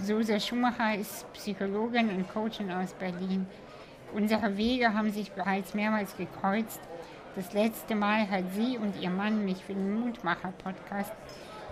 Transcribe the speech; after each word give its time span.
Suse 0.00 0.38
Schumacher 0.38 0.94
ist 0.94 1.30
Psychologin 1.32 2.08
und 2.10 2.32
Coachin 2.32 2.70
aus 2.70 2.92
Berlin. 2.92 3.46
Unsere 4.14 4.56
Wege 4.56 4.94
haben 4.94 5.10
sich 5.10 5.32
bereits 5.32 5.74
mehrmals 5.74 6.16
gekreuzt. 6.16 6.80
Das 7.34 7.52
letzte 7.52 7.96
Mal 7.96 8.30
hat 8.30 8.44
sie 8.54 8.78
und 8.78 9.00
ihr 9.00 9.10
Mann 9.10 9.44
mich 9.44 9.58
für 9.64 9.74
den 9.74 10.00
Mutmacher-Podcast 10.00 11.12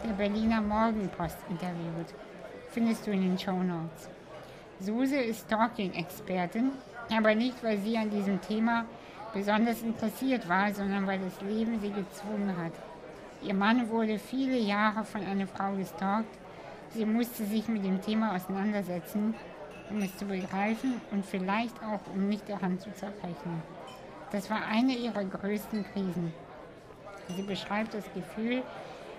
der 0.04 0.12
Berliner 0.12 0.60
Morgenpost 0.60 1.38
interviewt. 1.48 2.14
Findest 2.70 3.06
du 3.06 3.12
in 3.12 3.22
den 3.22 3.38
Show 3.38 3.62
Notes. 3.62 4.10
Suse 4.80 5.16
ist 5.16 5.46
Stalking-Expertin, 5.46 6.72
aber 7.16 7.34
nicht, 7.34 7.62
weil 7.62 7.78
sie 7.78 7.96
an 7.96 8.10
diesem 8.10 8.40
Thema 8.40 8.86
besonders 9.32 9.82
interessiert 9.82 10.48
war, 10.48 10.74
sondern 10.74 11.06
weil 11.06 11.20
das 11.20 11.40
Leben 11.42 11.80
sie 11.80 11.90
gezwungen 11.90 12.56
hat. 12.56 12.72
Ihr 13.42 13.54
Mann 13.54 13.88
wurde 13.88 14.18
viele 14.18 14.58
Jahre 14.58 15.04
von 15.04 15.24
einer 15.24 15.46
Frau 15.46 15.72
gestalkt. 15.76 16.36
Sie 16.96 17.04
musste 17.04 17.44
sich 17.44 17.68
mit 17.68 17.84
dem 17.84 18.00
Thema 18.00 18.34
auseinandersetzen, 18.34 19.34
um 19.90 20.00
es 20.00 20.16
zu 20.16 20.24
begreifen 20.24 20.94
und 21.10 21.26
vielleicht 21.26 21.76
auch, 21.82 22.00
um 22.14 22.26
nicht 22.26 22.48
daran 22.48 22.80
zu 22.80 22.90
zerbrechen. 22.94 23.62
Das 24.32 24.48
war 24.48 24.64
eine 24.64 24.94
ihrer 24.94 25.24
größten 25.24 25.84
Krisen. 25.92 26.32
Sie 27.28 27.42
beschreibt 27.42 27.92
das 27.92 28.04
Gefühl 28.14 28.62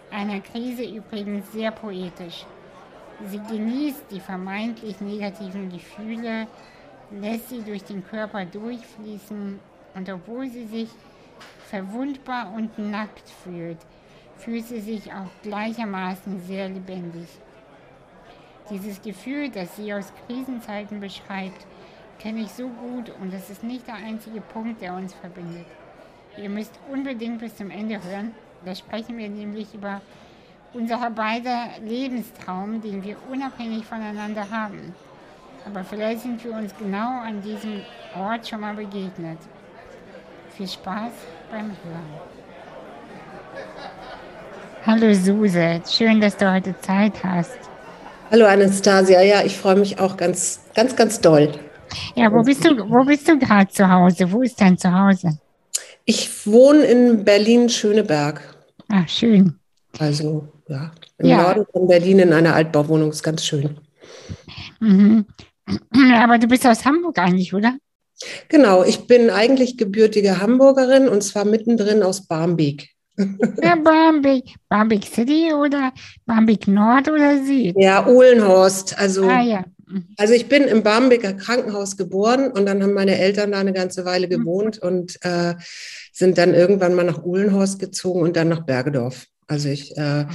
einer 0.09 0.39
Krise 0.39 0.85
übrigens 0.85 1.51
sehr 1.51 1.69
poetisch. 1.69 2.47
Sie 3.27 3.39
genießt 3.39 4.05
die 4.09 4.21
vermeintlich 4.21 4.99
negativen 4.99 5.69
Gefühle, 5.69 6.47
lässt 7.11 7.49
sie 7.49 7.61
durch 7.61 7.83
den 7.83 8.03
Körper 8.03 8.43
durchfließen 8.45 9.59
und 9.93 10.09
obwohl 10.09 10.49
sie 10.49 10.65
sich 10.65 10.89
verwundbar 11.69 12.51
und 12.55 12.79
nackt 12.79 13.29
fühlt, 13.43 13.77
fühlt 14.37 14.65
sie 14.65 14.81
sich 14.81 15.13
auch 15.13 15.29
gleichermaßen 15.43 16.41
sehr 16.41 16.69
lebendig. 16.69 17.27
Dieses 18.69 19.01
Gefühl, 19.01 19.49
das 19.49 19.75
sie 19.77 19.93
aus 19.93 20.11
Krisenzeiten 20.25 20.99
beschreibt, 20.99 21.65
kenne 22.19 22.41
ich 22.41 22.51
so 22.51 22.67
gut 22.67 23.11
und 23.21 23.33
das 23.33 23.49
ist 23.49 23.63
nicht 23.63 23.87
der 23.87 23.95
einzige 23.95 24.41
Punkt, 24.41 24.81
der 24.81 24.93
uns 24.93 25.13
verbindet. 25.13 25.65
Ihr 26.37 26.49
müsst 26.49 26.77
unbedingt 26.91 27.39
bis 27.39 27.55
zum 27.55 27.71
Ende 27.71 28.03
hören. 28.03 28.33
Da 28.65 28.75
sprechen 28.75 29.17
wir 29.17 29.29
nämlich 29.29 29.73
über 29.73 30.01
unser 30.73 31.09
beider 31.09 31.69
Lebenstraum, 31.81 32.81
den 32.81 33.03
wir 33.03 33.15
unabhängig 33.31 33.85
voneinander 33.85 34.49
haben. 34.49 34.93
Aber 35.65 35.83
vielleicht 35.83 36.21
sind 36.21 36.43
wir 36.43 36.53
uns 36.53 36.75
genau 36.77 37.21
an 37.21 37.41
diesem 37.41 37.81
Ort 38.15 38.47
schon 38.47 38.61
mal 38.61 38.75
begegnet. 38.75 39.39
Viel 40.51 40.67
Spaß 40.67 41.11
beim 41.51 41.71
Hören. 41.83 42.37
Hallo 44.85 45.13
Suse, 45.13 45.81
schön, 45.89 46.21
dass 46.21 46.37
du 46.37 46.51
heute 46.51 46.77
Zeit 46.79 47.23
hast. 47.23 47.59
Hallo 48.29 48.45
Anastasia, 48.45 49.21
ja, 49.21 49.45
ich 49.45 49.55
freue 49.55 49.77
mich 49.77 49.99
auch 49.99 50.17
ganz, 50.17 50.59
ganz, 50.75 50.97
ganz 50.97 51.21
doll. 51.21 51.49
Ja, 52.13 52.29
wo 52.33 52.43
bist 52.43 52.65
du, 52.65 52.77
wo 52.89 53.05
bist 53.05 53.25
du 53.29 53.39
gerade 53.39 53.71
zu 53.71 53.89
Hause? 53.89 54.29
Wo 54.29 54.41
ist 54.41 54.59
dein 54.59 54.77
Zuhause? 54.77 55.39
Ich 56.03 56.45
wohne 56.45 56.83
in 56.83 57.23
Berlin-Schöneberg. 57.23 58.41
Ach, 58.89 59.07
schön. 59.07 59.57
Also, 59.97 60.45
ja, 60.67 60.91
im 61.19 61.25
ja. 61.25 61.41
Norden 61.41 61.65
von 61.71 61.87
Berlin 61.87 62.19
in 62.19 62.33
einer 62.33 62.53
Altbauwohnung 62.53 63.11
ist 63.11 63.23
ganz 63.23 63.45
schön. 63.45 63.77
Mhm. 64.81 65.25
Aber 66.15 66.37
du 66.37 66.47
bist 66.47 66.67
aus 66.67 66.83
Hamburg 66.83 67.17
eigentlich, 67.19 67.53
oder? 67.53 67.77
Genau, 68.49 68.83
ich 68.83 69.07
bin 69.07 69.29
eigentlich 69.29 69.77
gebürtige 69.77 70.41
Hamburgerin 70.41 71.07
und 71.07 71.21
zwar 71.21 71.45
mittendrin 71.45 72.03
aus 72.03 72.27
Barmbek. 72.27 72.89
Ja, 73.17 73.75
Barmbek. 73.75 74.55
Barmbek 74.69 75.05
City 75.05 75.51
oder 75.53 75.91
Barmbek 76.25 76.67
Nord 76.67 77.09
oder 77.09 77.43
Süd? 77.43 77.75
Ja, 77.77 78.07
Uhlenhorst. 78.07 78.97
Also, 78.97 79.27
ah, 79.27 79.41
ja. 79.41 79.65
Mhm. 79.87 80.05
also 80.17 80.33
ich 80.33 80.47
bin 80.47 80.63
im 80.63 80.83
Barmbeker 80.83 81.33
Krankenhaus 81.33 81.97
geboren 81.97 82.51
und 82.51 82.65
dann 82.65 82.83
haben 82.83 82.93
meine 82.93 83.17
Eltern 83.17 83.53
da 83.53 83.59
eine 83.59 83.73
ganze 83.73 84.05
Weile 84.05 84.27
mhm. 84.27 84.31
gewohnt 84.31 84.79
mhm. 84.81 84.87
und 84.87 85.25
äh, 85.25 85.55
sind 86.11 86.37
dann 86.37 86.53
irgendwann 86.53 86.93
mal 86.93 87.05
nach 87.05 87.23
Uhlenhorst 87.23 87.79
gezogen 87.79 88.21
und 88.21 88.35
dann 88.35 88.49
nach 88.49 88.65
Bergedorf. 88.65 89.27
Also 89.47 89.69
ich 89.69 89.95
äh, 89.97 90.25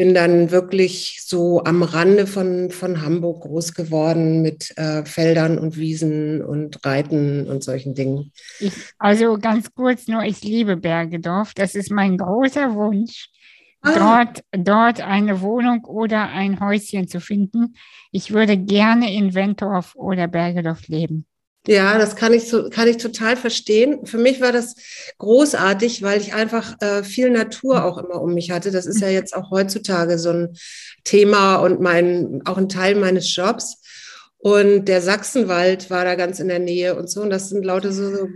bin 0.00 0.14
dann 0.14 0.50
wirklich 0.50 1.20
so 1.26 1.62
am 1.64 1.82
Rande 1.82 2.26
von, 2.26 2.70
von 2.70 3.02
Hamburg 3.02 3.42
groß 3.42 3.74
geworden 3.74 4.40
mit 4.40 4.72
äh, 4.78 5.04
Feldern 5.04 5.58
und 5.58 5.76
Wiesen 5.76 6.42
und 6.42 6.82
Reiten 6.86 7.46
und 7.46 7.62
solchen 7.62 7.94
Dingen. 7.94 8.32
Ich, 8.60 8.72
also 8.98 9.36
ganz 9.36 9.74
kurz 9.74 10.08
nur, 10.08 10.22
ich 10.22 10.42
liebe 10.42 10.78
Bergedorf. 10.78 11.52
Das 11.52 11.74
ist 11.74 11.90
mein 11.90 12.16
großer 12.16 12.74
Wunsch, 12.74 13.28
ah. 13.82 14.24
dort, 14.24 14.42
dort 14.52 15.02
eine 15.02 15.42
Wohnung 15.42 15.84
oder 15.84 16.30
ein 16.30 16.60
Häuschen 16.60 17.06
zu 17.06 17.20
finden. 17.20 17.74
Ich 18.10 18.32
würde 18.32 18.56
gerne 18.56 19.12
in 19.12 19.34
Wentorf 19.34 19.94
oder 19.96 20.28
Bergedorf 20.28 20.88
leben. 20.88 21.26
Ja, 21.66 21.98
das 21.98 22.16
kann 22.16 22.32
ich, 22.32 22.48
so, 22.48 22.70
kann 22.70 22.88
ich 22.88 22.96
total 22.96 23.36
verstehen. 23.36 24.06
Für 24.06 24.16
mich 24.16 24.40
war 24.40 24.50
das 24.50 24.76
großartig, 25.18 26.02
weil 26.02 26.20
ich 26.20 26.32
einfach 26.32 26.80
äh, 26.80 27.04
viel 27.04 27.30
Natur 27.30 27.84
auch 27.84 27.98
immer 27.98 28.22
um 28.22 28.32
mich 28.32 28.50
hatte. 28.50 28.70
Das 28.70 28.86
ist 28.86 29.00
ja 29.00 29.08
jetzt 29.08 29.36
auch 29.36 29.50
heutzutage 29.50 30.18
so 30.18 30.30
ein 30.30 30.56
Thema 31.04 31.56
und 31.56 31.80
mein, 31.80 32.40
auch 32.46 32.56
ein 32.56 32.70
Teil 32.70 32.94
meines 32.94 33.34
Jobs. 33.34 33.82
Und 34.38 34.86
der 34.86 35.02
Sachsenwald 35.02 35.90
war 35.90 36.04
da 36.04 36.14
ganz 36.14 36.40
in 36.40 36.48
der 36.48 36.60
Nähe 36.60 36.96
und 36.96 37.10
so. 37.10 37.20
Und 37.20 37.30
das 37.30 37.50
sind 37.50 37.62
lauter 37.62 37.92
so, 37.92 38.10
so 38.10 38.28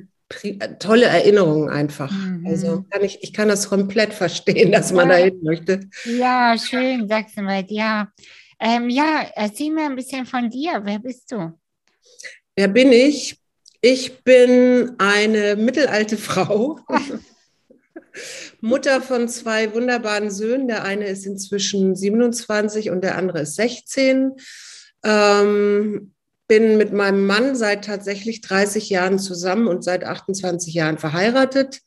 tolle 0.79 1.07
Erinnerungen 1.07 1.71
einfach. 1.71 2.11
Mhm. 2.11 2.47
Also 2.47 2.85
kann 2.91 3.03
ich, 3.03 3.23
ich 3.23 3.33
kann 3.33 3.49
das 3.49 3.71
komplett 3.71 4.13
verstehen, 4.13 4.71
dass 4.71 4.93
man 4.93 5.09
ja. 5.09 5.17
da 5.17 5.25
hin 5.25 5.41
möchte. 5.43 5.81
Ja, 6.05 6.57
schön, 6.59 7.09
Sachsenwald, 7.09 7.71
ja. 7.71 8.09
Ähm, 8.61 8.91
ja, 8.91 9.27
erzähl 9.35 9.71
mir 9.71 9.87
ein 9.87 9.97
bisschen 9.97 10.27
von 10.27 10.51
dir. 10.51 10.83
Wer 10.85 10.99
bist 10.99 11.33
du? 11.33 11.53
Wer 12.57 12.69
bin 12.69 12.93
ich? 12.93 13.39
Ich 13.81 14.23
bin 14.23 14.93
eine 14.99 15.57
mittelalte 15.57 16.17
Frau, 16.17 16.79
Mutter 18.61 19.03
von 19.03 19.29
zwei 19.29 19.75
wunderbaren 19.75 20.31
Söhnen. 20.31 20.69
Der 20.69 20.85
eine 20.85 21.09
ist 21.09 21.27
inzwischen 21.27 21.97
27 21.97 22.91
und 22.91 23.03
der 23.03 23.19
andere 23.19 23.41
ist 23.41 23.57
16. 23.57 24.35
Ähm, 25.05 26.13
bin 26.47 26.77
mit 26.77 26.93
meinem 26.93 27.27
Mann 27.27 27.57
seit 27.57 27.85
tatsächlich 27.85 28.41
30 28.41 28.89
Jahren 28.89 29.19
zusammen 29.19 29.67
und 29.67 29.83
seit 29.83 30.05
28 30.05 30.73
Jahren 30.73 30.99
verheiratet. 30.99 31.81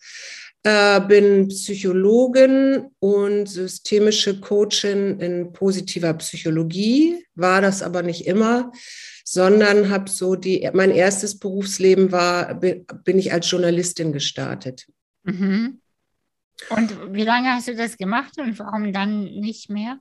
Äh, 0.64 1.00
bin 1.00 1.48
Psychologin 1.48 2.88
und 3.00 3.48
systemische 3.48 4.42
Coachin 4.42 5.22
in 5.22 5.54
positiver 5.54 6.14
Psychologie, 6.16 7.26
war 7.36 7.62
das 7.62 7.82
aber 7.82 8.04
nicht 8.04 8.28
immer 8.28 8.72
sondern 9.30 9.90
habe 9.90 10.10
so 10.10 10.36
die, 10.36 10.70
mein 10.72 10.90
erstes 10.90 11.38
Berufsleben 11.38 12.14
war, 12.14 12.54
bin 12.56 13.20
ich 13.20 13.34
als 13.34 13.52
Journalistin 13.52 14.14
gestartet. 14.14 14.88
Mhm. 15.24 15.82
Und 16.70 17.14
wie 17.14 17.26
lange 17.26 17.50
hast 17.50 17.68
du 17.68 17.76
das 17.76 17.98
gemacht 17.98 18.40
und 18.40 18.58
warum 18.58 18.94
dann 18.94 19.26
nicht 19.26 19.70
mehr? 19.70 20.00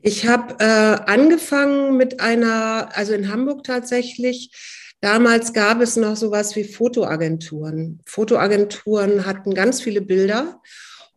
Ich 0.00 0.28
habe 0.28 0.54
äh, 0.60 1.10
angefangen 1.10 1.96
mit 1.96 2.20
einer, 2.20 2.90
also 2.96 3.14
in 3.14 3.32
Hamburg 3.32 3.64
tatsächlich, 3.64 4.52
damals 5.00 5.52
gab 5.52 5.80
es 5.80 5.96
noch 5.96 6.14
sowas 6.14 6.54
wie 6.54 6.62
Fotoagenturen. 6.62 8.00
Fotoagenturen 8.06 9.26
hatten 9.26 9.54
ganz 9.54 9.82
viele 9.82 10.02
Bilder 10.02 10.62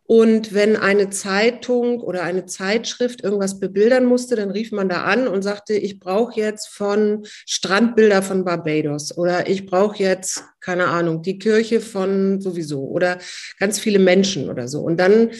und 0.06 0.52
wenn 0.52 0.76
eine 0.76 1.08
Zeitung 1.08 2.00
oder 2.00 2.22
eine 2.24 2.44
Zeitschrift 2.44 3.24
irgendwas 3.24 3.58
bebildern 3.58 4.04
musste, 4.04 4.36
dann 4.36 4.50
rief 4.50 4.70
man 4.70 4.90
da 4.90 5.04
an 5.04 5.26
und 5.26 5.40
sagte, 5.42 5.72
ich 5.72 5.98
brauche 5.98 6.38
jetzt 6.38 6.68
von 6.68 7.24
Strandbilder 7.46 8.22
von 8.22 8.44
Barbados 8.44 9.16
oder 9.16 9.48
ich 9.48 9.64
brauche 9.64 10.02
jetzt, 10.02 10.44
keine 10.60 10.88
Ahnung, 10.88 11.22
die 11.22 11.38
Kirche 11.38 11.80
von 11.80 12.38
sowieso 12.42 12.84
oder 12.84 13.18
ganz 13.58 13.78
viele 13.78 13.98
Menschen 13.98 14.50
oder 14.50 14.68
so. 14.68 14.82
Und 14.82 14.98
dann 14.98 15.30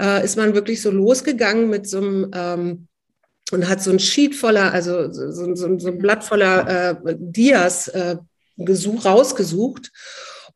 äh, 0.00 0.24
ist 0.24 0.38
man 0.38 0.54
wirklich 0.54 0.80
so 0.80 0.90
losgegangen 0.90 1.68
mit 1.68 1.86
so 1.86 1.98
einem 1.98 2.30
ähm, 2.34 2.88
und 3.52 3.68
hat 3.68 3.82
so 3.82 3.90
ein 3.90 3.98
Sheet 3.98 4.34
voller, 4.34 4.72
also 4.72 5.12
so, 5.12 5.54
so, 5.54 5.54
so 5.54 5.88
ein 5.88 5.98
Blatt 5.98 6.24
voller 6.24 6.96
äh, 7.06 7.14
Dias 7.18 7.88
äh, 7.88 8.16
gesuch, 8.56 9.04
rausgesucht 9.04 9.92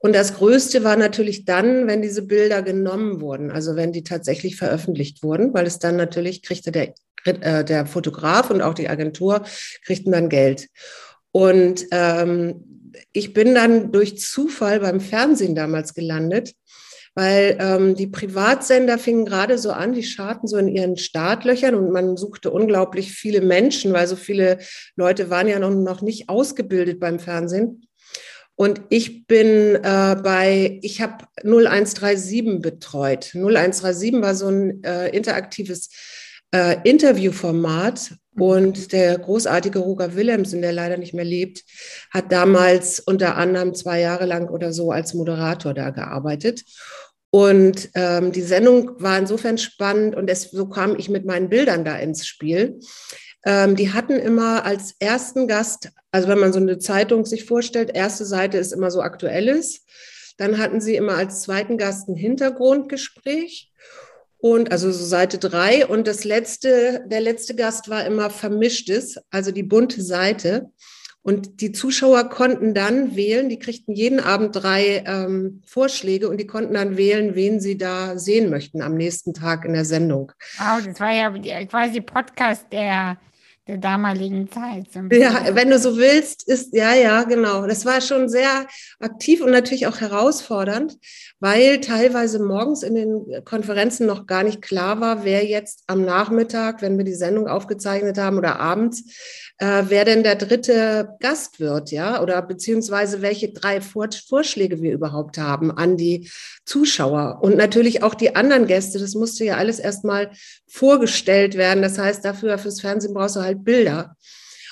und 0.00 0.14
das 0.14 0.34
Größte 0.34 0.84
war 0.84 0.96
natürlich 0.96 1.44
dann, 1.44 1.88
wenn 1.88 2.02
diese 2.02 2.22
Bilder 2.22 2.62
genommen 2.62 3.20
wurden, 3.20 3.50
also 3.50 3.74
wenn 3.74 3.92
die 3.92 4.04
tatsächlich 4.04 4.56
veröffentlicht 4.56 5.22
wurden, 5.22 5.52
weil 5.54 5.66
es 5.66 5.80
dann 5.80 5.96
natürlich 5.96 6.42
kriegte 6.42 6.70
der, 6.70 6.94
äh, 7.24 7.64
der 7.64 7.84
Fotograf 7.86 8.50
und 8.50 8.62
auch 8.62 8.74
die 8.74 8.88
Agentur 8.88 9.42
kriegten 9.84 10.12
dann 10.12 10.28
Geld. 10.28 10.68
Und 11.32 11.86
ähm, 11.90 12.92
ich 13.12 13.32
bin 13.32 13.54
dann 13.54 13.90
durch 13.90 14.18
Zufall 14.18 14.80
beim 14.80 15.00
Fernsehen 15.00 15.56
damals 15.56 15.94
gelandet, 15.94 16.54
weil 17.14 17.58
ähm, 17.60 17.96
die 17.96 18.06
Privatsender 18.06 18.98
fingen 18.98 19.24
gerade 19.24 19.58
so 19.58 19.72
an, 19.72 19.92
die 19.92 20.04
scharten 20.04 20.46
so 20.46 20.56
in 20.58 20.68
ihren 20.68 20.96
Startlöchern 20.96 21.74
und 21.74 21.90
man 21.90 22.16
suchte 22.16 22.52
unglaublich 22.52 23.10
viele 23.10 23.40
Menschen, 23.40 23.92
weil 23.92 24.06
so 24.06 24.14
viele 24.14 24.58
Leute 24.94 25.28
waren 25.28 25.48
ja 25.48 25.58
noch, 25.58 25.74
noch 25.74 26.02
nicht 26.02 26.28
ausgebildet 26.28 27.00
beim 27.00 27.18
Fernsehen. 27.18 27.87
Und 28.58 28.80
ich 28.88 29.28
bin 29.28 29.76
äh, 29.76 30.16
bei, 30.20 30.80
ich 30.82 31.00
habe 31.00 31.26
0137 31.44 32.60
betreut. 32.60 33.30
0137 33.32 34.20
war 34.20 34.34
so 34.34 34.48
ein 34.48 34.82
äh, 34.82 35.10
interaktives 35.10 35.90
äh, 36.52 36.76
Interviewformat. 36.82 38.14
Und 38.36 38.90
der 38.92 39.16
großartige 39.16 39.78
Roger 39.78 40.16
Willemsen, 40.16 40.60
der 40.60 40.72
leider 40.72 40.96
nicht 40.96 41.14
mehr 41.14 41.24
lebt, 41.24 41.62
hat 42.10 42.32
damals 42.32 42.98
unter 42.98 43.36
anderem 43.36 43.74
zwei 43.74 44.00
Jahre 44.00 44.26
lang 44.26 44.48
oder 44.48 44.72
so 44.72 44.90
als 44.90 45.14
Moderator 45.14 45.72
da 45.72 45.90
gearbeitet. 45.90 46.64
Und 47.30 47.90
ähm, 47.94 48.32
die 48.32 48.42
Sendung 48.42 49.00
war 49.00 49.18
insofern 49.18 49.58
spannend 49.58 50.16
und 50.16 50.28
es, 50.28 50.50
so 50.50 50.66
kam 50.66 50.96
ich 50.98 51.08
mit 51.08 51.24
meinen 51.24 51.48
Bildern 51.48 51.84
da 51.84 51.96
ins 51.96 52.26
Spiel. 52.26 52.80
Ähm, 53.44 53.76
die 53.76 53.92
hatten 53.92 54.14
immer 54.14 54.64
als 54.64 54.94
ersten 54.98 55.46
Gast, 55.46 55.90
also 56.10 56.28
wenn 56.28 56.38
man 56.38 56.52
so 56.52 56.58
eine 56.58 56.78
Zeitung 56.78 57.24
sich 57.24 57.44
vorstellt, 57.44 57.90
erste 57.94 58.24
Seite 58.24 58.58
ist 58.58 58.72
immer 58.72 58.90
so 58.90 59.00
aktuelles. 59.00 59.84
Dann 60.36 60.58
hatten 60.58 60.80
sie 60.80 60.96
immer 60.96 61.14
als 61.16 61.42
zweiten 61.42 61.78
Gast 61.78 62.08
ein 62.08 62.16
Hintergrundgespräch 62.16 63.72
und 64.38 64.70
also 64.70 64.90
so 64.92 65.04
Seite 65.04 65.38
drei. 65.38 65.86
Und 65.86 66.06
das 66.06 66.24
letzte, 66.24 67.04
der 67.06 67.20
letzte 67.20 67.54
Gast 67.54 67.88
war 67.88 68.06
immer 68.06 68.30
vermischtes, 68.30 69.18
also 69.30 69.50
die 69.50 69.64
bunte 69.64 70.02
Seite. 70.02 70.70
Und 71.28 71.60
die 71.60 71.72
Zuschauer 71.72 72.30
konnten 72.30 72.72
dann 72.72 73.14
wählen, 73.14 73.50
die 73.50 73.58
kriegten 73.58 73.94
jeden 73.94 74.18
Abend 74.18 74.56
drei 74.56 75.04
ähm, 75.06 75.60
Vorschläge 75.66 76.26
und 76.26 76.38
die 76.38 76.46
konnten 76.46 76.72
dann 76.72 76.96
wählen, 76.96 77.34
wen 77.34 77.60
sie 77.60 77.76
da 77.76 78.16
sehen 78.16 78.48
möchten 78.48 78.80
am 78.80 78.94
nächsten 78.94 79.34
Tag 79.34 79.66
in 79.66 79.74
der 79.74 79.84
Sendung. 79.84 80.32
Wow, 80.56 80.82
das 80.82 80.98
war 80.98 81.12
ja 81.12 81.30
quasi 81.66 82.00
Podcast 82.00 82.64
der 82.72 83.18
der 83.66 83.76
damaligen 83.76 84.50
Zeit. 84.50 84.86
Ja, 85.12 85.54
wenn 85.54 85.68
du 85.68 85.78
so 85.78 85.98
willst, 85.98 86.48
ist, 86.48 86.74
ja, 86.74 86.94
ja, 86.94 87.24
genau. 87.24 87.66
Das 87.66 87.84
war 87.84 88.00
schon 88.00 88.30
sehr 88.30 88.66
aktiv 88.98 89.42
und 89.42 89.50
natürlich 89.50 89.86
auch 89.86 90.00
herausfordernd, 90.00 90.96
weil 91.40 91.80
teilweise 91.80 92.42
morgens 92.42 92.82
in 92.82 92.94
den 92.94 93.44
Konferenzen 93.44 94.06
noch 94.06 94.26
gar 94.26 94.42
nicht 94.42 94.62
klar 94.62 95.00
war, 95.00 95.24
wer 95.24 95.44
jetzt 95.44 95.84
am 95.86 96.04
Nachmittag, 96.04 96.82
wenn 96.82 96.98
wir 96.98 97.04
die 97.04 97.14
Sendung 97.14 97.48
aufgezeichnet 97.48 98.18
haben 98.18 98.38
oder 98.38 98.58
abends, 98.58 99.04
äh, 99.58 99.84
wer 99.88 100.04
denn 100.04 100.22
der 100.22 100.36
dritte 100.36 101.10
Gast 101.20 101.60
wird, 101.60 101.90
ja, 101.90 102.22
oder 102.22 102.42
beziehungsweise 102.42 103.22
welche 103.22 103.52
drei 103.52 103.80
Vorschläge 103.80 104.82
wir 104.82 104.92
überhaupt 104.92 105.38
haben 105.38 105.70
an 105.70 105.96
die 105.96 106.30
Zuschauer 106.64 107.38
und 107.42 107.56
natürlich 107.56 108.02
auch 108.02 108.14
die 108.14 108.36
anderen 108.36 108.66
Gäste. 108.66 108.98
Das 108.98 109.14
musste 109.14 109.44
ja 109.44 109.56
alles 109.56 109.78
erstmal 109.78 110.30
vorgestellt 110.66 111.56
werden. 111.56 111.82
Das 111.82 111.98
heißt, 111.98 112.24
dafür 112.24 112.58
fürs 112.58 112.80
Fernsehen 112.80 113.14
brauchst 113.14 113.36
du 113.36 113.40
halt 113.40 113.64
Bilder. 113.64 114.16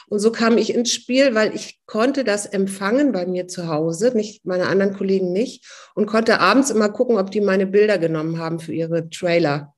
Und 0.08 0.20
so 0.20 0.30
kam 0.30 0.56
ich 0.56 0.72
ins 0.72 0.92
Spiel, 0.92 1.34
weil 1.34 1.54
ich 1.54 1.80
konnte 1.86 2.22
das 2.24 2.46
empfangen 2.46 3.12
bei 3.12 3.26
mir 3.26 3.48
zu 3.48 3.68
Hause, 3.68 4.16
nicht 4.16 4.46
meine 4.46 4.66
anderen 4.66 4.94
Kollegen 4.94 5.32
nicht, 5.32 5.66
und 5.94 6.06
konnte 6.06 6.40
abends 6.40 6.70
immer 6.70 6.88
gucken, 6.88 7.18
ob 7.18 7.30
die 7.30 7.40
meine 7.40 7.66
Bilder 7.66 7.98
genommen 7.98 8.38
haben 8.38 8.60
für 8.60 8.72
ihre 8.72 9.10
Trailer. 9.10 9.75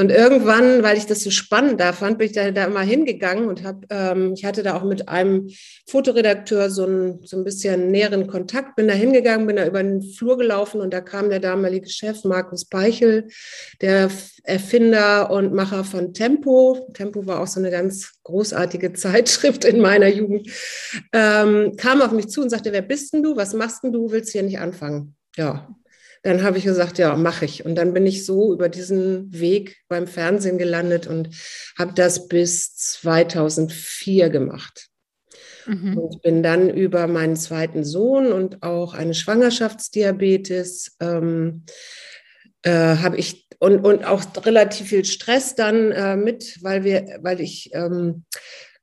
Und 0.00 0.10
irgendwann, 0.10 0.82
weil 0.82 0.96
ich 0.96 1.04
das 1.04 1.20
so 1.20 1.30
spannend 1.30 1.78
da 1.78 1.92
fand, 1.92 2.16
bin 2.16 2.28
ich 2.28 2.32
da, 2.32 2.50
da 2.52 2.64
immer 2.64 2.80
hingegangen 2.80 3.48
und 3.48 3.64
habe, 3.64 3.86
ähm, 3.90 4.32
ich 4.32 4.46
hatte 4.46 4.62
da 4.62 4.74
auch 4.74 4.82
mit 4.82 5.10
einem 5.10 5.50
Fotoredakteur 5.86 6.70
so 6.70 6.86
ein, 6.86 7.20
so 7.22 7.36
ein 7.36 7.44
bisschen 7.44 7.90
näheren 7.90 8.26
Kontakt, 8.26 8.76
bin 8.76 8.88
da 8.88 8.94
hingegangen, 8.94 9.46
bin 9.46 9.56
da 9.56 9.66
über 9.66 9.82
den 9.82 10.00
Flur 10.00 10.38
gelaufen 10.38 10.80
und 10.80 10.94
da 10.94 11.02
kam 11.02 11.28
der 11.28 11.38
damalige 11.38 11.90
Chef 11.90 12.24
Markus 12.24 12.64
Peichel, 12.64 13.28
der 13.82 14.10
Erfinder 14.42 15.30
und 15.30 15.52
Macher 15.52 15.84
von 15.84 16.14
Tempo. 16.14 16.88
Tempo 16.94 17.26
war 17.26 17.40
auch 17.42 17.46
so 17.46 17.60
eine 17.60 17.70
ganz 17.70 18.14
großartige 18.22 18.92
Zeitschrift 18.94 19.66
in 19.66 19.82
meiner 19.82 20.08
Jugend, 20.08 20.48
ähm, 21.12 21.76
kam 21.76 22.00
auf 22.00 22.12
mich 22.12 22.28
zu 22.28 22.40
und 22.40 22.48
sagte, 22.48 22.72
wer 22.72 22.80
bist 22.80 23.12
denn 23.12 23.22
du? 23.22 23.36
Was 23.36 23.52
machst 23.52 23.84
denn 23.84 23.92
du? 23.92 24.10
Willst 24.10 24.32
hier 24.32 24.44
nicht 24.44 24.60
anfangen? 24.60 25.14
Ja, 25.36 25.68
dann 26.22 26.42
habe 26.42 26.58
ich 26.58 26.64
gesagt, 26.64 26.98
ja, 26.98 27.16
mache 27.16 27.44
ich. 27.44 27.64
Und 27.64 27.76
dann 27.76 27.94
bin 27.94 28.06
ich 28.06 28.26
so 28.26 28.52
über 28.52 28.68
diesen 28.68 29.32
Weg 29.32 29.78
beim 29.88 30.06
Fernsehen 30.06 30.58
gelandet 30.58 31.06
und 31.06 31.30
habe 31.78 31.92
das 31.94 32.28
bis 32.28 32.74
2004 32.76 34.28
gemacht. 34.28 34.88
Mhm. 35.66 35.96
Und 35.98 36.22
bin 36.22 36.42
dann 36.42 36.68
über 36.68 37.06
meinen 37.06 37.36
zweiten 37.36 37.84
Sohn 37.84 38.32
und 38.32 38.62
auch 38.62 38.94
eine 38.94 39.14
Schwangerschaftsdiabetes 39.14 40.96
ähm, 41.00 41.64
äh, 42.62 42.70
habe 42.70 43.16
ich 43.16 43.46
und, 43.58 43.84
und 43.84 44.04
auch 44.04 44.22
relativ 44.44 44.88
viel 44.88 45.04
Stress 45.04 45.54
dann 45.54 45.92
äh, 45.92 46.16
mit, 46.16 46.58
weil 46.62 46.82
wir, 46.82 47.18
weil 47.20 47.40
ich 47.40 47.70
ähm, 47.74 48.24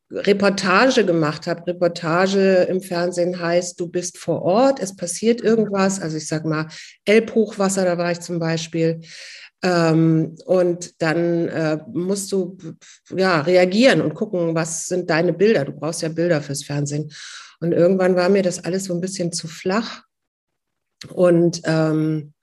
Reportage 0.10 1.06
gemacht 1.06 1.48
habe. 1.48 1.68
Reportage 1.68 2.68
im 2.70 2.82
Fernsehen 2.82 3.40
heißt, 3.40 3.80
du 3.80 3.88
bist 3.88 4.18
vor 4.18 4.42
Ort, 4.42 4.80
es 4.82 4.96
passiert 4.96 5.42
irgendwas. 5.42 6.00
Also 6.00 6.18
ich 6.18 6.28
sage 6.28 6.48
mal, 6.48 6.68
Elbhochwasser, 7.06 7.84
da 7.86 7.98
war 7.98 8.12
ich 8.12 8.22
zum 8.22 8.40
Beispiel. 8.40 9.02
Ähm, 9.64 10.36
und 10.46 11.02
dann 11.02 11.48
äh, 11.48 11.80
musst 11.92 12.32
du 12.32 12.58
ja 13.16 13.42
reagieren 13.42 14.02
und 14.02 14.14
gucken, 14.14 14.56
was 14.56 14.86
sind 14.86 15.10
deine 15.10 15.34
Bilder. 15.34 15.66
Du 15.66 15.74
brauchst 15.74 16.02
ja 16.02 16.10
Bilder 16.10 16.42
fürs 16.42 16.64
Fernsehen. 16.64 17.12
Und 17.60 17.72
irgendwann 17.72 18.16
war 18.16 18.30
mir 18.30 18.44
das 18.44 18.64
alles 18.64 18.86
so 18.86 18.94
ein 18.94 19.02
bisschen 19.02 19.32
zu 19.32 19.48
flach. 19.48 20.04
Und 21.12 21.62
ähm, 21.66 22.34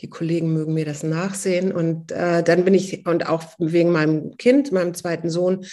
die 0.00 0.08
Kollegen 0.08 0.52
mögen 0.52 0.74
mir 0.74 0.84
das 0.84 1.02
nachsehen. 1.02 1.72
Und 1.72 2.12
äh, 2.12 2.42
dann 2.42 2.64
bin 2.64 2.74
ich, 2.74 3.06
und 3.06 3.28
auch 3.28 3.44
wegen 3.58 3.92
meinem 3.92 4.36
Kind, 4.36 4.72
meinem 4.72 4.94
zweiten 4.94 5.30
Sohn, 5.30 5.64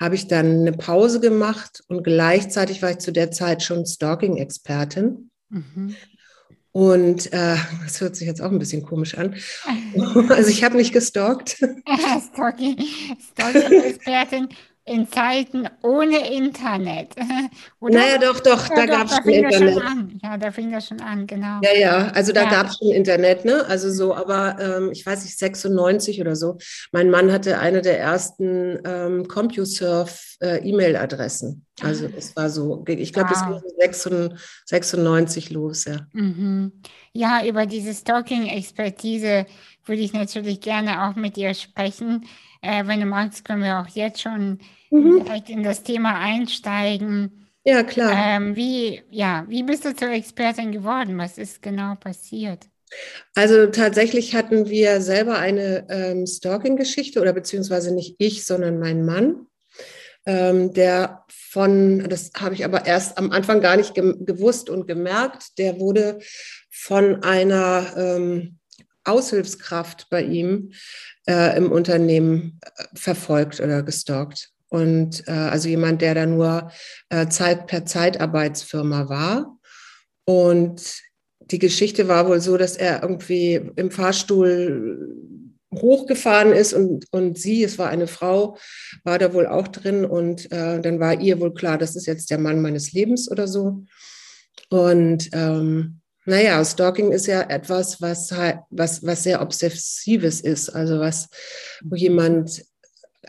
habe 0.00 0.14
ich 0.14 0.28
dann 0.28 0.60
eine 0.60 0.72
Pause 0.72 1.20
gemacht 1.20 1.82
und 1.88 2.02
gleichzeitig 2.02 2.82
war 2.82 2.90
ich 2.90 2.98
zu 2.98 3.12
der 3.12 3.30
Zeit 3.30 3.62
schon 3.62 3.86
Stalking-Expertin. 3.86 5.30
Mhm. 5.48 5.96
Und 6.72 7.32
äh, 7.32 7.56
das 7.84 8.00
hört 8.02 8.16
sich 8.16 8.26
jetzt 8.26 8.42
auch 8.42 8.50
ein 8.50 8.58
bisschen 8.58 8.82
komisch 8.82 9.16
an. 9.16 9.34
Also 10.28 10.50
ich 10.50 10.62
habe 10.62 10.76
nicht 10.76 10.92
gestalkt. 10.92 11.56
Stalking-Expertin 13.32 14.48
in 14.88 15.10
Zeiten 15.10 15.68
ohne 15.82 16.32
Internet. 16.32 17.16
Oder? 17.80 17.98
Naja, 17.98 18.18
doch, 18.18 18.38
doch, 18.38 18.70
ja, 18.70 18.76
da 18.76 18.86
gab 18.86 19.08
es 19.08 19.16
schon 19.16 19.28
Internet. 19.28 19.82
Ja, 20.22 20.38
da 20.38 20.52
fing 20.52 20.70
das 20.70 20.86
schon 20.86 21.00
an, 21.00 21.26
genau. 21.26 21.58
Ja, 21.62 21.76
ja, 21.76 22.06
also 22.14 22.32
da 22.32 22.44
ja. 22.44 22.50
gab 22.50 22.68
es 22.68 22.78
schon 22.78 22.90
Internet, 22.90 23.44
ne? 23.44 23.66
Also 23.66 23.90
so, 23.90 24.14
aber 24.14 24.56
ähm, 24.60 24.92
ich 24.92 25.04
weiß 25.04 25.24
nicht, 25.24 25.36
96 25.36 26.20
oder 26.20 26.36
so. 26.36 26.58
Mein 26.92 27.10
Mann 27.10 27.32
hatte 27.32 27.58
eine 27.58 27.82
der 27.82 27.98
ersten 27.98 28.78
ähm, 28.86 29.26
CompuServe-E-Mail-Adressen. 29.26 31.66
Äh, 31.80 31.84
also 31.84 32.08
es 32.16 32.36
war 32.36 32.48
so, 32.48 32.84
ich 32.86 33.12
glaube, 33.12 33.32
es 33.32 33.40
wow. 33.40 33.60
ging 33.60 33.72
96 34.66 35.50
los, 35.50 35.86
ja. 35.86 36.06
Mhm. 36.12 36.70
Ja, 37.12 37.44
über 37.44 37.66
diese 37.66 37.92
Stalking-Expertise 37.92 39.46
würde 39.84 40.02
ich 40.02 40.12
natürlich 40.12 40.60
gerne 40.60 41.08
auch 41.08 41.16
mit 41.16 41.34
dir 41.34 41.54
sprechen. 41.54 42.24
Äh, 42.62 42.86
wenn 42.86 43.00
du 43.00 43.06
magst, 43.06 43.44
können 43.44 43.64
wir 43.64 43.80
auch 43.80 43.88
jetzt 43.88 44.20
schon 44.20 44.60
mhm. 44.90 45.24
direkt 45.24 45.50
in 45.50 45.62
das 45.62 45.82
Thema 45.82 46.18
einsteigen. 46.18 47.46
Ja, 47.64 47.82
klar. 47.82 48.12
Ähm, 48.14 48.54
wie, 48.54 49.02
ja, 49.10 49.44
wie 49.48 49.62
bist 49.62 49.84
du 49.84 49.94
zur 49.94 50.10
Expertin 50.10 50.70
geworden? 50.72 51.18
Was 51.18 51.36
ist 51.36 51.62
genau 51.62 51.96
passiert? 51.96 52.66
Also 53.34 53.66
tatsächlich 53.66 54.34
hatten 54.34 54.68
wir 54.68 55.00
selber 55.00 55.38
eine 55.38 55.86
ähm, 55.90 56.26
Stalking-Geschichte 56.26 57.20
oder 57.20 57.32
beziehungsweise 57.32 57.92
nicht 57.92 58.14
ich, 58.18 58.44
sondern 58.44 58.78
mein 58.78 59.04
Mann, 59.04 59.46
ähm, 60.26 60.72
der 60.72 61.24
von, 61.28 62.08
das 62.08 62.30
habe 62.38 62.54
ich 62.54 62.64
aber 62.64 62.86
erst 62.86 63.18
am 63.18 63.32
Anfang 63.32 63.60
gar 63.60 63.76
nicht 63.76 63.94
ge 63.94 64.14
gewusst 64.20 64.70
und 64.70 64.86
gemerkt, 64.86 65.58
der 65.58 65.80
wurde 65.80 66.18
von 66.70 67.22
einer 67.22 67.94
ähm, 67.96 68.58
Aushilfskraft 69.04 70.08
bei 70.10 70.22
ihm 70.22 70.72
äh, 71.26 71.56
im 71.56 71.72
Unternehmen 71.72 72.60
äh, 72.62 72.84
verfolgt 72.94 73.60
oder 73.60 73.82
gestalkt. 73.82 74.50
Und 74.68 75.26
äh, 75.28 75.32
also 75.32 75.68
jemand, 75.68 76.02
der 76.02 76.14
da 76.14 76.26
nur 76.26 76.70
äh, 77.08 77.28
Zeit 77.28 77.66
per 77.66 77.86
Zeitarbeitsfirma 77.86 79.08
war. 79.08 79.58
Und 80.24 80.82
die 81.40 81.58
Geschichte 81.58 82.08
war 82.08 82.28
wohl 82.28 82.40
so, 82.40 82.56
dass 82.56 82.76
er 82.76 83.02
irgendwie 83.02 83.60
im 83.76 83.90
Fahrstuhl 83.90 85.26
hochgefahren 85.74 86.52
ist 86.52 86.72
und, 86.72 87.06
und 87.10 87.38
sie, 87.38 87.62
es 87.62 87.78
war 87.78 87.88
eine 87.88 88.06
Frau, 88.06 88.56
war 89.04 89.18
da 89.18 89.32
wohl 89.34 89.46
auch 89.46 89.68
drin 89.68 90.04
und 90.04 90.50
äh, 90.50 90.80
dann 90.80 91.00
war 91.00 91.20
ihr 91.20 91.40
wohl 91.40 91.54
klar, 91.54 91.78
das 91.78 91.96
ist 91.96 92.06
jetzt 92.06 92.30
der 92.30 92.38
Mann 92.38 92.62
meines 92.62 92.92
Lebens 92.92 93.30
oder 93.30 93.46
so. 93.46 93.84
Und 94.70 95.28
ähm, 95.32 96.00
naja, 96.24 96.64
Stalking 96.64 97.12
ist 97.12 97.26
ja 97.26 97.42
etwas, 97.42 98.00
was, 98.00 98.32
was, 98.70 99.06
was 99.06 99.22
sehr 99.22 99.40
Obsessives 99.40 100.40
ist, 100.40 100.70
also 100.70 100.98
was, 100.98 101.28
wo 101.84 101.94
jemand 101.94 102.64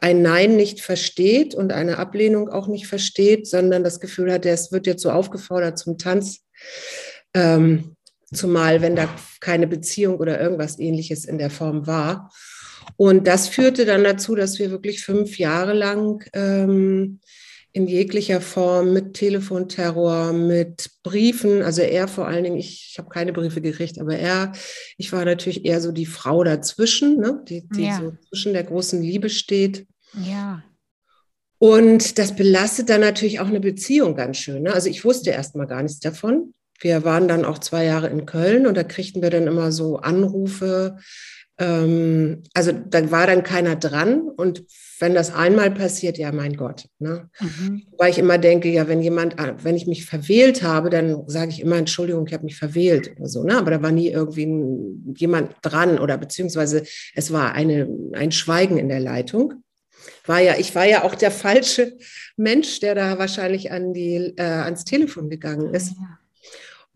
ein 0.02 0.22
Nein 0.22 0.56
nicht 0.56 0.82
versteht 0.82 1.56
und 1.56 1.72
eine 1.72 1.98
Ablehnung 1.98 2.50
auch 2.50 2.68
nicht 2.68 2.88
versteht, 2.88 3.48
sondern 3.48 3.84
das 3.84 4.00
Gefühl 4.00 4.32
hat, 4.32 4.46
es 4.46 4.72
wird 4.72 4.88
jetzt 4.88 5.02
so 5.02 5.12
aufgefordert 5.12 5.78
zum 5.78 5.98
Tanz, 5.98 6.46
ähm, 7.34 7.96
zumal 8.34 8.82
wenn 8.82 8.96
da 8.96 9.10
keine 9.40 9.68
Beziehung 9.68 10.18
oder 10.18 10.40
irgendwas 10.40 10.80
ähnliches 10.80 11.26
in 11.26 11.38
der 11.38 11.50
Form 11.50 11.88
war. 11.88 12.32
Und 12.96 13.28
das 13.28 13.48
führte 13.48 13.86
dann 13.86 14.04
dazu, 14.04 14.36
dass 14.36 14.60
wir 14.60 14.72
wirklich 14.72 15.04
fünf 15.04 15.38
Jahre 15.38 15.74
lang 15.74 16.24
ähm, 16.34 17.20
in 17.78 17.86
jeglicher 17.86 18.42
Form 18.42 18.92
mit 18.92 19.14
Telefonterror, 19.14 20.34
mit 20.34 20.90
Briefen. 21.04 21.62
Also 21.62 21.84
er 21.84 22.08
vor 22.08 22.28
allen 22.28 22.44
Dingen, 22.44 22.58
ich, 22.58 22.90
ich 22.92 22.98
habe 22.98 23.10
keine 23.10 23.34
Briefe 23.34 23.62
gekriegt, 23.62 24.00
aber 24.00 24.18
er, 24.18 24.52
ich 24.98 25.14
war 25.14 25.24
natürlich 25.24 25.64
eher 25.64 25.80
so 25.80 25.92
die 25.92 26.08
Frau 26.08 26.44
dazwischen, 26.44 27.20
ne? 27.20 27.44
die, 27.48 27.68
die 27.70 27.86
ja. 27.86 28.00
so 28.00 28.14
zwischen 28.30 28.54
der 28.54 28.64
großen 28.64 29.00
Liebe 29.00 29.30
steht. 29.30 29.86
Ja. 30.26 30.64
Und 31.60 32.18
das 32.18 32.36
belastet 32.36 32.90
dann 32.90 33.02
natürlich 33.02 33.40
auch 33.40 33.48
eine 33.48 33.60
Beziehung 33.60 34.16
ganz 34.16 34.38
schön. 34.38 34.64
Ne? 34.64 34.74
Also 34.74 34.90
ich 34.90 35.06
wusste 35.06 35.30
erst 35.30 35.56
mal 35.56 35.68
gar 35.68 35.84
nichts 35.84 36.00
davon. 36.00 36.56
Wir 36.80 37.04
waren 37.04 37.28
dann 37.28 37.46
auch 37.46 37.60
zwei 37.60 37.86
Jahre 37.86 38.08
in 38.08 38.26
Köln 38.26 38.66
und 38.66 38.76
da 38.76 38.84
kriegten 38.84 39.22
wir 39.22 39.30
dann 39.30 39.46
immer 39.46 39.72
so 39.72 39.98
Anrufe. 39.98 40.98
Ähm, 41.60 42.42
also 42.56 42.72
da 42.72 43.12
war 43.12 43.28
dann 43.28 43.44
keiner 43.44 43.76
dran 43.76 44.22
und 44.22 44.64
wenn 45.00 45.14
das 45.14 45.34
einmal 45.34 45.72
passiert, 45.72 46.18
ja, 46.18 46.32
mein 46.32 46.56
Gott. 46.56 46.86
Ne? 47.00 47.30
Mhm. 47.40 47.84
Weil 47.98 48.12
ich 48.12 48.20
immer 48.20 48.38
denke, 48.38 48.70
ja, 48.70 48.88
wenn 48.88 49.02
jemand, 49.02 49.40
äh, 49.40 49.54
wenn 49.64 49.76
ich 49.76 49.88
mich 49.88 50.06
verwählt 50.06 50.64
habe, 50.64 50.90
dann 50.90 51.28
sage 51.28 51.52
ich 51.52 51.62
immer, 51.62 51.78
Entschuldigung, 51.78 52.26
ich 52.28 52.34
habe 52.34 52.46
mich 52.46 52.58
verwählt 52.58 53.12
oder 53.18 53.28
so. 53.28 53.44
Ne? 53.44 53.58
Aber 53.58 53.72
da 53.72 53.82
war 53.82 53.92
nie 53.92 54.10
irgendwie 54.10 54.48
jemand 55.16 55.56
dran 55.62 56.00
oder 56.00 56.18
beziehungsweise 56.18 56.84
es 57.16 57.32
war 57.32 57.54
eine, 57.54 57.88
ein 58.14 58.32
Schweigen 58.32 58.78
in 58.78 58.90
der 58.90 59.00
Leitung 59.00 59.64
war 60.26 60.40
ja, 60.40 60.56
ich 60.58 60.76
war 60.76 60.86
ja 60.86 61.04
auch 61.04 61.16
der 61.16 61.32
falsche 61.32 61.98
Mensch, 62.36 62.80
der 62.80 62.96
da 62.96 63.18
wahrscheinlich 63.18 63.72
an 63.72 63.94
die, 63.94 64.34
äh, 64.38 64.42
ans 64.42 64.84
Telefon 64.86 65.30
gegangen 65.30 65.74
ist. 65.74 65.94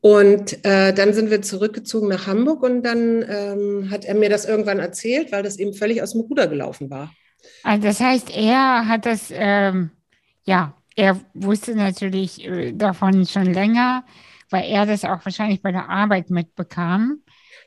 Und 0.02 0.66
äh, 0.66 0.94
dann 0.94 1.14
sind 1.14 1.30
wir 1.30 1.42
zurückgezogen 1.42 2.08
nach 2.08 2.26
Hamburg 2.26 2.64
und 2.64 2.84
dann 2.84 3.24
ähm, 3.28 3.92
hat 3.92 4.04
er 4.06 4.16
mir 4.16 4.30
das 4.30 4.46
irgendwann 4.46 4.80
erzählt, 4.80 5.32
weil 5.32 5.44
das 5.44 5.60
eben 5.60 5.74
völlig 5.74 6.02
aus 6.02 6.14
dem 6.14 6.22
Ruder 6.22 6.48
gelaufen 6.48 6.90
war. 6.90 7.14
Also 7.64 7.88
das 7.88 8.00
heißt, 8.00 8.30
er 8.32 8.88
hat 8.88 9.06
das, 9.06 9.32
ähm, 9.32 9.92
ja, 10.44 10.74
er 10.96 11.20
wusste 11.34 11.76
natürlich 11.76 12.44
äh, 12.46 12.74
davon 12.74 13.26
schon 13.26 13.54
länger, 13.54 14.04
weil 14.50 14.66
er 14.66 14.86
das 14.86 15.06
auch 15.06 15.24
wahrscheinlich 15.26 15.62
bei 15.62 15.72
der 15.72 15.90
Arbeit 15.90 16.30
mitbekam. 16.30 17.22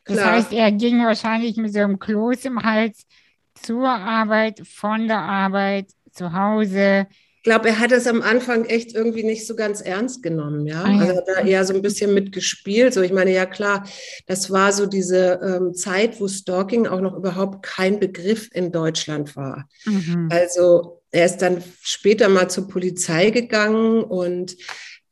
Das 0.05 0.19
Klar. 0.19 0.33
heißt, 0.35 0.53
er 0.53 0.73
ging 0.73 1.05
wahrscheinlich 1.05 1.57
mit 1.57 1.73
so 1.73 1.81
einem 1.81 1.99
Kloß 1.99 2.45
im 2.45 2.63
Hals 2.63 3.07
zur 3.55 3.89
Arbeit, 3.89 4.67
von 4.67 5.09
der 5.09 5.21
Arbeit, 5.21 5.91
zu 6.13 6.33
Hause. 6.33 7.07
Ich 7.45 7.51
glaube, 7.51 7.69
er 7.69 7.79
hat 7.79 7.93
es 7.93 8.07
am 8.07 8.23
Anfang 8.23 8.65
echt 8.65 8.95
irgendwie 8.95 9.23
nicht 9.23 9.47
so 9.47 9.55
ganz 9.55 9.83
ernst 9.83 10.23
genommen, 10.23 10.67
ja. 10.67 10.83
Ah. 10.83 10.99
Also 10.99 11.17
hat 11.19 11.29
er 11.29 11.45
eher 11.45 11.63
so 11.67 11.75
ein 11.75 11.83
bisschen 11.83 12.15
mitgespielt. 12.15 12.95
So, 12.95 13.03
ich 13.03 13.13
meine, 13.13 13.35
ja 13.35 13.45
klar, 13.45 13.85
das 14.27 14.51
war 14.51 14.73
so 14.73 14.87
diese 14.87 15.41
ähm, 15.45 15.75
Zeit, 15.75 16.19
wo 16.23 16.27
Stalking 16.27 16.87
auch 16.87 17.03
noch 17.03 17.15
überhaupt 17.15 17.63
kein 17.63 18.01
Begriff 18.01 18.49
in 18.55 18.73
Deutschland 18.73 19.37
war. 19.37 19.69
Mhm. 19.85 20.31
Also 20.33 21.03
er 21.11 21.27
ist 21.27 21.43
dann 21.43 21.63
später 21.83 22.31
mal 22.31 22.49
zur 22.49 22.67
Polizei 22.67 23.29
gegangen 23.29 24.03
und 24.05 24.57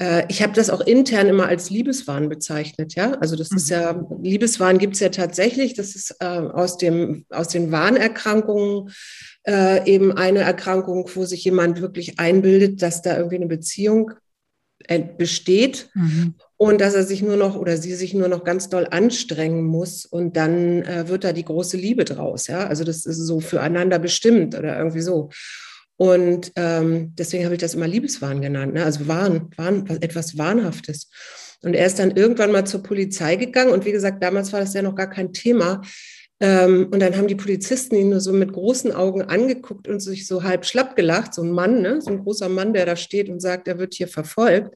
äh, 0.02 0.26
ich 0.28 0.42
habe 0.42 0.52
das 0.52 0.68
auch 0.68 0.80
intern 0.80 1.28
immer 1.28 1.46
als 1.46 1.70
Liebeswahn 1.70 2.28
bezeichnet, 2.28 2.94
ja. 2.94 3.12
Also 3.20 3.36
das 3.36 3.50
mhm. 3.50 3.56
ist 3.58 3.70
ja, 3.70 4.04
Liebeswahn 4.20 4.78
gibt 4.78 4.94
es 4.94 5.00
ja 5.00 5.10
tatsächlich. 5.10 5.74
Das 5.74 5.94
ist 5.94 6.16
äh, 6.18 6.24
aus, 6.24 6.76
dem, 6.76 7.24
aus 7.30 7.48
den 7.48 7.70
Wahnerkrankungen 7.70 8.90
äh, 9.46 9.88
eben 9.88 10.12
eine 10.12 10.40
Erkrankung, 10.40 11.08
wo 11.14 11.24
sich 11.24 11.44
jemand 11.44 11.80
wirklich 11.80 12.18
einbildet, 12.18 12.82
dass 12.82 13.02
da 13.02 13.16
irgendwie 13.16 13.36
eine 13.36 13.46
Beziehung 13.46 14.12
äh, 14.88 15.00
besteht. 15.00 15.90
Mhm. 15.94 16.34
Und 16.56 16.80
dass 16.80 16.94
er 16.94 17.02
sich 17.02 17.22
nur 17.22 17.36
noch 17.36 17.56
oder 17.56 17.76
sie 17.76 17.94
sich 17.94 18.14
nur 18.14 18.28
noch 18.28 18.44
ganz 18.44 18.68
doll 18.68 18.86
anstrengen 18.88 19.64
muss 19.64 20.04
und 20.04 20.36
dann 20.36 20.82
äh, 20.82 21.08
wird 21.08 21.24
da 21.24 21.32
die 21.32 21.44
große 21.44 21.76
Liebe 21.76 22.04
draus. 22.04 22.46
Ja, 22.46 22.66
also 22.66 22.84
das 22.84 23.04
ist 23.04 23.18
so 23.18 23.40
füreinander 23.40 23.98
bestimmt 23.98 24.56
oder 24.56 24.78
irgendwie 24.78 25.00
so. 25.00 25.30
Und 25.96 26.52
ähm, 26.56 27.14
deswegen 27.16 27.44
habe 27.44 27.54
ich 27.54 27.60
das 27.60 27.74
immer 27.74 27.86
Liebeswahn 27.86 28.40
genannt, 28.40 28.74
ne? 28.74 28.84
also 28.84 29.06
Wahn, 29.06 29.50
Wahn, 29.56 29.86
etwas 30.00 30.36
Wahnhaftes. 30.38 31.10
Und 31.62 31.74
er 31.74 31.86
ist 31.86 31.98
dann 31.98 32.16
irgendwann 32.16 32.50
mal 32.50 32.66
zur 32.66 32.82
Polizei 32.82 33.36
gegangen 33.36 33.72
und 33.72 33.84
wie 33.84 33.92
gesagt, 33.92 34.22
damals 34.22 34.52
war 34.52 34.60
das 34.60 34.74
ja 34.74 34.82
noch 34.82 34.96
gar 34.96 35.08
kein 35.08 35.32
Thema. 35.32 35.80
Ähm, 36.40 36.88
und 36.90 36.98
dann 36.98 37.16
haben 37.16 37.28
die 37.28 37.36
Polizisten 37.36 37.94
ihn 37.94 38.08
nur 38.08 38.20
so 38.20 38.32
mit 38.32 38.52
großen 38.52 38.90
Augen 38.90 39.22
angeguckt 39.22 39.86
und 39.86 40.00
sich 40.00 40.26
so 40.26 40.42
halb 40.42 40.66
schlapp 40.66 40.96
gelacht. 40.96 41.34
So 41.34 41.42
ein 41.42 41.52
Mann, 41.52 41.82
ne? 41.82 42.00
so 42.00 42.10
ein 42.10 42.18
großer 42.18 42.48
Mann, 42.48 42.72
der 42.72 42.84
da 42.84 42.96
steht 42.96 43.28
und 43.28 43.38
sagt, 43.38 43.68
er 43.68 43.78
wird 43.78 43.94
hier 43.94 44.08
verfolgt. 44.08 44.74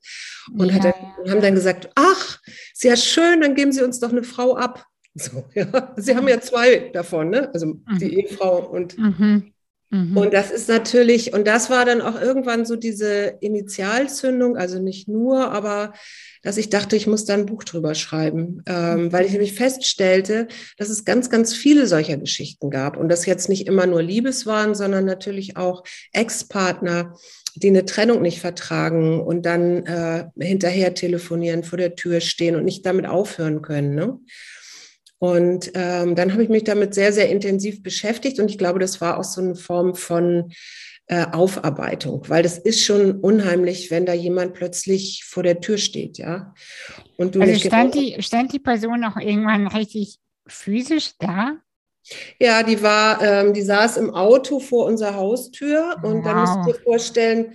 Und 0.56 0.70
ja. 0.70 0.78
dann, 0.78 0.94
haben 1.28 1.42
dann 1.42 1.56
gesagt, 1.56 1.90
ach, 1.96 2.38
sehr 2.72 2.96
schön, 2.96 3.40
dann 3.40 3.56
geben 3.56 3.72
Sie 3.72 3.82
uns 3.82 3.98
doch 3.98 4.12
eine 4.12 4.22
Frau 4.22 4.56
ab. 4.56 4.84
So, 5.14 5.44
ja. 5.54 5.92
Sie 5.96 6.14
haben 6.14 6.28
ja 6.28 6.40
zwei 6.40 6.90
davon, 6.92 7.30
ne? 7.30 7.50
also 7.52 7.66
mhm. 7.66 7.98
die 7.98 8.20
Ehefrau 8.20 8.58
und 8.70 8.96
mhm. 8.96 9.52
Mhm. 9.90 10.16
Und 10.16 10.34
das 10.34 10.50
ist 10.50 10.68
natürlich, 10.68 11.32
und 11.32 11.46
das 11.46 11.70
war 11.70 11.84
dann 11.84 12.00
auch 12.00 12.20
irgendwann 12.20 12.64
so 12.64 12.76
diese 12.76 13.36
Initialzündung, 13.40 14.56
also 14.56 14.80
nicht 14.80 15.08
nur, 15.08 15.52
aber 15.52 15.92
dass 16.42 16.56
ich 16.56 16.70
dachte, 16.70 16.96
ich 16.96 17.06
muss 17.06 17.24
da 17.24 17.34
ein 17.34 17.46
Buch 17.46 17.64
drüber 17.64 17.94
schreiben, 17.94 18.62
ähm, 18.66 19.04
mhm. 19.04 19.12
weil 19.12 19.26
ich 19.26 19.32
nämlich 19.32 19.54
feststellte, 19.54 20.48
dass 20.76 20.88
es 20.88 21.04
ganz, 21.04 21.30
ganz 21.30 21.54
viele 21.54 21.86
solcher 21.86 22.16
Geschichten 22.16 22.70
gab 22.70 22.96
und 22.96 23.08
das 23.08 23.26
jetzt 23.26 23.48
nicht 23.48 23.66
immer 23.66 23.86
nur 23.86 24.02
Liebes 24.02 24.46
waren, 24.46 24.74
sondern 24.74 25.04
natürlich 25.04 25.56
auch 25.56 25.84
Ex-Partner, 26.12 27.14
die 27.54 27.68
eine 27.68 27.84
Trennung 27.84 28.22
nicht 28.22 28.40
vertragen 28.40 29.20
und 29.20 29.46
dann 29.46 29.86
äh, 29.86 30.26
hinterher 30.38 30.94
telefonieren, 30.94 31.64
vor 31.64 31.78
der 31.78 31.94
Tür 31.94 32.20
stehen 32.20 32.54
und 32.54 32.64
nicht 32.64 32.84
damit 32.84 33.06
aufhören 33.06 33.62
können. 33.62 33.94
Ne? 33.94 34.18
Und 35.18 35.72
ähm, 35.74 36.14
dann 36.14 36.32
habe 36.32 36.42
ich 36.42 36.48
mich 36.48 36.64
damit 36.64 36.94
sehr, 36.94 37.12
sehr 37.12 37.30
intensiv 37.30 37.82
beschäftigt 37.82 38.38
und 38.38 38.50
ich 38.50 38.58
glaube, 38.58 38.78
das 38.78 39.00
war 39.00 39.18
auch 39.18 39.24
so 39.24 39.40
eine 39.40 39.54
Form 39.54 39.94
von 39.94 40.52
äh, 41.06 41.24
Aufarbeitung, 41.32 42.28
weil 42.28 42.42
das 42.42 42.58
ist 42.58 42.84
schon 42.84 43.20
unheimlich, 43.20 43.90
wenn 43.90 44.06
da 44.06 44.12
jemand 44.12 44.54
plötzlich 44.54 45.24
vor 45.24 45.42
der 45.42 45.60
Tür 45.60 45.78
steht, 45.78 46.18
ja. 46.18 46.52
Und 47.16 47.34
du 47.34 47.40
also 47.40 47.54
stand, 47.58 47.94
die, 47.94 48.20
stand 48.20 48.52
die 48.52 48.58
Person 48.58 49.04
auch 49.04 49.16
irgendwann 49.16 49.68
richtig 49.68 50.18
physisch 50.46 51.12
da? 51.18 51.56
Ja, 52.38 52.62
die 52.62 52.82
war, 52.82 53.22
ähm, 53.22 53.54
die 53.54 53.62
saß 53.62 53.96
im 53.96 54.14
Auto 54.14 54.60
vor 54.60 54.86
unserer 54.86 55.14
Haustür 55.14 55.96
und 56.02 56.18
wow. 56.18 56.24
dann 56.24 56.38
musst 56.40 56.56
du 56.56 56.72
dir 56.72 56.82
vorstellen, 56.82 57.54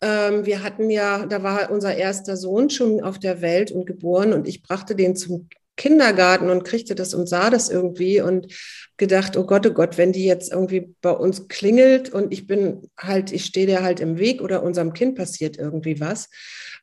ähm, 0.00 0.46
wir 0.46 0.62
hatten 0.62 0.90
ja, 0.90 1.26
da 1.26 1.42
war 1.42 1.70
unser 1.70 1.94
erster 1.94 2.36
Sohn 2.36 2.70
schon 2.70 3.02
auf 3.02 3.18
der 3.18 3.40
Welt 3.40 3.70
und 3.70 3.86
geboren 3.86 4.32
und 4.32 4.46
ich 4.46 4.62
brachte 4.62 4.94
den 4.94 5.16
zum 5.16 5.48
Kindergarten 5.76 6.50
und 6.50 6.64
kriegte 6.64 6.94
das 6.94 7.14
und 7.14 7.28
sah 7.28 7.50
das 7.50 7.70
irgendwie 7.70 8.20
und 8.20 8.52
gedacht, 8.96 9.36
oh 9.36 9.44
Gott, 9.44 9.66
oh 9.66 9.72
Gott, 9.72 9.98
wenn 9.98 10.12
die 10.12 10.24
jetzt 10.24 10.52
irgendwie 10.52 10.94
bei 11.00 11.10
uns 11.10 11.48
klingelt 11.48 12.10
und 12.10 12.32
ich 12.32 12.46
bin 12.46 12.90
halt, 12.98 13.32
ich 13.32 13.44
stehe 13.46 13.66
der 13.66 13.82
halt 13.82 14.00
im 14.00 14.18
Weg 14.18 14.42
oder 14.42 14.62
unserem 14.62 14.92
Kind 14.92 15.16
passiert 15.16 15.56
irgendwie 15.56 15.98
was, 15.98 16.28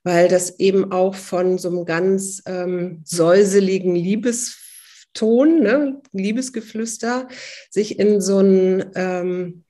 weil 0.03 0.27
das 0.27 0.60
eben 0.60 0.91
auch 0.91 1.15
von 1.15 1.58
so 1.58 1.69
einem 1.69 1.86
ganz 1.86 2.41
ähm, 2.46 3.01
säuseligen 3.05 3.96
Liebeston, 3.96 5.62
ne, 5.62 6.01
Liebesgeflüster, 6.12 7.27
sich 7.69 8.00
in 8.00 8.22
so 8.22 8.39
ein 8.39 8.91
ähm, 8.96 9.63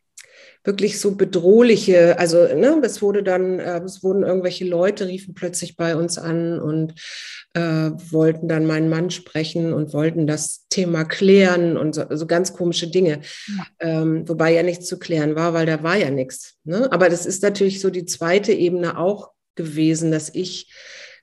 wirklich 0.63 0.99
so 0.99 1.15
bedrohliche, 1.15 2.19
also 2.19 2.37
ne, 2.53 2.81
es 2.83 3.01
wurde 3.01 3.23
dann, 3.23 3.59
äh, 3.59 3.79
es 3.79 4.03
wurden 4.03 4.23
irgendwelche 4.23 4.65
Leute, 4.65 5.07
riefen 5.07 5.33
plötzlich 5.33 5.77
bei 5.77 5.95
uns 5.95 6.17
an 6.17 6.59
und 6.59 6.93
äh, 7.59 8.11
wollten 8.11 8.47
dann 8.47 8.65
meinen 8.65 8.89
Mann 8.89 9.09
sprechen 9.09 9.73
und 9.73 9.93
wollten 9.93 10.27
das 10.27 10.65
Thema 10.69 11.03
klären 11.03 11.75
und 11.75 11.93
so, 11.93 12.05
so 12.09 12.25
ganz 12.25 12.53
komische 12.53 12.87
Dinge. 12.87 13.21
Ja. 13.47 13.65
Ähm, 14.01 14.27
wobei 14.27 14.53
ja 14.53 14.63
nichts 14.63 14.87
zu 14.87 14.97
klären 14.97 15.35
war, 15.35 15.53
weil 15.53 15.65
da 15.65 15.83
war 15.83 15.97
ja 15.97 16.09
nichts. 16.09 16.55
Ne? 16.63 16.89
Aber 16.91 17.09
das 17.09 17.25
ist 17.25 17.43
natürlich 17.43 17.81
so 17.81 17.89
die 17.89 18.05
zweite 18.05 18.53
Ebene 18.53 18.97
auch 18.97 19.31
gewesen, 19.55 20.11
dass 20.11 20.33
ich 20.33 20.73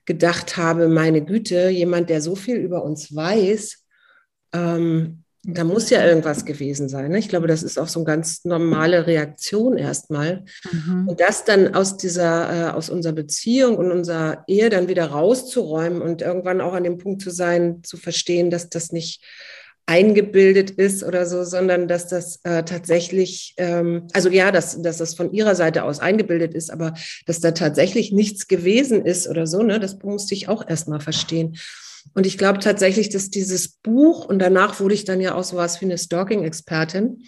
gedacht 0.05 0.57
habe, 0.57 0.87
meine 0.87 1.25
Güte, 1.25 1.69
jemand, 1.69 2.09
der 2.09 2.21
so 2.21 2.35
viel 2.35 2.57
über 2.57 2.83
uns 2.83 3.13
weiß, 3.13 3.83
ähm, 4.53 5.23
da 5.49 5.63
muss 5.63 5.89
ja 5.89 6.05
irgendwas 6.05 6.43
gewesen 6.43 6.89
sein. 6.89 7.11
Ne? 7.11 7.19
Ich 7.19 7.29
glaube, 7.29 7.47
das 7.47 7.63
ist 7.63 7.79
auch 7.79 7.87
so 7.87 7.99
eine 7.99 8.05
ganz 8.05 8.43
normale 8.43 9.07
Reaktion 9.07 9.77
erstmal. 9.77 10.43
Mhm. 10.71 11.07
Und 11.07 11.21
das 11.21 11.45
dann 11.45 11.73
aus 11.73 11.95
dieser, 11.95 12.69
äh, 12.69 12.71
aus 12.71 12.89
unserer 12.89 13.13
Beziehung 13.13 13.77
und 13.77 13.91
unserer 13.91 14.43
Ehe 14.47 14.69
dann 14.69 14.89
wieder 14.89 15.05
rauszuräumen 15.05 16.01
und 16.01 16.21
irgendwann 16.21 16.59
auch 16.59 16.73
an 16.73 16.83
dem 16.83 16.97
Punkt 16.97 17.21
zu 17.21 17.29
sein, 17.29 17.81
zu 17.83 17.95
verstehen, 17.95 18.49
dass 18.49 18.69
das 18.69 18.91
nicht 18.91 19.23
eingebildet 19.85 20.69
ist 20.71 21.01
oder 21.03 21.25
so, 21.25 21.45
sondern 21.45 21.87
dass 21.87 22.07
das 22.07 22.41
äh, 22.43 22.63
tatsächlich, 22.63 23.53
ähm, 23.55 24.07
also 24.11 24.27
ja, 24.27 24.51
dass, 24.51 24.81
dass 24.81 24.97
das 24.97 25.15
von 25.15 25.31
ihrer 25.31 25.55
Seite 25.55 25.85
aus 25.85 25.99
eingebildet 25.99 26.53
ist, 26.53 26.71
aber 26.71 26.93
dass 27.25 27.39
da 27.39 27.51
tatsächlich 27.51 28.11
nichts 28.11 28.49
gewesen 28.49 29.05
ist 29.05 29.29
oder 29.29 29.47
so, 29.47 29.63
ne, 29.63 29.79
das 29.79 29.97
musste 30.03 30.33
ich 30.35 30.49
auch 30.49 30.67
erstmal 30.67 30.99
verstehen. 30.99 31.55
Und 32.13 32.25
ich 32.25 32.37
glaube 32.37 32.59
tatsächlich, 32.59 33.09
dass 33.09 33.29
dieses 33.29 33.69
Buch, 33.69 34.25
und 34.25 34.39
danach 34.39 34.79
wurde 34.79 34.95
ich 34.95 35.05
dann 35.05 35.21
ja 35.21 35.35
auch 35.35 35.43
so 35.43 35.57
was 35.57 35.81
wie 35.81 35.85
eine 35.85 35.97
Stalking-Expertin, 35.97 37.23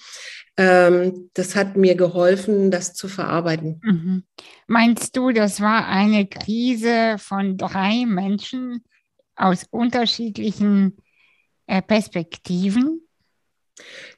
ähm, 0.58 1.30
das 1.34 1.56
hat 1.56 1.78
mir 1.78 1.96
geholfen, 1.96 2.70
das 2.70 2.94
zu 2.94 3.08
verarbeiten. 3.08 3.80
Mhm. 3.82 4.24
Meinst 4.68 5.16
du, 5.16 5.32
das 5.32 5.62
war 5.62 5.88
eine 5.88 6.28
Krise 6.28 7.16
von 7.18 7.58
drei 7.58 8.06
Menschen 8.06 8.84
aus 9.36 9.66
unterschiedlichen 9.72 10.98
äh, 11.66 11.82
Perspektiven? 11.82 13.02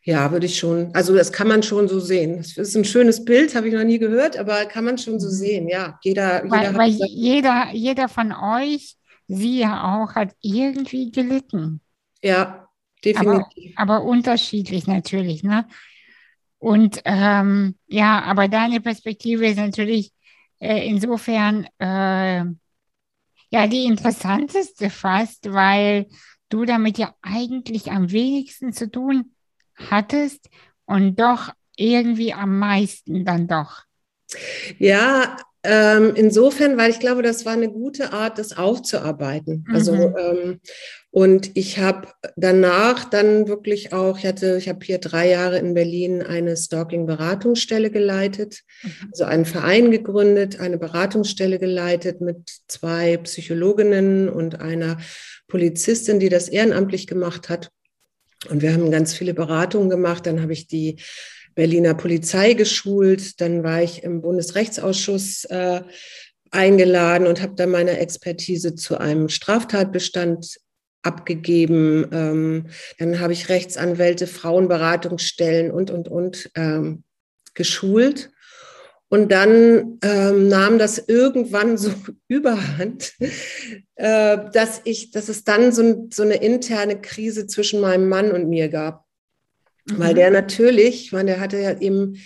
Ja, 0.04 0.32
würde 0.32 0.48
ich 0.48 0.58
schon. 0.58 0.90
Also 0.96 1.16
das 1.16 1.32
kann 1.32 1.48
man 1.48 1.62
schon 1.62 1.88
so 1.88 2.00
sehen. 2.00 2.38
Das 2.38 2.58
ist 2.58 2.76
ein 2.76 2.86
schönes 2.86 3.24
Bild, 3.24 3.54
habe 3.54 3.68
ich 3.68 3.74
noch 3.76 3.84
nie 3.84 4.00
gehört, 4.00 4.36
aber 4.38 4.66
kann 4.66 4.86
man 4.86 4.98
schon 4.98 5.20
so 5.20 5.28
mhm. 5.28 5.32
sehen. 5.32 5.68
Ja, 5.68 6.00
jeder, 6.02 6.44
jeder, 6.44 6.50
weil, 6.50 6.76
weil 6.76 6.90
jeder, 6.90 7.68
jeder 7.72 8.10
von 8.10 8.32
euch 8.32 8.98
sie 9.34 9.60
ja 9.60 9.96
auch 9.96 10.16
hat 10.16 10.36
irgendwie 10.42 11.12
gelitten. 11.12 11.82
Ja, 12.22 12.68
definitiv. 13.04 13.74
Aber, 13.76 13.98
aber 13.98 14.04
unterschiedlich 14.04 14.88
natürlich, 14.88 15.44
ne? 15.44 15.68
Und 16.60 17.02
ähm, 17.06 17.76
ja, 17.88 18.22
aber 18.22 18.48
deine 18.48 18.82
Perspektive 18.82 19.48
ist 19.48 19.58
natürlich 19.58 20.12
äh, 20.60 20.88
insofern 20.88 21.68
äh, 21.80 22.44
ja 23.50 23.68
die 23.68 23.86
interessanteste 23.86 24.92
fast, 24.92 25.52
weil 25.52 26.08
du 26.50 26.66
damit 26.66 27.00
ja 27.00 27.16
eigentlich 27.24 27.92
am 27.92 28.12
wenigsten 28.12 28.74
zu 28.74 28.92
tun 28.92 29.34
hattest 29.76 30.50
und 30.86 31.20
doch 31.20 31.52
irgendwie 31.76 32.34
am 32.34 32.60
meisten 32.60 33.26
dann 33.26 33.48
doch. 33.48 33.84
Ja, 34.78 35.38
ähm, 35.64 36.14
insofern, 36.16 36.78
weil 36.78 36.90
ich 36.90 37.00
glaube, 37.00 37.22
das 37.22 37.46
war 37.46 37.54
eine 37.54 37.70
gute 37.70 38.14
Art, 38.14 38.40
das 38.40 38.58
aufzuarbeiten. 38.58 39.66
Also 39.72 39.94
mhm. 39.94 40.16
ähm, 40.18 40.60
und 41.14 41.52
ich 41.56 41.78
habe 41.78 42.08
danach 42.38 43.04
dann 43.04 43.50
wirklich 43.50 43.92
auch, 43.92 44.18
ich 44.18 44.26
hatte, 44.26 44.56
ich 44.58 44.70
habe 44.70 44.80
hier 44.84 44.98
drei 44.98 45.30
Jahre 45.30 45.60
in 45.60 45.74
Berlin 45.74 46.22
eine 46.22 46.56
Stalking-Beratungsstelle 46.56 47.92
geleitet, 47.92 48.62
mhm. 48.82 48.92
also 49.12 49.26
einen 49.26 49.46
Verein 49.46 49.92
gegründet, 49.92 50.62
eine 50.62 50.78
Beratungsstelle 50.78 51.60
geleitet 51.60 52.22
mit 52.22 52.50
zwei 52.68 53.18
Psychologinnen 53.18 54.30
und 54.30 54.62
einer 54.62 54.98
Polizistin, 55.50 56.20
die 56.20 56.30
das 56.30 56.48
ehrenamtlich 56.48 57.08
gemacht 57.08 57.50
hat. 57.50 57.70
Und 58.50 58.62
wir 58.62 58.74
haben 58.74 58.90
ganz 58.90 59.14
viele 59.14 59.34
Beratungen 59.34 59.90
gemacht. 59.90 60.26
Dann 60.26 60.42
habe 60.42 60.54
ich 60.54 60.68
die 60.68 60.96
Berliner 61.56 61.94
Polizei 61.94 62.54
geschult. 62.54 63.40
Dann 63.42 63.64
war 63.64 63.82
ich 63.82 64.04
im 64.04 64.22
Bundesrechtsausschuss 64.22 65.46
äh, 65.46 65.82
eingeladen 66.52 67.28
und 67.28 67.42
habe 67.42 67.54
da 67.56 67.66
meine 67.66 68.00
Expertise 68.00 68.76
zu 68.76 68.98
einem 68.98 69.30
Straftatbestand 69.30 70.58
abgegeben. 71.04 72.08
Ähm, 72.12 72.68
dann 73.00 73.20
habe 73.20 73.34
ich 73.34 73.50
Rechtsanwälte, 73.50 74.28
Frauenberatungsstellen 74.28 75.72
und, 75.72 75.92
und, 75.92 76.08
und 76.08 76.52
ähm, 76.56 77.04
geschult. 77.54 78.32
Und 79.10 79.30
dann 79.30 80.00
ähm, 80.04 80.48
nahm 80.48 80.80
das 80.80 80.98
irgendwann 80.98 81.78
so 81.78 81.92
überhand, 82.30 83.14
äh, 83.96 84.38
dass 84.54 84.82
ich, 84.86 85.12
dass 85.12 85.28
es 85.28 85.44
dann 85.44 85.74
so, 85.74 86.08
so, 86.14 86.24
eine 86.24 86.36
interne 86.36 87.02
Krise 87.02 87.46
zwischen 87.46 87.82
meinem 87.82 88.08
Mann 88.08 88.32
und 88.32 88.48
mir 88.48 88.70
gab. 88.70 89.06
Mhm. 89.86 90.00
Weil 90.00 90.14
der 90.14 90.32
natürlich, 90.32 91.06
ich 91.06 91.12
meine, 91.12 91.32
der 91.32 91.40
hatte 91.40 91.60
ja 91.60 91.80
eben, 91.80 92.18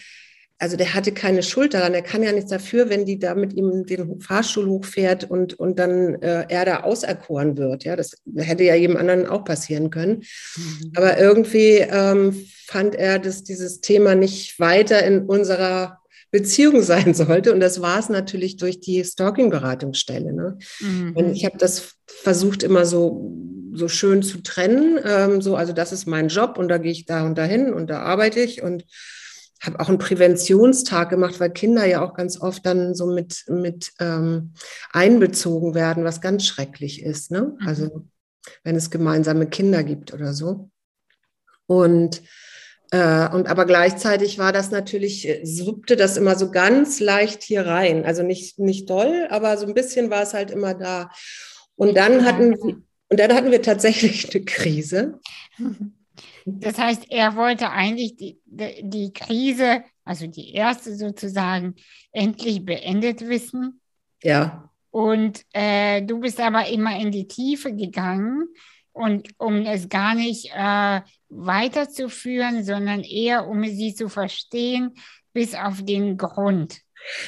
also 0.58 0.78
der 0.78 0.94
hatte 0.94 1.12
keine 1.12 1.44
Schuld 1.44 1.74
daran, 1.74 1.94
er 1.94 2.02
kann 2.02 2.24
ja 2.24 2.32
nichts 2.32 2.50
dafür, 2.50 2.90
wenn 2.90 3.06
die 3.06 3.20
da 3.20 3.36
mit 3.36 3.54
ihm 3.54 3.86
den 3.86 4.22
Fahrstuhl 4.22 4.68
hochfährt 4.68 5.30
und, 5.30 5.54
und 5.60 5.80
dann 5.80 6.16
äh, 6.22 6.46
er 6.48 6.66
da 6.66 6.80
auserkoren 6.82 7.58
wird. 7.58 7.84
Ja, 7.84 7.96
das 7.96 8.22
hätte 8.38 8.64
ja 8.64 8.76
jedem 8.76 8.98
anderen 8.98 9.28
auch 9.28 9.44
passieren 9.44 9.90
können. 9.90 10.24
Mhm. 10.56 10.92
Aber 10.96 11.18
irgendwie 11.18 11.78
ähm, 11.80 12.46
fand 12.68 12.96
er 12.96 13.20
dass 13.20 13.44
dieses 13.44 13.82
Thema 13.82 14.16
nicht 14.16 14.60
weiter 14.60 15.04
in 15.04 15.24
unserer 15.24 16.00
Beziehung 16.32 16.82
sein 16.84 17.14
sollte. 17.14 17.54
Und 17.54 17.60
das 17.60 17.82
war 17.82 18.00
es 18.00 18.10
natürlich 18.10 18.58
durch 18.58 18.80
die 18.80 19.04
Stalking-Beratungsstelle. 19.04 20.34
Ne? 20.34 20.58
Mhm. 20.80 21.16
Und 21.16 21.34
ich 21.34 21.46
habe 21.46 21.58
das 21.58 21.96
versucht 22.08 22.64
immer 22.64 22.86
so, 22.86 23.34
so 23.76 23.88
schön 23.88 24.24
zu 24.24 24.42
trennen. 24.42 25.00
Ähm, 25.04 25.42
so, 25.42 25.56
also 25.56 25.74
das 25.74 25.92
ist 25.92 26.06
mein 26.08 26.30
Job 26.30 26.58
und 26.58 26.68
da 26.68 26.78
gehe 26.78 26.92
ich 26.92 27.06
da 27.06 27.26
und 27.26 27.38
dahin 27.38 27.74
und 27.74 27.88
da 27.88 28.02
arbeite 28.02 28.40
ich 28.40 28.62
und 28.62 28.86
habe 29.62 29.80
auch 29.80 29.90
einen 29.90 29.98
Präventionstag 29.98 31.10
gemacht, 31.10 31.40
weil 31.40 31.52
Kinder 31.52 31.86
ja 31.86 32.04
auch 32.04 32.14
ganz 32.14 32.40
oft 32.40 32.66
dann 32.66 32.94
so 32.94 33.08
mit, 33.08 33.46
mit 33.48 33.92
ähm, 34.00 34.54
einbezogen 34.92 35.74
werden, 35.74 36.04
was 36.04 36.22
ganz 36.22 36.46
schrecklich 36.46 37.02
ist. 37.02 37.32
Ne? 37.32 37.56
Mhm. 37.60 37.68
Also 37.68 38.08
wenn 38.64 38.76
es 38.76 38.92
gemeinsame 38.92 39.48
Kinder 39.48 39.84
gibt 39.84 40.14
oder 40.14 40.34
so. 40.34 40.70
Und 41.68 42.22
äh, 42.92 43.28
und 43.30 43.48
aber 43.48 43.66
gleichzeitig 43.66 44.38
war 44.38 44.54
das 44.54 44.72
natürlich, 44.72 45.28
äh, 45.28 45.44
suppte 45.44 45.96
das 45.96 46.18
immer 46.18 46.36
so 46.36 46.52
ganz 46.52 47.00
leicht 47.00 47.42
hier 47.42 47.66
rein. 47.66 48.06
Also 48.06 48.24
nicht, 48.24 48.60
nicht 48.60 48.90
doll, 48.90 49.28
aber 49.30 49.58
so 49.58 49.66
ein 49.66 49.74
bisschen 49.74 50.10
war 50.12 50.22
es 50.22 50.34
halt 50.34 50.52
immer 50.52 50.76
da. 50.76 51.10
Und 51.76 51.98
dann 51.98 52.26
hatten 52.26 52.52
wir, 52.52 52.82
und 53.16 53.20
dann 53.22 53.34
hatten 53.34 53.50
wir 53.50 53.62
tatsächlich 53.62 54.36
eine 54.36 54.44
Krise. 54.44 55.22
Das 56.46 56.78
heißt, 56.78 57.10
er 57.12 57.38
wollte 57.38 57.70
eigentlich 57.70 58.18
die, 58.18 58.42
die 58.46 59.14
Krise, 59.14 59.86
also 60.04 60.28
die 60.28 60.54
erste 60.54 60.94
sozusagen, 60.98 61.76
endlich 62.12 62.66
beendet 62.66 63.22
wissen. 63.22 63.80
Ja. 64.22 64.70
Und 64.92 65.46
äh, 65.54 66.02
du 66.02 66.20
bist 66.20 66.42
aber 66.42 66.68
immer 66.68 67.00
in 67.00 67.10
die 67.10 67.26
Tiefe 67.26 67.74
gegangen 67.74 68.50
und 68.92 69.30
um 69.38 69.66
es 69.66 69.88
gar 69.88 70.14
nicht 70.14 70.52
äh, 70.54 71.00
weiterzuführen, 71.30 72.66
sondern 72.66 73.00
eher 73.00 73.48
um 73.48 73.64
sie 73.64 73.96
zu 73.96 74.10
verstehen 74.10 74.92
bis 75.32 75.56
auf 75.56 75.86
den 75.86 76.18
Grund. 76.18 76.82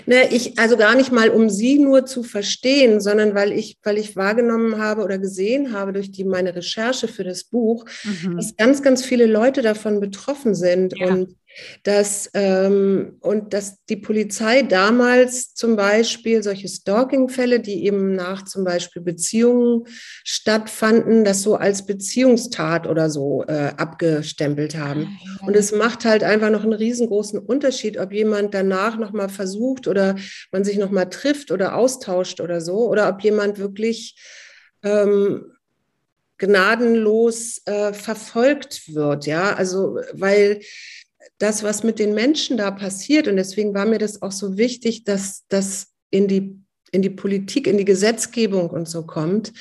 Ne, 0.05 0.33
ich, 0.33 0.57
also 0.57 0.77
gar 0.77 0.95
nicht 0.95 1.11
mal, 1.11 1.29
um 1.29 1.49
sie 1.49 1.77
nur 1.79 2.05
zu 2.05 2.23
verstehen, 2.23 2.99
sondern 2.99 3.35
weil 3.35 3.51
ich, 3.51 3.77
weil 3.83 3.97
ich 3.97 4.15
wahrgenommen 4.15 4.79
habe 4.79 5.03
oder 5.03 5.17
gesehen 5.17 5.73
habe 5.73 5.93
durch 5.93 6.11
die, 6.11 6.23
meine 6.23 6.55
Recherche 6.55 7.07
für 7.07 7.23
das 7.23 7.43
Buch, 7.43 7.85
mhm. 8.03 8.37
dass 8.37 8.55
ganz, 8.55 8.81
ganz 8.81 9.05
viele 9.05 9.25
Leute 9.25 9.61
davon 9.61 9.99
betroffen 9.99 10.55
sind 10.55 10.97
ja. 10.97 11.07
und 11.07 11.35
dass, 11.83 12.29
ähm, 12.33 13.17
und 13.21 13.53
dass 13.53 13.83
die 13.85 13.97
Polizei 13.97 14.61
damals 14.61 15.53
zum 15.53 15.75
Beispiel 15.75 16.43
solche 16.43 16.67
Stalking-Fälle, 16.67 17.59
die 17.59 17.85
eben 17.85 18.13
nach 18.13 18.45
zum 18.45 18.63
Beispiel 18.63 19.01
Beziehungen 19.01 19.83
stattfanden, 20.23 21.23
das 21.23 21.41
so 21.41 21.55
als 21.55 21.85
Beziehungstat 21.85 22.87
oder 22.87 23.09
so 23.09 23.43
äh, 23.47 23.71
abgestempelt 23.77 24.77
haben. 24.77 25.07
Ah, 25.39 25.47
und 25.47 25.55
es 25.55 25.71
macht 25.71 26.05
halt 26.05 26.23
einfach 26.23 26.49
noch 26.49 26.63
einen 26.63 26.73
riesengroßen 26.73 27.39
Unterschied, 27.39 27.97
ob 27.97 28.11
jemand 28.11 28.53
danach 28.53 28.97
nochmal 28.97 29.29
versucht 29.29 29.87
oder 29.87 30.15
man 30.51 30.63
sich 30.63 30.77
nochmal 30.77 31.09
trifft 31.09 31.51
oder 31.51 31.75
austauscht 31.75 32.41
oder 32.41 32.61
so, 32.61 32.89
oder 32.89 33.09
ob 33.09 33.21
jemand 33.21 33.57
wirklich 33.57 34.15
ähm, 34.83 35.51
gnadenlos 36.37 37.61
äh, 37.65 37.93
verfolgt 37.93 38.93
wird, 38.93 39.25
ja, 39.25 39.53
also 39.53 39.99
weil 40.13 40.61
das, 41.39 41.63
was 41.63 41.83
mit 41.83 41.99
den 41.99 42.13
Menschen 42.13 42.57
da 42.57 42.71
passiert, 42.71 43.27
und 43.27 43.37
deswegen 43.37 43.73
war 43.73 43.85
mir 43.85 43.99
das 43.99 44.21
auch 44.21 44.31
so 44.31 44.57
wichtig, 44.57 45.03
dass 45.03 45.43
das 45.49 45.87
in 46.09 46.27
die 46.27 46.61
in 46.91 47.01
die 47.01 47.09
Politik, 47.09 47.67
in 47.67 47.77
die 47.77 47.85
Gesetzgebung 47.85 48.69
und 48.69 48.87
so 48.87 49.05
kommt, 49.05 49.51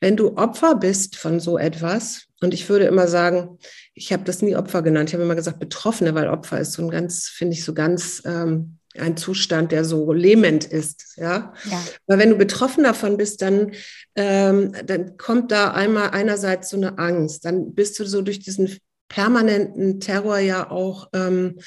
wenn 0.00 0.16
du 0.16 0.36
Opfer 0.36 0.76
bist 0.76 1.16
von 1.16 1.40
so 1.40 1.58
etwas, 1.58 2.26
und 2.40 2.52
ich 2.52 2.68
würde 2.68 2.84
immer 2.84 3.08
sagen, 3.08 3.58
ich 3.94 4.12
habe 4.12 4.24
das 4.24 4.42
nie 4.42 4.56
Opfer 4.56 4.82
genannt, 4.82 5.08
ich 5.08 5.14
habe 5.14 5.24
immer 5.24 5.34
gesagt 5.34 5.58
Betroffene, 5.58 6.14
weil 6.14 6.28
Opfer 6.28 6.60
ist 6.60 6.72
so 6.72 6.82
ein 6.82 6.90
ganz, 6.90 7.28
finde 7.28 7.54
ich, 7.54 7.64
so 7.64 7.72
ganz 7.72 8.22
ähm, 8.24 8.78
ein 8.98 9.16
Zustand, 9.16 9.72
der 9.72 9.84
so 9.84 10.12
lähmend 10.12 10.64
ist, 10.64 11.16
ja. 11.16 11.54
ja. 11.70 11.82
Weil 12.06 12.18
wenn 12.18 12.30
du 12.30 12.36
betroffen 12.36 12.84
davon 12.84 13.16
bist, 13.16 13.42
dann, 13.42 13.72
ähm, 14.14 14.72
dann 14.84 15.16
kommt 15.16 15.50
da 15.50 15.72
einmal 15.72 16.10
einerseits 16.10 16.70
so 16.70 16.76
eine 16.76 16.98
Angst, 16.98 17.44
dann 17.44 17.74
bist 17.74 17.98
du 17.98 18.04
so 18.04 18.22
durch 18.22 18.38
diesen 18.38 18.78
permanenten 19.08 20.00
Terror 20.00 20.38
ja 20.38 20.70
auch 20.70 21.08
ähm, 21.12 21.58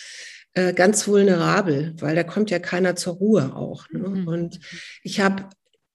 äh, 0.53 0.73
ganz 0.73 1.07
vulnerabel, 1.07 1.95
weil 1.99 2.15
da 2.15 2.23
kommt 2.23 2.49
ja 2.51 2.59
keiner 2.59 2.95
zur 2.95 3.15
Ruhe 3.15 3.55
auch. 3.55 3.89
Ne? 3.91 4.09
Mhm. 4.09 4.27
Und 4.27 4.59
ich 5.03 5.19
habe 5.19 5.45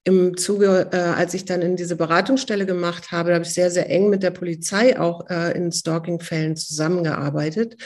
im 0.04 0.36
Zuge, 0.36 0.90
äh, 0.92 0.96
als 0.96 1.34
ich 1.34 1.46
dann 1.46 1.62
in 1.62 1.76
diese 1.76 1.96
Beratungsstelle 1.96 2.66
gemacht 2.66 3.10
habe, 3.10 3.34
habe 3.34 3.44
ich 3.44 3.50
sehr, 3.50 3.70
sehr 3.70 3.88
eng 3.88 4.10
mit 4.10 4.22
der 4.22 4.30
Polizei 4.30 4.98
auch 5.00 5.28
äh, 5.30 5.56
in 5.56 5.72
Stalking-Fällen 5.72 6.56
zusammengearbeitet. 6.56 7.76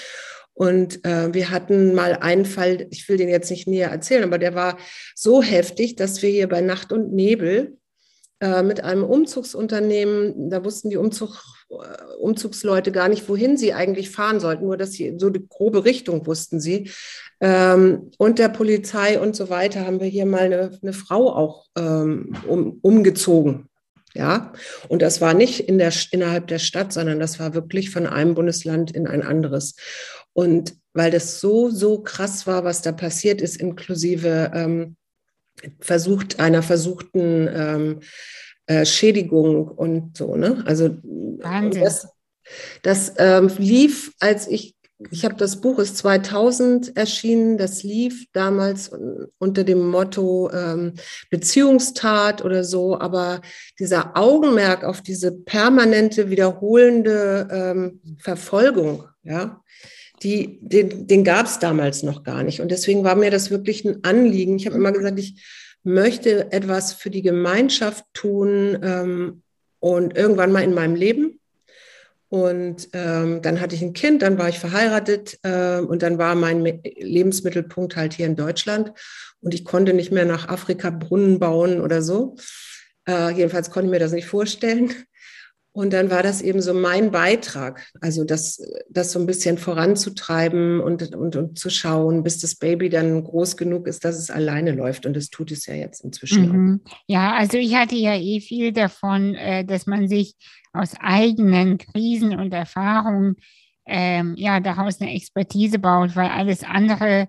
Und 0.52 1.04
äh, 1.04 1.32
wir 1.32 1.50
hatten 1.50 1.94
mal 1.94 2.14
einen 2.14 2.44
Fall, 2.44 2.88
ich 2.90 3.08
will 3.08 3.16
den 3.16 3.28
jetzt 3.28 3.50
nicht 3.50 3.68
näher 3.68 3.90
erzählen, 3.90 4.24
aber 4.24 4.38
der 4.38 4.56
war 4.56 4.76
so 5.14 5.40
heftig, 5.40 5.94
dass 5.94 6.20
wir 6.20 6.30
hier 6.30 6.48
bei 6.48 6.60
Nacht 6.60 6.90
und 6.90 7.12
Nebel 7.12 7.78
äh, 8.40 8.62
mit 8.62 8.84
einem 8.84 9.02
Umzugsunternehmen, 9.02 10.48
da 10.48 10.64
wussten 10.64 10.90
die 10.90 10.96
Umzug, 10.96 11.42
äh, 11.70 11.74
Umzugsleute 12.20 12.92
gar 12.92 13.08
nicht, 13.08 13.28
wohin 13.28 13.56
sie 13.56 13.74
eigentlich 13.74 14.10
fahren 14.10 14.38
sollten, 14.38 14.64
nur 14.64 14.76
dass 14.76 14.92
sie 14.92 15.14
so 15.18 15.28
die 15.28 15.46
grobe 15.48 15.84
Richtung 15.84 16.26
wussten 16.26 16.60
sie. 16.60 16.90
Ähm, 17.40 18.12
und 18.16 18.38
der 18.38 18.48
Polizei 18.48 19.20
und 19.20 19.34
so 19.34 19.50
weiter 19.50 19.86
haben 19.86 20.00
wir 20.00 20.06
hier 20.06 20.24
mal 20.24 20.42
eine, 20.42 20.78
eine 20.80 20.92
Frau 20.92 21.34
auch 21.34 21.66
ähm, 21.76 22.36
um, 22.46 22.78
umgezogen. 22.82 23.68
Ja, 24.14 24.52
und 24.88 25.02
das 25.02 25.20
war 25.20 25.34
nicht 25.34 25.68
in 25.68 25.78
der, 25.78 25.92
innerhalb 26.12 26.46
der 26.46 26.58
Stadt, 26.58 26.92
sondern 26.92 27.20
das 27.20 27.38
war 27.38 27.54
wirklich 27.54 27.90
von 27.90 28.06
einem 28.06 28.34
Bundesland 28.34 28.90
in 28.90 29.06
ein 29.06 29.22
anderes. 29.22 29.74
Und 30.32 30.74
weil 30.92 31.10
das 31.10 31.40
so, 31.40 31.70
so 31.70 32.02
krass 32.02 32.46
war, 32.46 32.64
was 32.64 32.82
da 32.82 32.92
passiert 32.92 33.40
ist, 33.40 33.56
inklusive 33.56 34.52
ähm, 34.54 34.96
versucht, 35.80 36.40
einer 36.40 36.62
versuchten 36.62 37.48
ähm, 37.52 38.00
äh, 38.66 38.84
Schädigung 38.84 39.68
und 39.68 40.16
so. 40.16 40.36
Ne? 40.36 40.62
Also 40.66 40.96
Wahnsinn. 41.02 41.82
das, 41.82 42.08
das 42.82 43.14
ähm, 43.18 43.50
lief, 43.58 44.12
als 44.20 44.46
ich, 44.46 44.76
ich 45.10 45.24
habe 45.24 45.36
das 45.36 45.60
Buch 45.60 45.78
ist 45.78 45.96
2000 45.98 46.96
erschienen, 46.96 47.56
das 47.56 47.82
lief 47.82 48.26
damals 48.32 48.90
unter 49.38 49.64
dem 49.64 49.88
Motto 49.88 50.50
ähm, 50.52 50.94
Beziehungstat 51.30 52.44
oder 52.44 52.64
so, 52.64 52.98
aber 52.98 53.40
dieser 53.78 54.16
Augenmerk 54.16 54.84
auf 54.84 55.00
diese 55.00 55.32
permanente, 55.32 56.30
wiederholende 56.30 57.48
ähm, 57.50 58.00
Verfolgung, 58.18 59.04
ja, 59.22 59.62
die, 60.22 60.58
den, 60.60 61.06
den 61.06 61.24
gab 61.24 61.46
es 61.46 61.58
damals 61.58 62.02
noch 62.02 62.22
gar 62.22 62.42
nicht. 62.42 62.60
Und 62.60 62.70
deswegen 62.70 63.04
war 63.04 63.14
mir 63.14 63.30
das 63.30 63.50
wirklich 63.50 63.84
ein 63.84 64.04
Anliegen. 64.04 64.56
Ich 64.56 64.66
habe 64.66 64.76
immer 64.76 64.92
gesagt, 64.92 65.18
ich 65.18 65.42
möchte 65.82 66.52
etwas 66.52 66.92
für 66.92 67.10
die 67.10 67.22
Gemeinschaft 67.22 68.04
tun 68.12 68.78
ähm, 68.82 69.42
und 69.80 70.16
irgendwann 70.16 70.52
mal 70.52 70.64
in 70.64 70.74
meinem 70.74 70.94
Leben. 70.94 71.40
Und 72.30 72.90
ähm, 72.92 73.40
dann 73.40 73.60
hatte 73.60 73.74
ich 73.74 73.80
ein 73.80 73.94
Kind, 73.94 74.20
dann 74.20 74.38
war 74.38 74.50
ich 74.50 74.58
verheiratet 74.58 75.38
äh, 75.44 75.78
und 75.78 76.02
dann 76.02 76.18
war 76.18 76.34
mein 76.34 76.62
Lebensmittelpunkt 76.62 77.96
halt 77.96 78.12
hier 78.12 78.26
in 78.26 78.36
Deutschland. 78.36 78.92
Und 79.40 79.54
ich 79.54 79.64
konnte 79.64 79.94
nicht 79.94 80.12
mehr 80.12 80.26
nach 80.26 80.48
Afrika 80.48 80.90
Brunnen 80.90 81.38
bauen 81.38 81.80
oder 81.80 82.02
so. 82.02 82.36
Äh, 83.08 83.30
jedenfalls 83.30 83.70
konnte 83.70 83.86
ich 83.86 83.92
mir 83.92 83.98
das 83.98 84.12
nicht 84.12 84.26
vorstellen. 84.26 84.92
Und 85.78 85.92
dann 85.92 86.10
war 86.10 86.24
das 86.24 86.42
eben 86.42 86.60
so 86.60 86.74
mein 86.74 87.12
Beitrag, 87.12 87.86
also 88.00 88.24
das, 88.24 88.60
das 88.90 89.12
so 89.12 89.20
ein 89.20 89.26
bisschen 89.26 89.58
voranzutreiben 89.58 90.80
und, 90.80 91.14
und, 91.14 91.36
und 91.36 91.56
zu 91.56 91.70
schauen, 91.70 92.24
bis 92.24 92.40
das 92.40 92.56
Baby 92.56 92.88
dann 92.88 93.22
groß 93.22 93.56
genug 93.56 93.86
ist, 93.86 94.04
dass 94.04 94.18
es 94.18 94.28
alleine 94.28 94.72
läuft. 94.72 95.06
Und 95.06 95.14
das 95.14 95.30
tut 95.30 95.52
es 95.52 95.66
ja 95.66 95.74
jetzt 95.74 96.02
inzwischen 96.02 96.48
mhm. 96.48 96.80
Ja, 97.06 97.36
also 97.36 97.58
ich 97.58 97.76
hatte 97.76 97.94
ja 97.94 98.16
eh 98.16 98.40
viel 98.40 98.72
davon, 98.72 99.36
äh, 99.36 99.64
dass 99.64 99.86
man 99.86 100.08
sich 100.08 100.34
aus 100.72 100.94
eigenen 100.98 101.78
Krisen 101.78 102.36
und 102.36 102.52
Erfahrungen 102.52 103.36
ähm, 103.86 104.34
ja 104.36 104.58
daraus 104.58 105.00
eine 105.00 105.14
Expertise 105.14 105.78
baut, 105.78 106.16
weil 106.16 106.28
alles 106.28 106.64
andere 106.64 107.28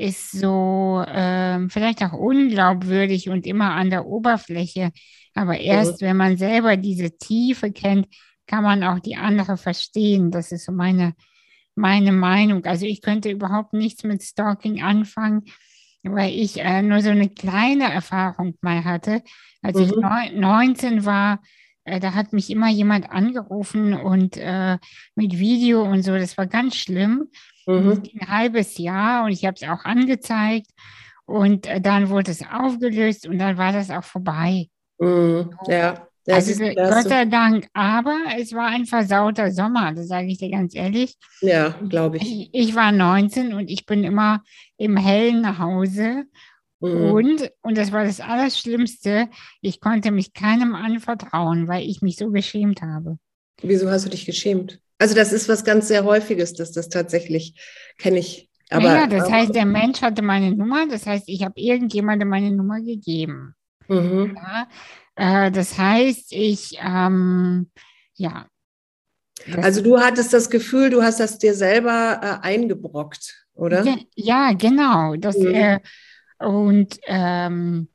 ist 0.00 0.32
so 0.32 1.04
ähm, 1.06 1.70
vielleicht 1.70 2.02
auch 2.02 2.12
unglaubwürdig 2.12 3.28
und 3.28 3.46
immer 3.46 3.72
an 3.72 3.90
der 3.90 4.06
Oberfläche. 4.06 4.90
Aber 5.34 5.58
erst, 5.58 6.00
mhm. 6.00 6.06
wenn 6.06 6.16
man 6.16 6.36
selber 6.36 6.76
diese 6.76 7.16
Tiefe 7.16 7.70
kennt, 7.70 8.08
kann 8.46 8.64
man 8.64 8.82
auch 8.82 8.98
die 8.98 9.16
andere 9.16 9.56
verstehen. 9.56 10.30
Das 10.30 10.50
ist 10.50 10.64
so 10.64 10.72
meine, 10.72 11.14
meine 11.74 12.12
Meinung. 12.12 12.64
Also 12.64 12.86
ich 12.86 13.02
könnte 13.02 13.30
überhaupt 13.30 13.72
nichts 13.72 14.02
mit 14.02 14.22
Stalking 14.22 14.82
anfangen, 14.82 15.44
weil 16.02 16.32
ich 16.32 16.60
äh, 16.60 16.82
nur 16.82 17.00
so 17.00 17.10
eine 17.10 17.28
kleine 17.28 17.92
Erfahrung 17.92 18.56
mal 18.60 18.84
hatte. 18.84 19.22
Als 19.62 19.76
mhm. 19.76 19.84
ich 19.84 19.90
neun, 19.92 20.40
19 20.40 21.04
war, 21.04 21.34
äh, 21.34 21.36
da 21.84 22.14
hat 22.14 22.32
mich 22.32 22.50
immer 22.50 22.68
jemand 22.68 23.10
angerufen 23.10 23.94
und 23.94 24.36
äh, 24.36 24.78
mit 25.14 25.38
Video 25.38 25.82
und 25.82 26.02
so, 26.02 26.16
das 26.16 26.36
war 26.36 26.46
ganz 26.46 26.76
schlimm. 26.76 27.28
Mhm. 27.66 28.02
Ein 28.20 28.28
halbes 28.28 28.78
Jahr 28.78 29.24
und 29.24 29.32
ich 29.32 29.44
habe 29.44 29.56
es 29.60 29.68
auch 29.68 29.84
angezeigt 29.84 30.70
und 31.26 31.66
äh, 31.66 31.80
dann 31.80 32.08
wurde 32.08 32.30
es 32.30 32.42
aufgelöst 32.42 33.26
und 33.26 33.38
dann 33.38 33.56
war 33.56 33.72
das 33.72 33.90
auch 33.90 34.04
vorbei. 34.04 34.68
Mhm, 34.98 35.54
ja. 35.66 36.06
Das 36.26 36.48
also 36.48 36.64
Gott 36.64 37.08
sei 37.08 37.24
Dank, 37.24 37.66
aber 37.72 38.14
es 38.38 38.52
war 38.52 38.66
ein 38.66 38.84
versauter 38.84 39.50
Sommer, 39.50 39.92
das 39.92 40.08
sage 40.08 40.26
ich 40.26 40.38
dir 40.38 40.50
ganz 40.50 40.74
ehrlich. 40.74 41.16
Ja, 41.40 41.70
glaube 41.88 42.18
ich. 42.18 42.22
ich. 42.22 42.50
ich. 42.52 42.74
war 42.74 42.92
19 42.92 43.54
und 43.54 43.70
ich 43.70 43.86
bin 43.86 44.04
immer 44.04 44.42
im 44.76 44.96
Hellen 44.96 45.40
nach 45.40 45.58
Hause. 45.58 46.24
Mhm. 46.80 47.12
Und, 47.12 47.52
und 47.62 47.78
das 47.78 47.92
war 47.92 48.04
das 48.04 48.20
Allerschlimmste, 48.20 49.28
ich 49.60 49.80
konnte 49.80 50.10
mich 50.10 50.32
keinem 50.32 50.74
anvertrauen, 50.74 51.68
weil 51.68 51.86
ich 51.88 52.02
mich 52.02 52.16
so 52.16 52.30
geschämt 52.30 52.82
habe. 52.82 53.18
Wieso 53.62 53.90
hast 53.90 54.06
du 54.06 54.10
dich 54.10 54.26
geschämt? 54.26 54.80
Also 54.98 55.14
das 55.14 55.32
ist 55.32 55.48
was 55.48 55.64
ganz 55.64 55.88
sehr 55.88 56.04
Häufiges, 56.04 56.54
dass 56.54 56.72
das 56.72 56.88
tatsächlich, 56.88 57.60
kenne 57.98 58.18
ich. 58.18 58.50
Aber, 58.70 58.84
ja, 58.84 59.06
das 59.06 59.24
aber, 59.24 59.32
heißt, 59.32 59.54
der 59.54 59.66
Mensch 59.66 60.00
hatte 60.00 60.22
meine 60.22 60.54
Nummer, 60.54 60.86
das 60.86 61.06
heißt, 61.06 61.24
ich 61.28 61.42
habe 61.44 61.54
irgendjemandem 61.56 62.28
meine 62.28 62.50
Nummer 62.50 62.80
gegeben. 62.80 63.54
Mhm. 63.88 64.36
Ja, 64.36 64.68
äh, 65.16 65.50
das 65.50 65.76
heißt, 65.76 66.32
ich, 66.32 66.78
ähm, 66.80 67.70
ja. 68.14 68.46
Also 69.56 69.82
du 69.82 69.98
hattest 69.98 70.32
das 70.32 70.50
Gefühl, 70.50 70.90
du 70.90 71.02
hast 71.02 71.18
das 71.18 71.38
dir 71.38 71.54
selber 71.54 72.20
äh, 72.22 72.46
eingebrockt, 72.46 73.46
oder? 73.54 73.82
Ge 73.82 73.96
ja, 74.14 74.52
genau. 74.52 75.16
Das, 75.16 75.36
mhm. 75.36 75.54
äh, 75.54 75.80
und 76.40 76.98
ähm, 77.06 77.88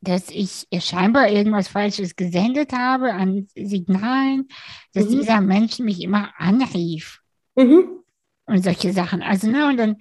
dass 0.00 0.30
ich 0.30 0.66
scheinbar 0.80 1.30
irgendwas 1.30 1.68
Falsches 1.68 2.14
gesendet 2.14 2.72
habe 2.72 3.12
an 3.14 3.48
Signalen, 3.54 4.48
dass 4.92 5.06
mhm. 5.06 5.10
dieser 5.10 5.40
Mensch 5.40 5.78
mich 5.78 6.02
immer 6.02 6.32
anrief. 6.36 7.20
Mhm. 7.56 8.00
Und 8.46 8.62
solche 8.62 8.92
Sachen. 8.92 9.22
Also, 9.22 9.48
ne, 9.48 9.66
und 9.66 9.78
dann, 9.78 9.96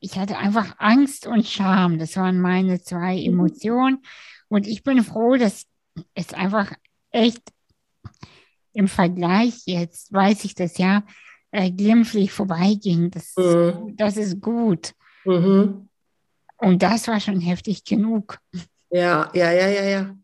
ich 0.00 0.18
hatte 0.18 0.36
einfach 0.36 0.74
Angst 0.78 1.26
und 1.26 1.46
Scham. 1.46 1.98
Das 1.98 2.16
waren 2.16 2.40
meine 2.40 2.80
zwei 2.82 3.14
mhm. 3.14 3.34
Emotionen. 3.34 4.02
Und 4.48 4.66
ich 4.66 4.82
bin 4.82 5.02
froh, 5.04 5.36
dass 5.36 5.66
es 6.14 6.34
einfach 6.34 6.72
echt 7.10 7.42
im 8.72 8.88
Vergleich 8.88 9.62
jetzt, 9.66 10.12
weiß 10.12 10.44
ich 10.44 10.54
das 10.54 10.76
ja, 10.78 11.04
äh, 11.52 11.70
glimpflich 11.70 12.32
vorbeiging. 12.32 13.10
Das, 13.10 13.34
mhm. 13.36 13.96
das 13.96 14.16
ist 14.16 14.40
gut. 14.40 14.92
Mhm. 15.24 15.88
Und 16.58 16.82
das 16.82 17.08
war 17.08 17.20
schon 17.20 17.40
heftig 17.40 17.84
genug. 17.84 18.38
Ja, 18.90 19.30
ja, 19.34 19.52
ja, 19.52 19.68
ja, 19.68 19.84
ja. 19.84 20.16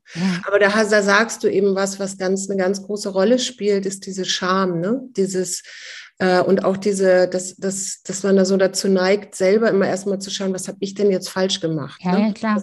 Aber 0.46 0.58
da, 0.58 0.68
da, 0.68 1.02
sagst 1.02 1.42
du 1.42 1.48
eben 1.48 1.74
was, 1.74 1.98
was 1.98 2.16
ganz 2.16 2.48
eine 2.48 2.58
ganz 2.58 2.82
große 2.82 3.08
Rolle 3.08 3.38
spielt, 3.38 3.86
ist 3.86 4.06
diese 4.06 4.24
Scham, 4.24 4.80
ne? 4.80 5.02
Dieses 5.16 5.62
äh, 6.18 6.40
und 6.40 6.64
auch 6.64 6.76
diese, 6.76 7.28
dass, 7.28 7.56
dass, 7.56 8.02
dass 8.04 8.22
man 8.22 8.36
da 8.36 8.44
so 8.44 8.56
dazu 8.56 8.88
neigt, 8.88 9.34
selber 9.34 9.70
immer 9.70 9.88
erstmal 9.88 10.20
zu 10.20 10.30
schauen, 10.30 10.54
was 10.54 10.68
habe 10.68 10.78
ich 10.80 10.94
denn 10.94 11.10
jetzt 11.10 11.28
falsch 11.28 11.60
gemacht? 11.60 12.00
Ja, 12.04 12.12
ne? 12.12 12.26
ja, 12.28 12.32
klar. 12.32 12.62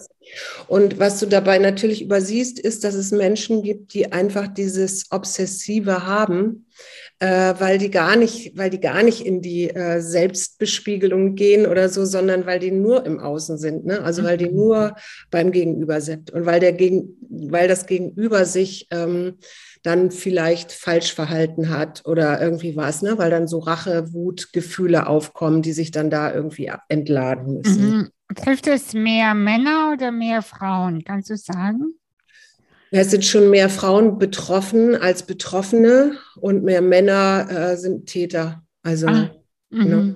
Und 0.67 0.99
was 0.99 1.19
du 1.19 1.25
dabei 1.25 1.57
natürlich 1.57 2.01
übersiehst, 2.01 2.59
ist, 2.59 2.83
dass 2.83 2.93
es 2.93 3.11
Menschen 3.11 3.63
gibt, 3.63 3.93
die 3.93 4.11
einfach 4.11 4.47
dieses 4.47 5.11
Obsessive 5.11 6.05
haben, 6.05 6.67
äh, 7.19 7.53
weil 7.59 7.77
die 7.77 7.91
gar 7.91 8.15
nicht, 8.15 8.57
weil 8.57 8.69
die 8.69 8.79
gar 8.79 9.03
nicht 9.03 9.25
in 9.25 9.41
die 9.41 9.69
äh, 9.69 9.99
Selbstbespiegelung 9.99 11.35
gehen 11.35 11.65
oder 11.65 11.89
so, 11.89 12.05
sondern 12.05 12.45
weil 12.45 12.59
die 12.59 12.71
nur 12.71 13.05
im 13.05 13.19
Außen 13.19 13.57
sind, 13.57 13.85
ne? 13.85 14.01
Also 14.01 14.23
weil 14.23 14.37
die 14.37 14.49
mhm. 14.49 14.55
nur 14.55 14.95
beim 15.29 15.51
Gegenüber 15.51 15.99
sind 15.99 16.31
und 16.31 16.45
weil 16.45 16.61
der 16.61 16.71
gegen, 16.71 17.17
weil 17.29 17.67
das 17.67 17.85
Gegenüber 17.85 18.45
sich 18.45 18.87
ähm, 18.91 19.37
dann 19.83 20.11
vielleicht 20.11 20.71
falsch 20.71 21.13
verhalten 21.13 21.69
hat 21.69 22.03
oder 22.05 22.41
irgendwie 22.41 22.77
was, 22.77 23.01
ne? 23.01 23.17
Weil 23.17 23.31
dann 23.31 23.47
so 23.47 23.59
Rache, 23.59 24.13
Wut, 24.13 24.53
Gefühle 24.53 25.07
aufkommen, 25.07 25.61
die 25.61 25.73
sich 25.73 25.91
dann 25.91 26.09
da 26.09 26.33
irgendwie 26.33 26.71
entladen 26.87 27.57
müssen. 27.57 27.97
Mhm. 27.97 28.09
Trifft 28.35 28.67
es 28.67 28.93
mehr 28.93 29.33
Männer 29.33 29.91
oder 29.93 30.11
mehr 30.11 30.41
Frauen? 30.41 31.03
Kannst 31.03 31.29
du 31.29 31.35
sagen? 31.35 31.98
Es 32.91 33.11
sind 33.11 33.23
schon 33.23 33.49
mehr 33.49 33.69
Frauen 33.69 34.17
betroffen 34.17 34.95
als 34.95 35.23
Betroffene 35.23 36.17
und 36.37 36.63
mehr 36.63 36.81
Männer 36.81 37.47
äh, 37.49 37.77
sind 37.77 38.07
Täter. 38.07 38.63
Also, 38.83 39.07
ah, 39.07 39.29
ne? 39.69 40.15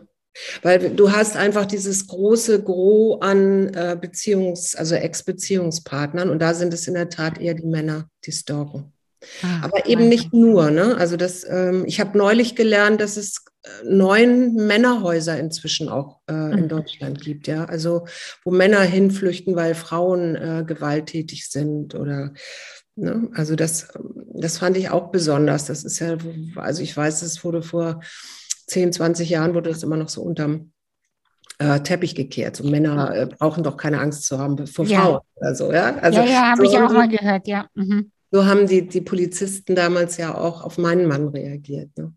weil 0.64 0.96
du 0.96 1.12
hast 1.12 1.38
einfach 1.38 1.66
dieses 1.66 2.08
große 2.08 2.64
Gros 2.64 3.22
an 3.22 3.74
äh, 3.74 3.96
Beziehungs-, 4.00 4.76
also 4.76 4.96
Ex-Beziehungspartnern 4.96 6.30
und 6.30 6.40
da 6.40 6.54
sind 6.54 6.74
es 6.74 6.88
in 6.88 6.96
der 6.96 7.10
Tat 7.10 7.40
eher 7.40 7.54
die 7.54 7.68
Männer, 7.68 8.10
die 8.26 8.32
stalken. 8.32 8.92
Ah, 9.42 9.62
Aber 9.64 9.86
eben 9.88 10.10
nicht 10.10 10.34
nur. 10.34 10.72
Ne? 10.72 10.98
Also 10.98 11.16
das, 11.18 11.46
ähm, 11.48 11.86
ich 11.86 12.00
habe 12.00 12.18
neulich 12.18 12.56
gelernt, 12.56 13.00
dass 13.00 13.16
es 13.16 13.46
neun 13.86 14.56
Männerhäuser 14.56 15.40
inzwischen 15.40 15.90
auch 15.90 16.20
äh, 16.30 16.34
in 16.34 16.64
mhm. 16.64 16.68
Deutschland 16.68 17.22
gibt, 17.22 17.48
ja. 17.48 17.66
Also 17.66 18.06
wo 18.44 18.52
Männer 18.52 18.82
hinflüchten, 18.82 19.56
weil 19.56 19.76
Frauen 19.76 20.36
äh, 20.36 20.64
gewalttätig 20.66 21.50
sind 21.50 21.96
oder 21.96 22.34
ne? 22.96 23.30
also 23.34 23.56
das, 23.56 23.88
das 24.34 24.58
fand 24.58 24.78
ich 24.78 24.90
auch 24.90 25.12
besonders. 25.12 25.66
Das 25.66 25.84
ist 25.84 26.00
ja, 26.00 26.18
also 26.56 26.84
ich 26.84 26.96
weiß, 26.96 27.22
es 27.22 27.44
wurde 27.44 27.62
vor 27.62 28.02
10, 28.68 28.94
20 28.94 29.30
Jahren 29.30 29.54
wurde 29.54 29.70
das 29.70 29.84
immer 29.84 29.98
noch 29.98 30.10
so 30.10 30.22
unterm 30.22 30.72
äh, 31.60 31.80
Teppich 31.80 32.16
gekehrt. 32.16 32.58
So 32.58 32.66
Männer 32.66 33.16
äh, 33.16 33.26
brauchen 33.28 33.64
doch 33.64 33.78
keine 33.78 34.00
Angst 34.00 34.24
zu 34.26 34.40
haben 34.40 34.68
vor 34.68 34.86
ja. 34.86 35.02
Frauen 35.02 35.22
oder 35.36 35.56
so, 35.56 35.72
ja. 35.72 35.96
Also, 35.98 36.20
ja, 36.20 36.26
ja, 36.26 36.42
habe 36.52 36.66
so 36.66 36.72
ich 36.72 36.78
auch 36.78 36.92
mal 36.92 37.08
gehört, 37.08 37.48
ja. 37.48 37.68
Mhm. 37.76 38.12
So 38.32 38.46
haben 38.46 38.68
die, 38.68 38.88
die 38.88 39.02
Polizisten 39.02 39.76
damals 39.76 40.18
ja 40.18 40.36
auch 40.36 40.64
auf 40.64 40.78
meinen 40.80 41.08
Mann 41.08 41.28
reagiert. 41.28 41.96
Ne? 41.98 42.14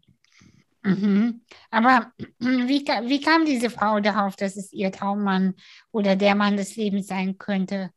Mhm. 0.86 1.40
Aber 1.70 2.12
wie, 2.38 2.84
wie 2.84 3.20
kam 3.20 3.44
diese 3.44 3.70
Frau 3.70 4.00
darauf, 4.00 4.36
dass 4.36 4.56
es 4.56 4.72
ihr 4.72 4.92
Traummann 4.92 5.54
oder 5.92 6.16
der 6.16 6.34
Mann 6.34 6.56
des 6.56 6.76
Lebens 6.76 7.08
sein 7.08 7.38
könnte? 7.38 7.90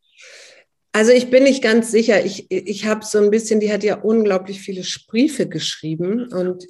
Also 0.92 1.12
ich 1.12 1.30
bin 1.30 1.44
nicht 1.44 1.62
ganz 1.62 1.92
sicher. 1.92 2.26
Ich, 2.26 2.50
ich 2.50 2.86
habe 2.86 3.06
so 3.06 3.20
ein 3.20 3.30
bisschen, 3.30 3.60
die 3.60 3.72
hat 3.72 3.84
ja 3.84 3.96
unglaublich 3.98 4.60
viele 4.60 4.84
Briefe 5.08 5.48
geschrieben 5.48 6.32
und 6.34 6.66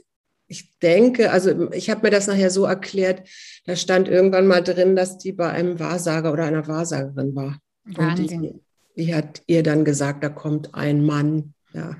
ich 0.47 0.77
denke, 0.79 1.32
also 1.32 1.71
ich 1.71 1.89
habe 1.89 2.01
mir 2.01 2.10
das 2.10 2.27
nachher 2.27 2.49
so 2.49 2.65
erklärt, 2.65 3.27
da 3.65 3.75
stand 3.75 4.08
irgendwann 4.08 4.47
mal 4.47 4.62
drin, 4.62 4.95
dass 4.95 5.19
die 5.19 5.32
bei 5.32 5.49
einem 5.49 5.79
Wahrsager 5.79 6.34
oder 6.34 6.45
einer 6.45 6.67
Wahrsagerin 6.67 7.36
war. 7.36 7.60
Wahnsinn 7.86 8.62
die 8.99 9.15
hat 9.15 9.41
ihr 9.47 9.63
dann 9.63 9.86
gesagt, 9.86 10.23
da 10.23 10.29
kommt 10.29 10.75
ein 10.75 11.05
Mann, 11.05 11.53
ja, 11.73 11.95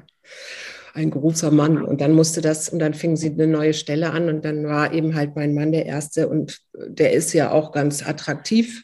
ein 0.94 1.12
großer 1.12 1.52
Mann. 1.52 1.84
Und 1.84 2.02
dann 2.02 2.14
musste 2.14 2.42
das, 2.42 2.70
und 2.70 2.80
dann 2.80 2.94
fing 2.94 3.16
sie 3.16 3.32
eine 3.32 3.48
neue 3.48 3.74
Stelle 3.74 4.12
an 4.12 4.30
und 4.30 4.46
dann 4.46 4.66
war 4.66 4.94
eben 4.94 5.16
halt 5.16 5.36
mein 5.36 5.54
Mann 5.54 5.72
der 5.72 5.86
Erste 5.86 6.28
und 6.28 6.60
der 6.74 7.14
ist 7.14 7.34
ja 7.34 7.52
auch 7.52 7.72
ganz 7.72 8.06
attraktiv. 8.06 8.84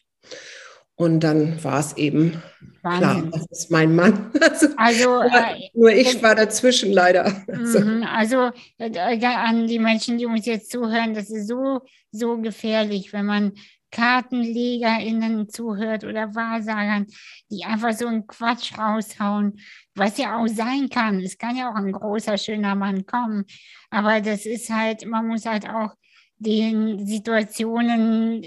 Und 0.98 1.20
dann 1.26 1.62
war 1.62 1.80
es 1.82 1.98
eben 1.98 2.42
Wahnsinn. 2.82 3.02
klar, 3.02 3.24
das 3.32 3.46
ist 3.52 3.72
mein 3.72 3.96
Mann. 3.96 4.32
Also, 4.42 4.68
also 4.78 5.22
äh, 5.22 5.70
nur 5.74 5.90
ich 5.92 6.22
war 6.24 6.36
dazwischen 6.36 6.94
leider. 6.94 7.44
Also, 7.48 7.80
also 8.14 8.52
äh, 8.78 9.26
an 9.26 9.68
die 9.68 9.80
Menschen, 9.80 10.18
die 10.18 10.26
uns 10.26 10.46
jetzt 10.46 10.72
zuhören, 10.72 11.14
das 11.14 11.30
ist 11.30 11.48
so, 11.48 11.82
so 12.12 12.38
gefährlich, 12.38 13.12
wenn 13.12 13.26
man 13.26 13.54
KartenlegerInnen 13.96 15.48
zuhört 15.48 16.04
oder 16.04 16.36
Wahrsagern, 16.36 17.06
die 17.50 17.64
einfach 17.64 17.94
so 17.94 18.08
einen 18.08 18.28
Quatsch 18.28 18.78
raushauen, 18.78 19.58
was 19.96 20.18
ja 20.18 20.38
auch 20.38 20.48
sein 20.48 20.90
kann. 20.90 21.22
Es 21.22 21.38
kann 21.38 21.56
ja 21.56 21.72
auch 21.72 21.76
ein 21.76 21.94
großer, 21.94 22.38
schöner 22.38 22.76
Mann 22.76 23.06
kommen, 23.06 23.46
aber 23.90 24.20
das 24.20 24.46
ist 24.46 24.70
halt, 24.70 25.06
man 25.06 25.28
muss 25.28 25.46
halt 25.46 25.70
auch 25.70 25.92
den 26.40 27.08
Situationen 27.08 28.44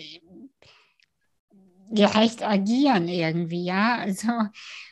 gerecht 1.90 2.42
agieren 2.42 3.08
irgendwie, 3.08 3.64
ja. 3.64 3.96
Also, 3.96 4.28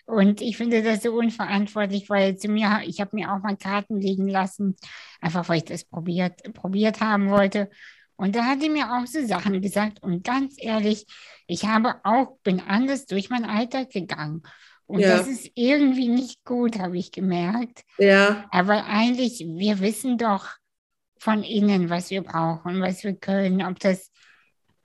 und 0.06 0.40
ich 0.40 0.56
finde 0.56 0.82
das 0.82 1.02
so 1.02 1.12
unverantwortlich, 1.12 2.08
weil 2.08 2.36
zu 2.38 2.48
mir, 2.48 2.80
ich 2.86 3.00
habe 3.00 3.10
mir 3.14 3.30
auch 3.30 3.42
mal 3.42 3.56
Karten 3.56 4.00
legen 4.00 4.28
lassen, 4.28 4.76
einfach 5.20 5.48
weil 5.50 5.58
ich 5.58 5.64
das 5.64 5.84
probiert, 5.84 6.42
probiert 6.54 7.00
haben 7.00 7.28
wollte. 7.28 7.68
Und 8.16 8.34
da 8.34 8.44
hat 8.44 8.60
sie 8.60 8.68
mir 8.68 8.92
auch 8.92 9.06
so 9.06 9.24
Sachen 9.26 9.60
gesagt. 9.60 10.02
Und 10.02 10.24
ganz 10.24 10.54
ehrlich, 10.58 11.06
ich 11.46 11.64
habe 11.64 11.96
auch, 12.04 12.38
bin 12.42 12.60
anders 12.60 13.06
durch 13.06 13.30
mein 13.30 13.44
Alltag 13.44 13.90
gegangen. 13.90 14.42
Und 14.86 15.00
ja. 15.00 15.18
das 15.18 15.26
ist 15.26 15.50
irgendwie 15.54 16.08
nicht 16.08 16.44
gut, 16.44 16.78
habe 16.78 16.96
ich 16.96 17.12
gemerkt. 17.12 17.82
Ja. 17.98 18.46
Aber 18.50 18.86
eigentlich, 18.86 19.40
wir 19.40 19.80
wissen 19.80 20.16
doch 20.16 20.48
von 21.18 21.42
innen, 21.42 21.90
was 21.90 22.10
wir 22.10 22.22
brauchen, 22.22 22.80
was 22.80 23.02
wir 23.02 23.14
können, 23.14 23.62
ob 23.62 23.80
das 23.80 24.10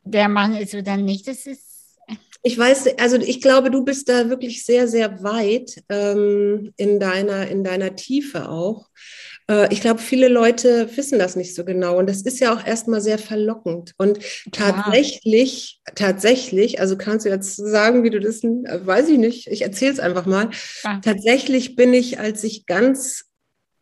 der 0.03 0.27
Mann 0.27 0.55
ist 0.55 0.73
oder 0.73 0.97
nicht. 0.97 1.27
Das 1.27 1.45
ist 1.45 1.71
ich 2.43 2.57
weiß, 2.57 2.97
also 2.97 3.17
ich 3.17 3.39
glaube, 3.39 3.69
du 3.69 3.83
bist 3.83 4.09
da 4.09 4.29
wirklich 4.29 4.65
sehr, 4.65 4.87
sehr 4.87 5.21
weit 5.23 5.83
ähm, 5.89 6.73
in, 6.75 6.99
deiner, 6.99 7.47
in 7.47 7.63
deiner 7.63 7.95
Tiefe 7.95 8.49
auch. 8.49 8.89
Äh, 9.51 9.73
ich 9.73 9.81
glaube, 9.81 9.99
viele 9.99 10.29
Leute 10.29 10.89
wissen 10.95 11.19
das 11.19 11.35
nicht 11.35 11.53
so 11.53 11.65
genau. 11.65 11.97
Und 11.97 12.09
das 12.09 12.21
ist 12.21 12.39
ja 12.39 12.53
auch 12.53 12.65
erstmal 12.65 13.01
sehr 13.01 13.17
verlockend. 13.17 13.93
Und 13.97 14.19
tatsächlich, 14.51 15.81
ja. 15.87 15.93
tatsächlich, 15.95 16.79
also 16.79 16.97
kannst 16.97 17.25
du 17.25 17.29
jetzt 17.29 17.55
sagen, 17.55 18.03
wie 18.03 18.09
du 18.09 18.19
das, 18.19 18.43
äh, 18.43 18.79
weiß 18.85 19.09
ich 19.09 19.17
nicht, 19.17 19.47
ich 19.47 19.63
erzähle 19.63 19.91
es 19.91 19.99
einfach 19.99 20.25
mal. 20.25 20.49
Ja. 20.83 21.01
Tatsächlich 21.03 21.75
bin 21.75 21.93
ich, 21.93 22.19
als 22.19 22.43
ich 22.43 22.65
ganz 22.65 23.25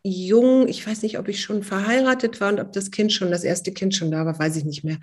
jung, 0.02 0.66
ich 0.66 0.86
weiß 0.86 1.02
nicht, 1.02 1.18
ob 1.18 1.28
ich 1.28 1.42
schon 1.42 1.62
verheiratet 1.62 2.40
war 2.40 2.50
und 2.50 2.58
ob 2.58 2.72
das 2.72 2.90
Kind 2.90 3.12
schon, 3.12 3.30
das 3.30 3.44
erste 3.44 3.70
Kind 3.70 3.94
schon 3.94 4.10
da 4.10 4.24
war, 4.24 4.38
weiß 4.38 4.56
ich 4.56 4.64
nicht 4.64 4.82
mehr, 4.82 4.96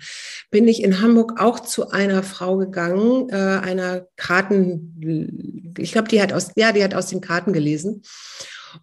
bin 0.50 0.66
ich 0.66 0.82
in 0.82 1.00
Hamburg 1.00 1.40
auch 1.40 1.60
zu 1.60 1.90
einer 1.90 2.24
Frau 2.24 2.56
gegangen, 2.56 3.28
äh, 3.30 3.36
einer 3.36 4.08
Karten, 4.16 5.72
ich 5.78 5.92
glaube, 5.92 6.08
die 6.08 6.20
hat 6.20 6.32
aus, 6.32 6.50
ja, 6.56 6.72
die 6.72 6.82
hat 6.82 6.96
aus 6.96 7.06
den 7.06 7.20
Karten 7.20 7.52
gelesen 7.52 8.02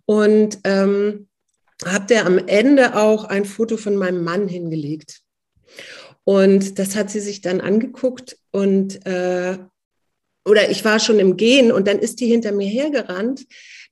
und 0.06 0.60
ähm, 0.64 1.28
habe 1.84 2.06
der 2.08 2.26
am 2.26 2.38
Ende 2.38 2.96
auch 2.96 3.26
ein 3.26 3.46
Foto 3.46 3.78
von 3.78 3.96
meinem 3.96 4.24
Mann 4.24 4.48
hingelegt. 4.48 5.22
Und 6.24 6.80
das 6.80 6.96
hat 6.96 7.12
sie 7.12 7.20
sich 7.20 7.42
dann 7.42 7.62
angeguckt 7.62 8.38
und 8.52 9.06
äh, 9.06 9.58
oder 10.48 10.70
ich 10.70 10.86
war 10.86 11.00
schon 11.00 11.20
im 11.20 11.38
Gehen 11.38 11.72
und 11.72 11.88
dann 11.88 12.00
ist 12.00 12.20
die 12.20 12.28
hinter 12.28 12.52
mir 12.52 12.68
hergerannt 12.68 13.46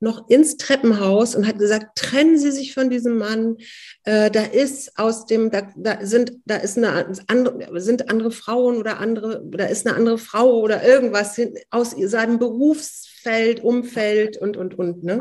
noch 0.04 0.30
ins 0.30 0.58
Treppenhaus 0.58 1.34
und 1.36 1.48
hat 1.48 1.58
gesagt, 1.58 1.98
trennen 1.98 2.38
Sie 2.38 2.52
sich 2.52 2.74
von 2.74 2.89
diesem 2.89 3.18
Mann. 3.18 3.58
Äh, 4.04 4.30
da 4.30 4.44
ist 4.44 5.00
aus 5.00 5.26
dem, 5.26 5.50
da, 5.50 5.72
da 5.76 6.06
sind, 6.06 6.34
da 6.46 6.58
ist 6.58 6.78
eine 6.78 7.08
andere, 7.28 7.82
sind 7.82 8.10
andere 8.10 8.32
Frauen 8.32 8.78
oder 8.78 9.00
andere, 9.00 9.42
da 9.46 9.66
ist 9.66 9.88
eine 9.88 9.96
andere 9.96 10.18
Frau 10.18 10.60
oder 10.60 10.84
irgendwas 10.84 11.39
aus 11.72 11.96
seinem 11.98 12.38
Berufsfeld, 12.38 13.63
Umfeld 13.63 14.38
und 14.38 14.58
und 14.58 14.78
und. 14.78 15.04
Ne? 15.04 15.20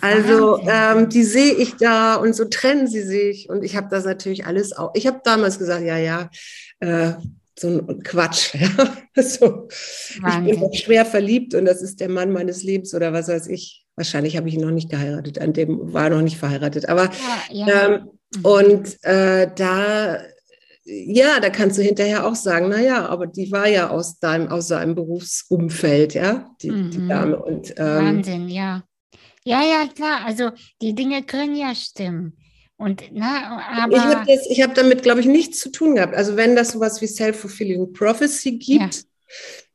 Also 0.00 0.60
ähm, 0.66 1.08
die 1.08 1.24
sehe 1.24 1.54
ich 1.54 1.74
da 1.76 2.14
und 2.14 2.34
so 2.34 2.44
trennen 2.44 2.86
sie 2.86 3.02
sich 3.02 3.50
und 3.50 3.64
ich 3.64 3.76
habe 3.76 3.88
das 3.90 4.04
natürlich 4.04 4.46
alles 4.46 4.72
auch. 4.72 4.92
Ich 4.94 5.06
habe 5.06 5.20
damals 5.24 5.58
gesagt, 5.58 5.82
ja 5.82 5.98
ja. 5.98 6.30
Äh, 6.80 7.14
so 7.58 7.68
ein 7.68 8.02
Quatsch. 8.02 8.54
Ja? 9.16 9.22
So, 9.22 9.68
ich 10.08 10.60
bin 10.60 10.74
schwer 10.74 11.06
verliebt 11.06 11.54
und 11.54 11.66
das 11.66 11.82
ist 11.82 12.00
der 12.00 12.08
Mann 12.08 12.32
meines 12.32 12.64
Lebens 12.64 12.94
oder 12.94 13.12
was 13.12 13.28
weiß 13.28 13.46
ich. 13.46 13.83
Wahrscheinlich 13.96 14.36
habe 14.36 14.48
ich 14.48 14.54
ihn 14.54 14.60
noch 14.60 14.70
nicht 14.70 14.90
geheiratet, 14.90 15.38
an 15.38 15.52
dem 15.52 15.92
war 15.92 16.10
noch 16.10 16.22
nicht 16.22 16.36
verheiratet. 16.36 16.88
Aber 16.88 17.10
ja, 17.50 17.66
ja. 17.66 17.86
Ähm, 17.86 18.08
mhm. 18.34 18.44
und 18.44 19.04
äh, 19.04 19.48
da, 19.54 20.18
ja, 20.84 21.40
da 21.40 21.50
kannst 21.50 21.78
du 21.78 21.82
hinterher 21.82 22.26
auch 22.26 22.34
sagen, 22.34 22.68
naja, 22.68 23.06
aber 23.06 23.26
die 23.26 23.52
war 23.52 23.68
ja 23.68 23.90
aus 23.90 24.18
deinem, 24.18 24.48
aus 24.48 24.68
seinem 24.68 24.94
Berufsumfeld, 24.94 26.14
ja, 26.14 26.50
die, 26.60 26.70
mhm. 26.70 26.90
die 26.90 27.08
Dame. 27.08 27.40
Und, 27.40 27.74
ähm, 27.76 27.86
Wahnsinn, 27.86 28.48
ja. 28.48 28.82
Ja, 29.44 29.62
ja, 29.62 29.86
klar. 29.94 30.24
Also 30.24 30.50
die 30.80 30.94
Dinge 30.94 31.22
können 31.22 31.54
ja 31.54 31.74
stimmen. 31.74 32.36
Und, 32.76 33.04
na, 33.12 33.84
aber 33.84 33.94
ich 34.48 34.62
habe 34.62 34.70
hab 34.70 34.74
damit, 34.74 35.02
glaube 35.02 35.20
ich, 35.20 35.26
nichts 35.26 35.60
zu 35.60 35.70
tun 35.70 35.94
gehabt. 35.94 36.14
Also 36.14 36.36
wenn 36.36 36.56
das 36.56 36.72
sowas 36.72 37.00
wie 37.00 37.06
Self-Fulfilling 37.06 37.92
Prophecy 37.92 38.58
gibt, 38.58 38.94
ja 38.94 39.00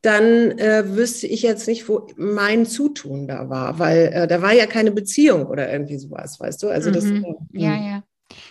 dann 0.02 0.58
äh, 0.58 0.84
wüsste 0.96 1.28
ich 1.28 1.42
jetzt 1.42 1.68
nicht, 1.68 1.90
wo 1.90 2.08
mein 2.16 2.66
Zutun 2.66 3.28
da 3.28 3.50
war, 3.50 3.80
weil 3.80 4.12
äh, 4.14 4.28
da 4.28 4.42
war 4.42 4.54
ja 4.54 4.66
keine 4.66 4.92
Beziehung 4.92 5.46
oder 5.46 5.72
irgendwie 5.72 5.98
sowas, 5.98 6.40
weißt 6.40 6.64
du? 6.64 6.70
Also 6.70 6.92
das, 6.92 7.06
mhm. 7.06 7.26
äh, 7.54 7.62
ja, 7.62 7.76
ja. 7.76 8.04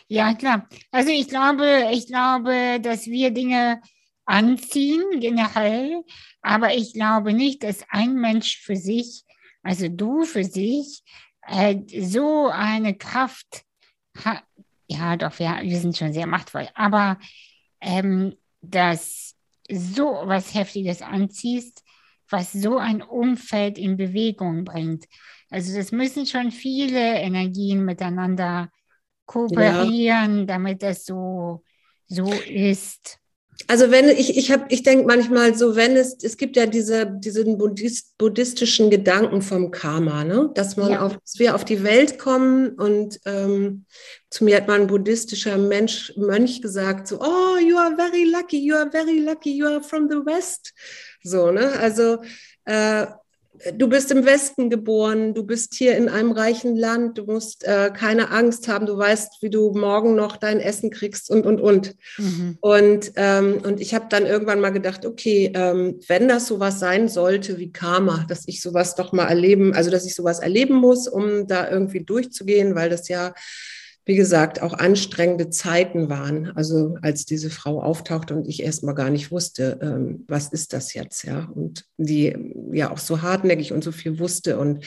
Ja, 0.08 0.34
klar. 0.34 0.68
Also 0.90 1.10
ich 1.10 1.28
glaube, 1.28 1.88
ich 1.92 2.06
glaube, 2.06 2.80
dass 2.82 3.06
wir 3.06 3.30
Dinge 3.30 3.80
anziehen, 4.24 5.20
generell, 5.20 6.02
aber 6.42 6.74
ich 6.74 6.92
glaube 6.92 7.32
nicht, 7.32 7.62
dass 7.62 7.84
ein 7.88 8.14
Mensch 8.14 8.58
für 8.58 8.76
sich, 8.76 9.24
also 9.62 9.88
du 9.88 10.24
für 10.24 10.44
sich, 10.44 11.02
äh, 11.46 11.76
so 12.00 12.48
eine 12.48 12.94
Kraft 12.94 13.64
hat. 14.24 14.42
Ja, 14.86 15.16
doch, 15.16 15.38
ja, 15.38 15.60
wir 15.62 15.78
sind 15.78 15.96
schon 15.96 16.12
sehr 16.12 16.26
machtvoll, 16.26 16.68
aber 16.74 17.18
ähm, 17.80 18.34
dass 18.60 19.27
so 19.70 20.22
was 20.24 20.54
Heftiges 20.54 21.02
anziehst, 21.02 21.82
was 22.30 22.52
so 22.52 22.78
ein 22.78 23.02
Umfeld 23.02 23.78
in 23.78 23.96
Bewegung 23.96 24.64
bringt. 24.64 25.06
Also 25.50 25.76
das 25.76 25.92
müssen 25.92 26.26
schon 26.26 26.50
viele 26.50 27.18
Energien 27.18 27.84
miteinander 27.84 28.70
kooperieren, 29.26 30.40
ja. 30.40 30.44
damit 30.44 30.82
das 30.82 31.04
so, 31.04 31.62
so 32.06 32.30
ist. 32.32 33.18
Also 33.66 33.90
wenn 33.90 34.08
ich, 34.08 34.36
ich 34.36 34.52
habe, 34.52 34.66
ich 34.68 34.82
denke 34.82 35.06
manchmal 35.06 35.54
so, 35.54 35.74
wenn 35.74 35.96
es, 35.96 36.16
es 36.22 36.36
gibt 36.36 36.56
ja 36.56 36.66
diese, 36.66 37.06
diesen 37.06 37.58
Buddhist, 37.58 38.16
buddhistischen 38.16 38.88
Gedanken 38.88 39.42
vom 39.42 39.70
Karma, 39.70 40.24
ne? 40.24 40.50
dass 40.54 40.76
man 40.76 40.92
ja. 40.92 41.00
auf, 41.00 41.18
dass 41.18 41.38
wir 41.38 41.54
auf 41.54 41.64
die 41.64 41.82
Welt 41.82 42.18
kommen 42.18 42.70
und 42.70 43.20
ähm, 43.26 43.84
zu 44.30 44.44
mir 44.44 44.56
hat 44.56 44.68
mal 44.68 44.80
ein 44.80 44.86
buddhistischer 44.86 45.58
Mensch, 45.58 46.12
Mönch 46.16 46.62
gesagt, 46.62 47.08
so, 47.08 47.20
oh, 47.20 47.58
you 47.58 47.76
are 47.76 47.94
very 47.96 48.24
lucky, 48.24 48.58
you 48.58 48.76
are 48.76 48.90
very 48.90 49.18
lucky, 49.18 49.56
you 49.56 49.66
are 49.66 49.82
from 49.82 50.08
the 50.08 50.24
West. 50.24 50.72
So, 51.22 51.50
ne? 51.50 51.72
Also 51.80 52.18
äh, 52.64 53.06
du 53.74 53.88
bist 53.88 54.10
im 54.10 54.24
Westen 54.24 54.70
geboren, 54.70 55.34
du 55.34 55.44
bist 55.44 55.74
hier 55.74 55.96
in 55.96 56.08
einem 56.08 56.32
reichen 56.32 56.76
Land, 56.76 57.18
du 57.18 57.24
musst 57.24 57.64
äh, 57.64 57.90
keine 57.94 58.30
Angst 58.30 58.68
haben, 58.68 58.86
du 58.86 58.96
weißt, 58.96 59.42
wie 59.42 59.50
du 59.50 59.72
morgen 59.72 60.14
noch 60.14 60.36
dein 60.36 60.60
Essen 60.60 60.90
kriegst 60.90 61.30
und, 61.30 61.46
und, 61.46 61.60
und. 61.60 61.94
Mhm. 62.18 62.58
Und, 62.60 63.12
ähm, 63.16 63.60
und 63.64 63.80
ich 63.80 63.94
habe 63.94 64.06
dann 64.08 64.26
irgendwann 64.26 64.60
mal 64.60 64.70
gedacht, 64.70 65.06
okay, 65.06 65.52
ähm, 65.54 66.00
wenn 66.08 66.28
das 66.28 66.46
sowas 66.46 66.78
sein 66.78 67.08
sollte 67.08 67.58
wie 67.58 67.72
Karma, 67.72 68.24
dass 68.28 68.46
ich 68.46 68.60
sowas 68.60 68.94
doch 68.94 69.12
mal 69.12 69.26
erleben, 69.26 69.74
also 69.74 69.90
dass 69.90 70.06
ich 70.06 70.14
sowas 70.14 70.40
erleben 70.40 70.74
muss, 70.74 71.08
um 71.08 71.46
da 71.46 71.70
irgendwie 71.70 72.04
durchzugehen, 72.04 72.74
weil 72.74 72.90
das 72.90 73.08
ja 73.08 73.34
wie 74.08 74.16
gesagt, 74.16 74.60
auch 74.62 74.72
anstrengende 74.72 75.50
Zeiten 75.50 76.08
waren. 76.08 76.50
Also 76.56 76.96
als 77.02 77.26
diese 77.26 77.50
Frau 77.50 77.82
auftauchte 77.82 78.34
und 78.34 78.48
ich 78.48 78.62
erst 78.62 78.82
mal 78.82 78.94
gar 78.94 79.10
nicht 79.10 79.30
wusste, 79.30 79.78
ähm, 79.82 80.24
was 80.28 80.48
ist 80.48 80.72
das 80.72 80.94
jetzt, 80.94 81.24
ja. 81.24 81.46
Und 81.54 81.84
die 81.98 82.34
ja 82.72 82.90
auch 82.90 82.96
so 82.96 83.20
hartnäckig 83.20 83.74
und 83.74 83.84
so 83.84 83.92
viel 83.92 84.18
wusste. 84.18 84.58
Und 84.58 84.82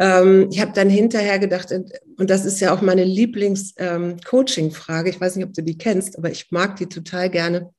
ähm, 0.00 0.48
ich 0.50 0.60
habe 0.60 0.72
dann 0.74 0.90
hinterher 0.90 1.38
gedacht, 1.38 1.70
und 1.70 2.30
das 2.30 2.44
ist 2.44 2.58
ja 2.58 2.74
auch 2.74 2.82
meine 2.82 3.04
Lieblings-Coaching-Frage, 3.04 5.08
ähm, 5.08 5.14
ich 5.14 5.20
weiß 5.20 5.36
nicht, 5.36 5.46
ob 5.46 5.54
du 5.54 5.62
die 5.62 5.78
kennst, 5.78 6.18
aber 6.18 6.32
ich 6.32 6.50
mag 6.50 6.74
die 6.74 6.86
total 6.86 7.30
gerne 7.30 7.70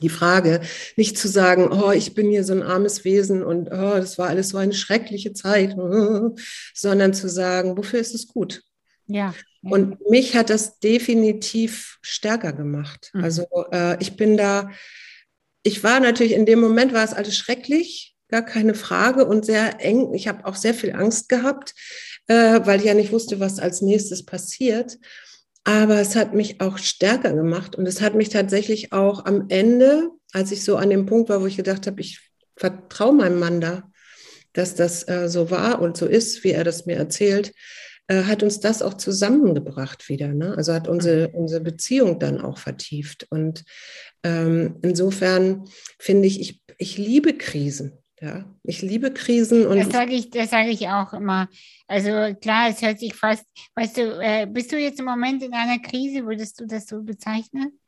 die 0.00 0.10
Frage, 0.10 0.60
nicht 0.94 1.18
zu 1.18 1.26
sagen, 1.26 1.72
oh, 1.72 1.90
ich 1.90 2.14
bin 2.14 2.30
hier 2.30 2.44
so 2.44 2.52
ein 2.52 2.62
armes 2.62 3.04
Wesen 3.04 3.42
und 3.42 3.66
oh, 3.72 3.96
das 3.96 4.16
war 4.16 4.28
alles 4.28 4.50
so 4.50 4.58
eine 4.58 4.74
schreckliche 4.74 5.32
Zeit, 5.32 5.74
sondern 6.72 7.14
zu 7.14 7.28
sagen, 7.28 7.76
wofür 7.76 7.98
ist 7.98 8.14
es 8.14 8.28
gut? 8.28 8.62
Ja. 9.08 9.34
Und 9.62 10.08
mich 10.08 10.36
hat 10.36 10.50
das 10.50 10.78
definitiv 10.78 11.98
stärker 12.00 12.52
gemacht. 12.52 13.10
Mhm. 13.12 13.24
Also 13.24 13.46
äh, 13.72 14.00
ich 14.00 14.16
bin 14.16 14.36
da, 14.36 14.70
ich 15.62 15.82
war 15.82 16.00
natürlich 16.00 16.32
in 16.32 16.46
dem 16.46 16.60
Moment, 16.60 16.92
war 16.92 17.04
es 17.04 17.12
alles 17.12 17.36
schrecklich, 17.36 18.16
gar 18.28 18.42
keine 18.42 18.74
Frage 18.74 19.26
und 19.26 19.44
sehr 19.44 19.80
eng. 19.84 20.14
Ich 20.14 20.28
habe 20.28 20.44
auch 20.46 20.54
sehr 20.54 20.74
viel 20.74 20.92
Angst 20.92 21.28
gehabt, 21.28 21.74
äh, 22.28 22.60
weil 22.64 22.80
ich 22.80 22.86
ja 22.86 22.94
nicht 22.94 23.12
wusste, 23.12 23.40
was 23.40 23.58
als 23.58 23.82
nächstes 23.82 24.24
passiert. 24.24 24.98
Aber 25.64 26.00
es 26.00 26.14
hat 26.16 26.34
mich 26.34 26.60
auch 26.60 26.78
stärker 26.78 27.32
gemacht 27.32 27.76
und 27.76 27.86
es 27.86 28.00
hat 28.00 28.14
mich 28.14 28.28
tatsächlich 28.28 28.92
auch 28.92 29.24
am 29.26 29.46
Ende, 29.48 30.08
als 30.32 30.52
ich 30.52 30.64
so 30.64 30.76
an 30.76 30.90
dem 30.90 31.04
Punkt 31.04 31.28
war, 31.28 31.42
wo 31.42 31.46
ich 31.46 31.56
gedacht 31.56 31.86
habe, 31.86 32.00
ich 32.00 32.20
vertraue 32.56 33.14
meinem 33.14 33.38
Mann 33.38 33.60
da, 33.60 33.90
dass 34.52 34.74
das 34.74 35.06
äh, 35.08 35.28
so 35.28 35.50
war 35.50 35.80
und 35.80 35.96
so 35.96 36.06
ist, 36.06 36.44
wie 36.44 36.52
er 36.52 36.64
das 36.64 36.86
mir 36.86 36.96
erzählt, 36.96 37.52
äh, 38.08 38.24
hat 38.24 38.42
uns 38.42 38.60
das 38.60 38.82
auch 38.82 38.94
zusammengebracht 38.94 40.08
wieder. 40.08 40.28
Ne? 40.28 40.54
Also 40.56 40.72
hat 40.72 40.88
unsere, 40.88 41.28
unsere 41.28 41.60
Beziehung 41.60 42.18
dann 42.18 42.40
auch 42.40 42.58
vertieft. 42.58 43.26
Und 43.30 43.64
ähm, 44.24 44.78
insofern 44.82 45.68
finde 45.98 46.26
ich, 46.26 46.40
ich, 46.40 46.62
ich 46.78 46.98
liebe 46.98 47.34
Krisen. 47.34 47.92
Ja, 48.20 48.44
ich 48.64 48.82
liebe 48.82 49.12
Krisen 49.12 49.64
und. 49.64 49.78
Das 49.78 49.90
sage 49.90 50.12
ich, 50.12 50.30
das 50.30 50.50
ich 50.68 50.88
auch 50.88 51.12
immer. 51.12 51.48
Also 51.86 52.34
klar, 52.40 52.68
es 52.68 52.82
hört 52.82 52.98
sich 52.98 53.14
fast, 53.14 53.44
weißt 53.76 53.96
du, 53.96 54.20
äh, 54.20 54.46
bist 54.50 54.72
du 54.72 54.76
jetzt 54.76 54.98
im 54.98 55.04
Moment 55.04 55.40
in 55.44 55.54
einer 55.54 55.78
Krise, 55.78 56.26
würdest 56.26 56.58
du 56.58 56.66
das 56.66 56.86
so 56.86 57.00
bezeichnen? 57.02 57.78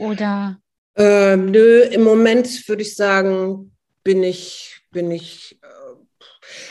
Oder? 0.00 0.58
Äh, 0.96 1.36
nö, 1.36 1.82
im 1.82 2.02
Moment 2.02 2.68
würde 2.68 2.82
ich 2.82 2.96
sagen, 2.96 3.76
bin 4.02 4.24
ich, 4.24 4.80
bin 4.90 5.12
ich 5.12 5.60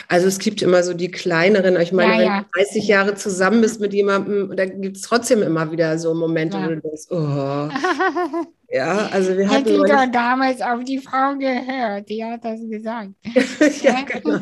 also 0.07 0.27
es 0.27 0.39
gibt 0.39 0.61
immer 0.61 0.83
so 0.83 0.93
die 0.93 1.11
kleineren, 1.11 1.79
ich 1.79 1.91
meine, 1.91 2.13
ja, 2.13 2.21
ja. 2.21 2.35
wenn 2.37 2.43
du 2.43 2.65
30 2.65 2.87
Jahre 2.87 3.15
zusammen 3.15 3.61
bist 3.61 3.79
mit 3.79 3.93
jemandem, 3.93 4.55
da 4.55 4.65
gibt 4.65 4.97
es 4.97 5.03
trotzdem 5.03 5.41
immer 5.41 5.71
wieder 5.71 5.97
so 5.97 6.13
Momente, 6.13 6.57
ja. 6.57 6.65
wo 6.65 6.69
du 6.69 6.81
denkst, 6.81 7.05
oh. 7.09 7.69
ja, 8.69 9.09
also 9.11 9.37
wir 9.37 9.49
hatten. 9.49 9.65
Hätte 9.65 9.77
doch 9.77 10.11
damals 10.11 10.61
auf 10.61 10.83
die 10.83 10.99
Frau 10.99 11.35
gehört, 11.37 12.09
die 12.09 12.23
hat 12.23 12.43
das 12.43 12.59
gesagt. 12.69 13.09
ja, 13.81 14.01
genau. 14.01 14.39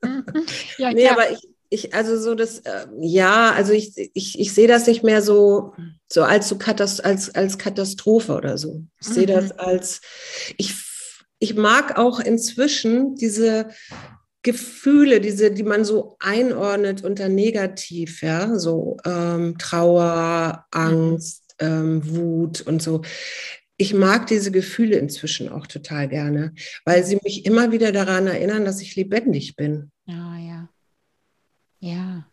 ja, 0.78 0.92
nee, 0.92 1.08
aber 1.08 1.30
ich, 1.30 1.48
ich, 1.70 1.94
also 1.94 2.18
so 2.18 2.34
das, 2.34 2.60
äh, 2.60 2.86
ja, 3.00 3.52
also 3.52 3.72
ich, 3.72 3.92
ich, 4.14 4.38
ich 4.38 4.54
sehe 4.54 4.68
das 4.68 4.86
nicht 4.86 5.02
mehr 5.02 5.22
so, 5.22 5.74
so 6.08 6.22
als 6.22 6.48
so 6.48 6.56
Katast 6.56 7.04
als, 7.04 7.34
als 7.34 7.58
Katastrophe 7.58 8.34
oder 8.34 8.56
so. 8.56 8.82
Ich 9.00 9.08
sehe 9.08 9.26
mhm. 9.26 9.32
das 9.32 9.52
als, 9.52 10.00
ich, 10.56 10.74
ich 11.38 11.54
mag 11.54 11.98
auch 11.98 12.20
inzwischen 12.20 13.16
diese, 13.16 13.68
Gefühle, 14.42 15.20
diese, 15.20 15.50
die 15.50 15.64
man 15.64 15.84
so 15.84 16.16
einordnet 16.20 17.02
unter 17.02 17.28
negativ, 17.28 18.22
ja, 18.22 18.58
so 18.58 18.96
ähm, 19.04 19.58
Trauer, 19.58 20.66
Angst, 20.70 21.54
ähm, 21.58 22.08
Wut 22.08 22.60
und 22.60 22.80
so. 22.80 23.02
Ich 23.76 23.94
mag 23.94 24.26
diese 24.26 24.50
Gefühle 24.50 24.96
inzwischen 24.96 25.48
auch 25.48 25.66
total 25.66 26.08
gerne, 26.08 26.52
weil 26.84 27.04
sie 27.04 27.18
mich 27.22 27.46
immer 27.46 27.72
wieder 27.72 27.92
daran 27.92 28.26
erinnern, 28.26 28.64
dass 28.64 28.80
ich 28.80 28.96
lebendig 28.96 29.56
bin. 29.56 29.90
Ja, 30.06 30.36
ja. 30.36 30.68
Ja. 31.80 32.26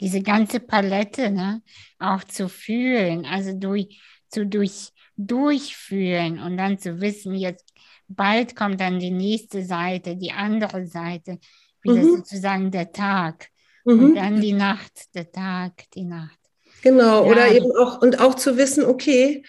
Diese 0.00 0.22
ganze 0.22 0.60
Palette, 0.60 1.30
ne, 1.30 1.62
auch 1.98 2.24
zu 2.24 2.48
fühlen, 2.48 3.24
also 3.26 3.52
durch, 3.54 4.00
zu 4.28 4.46
durch, 4.46 4.90
durchfühlen 5.16 6.38
und 6.38 6.56
dann 6.56 6.78
zu 6.78 7.00
wissen, 7.00 7.34
jetzt 7.34 7.71
bald 8.14 8.56
kommt 8.56 8.80
dann 8.80 8.98
die 8.98 9.10
nächste 9.10 9.64
Seite, 9.64 10.16
die 10.16 10.32
andere 10.32 10.86
Seite, 10.86 11.38
wieder 11.82 12.02
mhm. 12.02 12.16
sozusagen 12.16 12.70
der 12.70 12.92
Tag. 12.92 13.48
Mhm. 13.84 14.04
Und 14.04 14.14
dann 14.14 14.40
die 14.40 14.52
Nacht, 14.52 15.14
der 15.14 15.30
Tag, 15.30 15.72
die 15.94 16.04
Nacht. 16.04 16.38
Genau, 16.82 17.24
ja. 17.24 17.30
oder 17.30 17.48
eben 17.50 17.70
auch, 17.76 18.00
und 18.02 18.20
auch 18.20 18.34
zu 18.34 18.56
wissen, 18.56 18.84
okay, 18.84 19.44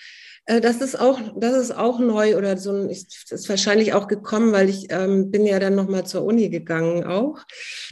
äh, 0.46 0.62
das 0.62 0.82
ist 0.82 1.00
auch, 1.00 1.20
das 1.36 1.56
ist 1.56 1.72
auch 1.72 2.00
neu 2.00 2.38
oder 2.38 2.58
so 2.58 2.72
ein, 2.72 2.90
ist, 2.90 3.32
ist 3.32 3.50
wahrscheinlich 3.50 3.94
auch 3.94 4.08
gekommen, 4.08 4.52
weil 4.52 4.70
ich 4.70 4.88
ähm, 4.92 5.32
bin 5.32 5.46
ja 5.46 5.60
dann 5.60 5.76
nochmal 5.76 6.06
zur 6.06 6.24
Uni 6.24 6.50
gegangen 6.50 7.04
auch. 7.04 7.40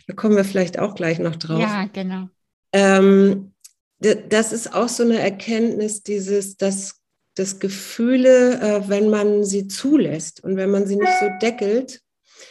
Da 0.07 0.13
kommen 0.13 0.35
wir 0.35 0.45
vielleicht 0.45 0.79
auch 0.79 0.95
gleich 0.95 1.19
noch 1.19 1.35
drauf. 1.35 1.59
Ja, 1.59 1.87
genau. 1.91 2.27
Ähm, 2.73 3.53
das 3.99 4.51
ist 4.51 4.73
auch 4.73 4.89
so 4.89 5.03
eine 5.03 5.19
Erkenntnis, 5.19 6.01
dieses, 6.01 6.57
dass 6.57 7.00
dass 7.41 7.59
Gefühle, 7.59 8.61
äh, 8.61 8.89
wenn 8.89 9.09
man 9.09 9.43
sie 9.43 9.67
zulässt 9.67 10.43
und 10.43 10.55
wenn 10.57 10.69
man 10.69 10.85
sie 10.85 10.95
nicht 10.95 11.11
so 11.19 11.27
deckelt, 11.41 11.99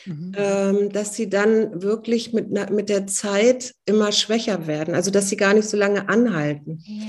mhm. 0.04 0.32
ähm, 0.36 0.90
dass 0.90 1.14
sie 1.14 1.30
dann 1.30 1.82
wirklich 1.82 2.32
mit, 2.32 2.50
mit 2.70 2.88
der 2.88 3.06
Zeit 3.06 3.74
immer 3.86 4.10
schwächer 4.10 4.66
werden, 4.66 4.94
also 4.94 5.10
dass 5.10 5.28
sie 5.28 5.36
gar 5.36 5.54
nicht 5.54 5.68
so 5.68 5.76
lange 5.76 6.08
anhalten. 6.08 6.82
Ja. 6.84 7.04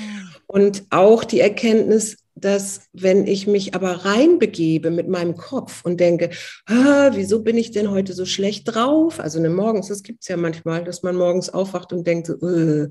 Und 0.46 0.84
auch 0.92 1.24
die 1.24 1.40
Erkenntnis, 1.40 2.18
dass 2.36 2.82
wenn 2.94 3.28
ich 3.28 3.48
mich 3.48 3.76
aber 3.76 4.06
reinbegebe 4.06 4.90
mit 4.90 5.08
meinem 5.08 5.36
Kopf 5.36 5.84
und 5.84 6.00
denke, 6.00 6.30
ah, 6.66 7.12
wieso 7.14 7.42
bin 7.42 7.58
ich 7.58 7.72
denn 7.72 7.92
heute 7.92 8.14
so 8.14 8.26
schlecht 8.26 8.74
drauf? 8.74 9.20
Also 9.20 9.40
ne, 9.40 9.50
morgens, 9.50 9.88
das 9.88 10.04
gibt 10.04 10.22
es 10.22 10.28
ja 10.28 10.38
manchmal, 10.38 10.84
dass 10.84 11.04
man 11.04 11.16
morgens 11.16 11.50
aufwacht 11.50 11.94
und 11.94 12.08
denkt 12.08 12.28
so, 12.28 12.34
äh. 12.36 12.90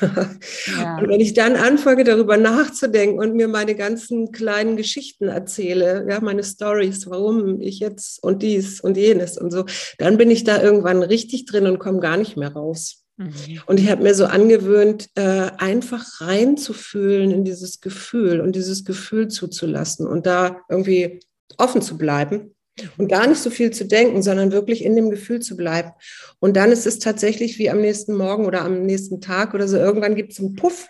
ja. 0.00 0.98
und 0.98 1.08
wenn 1.08 1.20
ich 1.20 1.34
dann 1.34 1.56
anfange, 1.56 2.04
darüber 2.04 2.36
nachzudenken 2.36 3.18
und 3.18 3.34
mir 3.34 3.48
meine 3.48 3.74
ganzen 3.74 4.32
kleinen 4.32 4.76
Geschichten 4.76 5.28
erzähle, 5.28 6.06
ja, 6.08 6.20
meine 6.20 6.42
Stories, 6.42 7.08
warum 7.08 7.60
ich 7.60 7.78
jetzt 7.78 8.22
und 8.22 8.42
dies 8.42 8.80
und 8.80 8.96
jenes 8.96 9.38
und 9.38 9.50
so, 9.50 9.64
dann 9.98 10.18
bin 10.18 10.30
ich 10.30 10.44
da 10.44 10.62
irgendwann 10.62 11.02
richtig 11.02 11.46
drin 11.46 11.66
und 11.66 11.78
komme 11.78 12.00
gar 12.00 12.16
nicht 12.16 12.36
mehr 12.36 12.52
raus. 12.52 12.99
Mhm. 13.20 13.60
Und 13.66 13.78
ich 13.78 13.90
habe 13.90 14.02
mir 14.02 14.14
so 14.14 14.24
angewöhnt, 14.24 15.10
äh, 15.14 15.50
einfach 15.58 16.22
reinzufühlen 16.22 17.30
in 17.30 17.44
dieses 17.44 17.80
Gefühl 17.80 18.40
und 18.40 18.56
dieses 18.56 18.84
Gefühl 18.84 19.28
zuzulassen 19.28 20.06
und 20.06 20.26
da 20.26 20.62
irgendwie 20.70 21.20
offen 21.58 21.82
zu 21.82 21.98
bleiben 21.98 22.54
und 22.96 23.08
gar 23.08 23.26
nicht 23.26 23.40
so 23.40 23.50
viel 23.50 23.72
zu 23.72 23.84
denken, 23.84 24.22
sondern 24.22 24.52
wirklich 24.52 24.82
in 24.82 24.96
dem 24.96 25.10
Gefühl 25.10 25.40
zu 25.40 25.54
bleiben. 25.54 25.90
Und 26.38 26.56
dann 26.56 26.72
ist 26.72 26.86
es 26.86 26.98
tatsächlich 26.98 27.58
wie 27.58 27.68
am 27.68 27.82
nächsten 27.82 28.16
Morgen 28.16 28.46
oder 28.46 28.62
am 28.62 28.84
nächsten 28.84 29.20
Tag 29.20 29.52
oder 29.52 29.68
so, 29.68 29.76
irgendwann 29.76 30.14
gibt 30.14 30.32
es 30.32 30.40
einen 30.40 30.54
Puff 30.54 30.88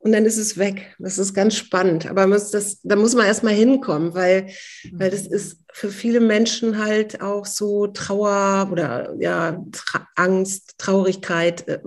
und 0.00 0.12
dann 0.12 0.24
ist 0.24 0.38
es 0.38 0.56
weg. 0.56 0.96
Das 0.98 1.18
ist 1.18 1.34
ganz 1.34 1.56
spannend. 1.56 2.06
Aber 2.06 2.26
muss 2.26 2.50
das, 2.50 2.80
da 2.82 2.96
muss 2.96 3.14
man 3.14 3.26
erstmal 3.26 3.54
hinkommen, 3.54 4.14
weil, 4.14 4.50
weil 4.92 5.10
das 5.10 5.26
ist 5.26 5.62
für 5.72 5.90
viele 5.90 6.20
Menschen 6.20 6.78
halt 6.78 7.20
auch 7.20 7.44
so 7.44 7.86
Trauer 7.86 8.68
oder 8.72 9.14
ja, 9.18 9.62
Tra 9.72 10.08
Angst, 10.16 10.74
Traurigkeit. 10.78 11.68
Äh, 11.68 11.80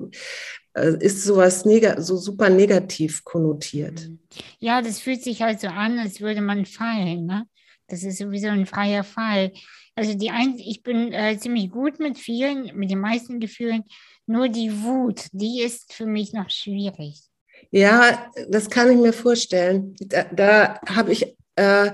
äh, 0.76 0.97
ist 0.99 1.23
sowas 1.23 1.65
so 1.97 2.17
super 2.17 2.49
negativ 2.49 3.23
konnotiert. 3.23 4.10
Ja, 4.60 4.82
das 4.82 4.99
fühlt 4.99 5.23
sich 5.23 5.41
halt 5.41 5.60
so 5.60 5.67
an, 5.67 5.99
als 5.99 6.19
würde 6.19 6.41
man 6.41 6.65
fallen. 6.65 7.26
Ne? 7.26 7.47
Das 7.88 8.04
ist 8.04 8.17
sowieso 8.17 8.47
ein 8.47 8.65
freier 8.65 9.04
Fall. 9.04 9.52
Also 9.95 10.15
die 10.15 10.32
ein 10.32 10.58
ich 10.58 10.82
bin 10.82 11.13
äh, 11.13 11.38
ziemlich 11.38 11.69
gut 11.69 11.99
mit 11.99 12.17
vielen, 12.17 12.76
mit 12.76 12.89
den 12.89 12.99
meisten 12.99 13.39
Gefühlen. 13.39 13.84
Nur 14.26 14.49
die 14.49 14.84
Wut, 14.84 15.26
die 15.32 15.62
ist 15.62 15.93
für 15.93 16.08
mich 16.08 16.34
noch 16.34 16.49
schwierig. 16.49 17.21
Ja, 17.74 18.32
das 18.50 18.70
kann 18.70 18.92
ich 18.92 18.98
mir 18.98 19.14
vorstellen. 19.14 19.96
Da, 20.00 20.26
da 20.32 20.80
habe 20.88 21.12
ich, 21.12 21.36
äh, 21.56 21.90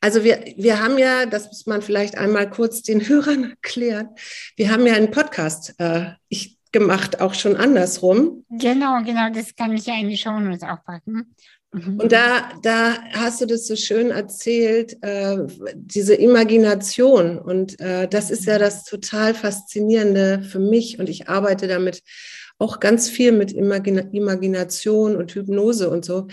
also 0.00 0.24
wir, 0.24 0.44
wir 0.56 0.82
haben 0.82 0.98
ja, 0.98 1.26
das 1.26 1.46
muss 1.46 1.64
man 1.64 1.80
vielleicht 1.80 2.18
einmal 2.18 2.50
kurz 2.50 2.82
den 2.82 3.00
Hörern 3.08 3.50
erklären, 3.50 4.08
wir 4.56 4.72
haben 4.72 4.84
ja 4.84 4.94
einen 4.94 5.12
Podcast 5.12 5.74
äh, 5.78 6.06
ich, 6.28 6.58
gemacht, 6.72 7.20
auch 7.20 7.34
schon 7.34 7.54
andersrum. 7.54 8.44
Genau, 8.50 9.00
genau, 9.04 9.30
das 9.32 9.54
kann 9.54 9.72
ich 9.76 9.86
ja 9.86 9.94
in 9.94 10.08
die 10.08 10.16
Shownotes 10.16 10.64
auch 10.64 10.82
packen. 10.84 11.36
Mhm. 11.70 12.00
Und 12.00 12.10
da, 12.10 12.50
da 12.60 12.96
hast 13.12 13.40
du 13.40 13.46
das 13.46 13.68
so 13.68 13.76
schön 13.76 14.10
erzählt, 14.10 15.00
äh, 15.02 15.36
diese 15.76 16.14
Imagination. 16.14 17.38
Und 17.38 17.78
äh, 17.78 18.08
das 18.08 18.32
ist 18.32 18.46
ja 18.46 18.58
das 18.58 18.82
total 18.86 19.34
Faszinierende 19.34 20.42
für 20.42 20.58
mich. 20.58 20.98
Und 20.98 21.08
ich 21.08 21.28
arbeite 21.28 21.68
damit 21.68 22.02
auch 22.62 22.80
ganz 22.80 23.10
viel 23.10 23.32
mit 23.32 23.52
Imagina 23.52 24.02
Imagination 24.12 25.16
und 25.16 25.34
Hypnose 25.34 25.90
und 25.90 26.04
so, 26.04 26.28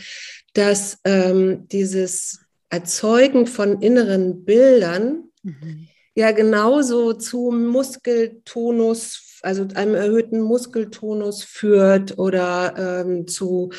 dass 0.54 1.00
ähm, 1.04 1.68
dieses 1.70 2.42
Erzeugen 2.70 3.48
von 3.48 3.82
inneren 3.82 4.46
Bildern 4.46 5.24
mhm. 5.42 5.88
ja 6.14 6.32
genauso 6.32 7.14
zu 7.14 7.52
Muskeltonus, 7.52 9.40
also 9.42 9.66
einem 9.74 9.96
erhöhten 9.96 10.40
Muskeltonus 10.40 11.44
führt 11.44 12.20
oder 12.20 13.06
ähm, 13.06 13.28
zu, 13.28 13.72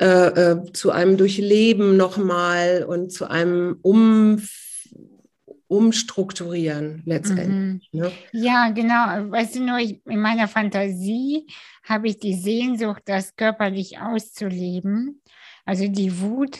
äh, 0.00 0.06
äh, 0.06 0.72
zu 0.72 0.90
einem 0.90 1.16
Durchleben 1.16 1.96
nochmal 1.96 2.84
und 2.84 3.12
zu 3.12 3.30
einem 3.30 3.78
Umfeld 3.82 4.50
umstrukturieren 5.72 7.02
letztendlich. 7.06 7.88
Mhm. 7.92 8.00
Ne? 8.00 8.12
Ja, 8.32 8.68
genau. 8.70 9.30
Weißt 9.30 9.56
du 9.56 9.60
nur, 9.64 9.78
ich, 9.78 10.04
in 10.06 10.20
meiner 10.20 10.46
Fantasie 10.46 11.46
habe 11.82 12.08
ich 12.08 12.18
die 12.18 12.34
Sehnsucht, 12.34 13.02
das 13.06 13.34
körperlich 13.36 13.98
auszuleben, 13.98 15.22
also 15.64 15.88
die 15.88 16.20
Wut. 16.20 16.58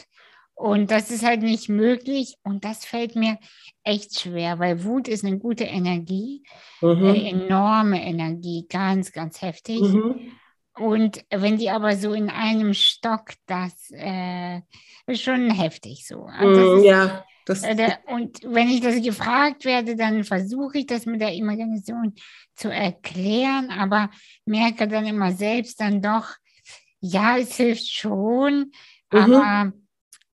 Und 0.55 0.91
das 0.91 1.11
ist 1.11 1.23
halt 1.23 1.41
nicht 1.41 1.69
möglich 1.69 2.37
und 2.43 2.63
das 2.63 2.85
fällt 2.85 3.15
mir 3.15 3.37
echt 3.83 4.19
schwer, 4.19 4.59
weil 4.59 4.83
Wut 4.83 5.07
ist 5.07 5.25
eine 5.25 5.37
gute 5.37 5.63
Energie, 5.63 6.43
mhm. 6.81 7.05
eine 7.05 7.29
enorme 7.29 8.03
Energie, 8.03 8.65
ganz, 8.69 9.11
ganz 9.11 9.41
heftig. 9.41 9.81
Mhm. 9.81 10.31
Und 10.75 11.23
wenn 11.29 11.57
die 11.57 11.69
aber 11.69 11.95
so 11.95 12.13
in 12.13 12.29
einem 12.29 12.73
Stock, 12.73 13.33
das 13.45 13.91
äh, 13.91 14.61
ist 15.05 15.21
schon 15.21 15.51
heftig 15.51 16.07
so. 16.07 16.23
Also 16.25 16.75
mhm, 16.75 16.77
ist, 16.79 16.85
ja. 16.85 17.25
Das 17.45 17.63
äh, 17.63 17.97
und 18.07 18.39
wenn 18.43 18.69
ich 18.69 18.81
das 18.81 19.01
gefragt 19.01 19.65
werde, 19.65 19.95
dann 19.95 20.23
versuche 20.23 20.79
ich 20.79 20.85
das 20.85 21.05
mit 21.05 21.21
der 21.21 21.33
Imagination 21.33 22.13
zu 22.55 22.69
erklären, 22.69 23.69
aber 23.69 24.09
merke 24.45 24.87
dann 24.87 25.05
immer 25.05 25.31
selbst 25.31 25.81
dann 25.81 26.01
doch, 26.01 26.35
ja, 26.99 27.37
es 27.37 27.55
hilft 27.55 27.89
schon, 27.89 28.71
mhm. 29.11 29.19
aber 29.19 29.73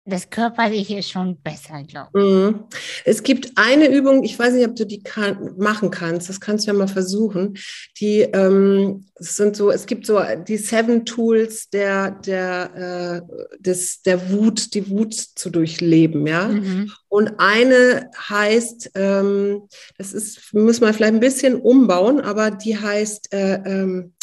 das 0.09 0.29
Körperliche 0.29 0.99
ist 0.99 1.09
schon 1.09 1.37
besser, 1.37 1.83
glaube 1.83 2.09
ich. 2.13 2.23
Mhm. 2.23 2.63
Es 3.05 3.23
gibt 3.23 3.51
eine 3.55 3.87
Übung, 3.87 4.23
ich 4.23 4.37
weiß 4.37 4.53
nicht, 4.53 4.67
ob 4.67 4.75
du 4.75 4.85
die 4.85 5.01
kann, 5.01 5.55
machen 5.57 5.91
kannst, 5.91 6.29
das 6.29 6.39
kannst 6.39 6.65
du 6.65 6.71
ja 6.71 6.77
mal 6.77 6.87
versuchen. 6.87 7.57
Die 7.99 8.21
ähm, 8.21 9.05
sind 9.15 9.55
so, 9.55 9.71
es 9.71 9.85
gibt 9.85 10.05
so 10.05 10.19
die 10.47 10.57
Seven 10.57 11.05
Tools 11.05 11.69
der, 11.69 12.11
der, 12.11 13.23
äh, 13.23 13.61
des, 13.61 14.01
der 14.01 14.31
Wut, 14.31 14.73
die 14.73 14.89
Wut 14.89 15.13
zu 15.13 15.49
durchleben, 15.49 16.27
ja. 16.27 16.47
Mhm. 16.47 16.91
Und 17.07 17.33
eine 17.39 18.09
heißt, 18.29 18.91
ähm, 18.95 19.63
das 19.97 20.13
ist, 20.13 20.53
muss 20.53 20.81
man 20.81 20.93
vielleicht 20.93 21.13
ein 21.13 21.19
bisschen 21.19 21.55
umbauen, 21.55 22.21
aber 22.21 22.51
die 22.51 22.77
heißt 22.77 23.33
äh, 23.33 23.55
ähm, 23.65 24.13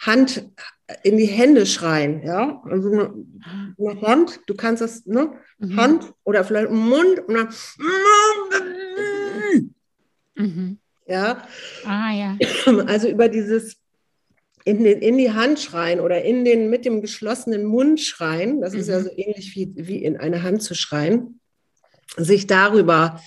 Hand, 0.00 0.44
in 1.02 1.18
die 1.18 1.26
Hände 1.26 1.66
schreien, 1.66 2.22
ja, 2.22 2.62
also 2.64 2.90
eine, 2.90 3.14
eine 3.78 4.00
Hand, 4.00 4.40
du 4.46 4.54
kannst 4.54 4.80
das, 4.80 5.04
ne, 5.04 5.32
mhm. 5.58 5.76
Hand 5.76 6.14
oder 6.24 6.44
vielleicht 6.44 6.70
Mund 6.70 7.20
und 7.26 7.34
dann, 7.34 7.48
mhm. 10.34 10.78
ja, 11.06 11.46
ah, 11.84 12.12
ja, 12.12 12.38
also 12.86 13.08
über 13.08 13.28
dieses 13.28 13.76
in, 14.64 14.84
den, 14.84 15.00
in 15.00 15.18
die 15.18 15.32
Hand 15.32 15.60
schreien 15.60 16.00
oder 16.00 16.22
in 16.22 16.44
den 16.44 16.68
mit 16.70 16.84
dem 16.84 17.00
geschlossenen 17.00 17.64
Mund 17.64 18.00
schreien, 18.00 18.60
das 18.60 18.72
mhm. 18.72 18.80
ist 18.80 18.88
ja 18.88 18.98
mhm. 18.98 19.04
so 19.04 19.10
ähnlich 19.16 19.54
wie, 19.54 19.72
wie 19.76 20.02
in 20.02 20.16
eine 20.16 20.42
Hand 20.42 20.62
zu 20.62 20.74
schreien, 20.74 21.40
sich 22.16 22.46
darüber 22.46 23.20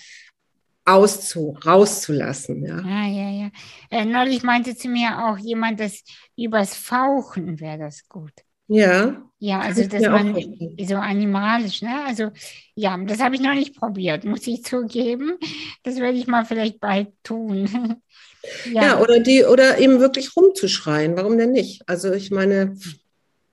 auszu, 0.86 1.58
rauszulassen. 1.66 2.66
Ja, 2.66 2.82
ja, 2.82 3.08
ja. 3.08 3.30
ja. 3.30 3.50
Äh, 3.90 4.06
neulich 4.06 4.44
meinte 4.44 4.76
zu 4.76 4.88
mir 4.88 5.26
auch 5.26 5.38
jemand, 5.38 5.80
dass 5.80 6.04
übers 6.36 6.76
Fauchen 6.76 7.60
wäre 7.60 7.78
das 7.78 8.08
gut. 8.08 8.34
Ja. 8.68 9.22
Ja, 9.40 9.60
also 9.60 9.86
dass 9.86 10.04
man 10.04 10.36
so 10.80 10.96
animalisch, 10.96 11.82
ne? 11.82 12.06
Also 12.06 12.30
ja, 12.76 12.96
das 13.06 13.20
habe 13.20 13.36
ich 13.36 13.42
noch 13.42 13.54
nicht 13.54 13.76
probiert, 13.76 14.24
muss 14.24 14.48
ich 14.48 14.64
zugeben. 14.64 15.38
Das 15.84 15.98
werde 15.98 16.18
ich 16.18 16.28
mal 16.28 16.46
vielleicht 16.46 16.80
bald 16.80 17.10
tun. 17.24 17.68
ja. 18.72 18.84
ja, 18.84 19.00
oder 19.02 19.20
die, 19.20 19.44
oder 19.44 19.80
eben 19.80 20.00
wirklich 20.00 20.38
rumzuschreien. 20.38 21.18
Warum 21.18 21.38
denn 21.38 21.52
nicht? 21.52 21.82
Also 21.88 22.14
ich 22.14 22.32
meine, 22.32 22.78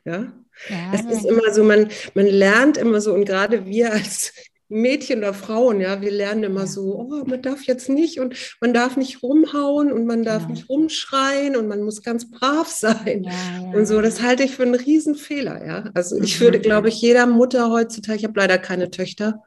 ja. 0.05 0.33
Ja, 0.68 0.93
es 0.93 1.05
ist 1.05 1.24
immer 1.24 1.53
so, 1.53 1.64
man, 1.64 1.89
man 2.14 2.26
lernt 2.26 2.76
immer 2.76 3.01
so, 3.01 3.14
und 3.14 3.24
gerade 3.24 3.64
wir 3.66 3.93
als 3.93 4.33
Mädchen 4.69 5.19
oder 5.19 5.35
Frauen, 5.35 5.81
ja, 5.81 6.01
wir 6.01 6.11
lernen 6.11 6.45
immer 6.45 6.61
ja. 6.61 6.66
so, 6.66 6.99
oh, 6.99 7.25
man 7.25 7.41
darf 7.41 7.62
jetzt 7.64 7.89
nicht 7.89 8.21
und 8.21 8.35
man 8.61 8.75
darf 8.75 8.97
nicht 8.97 9.23
rumhauen 9.23 9.91
und 9.91 10.05
man 10.07 10.23
darf 10.23 10.43
ja. 10.43 10.49
nicht 10.51 10.69
rumschreien 10.69 11.57
und 11.57 11.69
man 11.69 11.83
muss 11.83 12.03
ganz 12.03 12.31
brav 12.31 12.69
sein 12.69 13.25
ja, 13.25 13.73
und 13.75 13.87
so. 13.87 14.01
Das 14.03 14.23
halte 14.23 14.43
ich 14.43 14.57
für 14.57 14.64
einen 14.64 14.75
Riesenfehler, 14.75 15.66
ja. 15.66 15.91
Also 15.95 16.16
mhm. 16.16 16.25
ich 16.25 16.41
würde, 16.41 16.61
glaube 16.61 16.89
ich, 16.89 17.01
jeder 17.01 17.27
Mutter 17.27 17.71
heutzutage, 17.71 18.19
ich 18.19 18.25
habe 18.25 18.39
leider 18.39 18.59
keine 18.59 18.91
Töchter, 18.91 19.43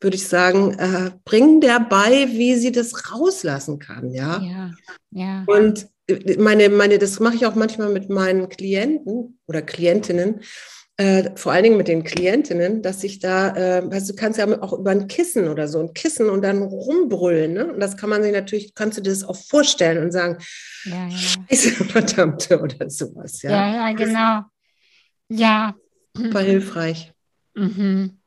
würde 0.00 0.16
ich 0.16 0.28
sagen, 0.28 0.74
äh, 0.78 1.10
bringen 1.24 1.60
der 1.60 1.80
bei, 1.80 2.28
wie 2.30 2.54
sie 2.56 2.72
das 2.72 3.12
rauslassen 3.12 3.78
kann, 3.78 4.12
ja. 4.12 4.40
Ja, 4.42 4.70
ja. 5.10 5.44
Und 5.46 5.88
äh, 6.08 6.36
meine, 6.38 6.68
meine, 6.68 6.98
das 6.98 7.20
mache 7.20 7.36
ich 7.36 7.46
auch 7.46 7.54
manchmal 7.54 7.88
mit 7.88 8.10
meinen 8.10 8.48
Klienten 8.48 9.38
oder 9.46 9.62
Klientinnen 9.62 10.40
äh, 10.98 11.30
vor 11.36 11.52
allen 11.52 11.62
Dingen 11.62 11.76
mit 11.76 11.86
den 11.86 12.02
Klientinnen, 12.02 12.82
dass 12.82 13.04
ich 13.04 13.20
da, 13.20 13.54
äh, 13.54 13.88
weißt 13.88 14.10
du, 14.10 14.16
kannst 14.16 14.36
ja 14.36 14.62
auch 14.62 14.72
über 14.72 14.90
ein 14.90 15.06
Kissen 15.06 15.48
oder 15.48 15.68
so 15.68 15.78
ein 15.78 15.94
Kissen 15.94 16.28
und 16.28 16.42
dann 16.42 16.60
rumbrüllen. 16.60 17.52
Ne? 17.52 17.72
Und 17.72 17.78
das 17.78 17.96
kann 17.96 18.10
man 18.10 18.24
sich 18.24 18.32
natürlich, 18.32 18.74
kannst 18.74 18.98
du 18.98 19.02
dir 19.02 19.10
das 19.10 19.22
auch 19.22 19.36
vorstellen 19.36 20.02
und 20.02 20.10
sagen, 20.10 20.38
ja, 20.84 21.06
ja. 21.06 21.16
Scheiße, 21.16 21.70
verdammte 21.84 22.60
oder 22.60 22.90
sowas. 22.90 23.42
Ja, 23.42 23.50
ja, 23.50 23.74
ja 23.88 23.92
genau. 23.92 24.42
Ja. 25.28 25.74
Super 26.14 26.40
hilfreich. 26.40 27.12
Mhm. 27.54 28.18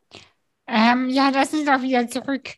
Ähm, 0.65 1.09
ja, 1.09 1.30
lass 1.34 1.53
uns 1.53 1.65
doch 1.65 1.82
wieder 1.82 2.07
zurück 2.07 2.51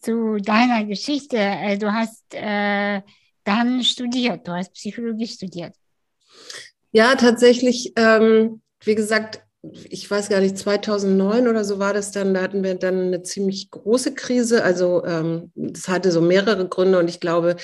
zu 0.00 0.38
deiner 0.38 0.86
Geschichte. 0.86 1.36
Äh, 1.36 1.76
du 1.76 1.92
hast 1.92 2.24
äh, 2.32 3.02
dann 3.44 3.84
studiert, 3.84 4.48
du 4.48 4.52
hast 4.52 4.72
Psychologie 4.72 5.26
studiert. 5.26 5.74
Ja, 6.92 7.14
tatsächlich. 7.14 7.92
Ähm, 7.96 8.62
wie 8.88 8.94
gesagt, 8.94 9.40
ich 9.90 10.10
weiß 10.10 10.30
gar 10.30 10.40
nicht, 10.40 10.56
2009 10.56 11.46
oder 11.46 11.64
so 11.64 11.78
war 11.78 11.92
das 11.92 12.10
dann, 12.10 12.32
da 12.32 12.42
hatten 12.42 12.64
wir 12.64 12.74
dann 12.74 13.08
eine 13.08 13.22
ziemlich 13.22 13.70
große 13.70 14.14
Krise. 14.14 14.64
Also 14.64 15.04
ähm, 15.04 15.52
das 15.54 15.88
hatte 15.88 16.10
so 16.10 16.20
mehrere 16.20 16.66
Gründe 16.66 16.98
und 16.98 17.08
ich 17.08 17.20
glaube, 17.20 17.56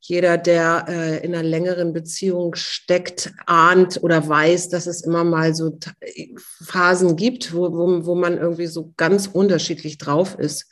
jeder, 0.00 0.36
der 0.38 0.86
äh, 0.88 1.24
in 1.24 1.34
einer 1.34 1.44
längeren 1.44 1.92
Beziehung 1.92 2.54
steckt, 2.54 3.30
ahnt 3.46 4.02
oder 4.02 4.26
weiß, 4.26 4.68
dass 4.68 4.86
es 4.86 5.02
immer 5.02 5.22
mal 5.22 5.54
so 5.54 5.78
Phasen 6.64 7.14
gibt, 7.16 7.54
wo, 7.54 7.72
wo, 7.72 8.06
wo 8.06 8.14
man 8.14 8.38
irgendwie 8.38 8.66
so 8.66 8.92
ganz 8.96 9.28
unterschiedlich 9.28 9.98
drauf 9.98 10.36
ist 10.38 10.66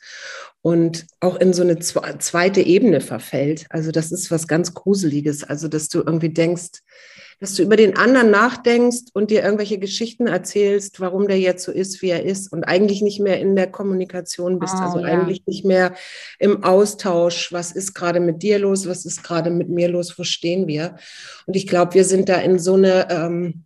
und 0.61 1.05
auch 1.19 1.37
in 1.37 1.53
so 1.53 1.61
eine 1.61 1.79
zweite 1.79 2.61
Ebene 2.61 2.99
verfällt. 2.99 3.67
Also 3.69 3.91
das 3.91 4.11
ist 4.11 4.31
was 4.31 4.47
ganz 4.47 4.73
Gruseliges. 4.73 5.43
Also 5.43 5.67
dass 5.67 5.87
du 5.87 5.99
irgendwie 5.99 6.33
denkst, 6.33 6.81
dass 7.39 7.53
du 7.53 7.63
über 7.63 7.75
den 7.75 7.97
anderen 7.97 8.31
nachdenkst 8.31 9.11
und 9.13 9.29
dir 9.29 9.43
irgendwelche 9.43 9.77
Geschichten 9.77 10.27
erzählst, 10.27 10.99
warum 10.99 11.27
der 11.27 11.39
jetzt 11.39 11.63
so 11.63 11.71
ist, 11.71 12.01
wie 12.01 12.09
er 12.09 12.23
ist 12.23 12.51
und 12.51 12.63
eigentlich 12.63 13.01
nicht 13.01 13.19
mehr 13.19 13.39
in 13.39 13.55
der 13.55 13.67
Kommunikation 13.67 14.59
bist, 14.59 14.75
oh, 14.77 14.81
also 14.81 14.99
ja. 14.99 15.05
eigentlich 15.05 15.45
nicht 15.45 15.65
mehr 15.65 15.93
im 16.39 16.63
Austausch, 16.63 17.51
was 17.53 17.71
ist 17.71 17.93
gerade 17.93 18.19
mit 18.19 18.41
dir 18.41 18.59
los, 18.59 18.87
was 18.87 19.05
ist 19.05 19.23
gerade 19.23 19.51
mit 19.51 19.69
mir 19.69 19.87
los, 19.87 20.17
wo 20.17 20.23
stehen 20.23 20.67
wir? 20.67 20.95
Und 21.45 21.55
ich 21.55 21.67
glaube, 21.67 21.93
wir 21.93 22.05
sind 22.05 22.29
da 22.29 22.35
in 22.35 22.59
so 22.59 22.73
eine 22.73 23.09
ähm, 23.09 23.63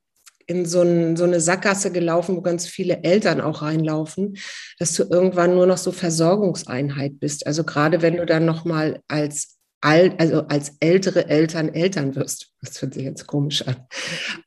in 0.47 0.65
so, 0.65 0.81
ein, 0.81 1.15
so, 1.15 1.23
eine 1.23 1.39
Sackgasse 1.39 1.91
gelaufen, 1.91 2.35
wo 2.35 2.41
ganz 2.41 2.67
viele 2.67 3.03
Eltern 3.03 3.39
auch 3.39 3.61
reinlaufen, 3.61 4.37
dass 4.79 4.93
du 4.93 5.03
irgendwann 5.03 5.55
nur 5.55 5.65
noch 5.65 5.77
so 5.77 5.93
Versorgungseinheit 5.93 7.19
bist. 7.21 7.47
Also 7.47 7.63
gerade 7.63 8.01
wenn 8.01 8.17
du 8.17 8.25
dann 8.25 8.43
noch 8.43 8.65
mal 8.65 8.99
als 9.07 9.60
alt, 9.81 10.19
also 10.19 10.47
als 10.47 10.77
ältere 10.79 11.27
Eltern 11.27 11.69
Eltern 11.69 12.15
wirst. 12.15 12.51
Das 12.61 12.81
hört 12.81 12.93
sich 12.93 13.03
jetzt 13.03 13.27
komisch 13.27 13.67
an. 13.67 13.75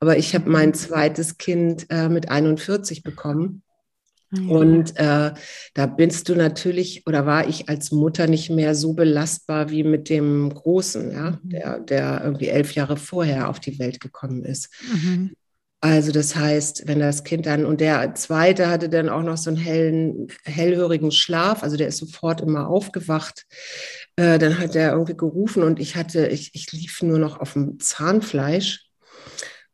Aber 0.01 0.17
ich 0.17 0.35
habe 0.35 0.49
mein 0.49 0.75
zweites 0.75 1.39
Kind 1.39 1.87
äh, 1.91 2.09
mit 2.09 2.29
41 2.31 3.03
bekommen. 3.03 3.63
Ah, 4.33 4.41
Und 4.49 4.97
äh, 4.97 5.33
da 5.75 5.87
bist 5.87 6.29
du 6.29 6.37
natürlich 6.37 7.07
oder 7.07 7.27
war 7.27 7.49
ich 7.49 7.69
als 7.69 7.93
Mutter 7.93 8.27
nicht 8.27 8.51
mehr 8.51 8.75
so 8.75 8.95
belastbar 8.95 9.71
wie 9.71 9.83
mit 9.83 10.09
dem 10.09 10.53
Großen, 10.53 11.13
ja, 11.13 11.31
mhm. 11.43 11.49
der, 11.49 11.81
der 11.81 12.21
irgendwie 12.25 12.49
elf 12.49 12.73
Jahre 12.73 12.97
vorher 12.97 13.49
auf 13.49 13.61
die 13.61 13.79
Welt 13.79 14.01
gekommen 14.01 14.45
ist. 14.45 14.71
Mhm. 14.93 15.33
Also 15.85 16.13
das 16.13 16.35
heißt, 16.35 16.89
wenn 16.89 16.99
das 16.99 17.25
Kind 17.25 17.45
dann, 17.45 17.67
und 17.67 17.79
der 17.79 18.15
zweite 18.15 18.71
hatte 18.71 18.89
dann 18.89 19.11
auch 19.11 19.23
noch 19.23 19.37
so 19.37 19.51
einen 19.51 19.59
hellen, 19.59 20.29
hellhörigen 20.47 21.11
Schlaf, 21.11 21.63
also 21.63 21.77
der 21.77 21.89
ist 21.89 21.99
sofort 21.99 22.41
immer 22.41 22.71
aufgewacht. 22.71 23.45
Äh, 24.17 24.39
dann 24.39 24.59
hat 24.59 24.75
er 24.77 24.93
irgendwie 24.93 25.15
gerufen 25.15 25.63
und 25.63 25.79
ich 25.79 25.95
hatte, 25.95 26.29
ich, 26.29 26.53
ich 26.55 26.73
lief 26.73 27.03
nur 27.03 27.19
noch 27.19 27.39
auf 27.39 27.53
dem 27.53 27.79
Zahnfleisch. 27.81 28.87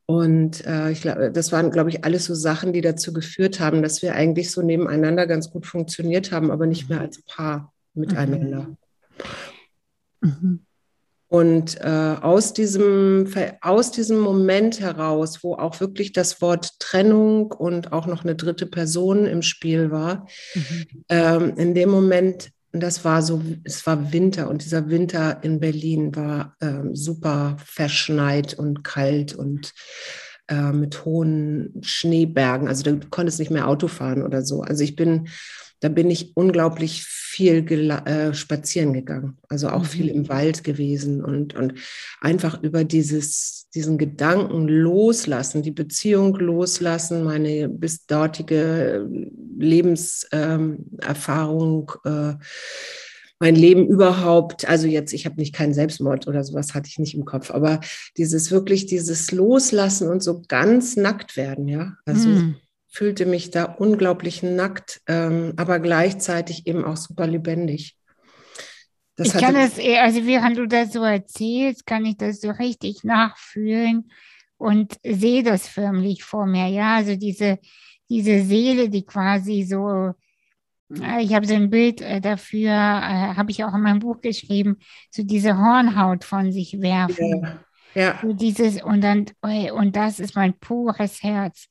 Und 0.07 0.67
äh, 0.67 0.91
ich 0.91 1.03
glaube, 1.03 1.31
das 1.31 1.53
waren, 1.53 1.71
glaube 1.71 1.91
ich, 1.91 2.05
alles 2.05 2.25
so 2.25 2.35
Sachen, 2.35 2.73
die 2.73 2.81
dazu 2.81 3.13
geführt 3.13 3.61
haben, 3.61 3.81
dass 3.81 4.03
wir 4.03 4.17
eigentlich 4.17 4.51
so 4.51 4.63
nebeneinander 4.63 5.29
ganz 5.29 5.53
gut 5.53 5.65
funktioniert 5.65 6.33
haben, 6.33 6.51
aber 6.51 6.67
nicht 6.67 6.89
mehr 6.89 7.01
als 7.01 7.23
Paar 7.23 7.73
miteinander. 7.95 8.77
Mhm. 10.23 10.29
Mhm. 10.29 10.67
Und 11.31 11.81
äh, 11.81 12.17
aus, 12.21 12.55
diesem, 12.55 13.33
aus 13.61 13.93
diesem 13.93 14.19
Moment 14.19 14.81
heraus, 14.81 15.45
wo 15.45 15.55
auch 15.55 15.79
wirklich 15.79 16.13
das 16.13 16.43
Wort 16.43 16.81
Trennung 16.81 17.53
und 17.53 17.93
auch 17.93 18.07
noch 18.07 18.25
eine 18.25 18.35
dritte 18.35 18.67
Person 18.67 19.27
im 19.27 19.43
Spiel 19.43 19.93
war, 19.93 20.27
mhm. 20.55 20.87
ähm, 21.09 21.53
in 21.57 21.75
dem 21.75 21.89
Moment 21.89 22.51
das 22.73 23.05
war 23.05 23.23
so, 23.23 23.43
es 23.65 23.85
war 23.87 24.13
Winter 24.13 24.49
und 24.49 24.65
dieser 24.65 24.89
Winter 24.91 25.43
in 25.43 25.59
Berlin 25.59 26.15
war 26.15 26.57
ähm, 26.61 26.95
super 26.95 27.57
verschneit 27.65 28.55
und 28.55 28.85
kalt 28.85 29.35
und 29.35 29.73
äh, 30.49 30.73
mit 30.73 31.05
hohen 31.05 31.81
Schneebergen. 31.83 32.69
Also 32.69 32.85
du 32.85 33.01
konntest 33.11 33.41
nicht 33.41 33.51
mehr 33.51 33.67
Auto 33.67 33.89
fahren 33.89 34.23
oder 34.23 34.43
so. 34.43 34.63
Also 34.63 34.85
ich 34.85 34.95
bin, 34.95 35.29
da 35.81 35.89
bin 35.89 36.09
ich 36.11 36.37
unglaublich 36.37 37.03
viel 37.05 37.67
äh, 37.91 38.35
spazieren 38.35 38.93
gegangen. 38.93 39.39
Also 39.49 39.71
auch 39.71 39.81
mhm. 39.81 39.87
viel 39.87 40.09
im 40.09 40.29
Wald 40.29 40.63
gewesen 40.63 41.25
und, 41.25 41.55
und 41.55 41.75
einfach 42.21 42.63
über 42.63 42.85
dieses, 42.85 43.69
diesen 43.75 43.99
Gedanken 43.99 44.69
loslassen, 44.69 45.63
die 45.63 45.71
Beziehung 45.71 46.37
loslassen, 46.37 47.25
meine 47.25 47.69
bis 47.69 48.07
dortige 48.07 49.09
Lebenserfahrung, 49.59 51.93
äh, 52.05 52.35
mein 53.43 53.55
Leben 53.55 53.87
überhaupt, 53.87 54.69
also 54.69 54.87
jetzt, 54.87 55.15
ich 55.15 55.25
habe 55.25 55.37
nicht 55.37 55.55
keinen 55.55 55.73
Selbstmord 55.73 56.29
oder 56.29 56.45
sowas 56.45 56.75
hatte 56.75 56.91
ich 56.91 56.99
nicht 56.99 57.15
im 57.15 57.25
Kopf, 57.25 57.51
aber 57.51 57.81
dieses 58.19 58.51
wirklich, 58.51 58.85
dieses 58.85 59.33
Loslassen 59.33 60.11
und 60.11 60.23
so 60.23 60.43
ganz 60.47 60.95
nackt 60.97 61.39
werden, 61.39 61.67
ja. 61.67 61.95
Also 62.05 62.29
mm. 62.29 62.57
Fühlte 62.91 63.25
mich 63.25 63.51
da 63.51 63.65
unglaublich 63.65 64.43
nackt, 64.43 65.01
ähm, 65.07 65.55
aber 65.57 65.79
gleichzeitig 65.79 66.67
eben 66.67 66.85
auch 66.85 66.97
super 66.97 67.27
lebendig. 67.27 67.97
Das 69.17 69.35
ich 69.35 69.41
kann 69.41 69.55
das, 69.55 69.79
also 69.79 70.27
während 70.27 70.59
du 70.59 70.67
das 70.67 70.93
so 70.93 71.03
erzählst, 71.03 71.87
kann 71.87 72.05
ich 72.05 72.17
das 72.17 72.41
so 72.41 72.51
richtig 72.51 73.05
nachfühlen 73.05 74.11
und 74.57 74.97
sehe 75.05 75.43
das 75.43 75.69
förmlich 75.69 76.25
vor 76.25 76.47
mir. 76.47 76.69
Ja, 76.69 76.97
also 76.97 77.17
diese, 77.17 77.59
diese 78.09 78.43
Seele, 78.43 78.89
die 78.89 79.05
quasi 79.05 79.63
so, 79.63 80.15
äh, 80.91 81.23
ich 81.23 81.35
habe 81.35 81.47
so 81.47 81.55
ein 81.55 81.71
Bild 81.71 82.01
äh, 82.01 82.21
dafür, 82.21 82.71
äh, 82.71 83.35
habe 83.37 83.51
ich 83.51 83.63
auch 83.63 83.75
in 83.75 83.83
meinem 83.83 84.01
Buch 84.01 84.21
geschrieben, 84.21 84.79
so 85.11 85.23
diese 85.23 85.57
Hornhaut 85.57 86.25
von 86.25 86.51
sich 86.51 86.81
werfen. 86.81 87.43
Ja. 87.43 87.61
Ja. 87.95 88.19
So 88.23 88.33
dieses, 88.33 88.83
und 88.83 89.01
dann, 89.01 89.27
und 89.75 89.97
das 89.97 90.21
ist 90.21 90.37
mein 90.37 90.55
pures 90.59 91.23
Herz. 91.23 91.69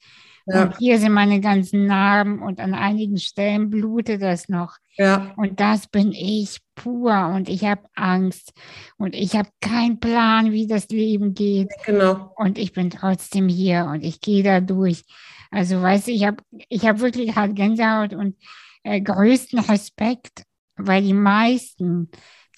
Ja. 0.51 0.63
Und 0.63 0.77
hier 0.77 0.97
sind 0.97 1.13
meine 1.13 1.41
ganzen 1.41 1.85
Narben 1.85 2.41
und 2.41 2.59
an 2.59 2.73
einigen 2.73 3.17
Stellen 3.17 3.69
blutet 3.69 4.21
das 4.21 4.49
noch. 4.49 4.77
Ja. 4.97 5.33
Und 5.37 5.59
das 5.59 5.87
bin 5.87 6.11
ich 6.11 6.59
pur 6.75 7.31
und 7.35 7.49
ich 7.49 7.63
habe 7.63 7.83
Angst 7.95 8.53
und 8.97 9.15
ich 9.15 9.35
habe 9.35 9.49
keinen 9.61 9.99
Plan, 9.99 10.51
wie 10.51 10.67
das 10.67 10.89
Leben 10.89 11.33
geht. 11.33 11.69
Genau. 11.85 12.33
Und 12.35 12.57
ich 12.57 12.73
bin 12.73 12.89
trotzdem 12.89 13.47
hier 13.47 13.89
und 13.91 14.03
ich 14.03 14.21
gehe 14.21 14.43
da 14.43 14.59
durch. 14.59 15.03
Also, 15.51 15.81
weißt 15.81 16.07
du, 16.07 16.11
ich 16.11 16.25
habe 16.25 16.37
ich 16.67 16.85
hab 16.85 16.99
wirklich 16.99 17.35
halt 17.35 17.55
Gänsehaut 17.55 18.13
und 18.13 18.35
äh, 18.83 19.01
größten 19.01 19.59
Respekt, 19.59 20.43
weil 20.75 21.03
die 21.03 21.13
meisten, 21.13 22.09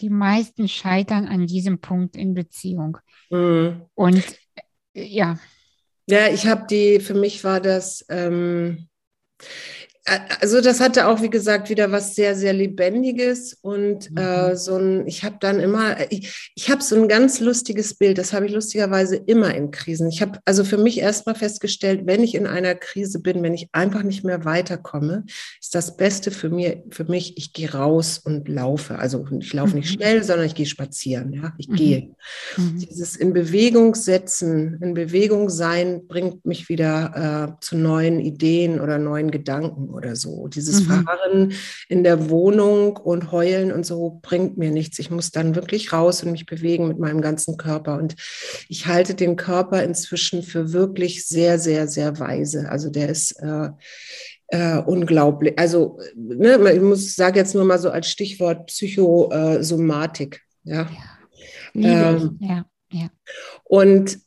die 0.01 0.09
meisten 0.09 0.67
scheitern 0.67 1.27
an 1.27 1.47
diesem 1.47 1.79
Punkt 1.79 2.15
in 2.15 2.33
Beziehung. 2.33 2.97
Mhm. 3.29 3.85
Und 3.95 4.25
äh, 4.93 5.03
ja. 5.03 5.37
Ja, 6.07 6.27
ich 6.29 6.45
habe 6.47 6.65
die, 6.69 6.99
für 6.99 7.13
mich 7.13 7.43
war 7.43 7.59
das, 7.61 8.05
ähm, 8.09 8.87
also 10.39 10.61
das 10.61 10.79
hatte 10.79 11.07
auch, 11.07 11.21
wie 11.21 11.29
gesagt, 11.29 11.69
wieder 11.69 11.91
was 11.91 12.15
sehr, 12.15 12.35
sehr 12.35 12.53
Lebendiges 12.53 13.57
und 13.61 14.09
mhm. 14.09 14.17
äh, 14.17 14.55
so 14.55 14.75
ein, 14.75 15.05
ich 15.05 15.23
habe 15.23 15.37
dann 15.39 15.59
immer, 15.59 15.95
ich, 16.11 16.51
ich 16.55 16.71
habe 16.71 16.81
so 16.81 16.95
ein 16.95 17.07
ganz 17.07 17.39
lustiges 17.39 17.93
Bild, 17.93 18.17
das 18.17 18.33
habe 18.33 18.47
ich 18.47 18.51
lustigerweise 18.51 19.15
immer 19.15 19.53
in 19.53 19.69
Krisen. 19.69 20.09
Ich 20.09 20.21
habe 20.23 20.39
also 20.45 20.63
für 20.63 20.79
mich 20.79 20.99
erstmal 20.99 21.35
festgestellt, 21.35 22.01
wenn 22.05 22.23
ich 22.23 22.33
in 22.33 22.47
einer 22.47 22.73
Krise 22.73 23.19
bin, 23.19 23.43
wenn 23.43 23.53
ich 23.53 23.69
einfach 23.73 24.01
nicht 24.01 24.23
mehr 24.23 24.43
weiterkomme, 24.43 25.25
ist 25.59 25.75
das 25.75 25.97
Beste 25.97 26.31
für, 26.31 26.49
mir, 26.49 26.83
für 26.89 27.03
mich, 27.03 27.37
ich 27.37 27.53
gehe 27.53 27.71
raus 27.71 28.17
und 28.17 28.49
laufe. 28.49 28.97
Also 28.97 29.27
ich 29.39 29.53
laufe 29.53 29.75
nicht 29.75 29.91
mhm. 29.91 29.95
schnell, 29.97 30.23
sondern 30.23 30.47
ich 30.47 30.55
gehe 30.55 30.65
spazieren, 30.65 31.31
ja, 31.31 31.53
ich 31.59 31.69
mhm. 31.69 31.75
gehe. 31.75 32.15
Mhm. 32.57 32.79
Dieses 32.79 33.15
in 33.15 33.33
Bewegung 33.33 33.93
setzen, 33.93 34.79
in 34.81 34.95
Bewegung 34.95 35.51
sein, 35.51 36.07
bringt 36.07 36.43
mich 36.43 36.69
wieder 36.69 37.53
äh, 37.59 37.63
zu 37.63 37.77
neuen 37.77 38.19
Ideen 38.19 38.81
oder 38.81 38.97
neuen 38.97 39.29
Gedanken 39.29 39.90
oder 39.93 40.15
so. 40.15 40.47
Dieses 40.47 40.83
mhm. 40.83 41.05
Fahren 41.05 41.53
in 41.87 42.03
der 42.03 42.29
Wohnung 42.29 42.97
und 42.97 43.31
heulen 43.31 43.71
und 43.71 43.85
so 43.85 44.19
bringt 44.21 44.57
mir 44.57 44.71
nichts. 44.71 44.99
Ich 44.99 45.11
muss 45.11 45.31
dann 45.31 45.55
wirklich 45.55 45.93
raus 45.93 46.23
und 46.23 46.31
mich 46.31 46.45
bewegen 46.45 46.87
mit 46.87 46.99
meinem 46.99 47.21
ganzen 47.21 47.57
Körper. 47.57 47.97
Und 47.97 48.15
ich 48.69 48.87
halte 48.87 49.15
den 49.15 49.35
Körper 49.35 49.83
inzwischen 49.83 50.43
für 50.43 50.73
wirklich 50.73 51.25
sehr, 51.25 51.59
sehr, 51.59 51.87
sehr 51.87 52.19
weise. 52.19 52.69
Also 52.69 52.89
der 52.89 53.09
ist 53.09 53.31
äh, 53.41 53.69
äh, 54.47 54.77
unglaublich. 54.77 55.57
Also 55.57 55.99
ne, 56.15 56.73
ich 56.73 56.81
muss 56.81 57.15
sage 57.15 57.39
jetzt 57.39 57.55
nur 57.55 57.65
mal 57.65 57.79
so 57.79 57.89
als 57.89 58.09
Stichwort 58.09 58.67
Psychosomatik. 58.67 60.41
Ja. 60.63 60.89
Ja. 61.73 62.11
Ähm, 62.11 62.37
ja. 62.41 62.65
ja. 62.91 63.09
Und 63.63 64.19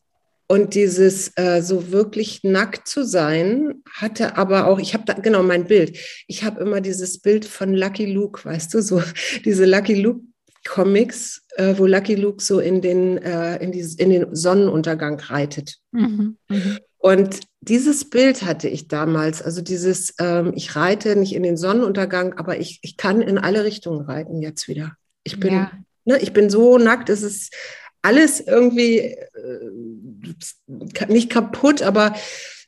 und 0.47 0.75
dieses 0.75 1.33
äh, 1.37 1.63
so 1.63 1.91
wirklich 1.91 2.45
nackt 2.45 2.87
zu 2.87 3.05
sein, 3.05 3.83
hatte 3.93 4.37
aber 4.37 4.67
auch, 4.67 4.79
ich 4.79 4.95
habe 4.95 5.05
da, 5.07 5.15
genau 5.15 5.43
mein 5.43 5.67
Bild, 5.67 5.97
ich 6.27 6.45
habe 6.45 6.61
immer 6.61 6.81
dieses 6.81 7.21
Bild 7.21 7.45
von 7.45 7.73
Lucky 7.73 8.07
Luke, 8.07 8.45
weißt 8.45 8.75
du, 8.75 8.83
so 8.83 9.03
diese 9.45 9.65
Lucky 9.65 9.95
Luke 9.95 10.21
Comics, 10.67 11.43
äh, 11.57 11.75
wo 11.77 11.87
Lucky 11.87 12.15
Luke 12.15 12.43
so 12.43 12.59
in 12.59 12.81
den, 12.81 13.19
äh, 13.19 13.63
in, 13.63 13.73
die, 13.73 13.87
in 13.99 14.11
den 14.11 14.35
Sonnenuntergang 14.35 15.21
reitet. 15.21 15.77
Mhm, 15.93 16.37
mh. 16.49 16.79
Und 16.99 17.41
dieses 17.61 18.09
Bild 18.09 18.45
hatte 18.45 18.67
ich 18.67 18.89
damals, 18.89 19.43
also 19.43 19.61
dieses, 19.61 20.15
ähm, 20.19 20.53
ich 20.55 20.75
reite 20.75 21.17
nicht 21.17 21.35
in 21.35 21.43
den 21.43 21.59
Sonnenuntergang, 21.59 22.33
aber 22.39 22.59
ich, 22.59 22.79
ich 22.81 22.97
kann 22.97 23.21
in 23.21 23.37
alle 23.37 23.65
Richtungen 23.65 24.07
reiten 24.07 24.41
jetzt 24.41 24.69
wieder. 24.69 24.93
Ich 25.23 25.39
bin, 25.39 25.53
ja. 25.53 25.71
ne, 26.07 26.17
ich 26.19 26.33
bin 26.33 26.49
so 26.49 26.79
nackt, 26.79 27.11
es 27.11 27.23
ist 27.23 27.55
alles 28.05 28.41
irgendwie 28.41 28.99
äh, 28.99 29.17
nicht 31.09 31.31
kaputt, 31.31 31.83
aber, 31.83 32.15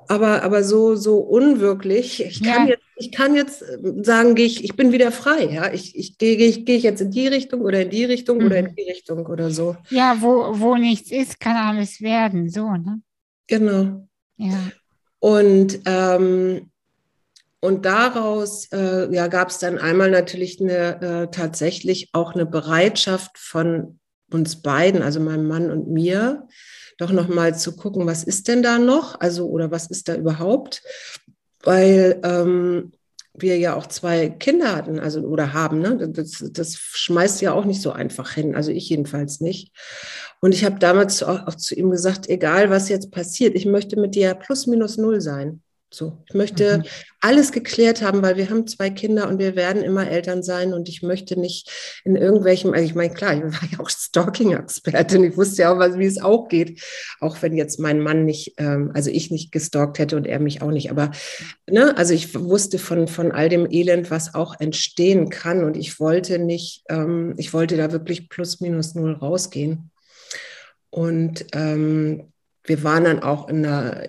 aber, 0.09 0.43
aber 0.43 0.65
so, 0.65 0.97
so 0.97 1.19
unwirklich. 1.19 2.25
Ich 2.25 2.43
kann, 2.43 2.67
ja. 2.67 2.75
jetzt, 2.75 2.85
ich 2.97 3.13
kann 3.13 3.35
jetzt 3.35 3.63
sagen, 4.03 4.37
ich, 4.37 4.65
ich 4.65 4.75
bin 4.77 4.93
wieder 4.93 5.13
frei. 5.13 5.45
Ja? 5.45 5.73
Ich, 5.73 5.97
ich 5.97 6.19
gehe 6.19 6.37
ich, 6.37 6.65
geh 6.65 6.77
jetzt 6.77 7.03
in 7.03 7.11
die 7.11 7.27
Richtung 7.27 7.61
oder 7.61 7.83
in 7.83 7.91
die 7.91 8.05
Richtung 8.05 8.39
mhm. 8.39 8.47
oder 8.47 8.57
in 8.59 8.67
mhm. 8.67 8.75
die 8.77 8.91
Richtung 8.91 9.27
oder 9.27 9.51
so. 9.51 9.77
Ja, 9.91 10.17
wo, 10.21 10.59
wo 10.59 10.77
nichts 10.77 11.11
ist, 11.11 11.39
kann 11.39 11.57
alles 11.57 12.01
werden. 12.01 12.49
So, 12.49 12.71
ne? 12.71 13.01
Genau. 13.47 14.09
Ja. 14.39 14.59
Und 15.21 15.81
ähm, 15.87 16.71
und 17.61 17.85
daraus 17.85 18.71
äh, 18.71 19.13
ja, 19.13 19.27
gab 19.27 19.49
es 19.49 19.59
dann 19.59 19.79
einmal 19.79 20.11
natürlich 20.11 20.61
eine, 20.61 21.01
äh, 21.01 21.31
tatsächlich 21.33 22.11
auch 22.13 22.35
eine 22.35 22.47
Bereitschaft 22.47 23.39
von 23.39 23.99
uns 24.31 24.57
beiden, 24.57 25.03
also 25.03 25.21
meinem 25.21 25.47
Mann 25.47 25.71
und 25.71 25.89
mir, 25.89 26.47
doch 26.99 27.13
noch 27.13 27.29
mal 27.29 27.57
zu 27.57 27.77
gucken, 27.77 28.07
was 28.07 28.25
ist 28.25 28.49
denn 28.49 28.63
da 28.63 28.79
noch, 28.79 29.21
also 29.21 29.49
oder 29.49 29.71
was 29.71 29.87
ist 29.89 30.09
da 30.09 30.17
überhaupt, 30.17 30.83
weil 31.63 32.21
ähm, 32.25 32.93
wir 33.35 33.59
ja 33.59 33.75
auch 33.75 33.87
zwei 33.87 34.31
Kinder 34.31 34.75
hatten, 34.75 34.99
also 34.99 35.21
oder 35.21 35.53
haben, 35.53 35.81
ne? 35.81 36.09
Das, 36.11 36.45
das 36.53 36.77
schmeißt 36.77 37.43
ja 37.43 37.53
auch 37.53 37.65
nicht 37.65 37.83
so 37.83 37.93
einfach 37.93 38.33
hin, 38.33 38.55
also 38.55 38.71
ich 38.71 38.89
jedenfalls 38.89 39.41
nicht. 39.41 39.73
Und 40.41 40.55
ich 40.55 40.65
habe 40.65 40.79
damals 40.79 41.23
auch, 41.23 41.47
auch 41.47 41.55
zu 41.55 41.75
ihm 41.75 41.91
gesagt, 41.91 42.29
egal 42.29 42.71
was 42.71 42.89
jetzt 42.89 43.11
passiert, 43.11 43.55
ich 43.55 43.67
möchte 43.67 43.99
mit 44.01 44.15
dir 44.15 44.35
plus 44.35 44.67
minus 44.67 44.97
null 44.97 45.21
sein. 45.21 45.63
So, 45.89 46.19
ich 46.29 46.35
möchte 46.35 46.79
mhm. 46.79 46.85
alles 47.21 47.53
geklärt 47.53 48.03
haben, 48.03 48.21
weil 48.21 48.37
wir 48.37 48.51
haben 48.51 48.67
zwei 48.67 48.91
Kinder 48.91 49.29
und 49.29 49.39
wir 49.39 49.55
werden 49.55 49.83
immer 49.83 50.09
Eltern 50.09 50.43
sein 50.43 50.75
und 50.75 50.89
ich 50.89 51.03
möchte 51.03 51.39
nicht 51.39 51.71
in 52.05 52.17
irgendwelchem, 52.17 52.73
also 52.75 52.85
ich 52.85 52.97
meine, 52.97 53.15
klar, 53.15 53.35
ich 53.35 53.43
war 53.43 53.69
ja 53.71 53.79
auch 53.79 53.89
Stalking-Expertin, 53.89 55.23
ich 55.23 55.37
wusste 55.37 55.63
ja 55.63 55.73
auch, 55.73 55.79
was, 55.79 55.97
wie 55.97 56.07
es 56.07 56.21
auch 56.21 56.49
geht, 56.49 56.83
auch 57.21 57.41
wenn 57.41 57.57
jetzt 57.57 57.79
mein 57.79 58.01
Mann 58.01 58.25
nicht, 58.25 58.55
ähm, 58.59 58.91
also 58.95 59.11
ich 59.11 59.31
nicht 59.31 59.53
gestalkt 59.53 60.01
hätte 60.01 60.17
und 60.17 60.27
er 60.27 60.41
mich 60.41 60.61
auch 60.61 60.73
nicht, 60.73 60.91
aber 60.91 61.13
ne, 61.71 61.97
also 61.97 62.15
ich 62.15 62.35
wusste 62.35 62.81
von, 62.81 63.07
von 63.07 63.31
all 63.31 63.49
dem 63.49 63.71
Elend, 63.71 64.11
was 64.11 64.35
auch 64.35 64.59
entstehen 64.59 65.31
kann 65.31 65.63
und 65.63 65.77
ich 65.77 66.01
wollte 66.01 66.41
nicht, 66.41 66.83
ähm, 66.89 67.35
ich 67.37 67.53
wollte 67.55 67.77
da 67.77 67.93
wirklich 67.93 68.29
plus 68.29 68.61
minus 68.61 68.97
null 68.97 69.13
rausgehen. 69.13 69.91
Und 70.91 71.47
ähm, 71.53 72.33
wir 72.67 72.83
waren 72.83 73.05
dann 73.05 73.23
auch 73.23 73.49
in 73.49 73.65
einer 73.65 74.05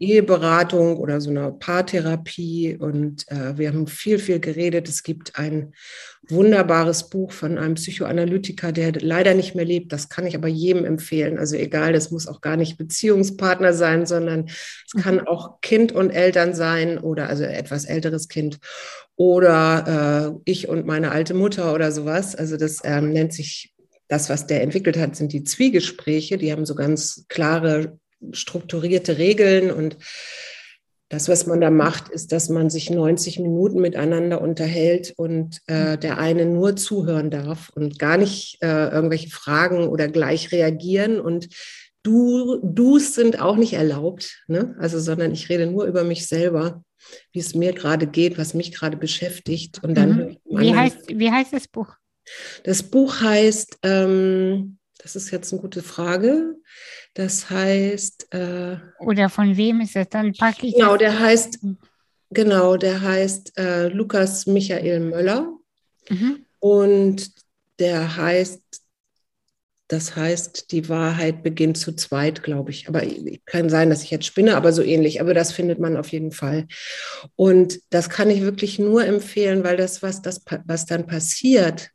Eheberatung 0.00 0.96
oder 0.96 1.20
so 1.20 1.30
einer 1.30 1.50
Paartherapie 1.50 2.76
und 2.78 3.28
äh, 3.28 3.58
wir 3.58 3.68
haben 3.68 3.86
viel, 3.86 4.18
viel 4.18 4.40
geredet. 4.40 4.88
Es 4.88 5.02
gibt 5.02 5.38
ein 5.38 5.72
wunderbares 6.28 7.08
Buch 7.08 7.32
von 7.32 7.58
einem 7.58 7.74
Psychoanalytiker, 7.74 8.72
der 8.72 8.92
leider 9.00 9.34
nicht 9.34 9.54
mehr 9.54 9.64
lebt. 9.64 9.92
Das 9.92 10.08
kann 10.08 10.26
ich 10.26 10.36
aber 10.36 10.48
jedem 10.48 10.84
empfehlen. 10.84 11.38
Also 11.38 11.56
egal, 11.56 11.92
das 11.92 12.10
muss 12.10 12.26
auch 12.26 12.40
gar 12.40 12.56
nicht 12.56 12.78
Beziehungspartner 12.78 13.72
sein, 13.72 14.06
sondern 14.06 14.46
es 14.46 14.94
mhm. 14.94 15.00
kann 15.00 15.20
auch 15.26 15.60
Kind 15.60 15.92
und 15.92 16.10
Eltern 16.10 16.54
sein 16.54 16.98
oder 16.98 17.28
also 17.28 17.44
etwas 17.44 17.84
älteres 17.84 18.28
Kind 18.28 18.58
oder 19.16 20.34
äh, 20.36 20.40
ich 20.44 20.68
und 20.68 20.86
meine 20.86 21.10
alte 21.10 21.34
Mutter 21.34 21.74
oder 21.74 21.90
sowas. 21.90 22.34
Also 22.34 22.56
das 22.56 22.80
ähm, 22.84 23.10
nennt 23.10 23.32
sich 23.32 23.75
das, 24.08 24.28
was 24.28 24.46
der 24.46 24.62
entwickelt 24.62 24.96
hat, 24.96 25.16
sind 25.16 25.32
die 25.32 25.44
Zwiegespräche. 25.44 26.38
Die 26.38 26.52
haben 26.52 26.66
so 26.66 26.74
ganz 26.74 27.24
klare, 27.28 27.98
strukturierte 28.32 29.18
Regeln. 29.18 29.70
Und 29.70 29.96
das, 31.08 31.28
was 31.28 31.46
man 31.46 31.60
da 31.60 31.70
macht, 31.70 32.08
ist, 32.08 32.32
dass 32.32 32.48
man 32.48 32.68
sich 32.70 32.90
90 32.90 33.38
Minuten 33.38 33.80
miteinander 33.80 34.40
unterhält 34.40 35.14
und 35.16 35.60
äh, 35.66 35.96
der 35.98 36.18
eine 36.18 36.46
nur 36.46 36.76
zuhören 36.76 37.30
darf 37.30 37.70
und 37.74 37.98
gar 37.98 38.16
nicht 38.16 38.58
äh, 38.60 38.88
irgendwelche 38.88 39.30
Fragen 39.30 39.88
oder 39.88 40.08
gleich 40.08 40.50
reagieren. 40.50 41.20
Und 41.20 41.48
du, 42.02 42.60
Du's 42.62 43.14
sind 43.14 43.40
auch 43.40 43.56
nicht 43.56 43.74
erlaubt, 43.74 44.42
ne? 44.48 44.74
also, 44.78 44.98
sondern 44.98 45.32
ich 45.32 45.48
rede 45.48 45.66
nur 45.66 45.84
über 45.84 46.02
mich 46.02 46.26
selber, 46.26 46.82
wie 47.32 47.38
es 47.38 47.54
mir 47.54 47.72
gerade 47.72 48.06
geht, 48.06 48.36
was 48.36 48.54
mich 48.54 48.72
gerade 48.72 48.96
beschäftigt. 48.96 49.82
Und 49.84 49.94
dann 49.96 50.38
mhm. 50.44 50.58
wie, 50.58 50.74
heißt, 50.74 51.08
wie 51.08 51.30
heißt 51.30 51.52
das 51.52 51.68
Buch? 51.68 51.94
Das 52.64 52.82
Buch 52.82 53.20
heißt, 53.20 53.78
ähm, 53.82 54.78
das 54.98 55.16
ist 55.16 55.30
jetzt 55.30 55.52
eine 55.52 55.62
gute 55.62 55.82
Frage. 55.82 56.56
Das 57.14 57.48
heißt. 57.48 58.34
Äh, 58.34 58.76
Oder 58.98 59.28
von 59.28 59.56
wem 59.56 59.80
ist 59.80 59.96
das? 59.96 60.08
Dann 60.08 60.32
packe 60.32 60.66
ich. 60.66 60.74
Genau, 60.74 60.96
der 60.96 61.18
heißt, 61.18 61.60
genau, 62.30 62.76
der 62.76 63.00
heißt 63.00 63.58
äh, 63.58 63.88
Lukas 63.88 64.46
Michael 64.46 65.00
Möller. 65.00 65.52
Mhm. 66.08 66.44
Und 66.58 67.30
der 67.78 68.16
heißt, 68.16 68.62
das 69.88 70.16
heißt, 70.16 70.72
die 70.72 70.88
Wahrheit 70.88 71.44
beginnt 71.44 71.78
zu 71.78 71.92
zweit, 71.92 72.42
glaube 72.42 72.72
ich. 72.72 72.88
Aber 72.88 73.02
kann 73.44 73.70
sein, 73.70 73.88
dass 73.88 74.02
ich 74.02 74.10
jetzt 74.10 74.26
spinne, 74.26 74.56
aber 74.56 74.72
so 74.72 74.82
ähnlich. 74.82 75.20
Aber 75.20 75.32
das 75.32 75.52
findet 75.52 75.78
man 75.78 75.96
auf 75.96 76.08
jeden 76.08 76.32
Fall. 76.32 76.66
Und 77.36 77.80
das 77.90 78.10
kann 78.10 78.28
ich 78.28 78.40
wirklich 78.40 78.80
nur 78.80 79.06
empfehlen, 79.06 79.62
weil 79.62 79.76
das, 79.76 80.02
was, 80.02 80.22
das, 80.22 80.42
was 80.64 80.86
dann 80.86 81.06
passiert, 81.06 81.90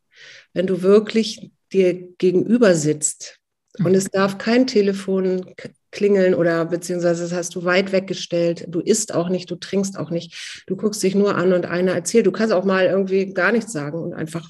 wenn 0.54 0.66
du 0.66 0.82
wirklich 0.82 1.50
dir 1.72 1.94
gegenüber 2.18 2.74
sitzt 2.74 3.40
und 3.78 3.94
es 3.94 4.10
darf 4.10 4.38
kein 4.38 4.66
Telefon, 4.66 5.54
klingeln 5.92 6.34
oder 6.34 6.64
beziehungsweise 6.64 7.22
das 7.22 7.32
hast 7.32 7.54
du 7.54 7.64
weit 7.64 7.92
weggestellt. 7.92 8.64
Du 8.68 8.80
isst 8.80 9.14
auch 9.14 9.28
nicht, 9.28 9.50
du 9.50 9.56
trinkst 9.56 9.98
auch 9.98 10.10
nicht. 10.10 10.64
Du 10.66 10.74
guckst 10.74 11.02
dich 11.02 11.14
nur 11.14 11.36
an 11.36 11.52
und 11.52 11.66
einer 11.66 11.92
erzählt. 11.92 12.26
Du 12.26 12.32
kannst 12.32 12.52
auch 12.52 12.64
mal 12.64 12.86
irgendwie 12.86 13.32
gar 13.32 13.52
nichts 13.52 13.72
sagen 13.72 13.98
und 13.98 14.14
einfach 14.14 14.48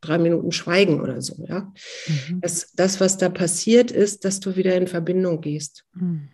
drei 0.00 0.18
Minuten 0.18 0.50
schweigen 0.50 1.00
oder 1.00 1.20
so. 1.20 1.44
Ja? 1.46 1.72
Mhm. 2.06 2.40
Das, 2.40 2.72
das, 2.74 3.00
was 3.00 3.18
da 3.18 3.28
passiert 3.28 3.90
ist, 3.90 4.24
dass 4.24 4.40
du 4.40 4.56
wieder 4.56 4.74
in 4.76 4.86
Verbindung 4.86 5.40
gehst. 5.40 5.84
Mhm. 5.94 6.28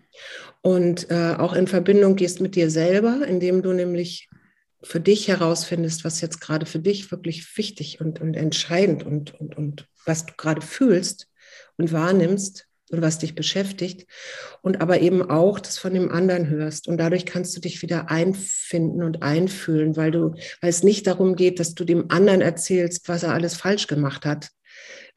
Und 0.63 1.11
äh, 1.11 1.35
auch 1.37 1.53
in 1.53 1.67
Verbindung 1.67 2.15
gehst 2.17 2.41
mit 2.41 2.55
dir 2.55 2.71
selber, 2.71 3.27
indem 3.27 3.61
du 3.61 3.73
nämlich 3.73 4.29
für 4.85 5.01
dich 5.01 5.29
herausfindest, 5.29 6.05
was 6.05 6.21
jetzt 6.21 6.41
gerade 6.41 6.67
für 6.67 6.79
dich 6.79 7.11
wirklich 7.11 7.57
wichtig 7.57 8.01
und, 8.01 8.21
und 8.21 8.35
entscheidend 8.35 9.05
und, 9.05 9.39
und, 9.41 9.57
und 9.57 9.89
was 10.05 10.27
du 10.27 10.35
gerade 10.37 10.61
fühlst 10.61 11.29
und 11.77 11.93
wahrnimmst 11.93 12.67
und 12.91 13.03
was 13.03 13.19
dich 13.19 13.35
beschäftigt 13.35 14.07
und 14.63 14.81
aber 14.81 15.01
eben 15.01 15.29
auch 15.29 15.59
das 15.59 15.79
von 15.79 15.95
dem 15.95 16.11
anderen 16.11 16.49
hörst. 16.49 16.87
Und 16.87 16.99
dadurch 16.99 17.25
kannst 17.25 17.57
du 17.57 17.61
dich 17.61 17.83
wieder 17.83 18.11
einfinden 18.11 19.03
und 19.03 19.23
einfühlen, 19.23 19.97
weil 19.97 20.11
du 20.11 20.35
weil 20.61 20.71
es 20.71 20.83
nicht 20.83 21.07
darum 21.07 21.35
geht, 21.35 21.61
dass 21.61 21.75
du 21.75 21.85
dem 21.85 22.11
anderen 22.11 22.43
erzählst, 22.43 23.09
was 23.09 23.23
er 23.23 23.33
alles 23.33 23.55
falsch 23.55 23.87
gemacht 23.87 24.27
hat, 24.27 24.51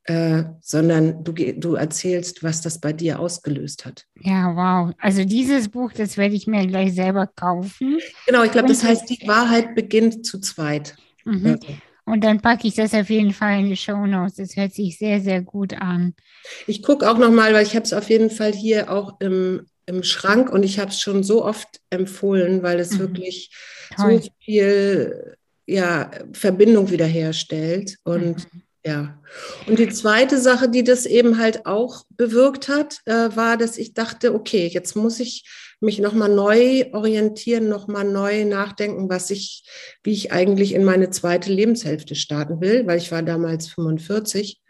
äh, 0.07 0.45
sondern 0.61 1.23
du, 1.23 1.33
du 1.33 1.75
erzählst, 1.75 2.41
was 2.41 2.61
das 2.61 2.79
bei 2.79 2.93
dir 2.93 3.19
ausgelöst 3.19 3.85
hat. 3.85 4.05
Ja, 4.21 4.55
wow. 4.55 4.95
Also 4.99 5.25
dieses 5.25 5.67
Buch, 5.67 5.91
das 5.91 6.15
werde 6.15 6.33
ich 6.33 6.47
mir 6.47 6.65
gleich 6.65 6.93
selber 6.95 7.27
kaufen. 7.27 7.99
Genau, 8.25 8.43
ich 8.43 8.51
glaube, 8.51 8.69
das 8.69 8.83
heißt, 8.83 9.09
die 9.09 9.27
Wahrheit 9.27 9.75
beginnt 9.75 10.25
zu 10.25 10.39
zweit. 10.39 10.95
Mhm. 11.25 11.59
Und 12.05 12.23
dann 12.23 12.39
packe 12.39 12.69
ich 12.69 12.75
das 12.75 12.93
auf 12.93 13.09
jeden 13.09 13.33
Fall 13.33 13.59
in 13.59 13.69
die 13.69 13.75
Show 13.75 14.05
Notes. 14.05 14.35
Das 14.35 14.55
hört 14.55 14.73
sich 14.73 14.97
sehr, 14.97 15.19
sehr 15.19 15.41
gut 15.41 15.73
an. 15.73 16.15
Ich 16.67 16.81
gucke 16.81 17.09
auch 17.09 17.17
nochmal, 17.17 17.53
weil 17.53 17.65
ich 17.65 17.75
habe 17.75 17.83
es 17.83 17.91
auf 17.91 18.09
jeden 18.09 18.29
Fall 18.29 18.53
hier 18.53 18.89
auch 18.89 19.19
im, 19.19 19.65
im 19.87 20.03
Schrank 20.03 20.49
und 20.49 20.63
ich 20.63 20.79
habe 20.79 20.91
es 20.91 21.01
schon 21.01 21.21
so 21.23 21.43
oft 21.43 21.81
empfohlen, 21.89 22.63
weil 22.63 22.79
es 22.79 22.93
mhm. 22.93 22.99
wirklich 22.99 23.51
Toll. 23.97 24.21
so 24.21 24.29
viel 24.39 25.35
ja, 25.65 26.11
Verbindung 26.31 26.91
wiederherstellt. 26.91 27.97
Und 28.05 28.53
mhm. 28.53 28.61
Ja. 28.85 29.19
Und 29.67 29.79
die 29.79 29.89
zweite 29.89 30.37
Sache, 30.37 30.69
die 30.69 30.83
das 30.83 31.05
eben 31.05 31.37
halt 31.37 31.65
auch 31.65 32.03
bewirkt 32.11 32.69
hat, 32.69 32.99
äh, 33.05 33.35
war, 33.35 33.57
dass 33.57 33.77
ich 33.77 33.93
dachte, 33.93 34.33
okay, 34.33 34.67
jetzt 34.67 34.95
muss 34.95 35.19
ich 35.19 35.43
mich 35.79 35.99
nochmal 35.99 36.29
neu 36.29 36.85
orientieren, 36.93 37.69
nochmal 37.69 38.05
neu 38.05 38.45
nachdenken, 38.45 39.09
was 39.09 39.29
ich, 39.29 39.63
wie 40.03 40.13
ich 40.13 40.31
eigentlich 40.31 40.73
in 40.73 40.83
meine 40.83 41.09
zweite 41.09 41.51
Lebenshälfte 41.51 42.15
starten 42.15 42.61
will, 42.61 42.87
weil 42.87 42.97
ich 42.97 43.11
war 43.11 43.21
damals 43.21 43.67
45. 43.67 44.61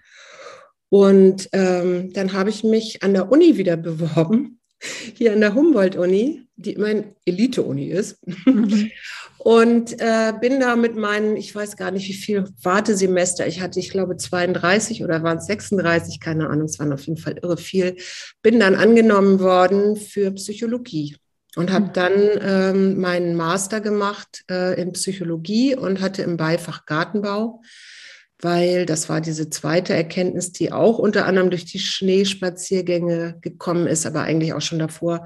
Und 0.89 1.49
ähm, 1.53 2.11
dann 2.13 2.33
habe 2.33 2.49
ich 2.49 2.63
mich 2.63 3.03
an 3.03 3.13
der 3.13 3.31
Uni 3.31 3.57
wieder 3.57 3.77
beworben, 3.77 4.59
hier 5.15 5.33
an 5.33 5.41
der 5.41 5.53
Humboldt-Uni, 5.53 6.47
die 6.55 6.75
mein 6.75 7.15
Elite-Uni 7.25 7.87
ist. 7.87 8.17
Mhm. 8.25 8.89
Und 9.47 10.01
äh, 10.01 10.33
bin 10.41 10.59
da 10.59 10.75
mit 10.75 10.97
meinen, 10.97 11.37
ich 11.37 11.55
weiß 11.55 11.77
gar 11.77 11.91
nicht, 11.91 12.09
wie 12.09 12.13
viel 12.13 12.43
Wartesemester 12.63 13.47
ich 13.47 13.61
hatte, 13.61 13.79
ich 13.79 13.91
glaube 13.91 14.17
32 14.17 15.05
oder 15.05 15.23
waren 15.23 15.37
es 15.37 15.45
36, 15.45 16.19
keine 16.19 16.49
Ahnung, 16.49 16.65
es 16.65 16.79
waren 16.79 16.91
auf 16.91 17.07
jeden 17.07 17.17
Fall 17.17 17.39
irre 17.41 17.55
viel, 17.55 17.95
bin 18.41 18.59
dann 18.59 18.75
angenommen 18.75 19.39
worden 19.39 19.95
für 19.95 20.31
Psychologie 20.31 21.15
und 21.55 21.71
habe 21.71 21.85
hm. 21.85 21.93
dann 21.93 22.13
ähm, 22.41 22.99
meinen 22.99 23.37
Master 23.37 23.79
gemacht 23.79 24.43
äh, 24.51 24.81
in 24.81 24.91
Psychologie 24.91 25.77
und 25.77 26.01
hatte 26.01 26.23
im 26.23 26.35
Beifach 26.35 26.85
Gartenbau, 26.85 27.61
weil 28.41 28.85
das 28.85 29.07
war 29.07 29.21
diese 29.21 29.49
zweite 29.49 29.93
Erkenntnis, 29.93 30.51
die 30.51 30.73
auch 30.73 30.99
unter 30.99 31.25
anderem 31.25 31.51
durch 31.51 31.63
die 31.63 31.79
Schneespaziergänge 31.79 33.37
gekommen 33.39 33.87
ist, 33.87 34.05
aber 34.05 34.23
eigentlich 34.23 34.51
auch 34.51 34.59
schon 34.59 34.79
davor 34.79 35.25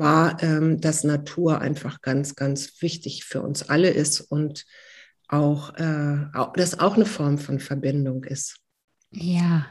war, 0.00 0.42
ähm, 0.42 0.80
dass 0.80 1.04
Natur 1.04 1.60
einfach 1.60 2.00
ganz, 2.00 2.34
ganz 2.34 2.82
wichtig 2.82 3.24
für 3.24 3.42
uns 3.42 3.68
alle 3.68 3.90
ist 3.90 4.20
und 4.20 4.66
auch, 5.28 5.74
äh, 5.76 6.26
auch, 6.34 6.52
das 6.54 6.80
auch 6.80 6.96
eine 6.96 7.06
Form 7.06 7.38
von 7.38 7.60
Verbindung 7.60 8.24
ist. 8.24 8.56
Ja, 9.12 9.66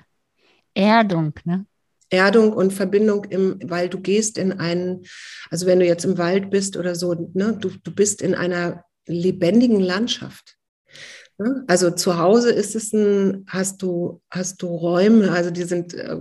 Erdung, 0.74 1.34
ne? 1.44 1.66
Erdung 2.10 2.54
und 2.54 2.74
Verbindung, 2.74 3.26
im, 3.26 3.60
weil 3.64 3.90
du 3.90 4.00
gehst 4.00 4.38
in 4.38 4.54
einen, 4.54 5.06
also 5.52 5.66
wenn 5.66 5.80
du 5.80 5.86
jetzt 5.86 6.06
im 6.06 6.18
Wald 6.18 6.50
bist 6.50 6.76
oder 6.78 6.96
so, 6.96 7.14
ne, 7.34 7.58
du, 7.60 7.70
du 7.84 7.94
bist 7.94 8.22
in 8.22 8.34
einer 8.34 8.84
lebendigen 9.06 9.80
Landschaft. 9.80 10.58
Ne? 11.38 11.64
Also 11.68 11.92
zu 11.92 12.18
Hause 12.18 12.52
ist 12.52 12.76
es 12.76 12.94
ein, 12.94 13.46
hast 13.48 13.82
du, 13.82 14.22
hast 14.30 14.62
du 14.62 14.68
Räume, 14.68 15.32
also 15.32 15.52
die 15.52 15.64
sind, 15.64 15.94
äh, 15.94 16.18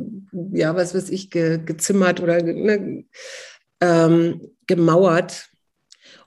ja, 0.52 0.76
was 0.76 0.94
weiß 0.94 1.08
ich, 1.10 1.30
ge, 1.30 1.58
gezimmert 1.64 2.20
oder 2.20 2.42
ne, 2.42 3.04
ähm, 3.80 4.40
gemauert. 4.66 5.48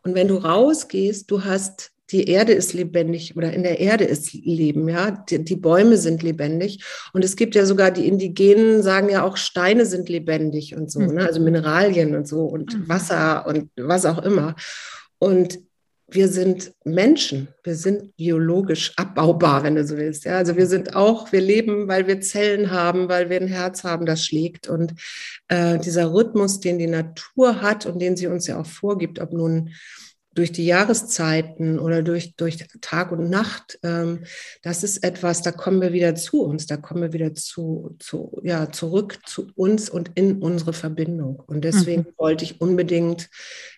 Und 0.03 0.15
wenn 0.15 0.27
du 0.27 0.37
rausgehst, 0.37 1.29
du 1.29 1.43
hast, 1.43 1.91
die 2.11 2.27
Erde 2.27 2.53
ist 2.53 2.73
lebendig 2.73 3.37
oder 3.37 3.53
in 3.53 3.63
der 3.63 3.79
Erde 3.79 4.03
ist 4.03 4.33
Leben, 4.33 4.89
ja. 4.89 5.11
Die, 5.11 5.43
die, 5.43 5.55
Bäume 5.55 5.97
sind 5.97 6.23
lebendig. 6.23 6.83
Und 7.13 7.23
es 7.23 7.35
gibt 7.35 7.55
ja 7.55 7.65
sogar, 7.65 7.91
die 7.91 8.07
Indigenen 8.07 8.83
sagen 8.83 9.09
ja 9.09 9.23
auch, 9.23 9.37
Steine 9.37 9.85
sind 9.85 10.09
lebendig 10.09 10.75
und 10.75 10.91
so, 10.91 10.99
mhm. 10.99 11.13
ne? 11.13 11.25
also 11.25 11.39
Mineralien 11.39 12.15
und 12.15 12.27
so 12.27 12.45
und 12.45 12.77
mhm. 12.77 12.89
Wasser 12.89 13.45
und 13.47 13.69
was 13.77 14.05
auch 14.05 14.19
immer. 14.19 14.55
Und 15.19 15.59
wir 16.13 16.27
sind 16.27 16.73
Menschen, 16.83 17.47
wir 17.63 17.75
sind 17.75 18.17
biologisch 18.17 18.91
abbaubar, 18.97 19.63
wenn 19.63 19.75
du 19.75 19.85
so 19.85 19.97
willst. 19.97 20.25
Ja, 20.25 20.37
also 20.37 20.57
wir 20.57 20.67
sind 20.67 20.95
auch, 20.95 21.31
wir 21.31 21.39
leben, 21.39 21.87
weil 21.87 22.05
wir 22.05 22.19
Zellen 22.19 22.69
haben, 22.69 23.07
weil 23.07 23.29
wir 23.29 23.39
ein 23.39 23.47
Herz 23.47 23.85
haben, 23.85 24.05
das 24.05 24.25
schlägt. 24.25 24.67
Und 24.67 24.93
äh, 25.47 25.79
dieser 25.79 26.13
Rhythmus, 26.13 26.59
den 26.59 26.79
die 26.79 26.87
Natur 26.87 27.61
hat 27.61 27.85
und 27.85 27.99
den 27.99 28.17
sie 28.17 28.27
uns 28.27 28.45
ja 28.45 28.59
auch 28.59 28.65
vorgibt, 28.65 29.19
ob 29.19 29.31
nun 29.31 29.69
durch 30.33 30.51
die 30.51 30.65
Jahreszeiten 30.65 31.77
oder 31.77 32.03
durch, 32.03 32.35
durch 32.35 32.57
Tag 32.79 33.11
und 33.11 33.29
Nacht, 33.29 33.79
ähm, 33.83 34.23
das 34.61 34.83
ist 34.83 35.03
etwas, 35.03 35.41
da 35.41 35.51
kommen 35.51 35.81
wir 35.81 35.91
wieder 35.91 36.15
zu 36.15 36.43
uns, 36.43 36.67
da 36.67 36.77
kommen 36.77 37.01
wir 37.01 37.13
wieder 37.13 37.35
zu, 37.35 37.95
zu, 37.99 38.39
ja, 38.43 38.71
zurück 38.71 39.19
zu 39.25 39.47
uns 39.55 39.89
und 39.89 40.11
in 40.15 40.41
unsere 40.41 40.71
Verbindung. 40.73 41.41
Und 41.47 41.65
deswegen 41.65 42.03
mhm. 42.03 42.13
wollte 42.17 42.45
ich 42.45 42.61
unbedingt 42.61 43.29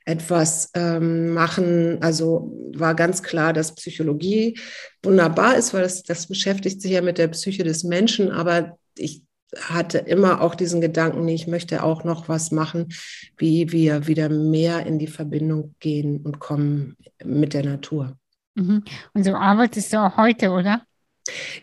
etwas 0.06 0.70
ähm, 0.76 1.30
machen. 1.30 1.97
Also 2.01 2.51
war 2.76 2.93
ganz 2.93 3.24
klar, 3.24 3.54
dass 3.54 3.76
Psychologie 3.76 4.60
wunderbar 5.01 5.58
ist, 5.58 5.74
weil 5.74 5.82
das, 5.82 6.04
das 6.04 6.28
beschäftigt 6.28 6.82
sich 6.82 6.91
ja 6.91 7.01
mit 7.01 7.18
der 7.18 7.30
Psyche 7.30 7.64
des 7.64 7.84
Menschen, 7.84 8.30
aber 8.32 8.78
ich 8.95 9.24
hatte 9.62 9.99
immer 9.99 10.41
auch 10.41 10.56
diesen 10.56 10.82
Gedanken, 10.82 11.28
ich 11.28 11.47
möchte 11.47 11.84
auch 11.84 12.04
noch 12.04 12.30
was 12.30 12.51
machen, 12.51 12.93
wie 13.38 13.72
wir 13.72 14.08
wieder 14.08 14.30
mehr 14.30 14.86
in 14.86 14.99
die 14.99 15.08
Verbindung 15.08 15.76
gehen 15.80 16.22
und 16.24 16.39
kommen 16.39 16.97
mit 17.24 17.54
der 17.54 17.64
Natur. 17.64 18.16
Mhm. 18.56 18.84
Und 19.14 19.24
so 19.24 19.34
arbeitest 19.34 19.93
du 19.93 19.97
auch 19.97 20.18
heute, 20.18 20.51
oder? 20.51 20.82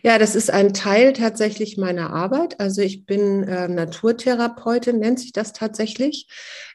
Ja, 0.02 0.18
das 0.18 0.34
ist 0.34 0.50
ein 0.50 0.72
Teil 0.72 1.12
tatsächlich 1.12 1.76
meiner 1.76 2.10
Arbeit. 2.10 2.58
Also 2.60 2.80
ich 2.80 3.04
bin 3.04 3.42
äh, 3.44 3.68
Naturtherapeutin, 3.68 4.98
nennt 4.98 5.20
sich 5.20 5.32
das 5.32 5.52
tatsächlich. 5.52 6.28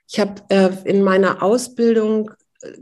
Ich 0.08 0.20
habe 0.20 0.44
äh, 0.50 0.70
in 0.84 1.02
meiner 1.02 1.42
Ausbildung 1.42 2.32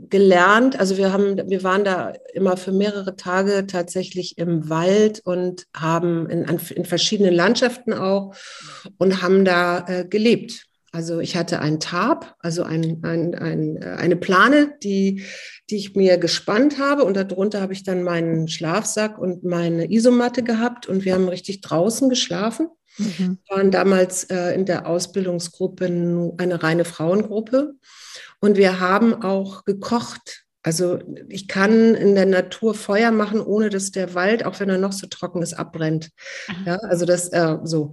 gelernt. 0.08 0.78
Also 0.78 0.96
wir 0.96 1.12
haben, 1.12 1.36
wir 1.48 1.62
waren 1.62 1.84
da 1.84 2.12
immer 2.32 2.56
für 2.56 2.72
mehrere 2.72 3.16
Tage 3.16 3.66
tatsächlich 3.66 4.38
im 4.38 4.68
Wald 4.68 5.20
und 5.24 5.66
haben 5.74 6.28
in, 6.28 6.44
in 6.44 6.84
verschiedenen 6.84 7.34
Landschaften 7.34 7.92
auch 7.92 8.34
und 8.98 9.22
haben 9.22 9.44
da 9.44 9.86
äh, 9.86 10.04
gelebt. 10.04 10.66
Also 10.94 11.18
ich 11.18 11.36
hatte 11.36 11.58
einen 11.58 11.80
Tab, 11.80 12.36
also 12.38 12.62
ein, 12.62 13.00
ein, 13.02 13.34
ein, 13.34 13.82
eine 13.82 14.14
Plane, 14.14 14.74
die, 14.84 15.24
die 15.68 15.76
ich 15.76 15.96
mir 15.96 16.18
gespannt 16.18 16.78
habe 16.78 17.04
und 17.04 17.16
darunter 17.16 17.60
habe 17.60 17.72
ich 17.72 17.82
dann 17.82 18.04
meinen 18.04 18.46
Schlafsack 18.46 19.18
und 19.18 19.42
meine 19.42 19.90
Isomatte 19.90 20.44
gehabt 20.44 20.86
und 20.86 21.04
wir 21.04 21.14
haben 21.14 21.28
richtig 21.28 21.62
draußen 21.62 22.08
geschlafen. 22.08 22.68
Mhm. 22.98 23.38
Wir 23.44 23.56
waren 23.56 23.70
damals 23.72 24.22
äh, 24.24 24.54
in 24.54 24.66
der 24.66 24.86
Ausbildungsgruppe 24.86 25.86
eine 25.86 26.62
reine 26.62 26.84
Frauengruppe 26.84 27.74
und 28.44 28.58
wir 28.58 28.78
haben 28.78 29.22
auch 29.22 29.64
gekocht. 29.64 30.44
Also 30.62 30.98
ich 31.30 31.48
kann 31.48 31.94
in 31.94 32.14
der 32.14 32.26
Natur 32.26 32.74
Feuer 32.74 33.10
machen, 33.10 33.40
ohne 33.40 33.70
dass 33.70 33.90
der 33.90 34.12
Wald, 34.12 34.44
auch 34.44 34.60
wenn 34.60 34.68
er 34.68 34.76
noch 34.76 34.92
so 34.92 35.06
trocken 35.06 35.40
ist, 35.40 35.54
abbrennt. 35.54 36.10
Ja, 36.66 36.76
also 36.76 37.06
das 37.06 37.30
äh, 37.30 37.56
so. 37.64 37.92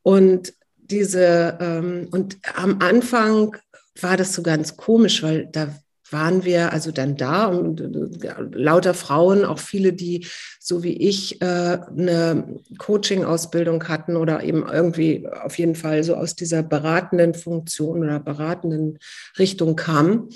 Und 0.00 0.54
diese, 0.78 1.58
ähm, 1.60 2.08
und 2.12 2.38
am 2.54 2.78
Anfang 2.80 3.58
war 4.00 4.16
das 4.16 4.32
so 4.32 4.42
ganz 4.42 4.78
komisch, 4.78 5.22
weil 5.22 5.48
da 5.52 5.68
waren 6.12 6.44
wir 6.44 6.72
also 6.72 6.92
dann 6.92 7.16
da 7.16 7.46
und 7.46 7.80
äh, 7.80 8.34
lauter 8.52 8.94
Frauen, 8.94 9.44
auch 9.44 9.58
viele, 9.58 9.92
die 9.92 10.26
so 10.58 10.82
wie 10.82 10.92
ich 10.92 11.40
äh, 11.42 11.44
eine 11.44 12.60
Coaching-Ausbildung 12.78 13.88
hatten 13.88 14.16
oder 14.16 14.42
eben 14.42 14.66
irgendwie 14.70 15.28
auf 15.28 15.58
jeden 15.58 15.74
Fall 15.74 16.04
so 16.04 16.14
aus 16.14 16.36
dieser 16.36 16.62
beratenden 16.62 17.34
Funktion 17.34 18.02
oder 18.02 18.20
beratenden 18.20 18.98
Richtung 19.38 19.76
kamen. 19.76 20.28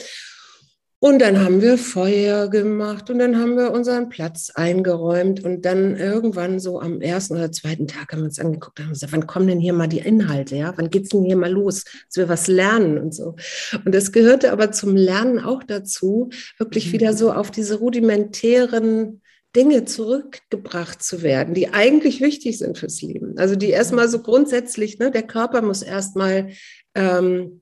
Und 1.05 1.19
dann 1.19 1.39
haben 1.45 1.61
wir 1.61 1.77
Feuer 1.77 2.49
gemacht 2.49 3.11
und 3.11 3.19
dann 3.19 3.39
haben 3.39 3.59
wir 3.59 3.73
unseren 3.73 4.09
Platz 4.09 4.51
eingeräumt 4.55 5.45
und 5.45 5.67
dann 5.67 5.99
irgendwann 5.99 6.59
so 6.59 6.81
am 6.81 7.03
ersten 7.03 7.35
oder 7.35 7.53
zweiten 7.53 7.87
Tag 7.87 8.11
haben 8.11 8.21
wir 8.21 8.25
uns 8.25 8.39
angeguckt 8.39 8.79
und 8.79 8.87
haben 8.87 8.93
gesagt, 8.95 9.13
wann 9.13 9.27
kommen 9.27 9.47
denn 9.47 9.61
hier 9.61 9.75
mal 9.75 9.87
die 9.87 9.99
Inhalte, 9.99 10.57
ja? 10.57 10.73
Wann 10.75 10.89
geht's 10.89 11.11
denn 11.11 11.25
hier 11.25 11.37
mal 11.37 11.53
los, 11.53 11.85
dass 11.85 12.17
wir 12.17 12.31
was 12.31 12.47
lernen 12.47 12.97
und 12.97 13.15
so. 13.15 13.37
Und 13.85 13.95
das 13.95 14.13
gehörte 14.13 14.51
aber 14.51 14.73
zum 14.73 14.97
Lernen 14.97 15.41
auch 15.41 15.63
dazu, 15.63 16.31
wirklich 16.57 16.87
mhm. 16.87 16.93
wieder 16.93 17.13
so 17.13 17.33
auf 17.35 17.51
diese 17.51 17.81
rudimentären 17.81 19.21
Dinge 19.55 19.85
zurückgebracht 19.85 21.03
zu 21.03 21.21
werden, 21.21 21.53
die 21.53 21.69
eigentlich 21.69 22.23
wichtig 22.23 22.57
sind 22.57 22.79
fürs 22.79 23.03
Leben. 23.03 23.37
Also 23.37 23.57
die 23.57 23.69
erstmal 23.69 24.09
so 24.09 24.23
grundsätzlich, 24.23 24.99
ne, 24.99 25.11
der 25.11 25.25
Körper 25.25 25.61
muss 25.61 25.83
erstmal 25.83 26.49
ähm, 26.95 27.61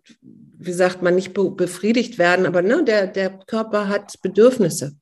wie 0.65 0.73
sagt 0.73 1.03
man, 1.03 1.15
nicht 1.15 1.35
befriedigt 1.35 2.19
werden, 2.19 2.47
aber 2.47 2.63
ne, 2.63 2.85
der, 2.85 3.07
der 3.07 3.31
Körper 3.47 3.89
hat 3.89 4.21
Bedürfnisse. 4.23 4.97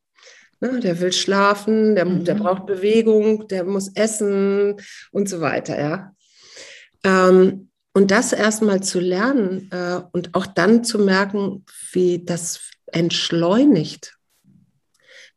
Ne, 0.60 0.80
der 0.80 1.00
will 1.00 1.12
schlafen, 1.12 1.94
der, 1.94 2.04
mhm. 2.04 2.24
der 2.24 2.34
braucht 2.34 2.66
Bewegung, 2.66 3.48
der 3.48 3.64
muss 3.64 3.90
essen 3.94 4.76
und 5.10 5.28
so 5.28 5.40
weiter, 5.40 5.80
ja. 5.80 6.14
Ähm, 7.02 7.70
und 7.92 8.10
das 8.10 8.32
erstmal 8.32 8.82
zu 8.82 9.00
lernen 9.00 9.68
äh, 9.72 10.00
und 10.12 10.34
auch 10.34 10.46
dann 10.46 10.84
zu 10.84 10.98
merken, 10.98 11.64
wie 11.92 12.24
das 12.24 12.60
entschleunigt 12.86 14.16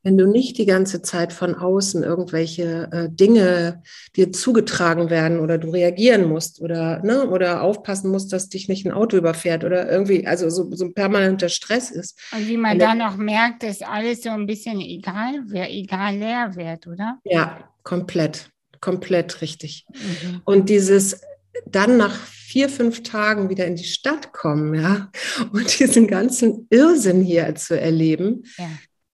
wenn 0.03 0.17
du 0.17 0.27
nicht 0.27 0.57
die 0.57 0.65
ganze 0.65 1.01
Zeit 1.01 1.31
von 1.31 1.55
außen 1.55 2.03
irgendwelche 2.03 2.89
äh, 2.91 3.09
Dinge 3.09 3.81
dir 4.15 4.31
zugetragen 4.33 5.09
werden 5.09 5.39
oder 5.39 5.57
du 5.57 5.69
reagieren 5.69 6.27
musst 6.27 6.61
oder, 6.61 7.01
ne, 7.03 7.29
oder 7.29 7.63
aufpassen 7.63 8.11
musst, 8.11 8.33
dass 8.33 8.49
dich 8.49 8.67
nicht 8.67 8.85
ein 8.85 8.91
Auto 8.91 9.15
überfährt 9.15 9.63
oder 9.63 9.89
irgendwie, 9.89 10.27
also 10.27 10.49
so, 10.49 10.69
so 10.75 10.85
ein 10.85 10.93
permanenter 10.93 11.47
Stress 11.47 11.89
ist. 11.89 12.19
Und 12.33 12.47
wie 12.47 12.57
man 12.57 12.77
dann 12.77 13.01
auch 13.01 13.15
merkt, 13.15 13.63
dass 13.63 13.81
alles 13.81 14.23
so 14.23 14.29
ein 14.29 14.45
bisschen 14.45 14.81
egal, 14.81 15.45
egal 15.53 16.17
leer 16.17 16.53
wird, 16.55 16.85
oder? 16.85 17.19
Ja, 17.23 17.69
komplett, 17.83 18.49
komplett 18.81 19.41
richtig. 19.41 19.85
Mhm. 19.93 20.41
Und 20.43 20.69
dieses 20.69 21.21
dann 21.65 21.97
nach 21.97 22.15
vier, 22.15 22.67
fünf 22.67 23.03
Tagen 23.03 23.49
wieder 23.49 23.65
in 23.65 23.75
die 23.75 23.83
Stadt 23.83 24.33
kommen, 24.33 24.73
ja, 24.73 25.09
und 25.53 25.79
diesen 25.79 26.07
ganzen 26.07 26.67
Irrsinn 26.69 27.21
hier 27.21 27.55
zu 27.55 27.79
erleben, 27.79 28.43
ja 28.57 28.67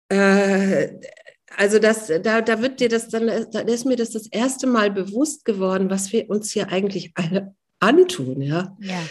äh, 0.10 0.90
also 1.56 1.80
das, 1.80 2.08
da, 2.24 2.42
da 2.42 2.62
wird 2.62 2.80
dir 2.80 2.90
das 2.90 3.10
dann, 3.10 3.28
da 3.52 3.60
ist 3.62 3.86
mir 3.86 3.96
das 3.96 4.12
das 4.12 4.28
erste 4.28 4.68
Mal 4.68 4.92
bewusst 4.92 5.46
geworden, 5.46 5.90
was 5.90 6.12
wir 6.12 6.30
uns 6.30 6.52
hier 6.52 6.70
eigentlich 6.70 7.12
alle 7.16 7.56
antun, 7.80 8.42
ja. 8.42 8.78
ja. 8.80 9.02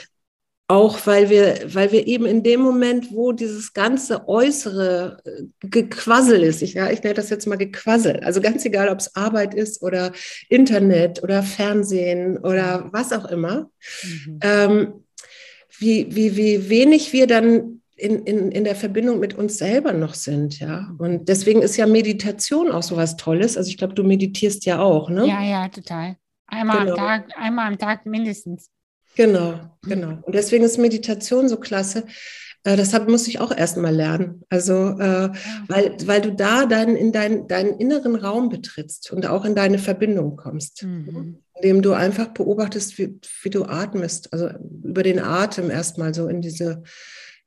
Auch 0.71 1.07
weil 1.07 1.31
wir, 1.31 1.61
weil 1.75 1.93
wir 1.93 2.07
eben 2.07 2.27
in 2.27 2.43
dem 2.43 2.61
Moment, 2.61 3.11
wo 3.11 3.33
dieses 3.33 3.73
ganze 3.73 4.29
äußere 4.29 5.19
äh, 5.25 5.45
Gequassel 5.67 6.43
ist, 6.43 6.61
ich, 6.61 6.75
ja, 6.75 6.91
ich 6.91 7.03
nenne 7.03 7.15
das 7.15 7.31
jetzt 7.31 7.47
mal 7.47 7.57
Gequassel, 7.57 8.21
also 8.21 8.43
ganz 8.43 8.65
egal, 8.67 8.91
ob 8.91 8.99
es 8.99 9.17
Arbeit 9.17 9.55
ist 9.55 9.83
oder 9.83 10.13
Internet 10.51 11.23
oder 11.23 11.43
Fernsehen 11.43 12.37
oder 12.39 12.89
was 12.93 13.13
auch 13.13 13.25
immer, 13.25 13.71
mhm. 14.03 14.41
ähm, 14.43 15.05
wie, 15.79 16.15
wie, 16.15 16.37
wie 16.37 16.69
wenig 16.69 17.13
wir 17.15 17.27
dann 17.27 17.78
in, 17.99 18.25
in, 18.25 18.53
in 18.53 18.65
der 18.65 18.77
Verbindung 18.77 19.19
mit 19.19 19.35
uns 19.35 19.59
selber 19.59 19.93
noch 19.93 20.15
sind, 20.15 20.61
ja. 20.61 20.95
Und 20.99 21.29
deswegen 21.29 21.63
ist 21.63 21.77
ja 21.77 21.87
Meditation 21.87 22.71
auch 22.71 22.83
so 22.83 22.97
was 22.97 23.17
Tolles. 23.17 23.57
Also 23.57 23.69
ich 23.71 23.77
glaube, 23.77 23.95
du 23.95 24.05
meditierst 24.05 24.65
ja 24.65 24.79
auch, 24.79 25.11
ne? 25.11 25.27
Ja, 25.27 25.43
ja, 25.43 25.69
total. 25.69 26.17
Einmal 26.47 26.81
genau. 26.81 26.93
am 26.93 26.97
Tag, 26.97 27.25
einmal 27.37 27.67
am 27.67 27.79
Tag 27.79 28.07
mindestens. 28.07 28.71
Genau, 29.17 29.59
genau. 29.83 30.19
Und 30.23 30.35
deswegen 30.35 30.65
ist 30.65 30.79
Meditation 30.79 31.49
so 31.49 31.57
klasse. 31.57 32.05
Äh, 32.63 32.77
deshalb 32.77 33.09
muss 33.09 33.27
ich 33.27 33.41
auch 33.41 33.51
erst 33.51 33.77
mal 33.77 33.95
lernen. 33.95 34.43
Also, 34.49 34.73
äh, 34.73 35.31
weil, 35.67 35.97
weil 36.05 36.21
du 36.21 36.33
da 36.33 36.67
dein, 36.67 36.95
in 36.95 37.11
dein, 37.11 37.49
deinen 37.49 37.79
inneren 37.79 38.15
Raum 38.15 38.49
betrittst 38.49 39.13
und 39.13 39.27
auch 39.27 39.45
in 39.45 39.57
deine 39.57 39.79
Verbindung 39.79 40.37
kommst. 40.37 40.85
Mhm. 40.85 41.39
Indem 41.57 41.83
du 41.83 41.93
einfach 41.95 42.29
beobachtest, 42.29 42.97
wie, 42.99 43.19
wie 43.43 43.51
du 43.51 43.65
atmest. 43.65 44.33
Also 44.33 44.51
über 44.85 45.03
den 45.03 45.19
Atem 45.19 45.71
erstmal 45.71 46.15
so 46.15 46.29
in 46.29 46.41
diese 46.41 46.85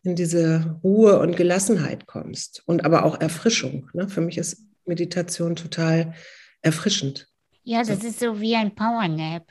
in 0.04 0.16
diese 0.16 0.80
Ruhe 0.84 1.20
und 1.20 1.36
Gelassenheit 1.36 2.08
kommst 2.08 2.64
und 2.66 2.86
aber 2.86 3.06
auch 3.06 3.20
Erfrischung. 3.22 3.90
Ne? 3.94 4.10
Für 4.10 4.22
mich 4.22 4.38
ist 4.38 4.66
Meditation 4.86 5.56
total 5.56 6.14
erfrischend. 6.62 7.28
Ja, 7.64 7.84
das 7.84 8.02
so. 8.02 8.08
ist 8.08 8.20
so 8.20 8.42
wie 8.42 8.56
ein 8.56 8.74
Powernap. 8.74 9.48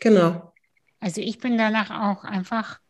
Genau. 0.00 0.52
Also 0.98 1.20
ich 1.20 1.38
bin 1.38 1.56
danach 1.56 1.90
auch 1.90 2.24
einfach 2.24 2.80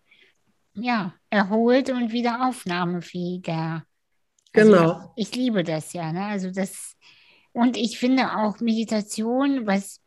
ja, 0.74 1.14
erholt 1.30 1.90
und 1.90 2.12
wieder 2.12 2.48
aufnahmefähiger. 2.48 3.84
Also 4.52 4.70
genau. 4.70 5.12
Ich 5.16 5.34
liebe 5.34 5.62
das 5.62 5.92
ja. 5.92 6.12
Ne? 6.12 6.24
Also 6.24 6.50
das, 6.50 6.96
und 7.52 7.76
ich 7.76 7.98
finde 7.98 8.36
auch 8.36 8.60
Meditation, 8.60 9.66
was 9.66 10.00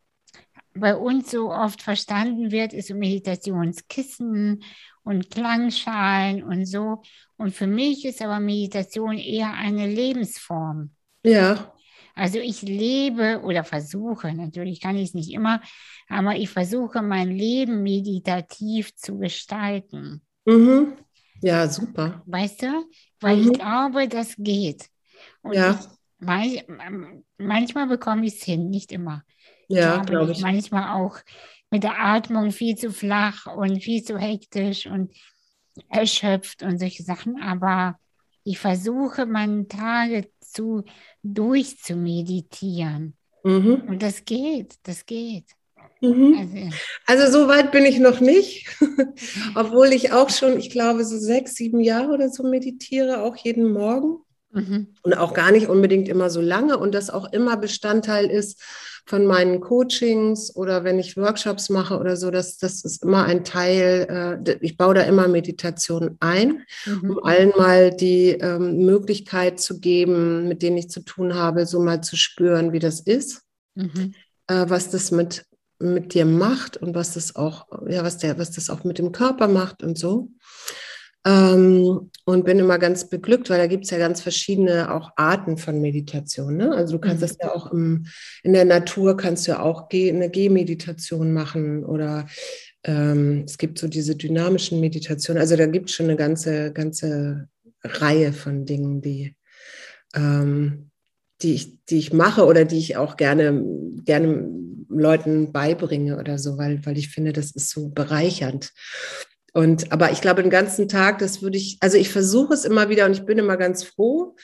bei 0.73 0.95
uns 0.95 1.31
so 1.31 1.51
oft 1.51 1.81
verstanden 1.81 2.51
wird, 2.51 2.73
ist 2.73 2.87
so 2.87 2.95
Meditationskissen 2.95 4.63
und 5.07 5.31
Klangschalen 5.31 6.43
und 6.43 6.65
so. 6.65 7.01
Und 7.37 7.55
für 7.55 7.65
mich 7.65 8.03
ist 8.03 8.21
aber 8.21 8.39
Meditation 8.39 9.17
eher 9.17 9.53
eine 9.53 9.87
Lebensform. 9.87 10.91
Ja. 11.23 11.73
Also 12.13 12.39
ich 12.39 12.61
lebe 12.61 13.41
oder 13.43 13.63
versuche, 13.63 14.33
natürlich 14.33 14.81
kann 14.81 14.97
ich 14.97 15.09
es 15.09 15.13
nicht 15.13 15.31
immer, 15.31 15.61
aber 16.09 16.35
ich 16.35 16.49
versuche 16.49 17.01
mein 17.01 17.29
Leben 17.29 17.83
meditativ 17.83 18.95
zu 18.95 19.17
gestalten. 19.17 20.21
Mhm. 20.45 20.93
Ja, 21.41 21.67
super. 21.67 22.23
Weißt 22.25 22.63
du? 22.63 22.85
Weil 23.19 23.37
mhm. 23.37 23.51
ich 23.51 23.59
glaube, 23.59 24.07
das 24.07 24.35
geht. 24.37 24.89
Und 25.41 25.53
ja. 25.53 25.79
Ich, 26.43 26.65
manchmal 27.37 27.87
bekomme 27.87 28.25
ich 28.25 28.33
es 28.33 28.43
hin, 28.43 28.69
nicht 28.69 28.91
immer. 28.91 29.23
Ja, 29.67 29.97
glaube 29.97 30.31
ich. 30.31 30.41
Manchmal 30.41 30.99
auch 30.99 31.19
mit 31.71 31.83
der 31.83 31.99
Atmung 31.99 32.51
viel 32.51 32.75
zu 32.75 32.91
flach 32.91 33.45
und 33.45 33.83
viel 33.83 34.03
zu 34.03 34.17
hektisch 34.17 34.85
und 34.87 35.11
erschöpft 35.89 36.63
und 36.63 36.79
solche 36.79 37.03
Sachen. 37.03 37.41
Aber 37.41 37.99
ich 38.43 38.59
versuche, 38.59 39.25
meine 39.25 39.67
Tage 39.67 40.29
zu 40.39 40.83
durchzumeditieren. 41.23 43.15
Mhm. 43.43 43.83
Und 43.87 44.01
das 44.01 44.25
geht, 44.25 44.75
das 44.83 45.05
geht. 45.05 45.45
Mhm. 46.01 46.35
Also, 46.37 47.23
also, 47.23 47.39
so 47.39 47.47
weit 47.47 47.71
bin 47.71 47.85
ich 47.85 47.99
noch 47.99 48.19
nicht, 48.19 48.67
obwohl 49.55 49.87
ich 49.87 50.11
auch 50.11 50.29
schon, 50.29 50.57
ich 50.59 50.69
glaube, 50.69 51.03
so 51.03 51.17
sechs, 51.17 51.55
sieben 51.55 51.79
Jahre 51.79 52.13
oder 52.13 52.29
so 52.29 52.43
meditiere, 52.43 53.21
auch 53.21 53.35
jeden 53.35 53.71
Morgen. 53.71 54.19
Mhm. 54.51 54.93
Und 55.03 55.13
auch 55.17 55.33
gar 55.33 55.51
nicht 55.51 55.67
unbedingt 55.67 56.07
immer 56.07 56.29
so 56.29 56.39
lange 56.41 56.77
und 56.77 56.93
das 56.93 57.09
auch 57.09 57.31
immer 57.31 57.57
Bestandteil 57.57 58.27
ist 58.27 58.61
von 59.07 59.25
meinen 59.25 59.61
Coachings 59.61 60.53
oder 60.55 60.83
wenn 60.83 60.99
ich 60.99 61.15
Workshops 61.15 61.69
mache 61.69 61.97
oder 61.97 62.17
so, 62.17 62.29
das, 62.29 62.57
das 62.57 62.83
ist 62.83 63.03
immer 63.03 63.23
ein 63.23 63.45
Teil, 63.45 64.43
äh, 64.45 64.57
ich 64.59 64.75
baue 64.75 64.95
da 64.95 65.01
immer 65.03 65.29
Meditation 65.29 66.17
ein, 66.19 66.63
mhm. 66.85 67.11
um 67.11 67.23
allen 67.23 67.53
mal 67.57 67.91
die 67.91 68.31
ähm, 68.31 68.85
Möglichkeit 68.85 69.61
zu 69.61 69.79
geben, 69.79 70.49
mit 70.49 70.61
denen 70.61 70.77
ich 70.77 70.89
zu 70.89 70.99
tun 70.99 71.35
habe, 71.35 71.65
so 71.65 71.81
mal 71.81 72.01
zu 72.01 72.17
spüren, 72.17 72.73
wie 72.73 72.79
das 72.79 72.99
ist, 72.99 73.43
mhm. 73.75 74.13
äh, 74.47 74.65
was 74.67 74.89
das 74.89 75.11
mit, 75.11 75.45
mit 75.79 76.13
dir 76.13 76.25
macht 76.25 76.75
und 76.75 76.93
was 76.93 77.13
das 77.13 77.37
auch, 77.37 77.67
ja, 77.87 78.03
was 78.03 78.17
der, 78.17 78.37
was 78.37 78.51
das 78.51 78.69
auch 78.69 78.83
mit 78.83 78.97
dem 78.97 79.13
Körper 79.13 79.47
macht 79.47 79.83
und 79.83 79.97
so. 79.97 80.31
Ähm, 81.27 82.09
und 82.23 82.45
bin 82.45 82.59
immer 82.59 82.79
ganz 82.79 83.09
beglückt, 83.09 83.49
weil 83.49 83.57
da 83.57 83.67
gibt 83.67 83.83
es 83.83 83.89
ja 83.89 83.97
ganz 83.97 84.21
verschiedene 84.21 84.93
auch 84.93 85.11
Arten 85.17 85.57
von 85.57 85.81
Meditation. 85.81 86.55
Ne? 86.55 86.73
Also 86.73 86.93
du 86.93 86.99
kannst 86.99 87.21
mhm. 87.21 87.27
das 87.27 87.37
ja 87.41 87.53
auch 87.53 87.71
im, 87.73 88.05
in 88.43 88.53
der 88.53 88.63
Natur, 88.63 89.17
kannst 89.17 89.45
du 89.45 89.51
ja 89.51 89.59
auch 89.59 89.89
eine 89.91 90.29
Gehmeditation 90.29 91.33
machen 91.33 91.83
oder 91.83 92.27
ähm, 92.85 93.43
es 93.45 93.57
gibt 93.57 93.77
so 93.77 93.89
diese 93.89 94.15
dynamischen 94.15 94.79
Meditationen. 94.79 95.41
Also 95.41 95.57
da 95.57 95.65
gibt 95.65 95.89
es 95.89 95.95
schon 95.95 96.05
eine 96.05 96.15
ganze, 96.15 96.71
ganze 96.71 97.49
Reihe 97.83 98.31
von 98.31 98.65
Dingen, 98.65 99.01
die, 99.01 99.35
ähm, 100.15 100.91
die, 101.41 101.55
ich, 101.55 101.83
die 101.85 101.97
ich 101.97 102.13
mache 102.13 102.45
oder 102.45 102.63
die 102.63 102.77
ich 102.77 102.95
auch 102.95 103.17
gerne, 103.17 103.63
gerne 104.05 104.49
Leuten 104.89 105.51
beibringe 105.51 106.17
oder 106.17 106.39
so, 106.39 106.57
weil, 106.57 106.85
weil 106.85 106.97
ich 106.97 107.09
finde, 107.09 107.33
das 107.33 107.51
ist 107.51 107.69
so 107.69 107.89
bereichernd. 107.89 108.71
Und, 109.53 109.91
aber 109.91 110.11
ich 110.11 110.21
glaube, 110.21 110.41
den 110.41 110.51
ganzen 110.51 110.87
Tag, 110.87 111.19
das 111.19 111.41
würde 111.41 111.57
ich, 111.57 111.77
also 111.79 111.97
ich 111.97 112.09
versuche 112.09 112.53
es 112.53 112.65
immer 112.65 112.89
wieder 112.89 113.05
und 113.05 113.13
ich 113.13 113.25
bin 113.25 113.37
immer 113.37 113.57
ganz 113.57 113.83
froh, 113.83 114.35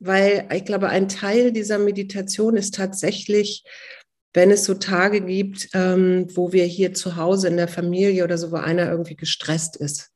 weil 0.00 0.48
ich 0.52 0.64
glaube, 0.64 0.88
ein 0.88 1.08
Teil 1.08 1.52
dieser 1.52 1.78
Meditation 1.78 2.56
ist 2.56 2.74
tatsächlich, 2.74 3.64
wenn 4.32 4.50
es 4.50 4.64
so 4.64 4.74
Tage 4.74 5.20
gibt, 5.20 5.68
ähm, 5.74 6.26
wo 6.34 6.52
wir 6.52 6.64
hier 6.64 6.94
zu 6.94 7.16
Hause 7.16 7.48
in 7.48 7.56
der 7.56 7.68
Familie 7.68 8.24
oder 8.24 8.38
so, 8.38 8.52
wo 8.52 8.56
einer 8.56 8.90
irgendwie 8.90 9.16
gestresst 9.16 9.76
ist. 9.76 10.10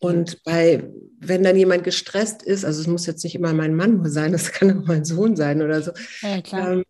Und 0.00 0.42
bei, 0.44 0.88
wenn 1.18 1.42
dann 1.42 1.56
jemand 1.56 1.82
gestresst 1.82 2.42
ist, 2.42 2.64
also 2.64 2.80
es 2.80 2.86
muss 2.86 3.06
jetzt 3.06 3.24
nicht 3.24 3.34
immer 3.34 3.52
mein 3.52 3.74
Mann 3.74 4.08
sein, 4.08 4.32
das 4.32 4.52
kann 4.52 4.78
auch 4.78 4.86
mein 4.86 5.04
Sohn 5.04 5.36
sein 5.36 5.62
oder 5.62 5.82
so. 5.82 5.92
Ja, 6.22 6.40
klar. 6.40 6.72
Ähm, 6.72 6.84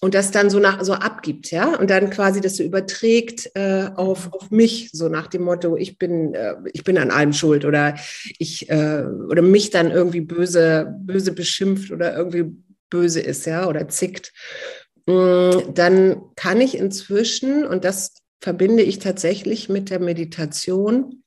und 0.00 0.14
das 0.14 0.30
dann 0.30 0.50
so 0.50 0.58
nach 0.58 0.84
so 0.84 0.92
abgibt, 0.92 1.50
ja, 1.50 1.76
und 1.76 1.88
dann 1.90 2.10
quasi 2.10 2.40
das 2.40 2.56
so 2.56 2.62
überträgt 2.62 3.50
äh, 3.54 3.88
auf, 3.94 4.32
auf 4.32 4.50
mich, 4.50 4.90
so 4.92 5.08
nach 5.08 5.28
dem 5.28 5.42
Motto, 5.42 5.76
ich 5.76 5.98
bin, 5.98 6.34
äh, 6.34 6.56
ich 6.72 6.84
bin 6.84 6.98
an 6.98 7.10
allem 7.10 7.32
schuld 7.32 7.64
oder 7.64 7.96
ich 8.38 8.68
äh, 8.68 9.04
oder 9.30 9.42
mich 9.42 9.70
dann 9.70 9.90
irgendwie 9.90 10.20
böse, 10.20 10.94
böse 11.00 11.32
beschimpft 11.32 11.90
oder 11.90 12.16
irgendwie 12.16 12.54
böse 12.90 13.20
ist, 13.20 13.46
ja, 13.46 13.66
oder 13.68 13.88
zickt. 13.88 14.32
Mm, 15.06 15.74
dann 15.74 16.22
kann 16.36 16.60
ich 16.60 16.76
inzwischen, 16.76 17.66
und 17.66 17.84
das 17.84 18.14
verbinde 18.40 18.82
ich 18.82 18.98
tatsächlich 18.98 19.68
mit 19.68 19.90
der 19.90 20.00
Meditation, 20.00 21.22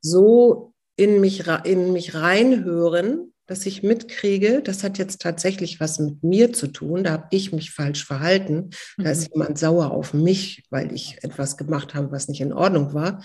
so 0.00 0.74
in 0.96 1.20
mich, 1.20 1.44
in 1.64 1.92
mich 1.92 2.14
reinhören, 2.14 3.31
dass 3.46 3.66
ich 3.66 3.82
mitkriege, 3.82 4.62
das 4.62 4.82
hat 4.82 4.98
jetzt 4.98 5.20
tatsächlich 5.20 5.80
was 5.80 5.98
mit 5.98 6.22
mir 6.22 6.52
zu 6.52 6.68
tun, 6.68 7.04
da 7.04 7.12
habe 7.12 7.28
ich 7.30 7.52
mich 7.52 7.70
falsch 7.70 8.04
verhalten, 8.04 8.70
da 8.96 9.10
ist 9.10 9.28
mhm. 9.28 9.40
jemand 9.40 9.58
sauer 9.58 9.90
auf 9.90 10.14
mich, 10.14 10.62
weil 10.70 10.92
ich 10.92 11.18
etwas 11.22 11.56
gemacht 11.56 11.94
habe, 11.94 12.12
was 12.12 12.28
nicht 12.28 12.40
in 12.40 12.52
Ordnung 12.52 12.94
war. 12.94 13.22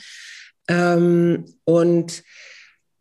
Ähm, 0.68 1.46
und 1.64 2.24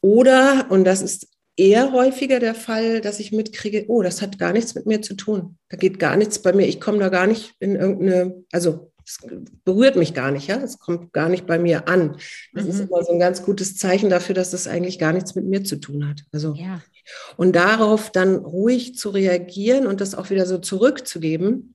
oder, 0.01 0.67
und 0.71 0.85
das 0.85 1.03
ist 1.03 1.29
eher 1.57 1.93
häufiger 1.93 2.39
der 2.39 2.55
Fall, 2.55 3.01
dass 3.01 3.19
ich 3.19 3.33
mitkriege, 3.33 3.87
oh, 3.89 4.03
das 4.03 4.21
hat 4.23 4.39
gar 4.39 4.53
nichts 4.53 4.75
mit 4.75 4.87
mir 4.87 5.03
zu 5.03 5.15
tun. 5.15 5.57
Da 5.69 5.77
geht 5.77 5.99
gar 5.99 6.17
nichts 6.17 6.41
bei 6.41 6.53
mir. 6.53 6.67
Ich 6.67 6.81
komme 6.81 6.99
da 6.99 7.09
gar 7.09 7.27
nicht 7.27 7.55
in 7.59 7.77
irgendeine, 7.77 8.45
also 8.53 8.93
es 9.05 9.19
berührt 9.65 9.97
mich 9.97 10.15
gar 10.15 10.33
nicht, 10.33 10.49
ja, 10.49 10.57
es 10.57 10.79
kommt 10.79 11.13
gar 11.13 11.29
nicht 11.29 11.47
bei 11.47 11.59
mir 11.59 11.89
an. 11.89 12.17
Das 12.53 12.65
mhm. 12.65 12.71
ist 12.71 12.81
immer 12.81 13.05
so 13.05 13.13
ein 13.13 13.21
ganz 13.21 13.43
gutes 13.43 13.77
Zeichen 13.77 14.11
dafür, 14.11 14.35
dass 14.35 14.51
das 14.51 14.67
eigentlich 14.67 14.99
gar 14.99 15.13
nichts 15.13 15.35
mit 15.35 15.47
mir 15.47 15.65
zu 15.65 15.77
tun 15.77 16.09
hat. 16.09 16.23
Also 16.33 16.55
ja. 16.55 16.83
Und 17.37 17.55
darauf 17.55 18.11
dann 18.11 18.37
ruhig 18.37 18.97
zu 18.97 19.11
reagieren 19.11 19.87
und 19.87 20.01
das 20.01 20.15
auch 20.15 20.31
wieder 20.31 20.47
so 20.47 20.59
zurückzugeben 20.59 21.75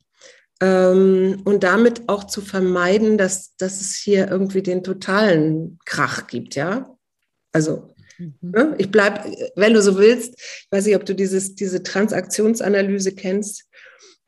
ähm, 0.62 1.42
und 1.46 1.64
damit 1.64 2.08
auch 2.08 2.26
zu 2.26 2.42
vermeiden, 2.42 3.18
dass, 3.18 3.56
dass 3.58 3.82
es 3.82 3.96
hier 3.96 4.30
irgendwie 4.30 4.62
den 4.62 4.84
totalen 4.84 5.80
Krach 5.86 6.28
gibt, 6.28 6.56
ja. 6.56 6.96
Also 7.54 7.92
Mhm. 8.22 8.52
Ne? 8.52 8.76
Ich 8.78 8.92
bleibe, 8.92 9.36
wenn 9.56 9.74
du 9.74 9.82
so 9.82 9.98
willst, 9.98 10.36
ich 10.38 10.68
weiß 10.72 10.86
nicht, 10.86 10.96
ob 10.96 11.06
du 11.06 11.16
dieses, 11.16 11.56
diese 11.56 11.84
Transaktionsanalyse 11.84 13.14
kennst. 13.14 13.66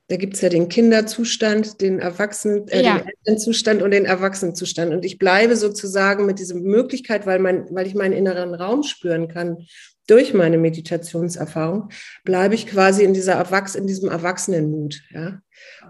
Da 0.08 0.18
gibt 0.18 0.34
es 0.36 0.41
ja 0.41 0.49
den 0.49 0.68
Kinderzustand, 0.68 1.80
den 1.80 1.99
Erwachsenen, 1.99 2.68
äh, 2.68 2.84
ja. 2.84 2.97
den 2.97 3.08
Elternzustand 3.08 3.82
und 3.82 3.91
den 3.91 4.06
Erwachsenenzustand. 4.06 4.93
Und 4.93 5.06
ich 5.06 5.18
bleibe 5.18 5.56
sozusagen 5.56 6.26
mit 6.26 6.39
dieser 6.39 6.56
Möglichkeit, 6.56 7.26
weil, 7.26 7.39
mein, 7.39 7.68
weil 7.72 7.88
ich 7.88 7.95
meinen 7.95 8.14
inneren 8.14 8.54
Raum 8.54 8.84
spüren 8.84 9.28
kann, 9.28 9.66
durch 10.08 10.34
meine 10.34 10.58
Meditationserfahrung, 10.58 11.89
bleibe 12.24 12.56
ich 12.56 12.68
quasi 12.68 13.04
in, 13.04 13.14
dieser 13.14 13.34
Erwachs 13.34 13.76
in 13.76 13.88
diesem 13.88 14.10
Erwachsenenmut. 14.10 15.01
Ja? 15.12 15.39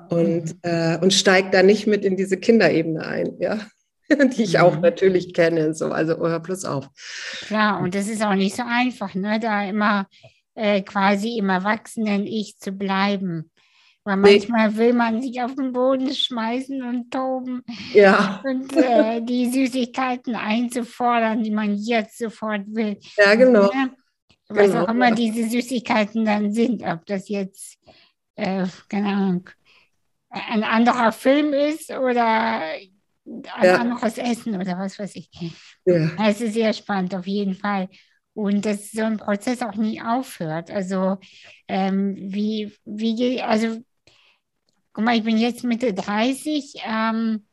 Und, 0.10 0.46
mhm. 0.46 0.60
äh, 0.62 0.98
und 1.00 1.14
steige 1.14 1.50
da 1.52 1.64
nicht 1.64 1.88
mit 1.88 2.06
in 2.06 2.18
diese 2.18 2.38
Kinderebene 2.38 3.06
ein. 3.06 3.38
Ja? 3.40 3.60
die 4.38 4.44
ich 4.44 4.60
auch 4.60 4.76
mhm. 4.76 4.82
natürlich 4.82 5.34
kenne. 5.34 5.74
So, 5.74 5.92
also 5.92 6.18
hör 6.18 6.40
plus 6.40 6.66
auf. 6.66 6.88
Klar, 7.48 7.82
und 7.82 7.96
das 7.96 8.08
ist 8.08 8.24
auch 8.24 8.36
nicht 8.36 8.56
so 8.56 8.64
einfach, 8.66 9.14
ne? 9.16 9.40
da 9.40 9.66
immer 9.66 10.08
äh, 10.56 10.82
quasi 10.82 11.38
im 11.38 11.50
Erwachsenen-Ich 11.50 12.58
zu 12.58 12.72
bleiben. 12.72 13.50
Weil 14.06 14.18
manchmal 14.18 14.76
will 14.76 14.92
man 14.92 15.22
sich 15.22 15.42
auf 15.42 15.56
den 15.56 15.72
Boden 15.72 16.14
schmeißen 16.14 16.84
und 16.84 17.10
toben. 17.10 17.64
Ja. 17.94 18.42
Und 18.44 18.74
äh, 18.76 19.22
die 19.22 19.50
Süßigkeiten 19.50 20.36
einzufordern, 20.36 21.42
die 21.42 21.52
man 21.52 21.76
jetzt 21.76 22.18
sofort 22.18 22.64
will. 22.68 23.00
Ja, 23.18 23.36
genau. 23.36 23.72
Ja, 23.72 23.90
was 24.56 24.72
genau, 24.72 24.84
auch 24.84 24.90
immer 24.90 25.12
diese 25.12 25.50
Süßigkeiten 25.50 26.26
dann 26.26 26.54
sind, 26.54 26.84
ob 26.84 27.06
das 27.06 27.30
jetzt, 27.30 27.78
äh, 28.36 28.66
keine 28.90 29.08
Ahnung, 29.08 29.50
ein 30.30 30.64
anderer 30.64 31.12
Film 31.12 31.54
ist 31.54 31.92
oder 31.92 32.62
ein 33.26 33.44
ja. 33.64 33.76
anderes 33.78 34.18
Essen 34.18 34.56
oder 34.56 34.78
was 34.78 34.98
weiß 34.98 35.16
ich. 35.16 35.30
Ja. 35.86 36.10
Es 36.28 36.42
ist 36.42 36.54
sehr 36.54 36.74
spannend, 36.74 37.14
auf 37.16 37.28
jeden 37.28 37.56
Fall. 37.56 37.90
Und 38.34 38.66
dass 38.66 38.92
so 38.92 39.04
ein 39.04 39.18
Prozess 39.18 39.62
auch 39.62 39.76
nie 39.76 40.02
aufhört. 40.02 40.72
Also, 40.72 41.18
ähm, 41.68 42.16
wie, 42.18 42.76
wie, 42.84 43.42
also, 43.42 43.80
guck 44.92 45.04
mal, 45.04 45.16
ich 45.16 45.24
bin 45.24 45.38
jetzt 45.38 45.64
Mitte 45.64 45.94
30 45.94 46.82
ähm, 46.84 47.46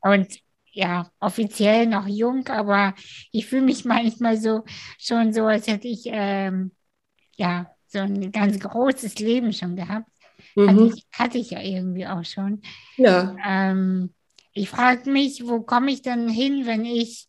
und 0.00 0.43
ja, 0.74 1.08
offiziell 1.20 1.86
noch 1.86 2.06
jung, 2.06 2.46
aber 2.48 2.94
ich 3.30 3.46
fühle 3.46 3.62
mich 3.62 3.84
manchmal 3.84 4.36
so 4.36 4.64
schon 4.98 5.32
so, 5.32 5.44
als 5.46 5.66
hätte 5.66 5.88
ich 5.88 6.02
ähm, 6.06 6.72
ja 7.36 7.70
so 7.86 8.00
ein 8.00 8.32
ganz 8.32 8.58
großes 8.58 9.18
Leben 9.20 9.52
schon 9.52 9.76
gehabt. 9.76 10.10
Mhm. 10.56 10.68
Hatte, 10.68 10.84
ich, 10.84 11.06
hatte, 11.12 11.38
ich, 11.38 11.50
ja 11.50 11.60
irgendwie 11.60 12.06
auch 12.06 12.24
schon. 12.24 12.60
Ja. 12.96 13.36
Ähm, 13.46 14.12
ich 14.52 14.68
frage 14.68 15.10
mich, 15.10 15.46
wo 15.46 15.62
komme 15.62 15.92
ich 15.92 16.02
denn 16.02 16.28
hin, 16.28 16.66
wenn 16.66 16.84
ich 16.84 17.28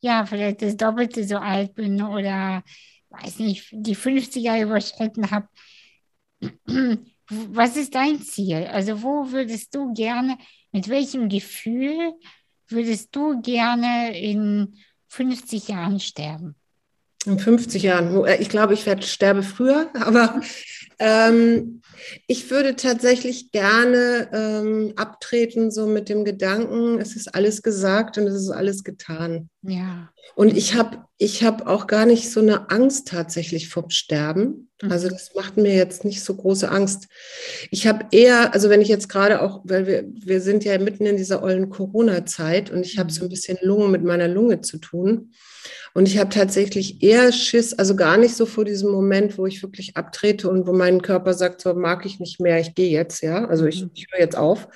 ja 0.00 0.26
vielleicht 0.26 0.62
das 0.62 0.76
Doppelte 0.76 1.24
so 1.24 1.38
alt 1.38 1.74
bin 1.74 2.02
oder 2.02 2.62
weiß 3.08 3.38
nicht, 3.38 3.68
die 3.72 3.96
50er 3.96 4.62
überschritten 4.62 5.30
habe. 5.30 5.48
Was 7.28 7.76
ist 7.76 7.94
dein 7.94 8.20
Ziel? 8.20 8.68
Also 8.70 9.02
wo 9.02 9.32
würdest 9.32 9.74
du 9.74 9.92
gerne, 9.94 10.38
mit 10.70 10.88
welchem 10.88 11.28
Gefühl 11.28 12.12
würdest 12.68 13.14
du 13.14 13.40
gerne 13.40 14.18
in 14.18 14.74
50 15.08 15.68
Jahren 15.68 16.00
sterben? 16.00 16.54
In 17.24 17.38
50 17.38 17.82
Jahren. 17.82 18.24
Ich 18.40 18.48
glaube, 18.48 18.74
ich 18.74 18.86
werde 18.86 19.02
sterbe 19.02 19.42
früher, 19.42 19.90
aber 19.94 20.40
ähm, 20.98 21.82
ich 22.26 22.50
würde 22.50 22.76
tatsächlich 22.76 23.50
gerne 23.50 24.28
ähm, 24.32 24.92
abtreten, 24.96 25.70
so 25.70 25.86
mit 25.86 26.08
dem 26.08 26.24
Gedanken, 26.24 27.00
es 27.00 27.16
ist 27.16 27.34
alles 27.34 27.62
gesagt 27.62 28.16
und 28.18 28.26
es 28.26 28.34
ist 28.34 28.50
alles 28.50 28.84
getan. 28.84 29.50
Ja. 29.66 30.10
Und 30.34 30.56
ich 30.56 30.74
habe 30.74 31.04
ich 31.18 31.42
hab 31.42 31.66
auch 31.66 31.86
gar 31.86 32.04
nicht 32.04 32.30
so 32.30 32.40
eine 32.40 32.70
Angst 32.70 33.08
tatsächlich 33.08 33.68
vom 33.68 33.88
Sterben. 33.88 34.70
Mhm. 34.82 34.92
Also 34.92 35.08
das 35.08 35.34
macht 35.34 35.56
mir 35.56 35.74
jetzt 35.74 36.04
nicht 36.04 36.22
so 36.22 36.34
große 36.34 36.70
Angst. 36.70 37.08
Ich 37.70 37.86
habe 37.86 38.06
eher, 38.10 38.52
also 38.52 38.68
wenn 38.68 38.82
ich 38.82 38.88
jetzt 38.88 39.08
gerade 39.08 39.40
auch, 39.40 39.62
weil 39.64 39.86
wir, 39.86 40.04
wir 40.08 40.40
sind 40.40 40.64
ja 40.64 40.78
mitten 40.78 41.06
in 41.06 41.16
dieser 41.16 41.42
ollen 41.42 41.70
Corona-Zeit 41.70 42.70
und 42.70 42.84
ich 42.84 42.98
habe 42.98 43.10
so 43.10 43.22
ein 43.22 43.26
mhm. 43.26 43.30
bisschen 43.30 43.58
Lungen 43.62 43.90
mit 43.90 44.04
meiner 44.04 44.28
Lunge 44.28 44.60
zu 44.60 44.78
tun. 44.78 45.32
Und 45.94 46.06
ich 46.06 46.18
habe 46.18 46.28
tatsächlich 46.28 47.02
eher 47.02 47.32
Schiss, 47.32 47.72
also 47.72 47.96
gar 47.96 48.18
nicht 48.18 48.36
so 48.36 48.44
vor 48.44 48.66
diesem 48.66 48.92
Moment, 48.92 49.38
wo 49.38 49.46
ich 49.46 49.62
wirklich 49.62 49.96
abtrete 49.96 50.50
und 50.50 50.66
wo 50.66 50.74
mein 50.74 51.00
Körper 51.00 51.32
sagt, 51.32 51.62
so 51.62 51.72
mag 51.72 52.04
ich 52.04 52.20
nicht 52.20 52.38
mehr, 52.38 52.60
ich 52.60 52.74
gehe 52.74 52.90
jetzt, 52.90 53.22
ja, 53.22 53.46
also 53.46 53.64
ich, 53.64 53.82
mhm. 53.82 53.90
ich 53.94 54.06
höre 54.10 54.20
jetzt 54.20 54.36
auf. 54.36 54.68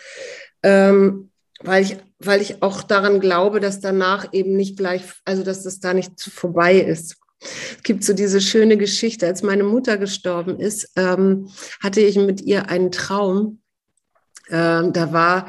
Ähm, 0.62 1.30
weil 1.62 1.82
ich, 1.82 1.98
weil 2.20 2.42
ich 2.42 2.62
auch 2.62 2.82
daran 2.82 3.18
glaube, 3.18 3.60
dass 3.60 3.80
danach 3.80 4.32
eben 4.32 4.54
nicht 4.54 4.76
gleich, 4.76 5.02
also 5.24 5.42
dass 5.42 5.62
das 5.62 5.80
da 5.80 5.94
nicht 5.94 6.20
vorbei 6.20 6.78
ist. 6.78 7.16
Es 7.40 7.82
gibt 7.82 8.04
so 8.04 8.12
diese 8.12 8.40
schöne 8.40 8.76
Geschichte, 8.76 9.26
als 9.26 9.42
meine 9.42 9.64
Mutter 9.64 9.96
gestorben 9.96 10.60
ist, 10.60 10.92
ähm, 10.96 11.48
hatte 11.82 12.02
ich 12.02 12.16
mit 12.16 12.42
ihr 12.42 12.68
einen 12.68 12.92
Traum. 12.92 13.60
Ähm, 14.50 14.92
da 14.92 15.12
war 15.12 15.46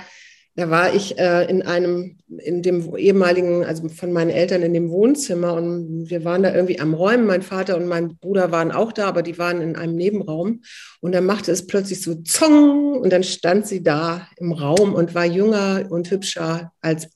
da 0.62 0.70
war 0.70 0.94
ich 0.94 1.18
äh, 1.18 1.50
in 1.50 1.64
einem, 1.64 2.18
in 2.38 2.62
dem 2.62 2.96
ehemaligen, 2.96 3.66
also 3.66 3.90
von 3.90 4.14
meinen 4.14 4.30
Eltern 4.30 4.62
in 4.62 4.76
dem 4.76 4.92
Wohnzimmer 4.92 5.56
und 5.56 6.08
wir 6.08 6.24
waren 6.24 6.44
da 6.44 6.54
irgendwie 6.54 6.80
am 6.80 6.94
Räumen. 6.94 7.26
Mein 7.26 7.42
Vater 7.42 7.78
und 7.78 7.88
mein 7.88 8.18
Bruder 8.18 8.52
waren 8.52 8.72
auch 8.72 8.92
da, 8.92 9.08
aber 9.08 9.24
die 9.24 9.40
waren 9.40 9.60
in 9.60 9.76
einem 9.76 9.96
Nebenraum. 9.96 10.62
Und 11.00 11.14
dann 11.14 11.26
machte 11.26 11.52
es 11.52 11.66
plötzlich 11.66 12.04
so 12.04 12.14
Zong 12.22 13.00
und 13.00 13.12
dann 13.12 13.24
stand 13.24 13.66
sie 13.66 13.82
da 13.82 14.28
im 14.38 14.52
Raum 14.52 14.94
und 14.94 15.16
war 15.16 15.26
jünger 15.26 15.88
und 15.90 16.12
hübscher 16.12 16.72
als 16.80 17.10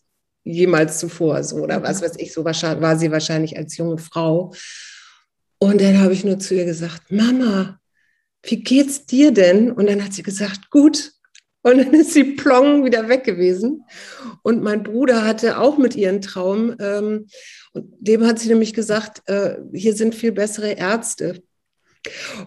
jemals 0.43 0.97
zuvor, 0.97 1.43
so 1.43 1.57
oder 1.57 1.83
was 1.83 2.01
weiß 2.01 2.15
ich, 2.17 2.33
so 2.33 2.43
war, 2.45 2.81
war 2.81 2.97
sie 2.97 3.11
wahrscheinlich 3.11 3.57
als 3.57 3.77
junge 3.77 3.99
Frau. 3.99 4.55
Und 5.59 5.81
dann 5.81 5.99
habe 5.99 6.13
ich 6.13 6.25
nur 6.25 6.39
zu 6.39 6.55
ihr 6.55 6.65
gesagt, 6.65 7.11
Mama, 7.11 7.79
wie 8.41 8.63
geht's 8.63 9.05
dir 9.05 9.31
denn? 9.31 9.71
Und 9.71 9.87
dann 9.87 10.03
hat 10.03 10.13
sie 10.13 10.23
gesagt, 10.23 10.71
gut. 10.71 11.11
Und 11.66 11.80
dann 11.80 11.93
ist 11.95 12.13
sie 12.13 12.24
plong 12.36 12.86
wieder 12.86 13.09
weg 13.09 13.24
gewesen. 13.24 13.86
Und 14.43 14.61
mein 14.61 14.84
Bruder 14.84 15.26
hatte 15.26 15.57
auch 15.57 15.80
mit 15.80 15.95
ihren 15.95 16.22
Traum, 16.22 16.76
ähm, 16.80 17.26
und 17.74 17.88
dem 17.99 18.24
hat 18.24 18.38
sie 18.38 18.49
nämlich 18.49 18.76
gesagt, 18.76 19.24
äh, 19.26 19.55
hier 19.74 19.95
sind 19.95 20.13
viel 20.13 20.32
bessere 20.32 20.74
Ärzte. 20.74 21.41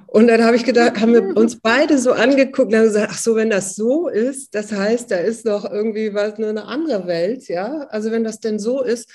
Und 0.07 0.29
dann 0.29 0.45
habe 0.45 0.55
ich 0.55 0.65
gedacht, 0.65 1.01
haben 1.01 1.15
wir 1.15 1.37
uns 1.37 1.59
beide 1.61 1.99
so 1.99 2.13
angeguckt 2.13 2.73
und 2.73 2.79
haben 2.79 2.85
gesagt, 2.85 3.11
ach 3.11 3.19
so, 3.19 3.35
wenn 3.35 3.51
das 3.51 3.75
so 3.75 4.07
ist, 4.07 4.55
das 4.55 4.71
heißt, 4.71 5.11
da 5.11 5.17
ist 5.17 5.45
noch 5.45 5.69
irgendwie 5.69 6.15
was, 6.15 6.35
eine 6.35 6.67
andere 6.67 7.09
Welt, 7.09 7.49
ja. 7.49 7.89
Also 7.91 8.13
wenn 8.13 8.23
das 8.23 8.39
denn 8.39 8.61
so 8.61 8.85
ist, 8.85 9.11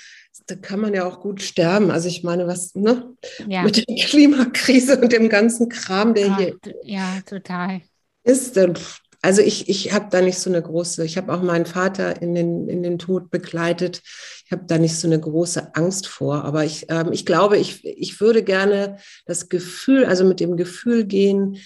dann 0.46 0.60
kann 0.60 0.80
man 0.80 0.92
ja 0.92 1.06
auch 1.06 1.20
gut 1.20 1.40
sterben. 1.40 1.90
Also 1.90 2.08
ich 2.08 2.22
meine, 2.22 2.46
was, 2.46 2.74
ne? 2.74 3.14
Ja. 3.48 3.62
Mit 3.62 3.78
der 3.78 3.96
Klimakrise 4.04 5.00
und 5.00 5.12
dem 5.12 5.30
ganzen 5.30 5.70
Kram, 5.70 6.12
der 6.12 6.26
ja, 6.26 6.36
hier. 6.36 6.56
Ja, 6.82 7.20
total. 7.24 7.80
Ist, 8.22 8.56
dann, 8.56 8.74
also 9.24 9.40
ich, 9.40 9.70
ich 9.70 9.90
habe 9.94 10.08
da 10.10 10.20
nicht 10.20 10.38
so 10.38 10.50
eine 10.50 10.60
große, 10.60 11.02
ich 11.02 11.16
habe 11.16 11.32
auch 11.32 11.42
meinen 11.42 11.64
Vater 11.64 12.20
in 12.20 12.34
den, 12.34 12.68
in 12.68 12.82
den 12.82 12.98
Tod 12.98 13.30
begleitet. 13.30 14.02
Ich 14.44 14.52
habe 14.52 14.64
da 14.66 14.76
nicht 14.76 14.96
so 14.96 15.08
eine 15.08 15.18
große 15.18 15.74
Angst 15.74 16.06
vor. 16.06 16.44
Aber 16.44 16.62
ich, 16.64 16.86
ähm, 16.90 17.10
ich 17.10 17.24
glaube, 17.24 17.56
ich, 17.56 17.82
ich 17.86 18.20
würde 18.20 18.42
gerne 18.42 18.98
das 19.24 19.48
Gefühl, 19.48 20.04
also 20.04 20.24
mit 20.24 20.40
dem 20.40 20.58
Gefühl 20.58 21.06
gehen, 21.06 21.56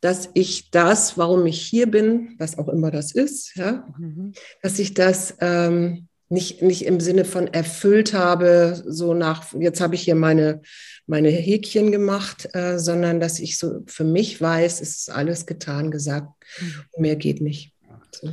dass 0.00 0.30
ich 0.34 0.70
das, 0.70 1.18
warum 1.18 1.46
ich 1.46 1.60
hier 1.60 1.90
bin, 1.90 2.36
was 2.38 2.56
auch 2.56 2.68
immer 2.68 2.92
das 2.92 3.10
ist, 3.10 3.56
ja, 3.56 3.88
mhm. 3.98 4.32
dass 4.62 4.78
ich 4.78 4.94
das 4.94 5.34
ähm, 5.40 6.06
nicht, 6.30 6.62
nicht 6.62 6.86
im 6.86 7.00
Sinne 7.00 7.24
von 7.24 7.48
erfüllt 7.48 8.14
habe, 8.14 8.80
so 8.86 9.14
nach, 9.14 9.52
jetzt 9.58 9.80
habe 9.80 9.96
ich 9.96 10.02
hier 10.02 10.14
meine, 10.14 10.62
meine 11.06 11.28
Häkchen 11.28 11.90
gemacht, 11.90 12.48
äh, 12.54 12.78
sondern 12.78 13.20
dass 13.20 13.40
ich 13.40 13.58
so 13.58 13.82
für 13.86 14.04
mich 14.04 14.40
weiß, 14.40 14.80
es 14.80 14.96
ist 14.96 15.10
alles 15.10 15.44
getan, 15.44 15.90
gesagt, 15.90 16.28
mhm. 16.60 17.02
mehr 17.02 17.16
geht 17.16 17.40
nicht. 17.40 17.74
So. 18.12 18.32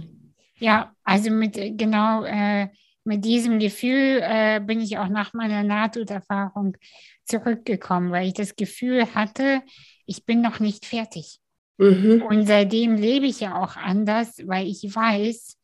Ja, 0.59 0.93
also 1.03 1.31
mit 1.31 1.53
genau 1.77 2.23
äh, 2.23 2.67
mit 3.03 3.23
diesem 3.25 3.59
Gefühl 3.59 4.19
äh, 4.21 4.59
bin 4.59 4.81
ich 4.81 4.97
auch 4.97 5.07
nach 5.07 5.33
meiner 5.33 5.63
Nahtoderfahrung 5.63 6.77
zurückgekommen, 7.25 8.11
weil 8.11 8.27
ich 8.27 8.33
das 8.33 8.55
Gefühl 8.55 9.13
hatte, 9.15 9.61
ich 10.05 10.25
bin 10.25 10.41
noch 10.41 10.59
nicht 10.59 10.85
fertig. 10.85 11.39
Mhm. 11.77 12.23
Und 12.27 12.47
seitdem 12.47 12.95
lebe 12.95 13.25
ich 13.25 13.39
ja 13.39 13.61
auch 13.61 13.75
anders, 13.75 14.41
weil 14.45 14.67
ich 14.67 14.83
weiß, 14.83 15.56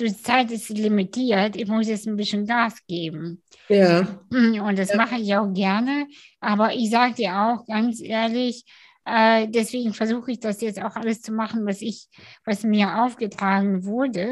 die 0.00 0.16
Zeit 0.16 0.50
ist 0.50 0.68
limitiert, 0.70 1.56
ich 1.56 1.66
muss 1.66 1.88
jetzt 1.88 2.06
ein 2.06 2.16
bisschen 2.16 2.46
Gas 2.46 2.74
geben. 2.86 3.42
Ja. 3.68 4.06
Und 4.30 4.78
das 4.78 4.90
ja. 4.90 4.96
mache 4.96 5.16
ich 5.16 5.34
auch 5.34 5.52
gerne. 5.52 6.06
Aber 6.40 6.74
ich 6.74 6.90
sage 6.90 7.14
dir 7.14 7.34
auch 7.34 7.66
ganz 7.66 8.00
ehrlich, 8.00 8.64
äh, 9.08 9.48
deswegen 9.48 9.94
versuche 9.94 10.32
ich 10.32 10.40
das 10.40 10.60
jetzt 10.60 10.82
auch 10.82 10.94
alles 10.96 11.22
zu 11.22 11.32
machen, 11.32 11.64
was 11.66 11.80
ich, 11.80 12.08
was 12.44 12.62
mir 12.62 13.02
aufgetragen 13.04 13.84
wurde, 13.84 14.28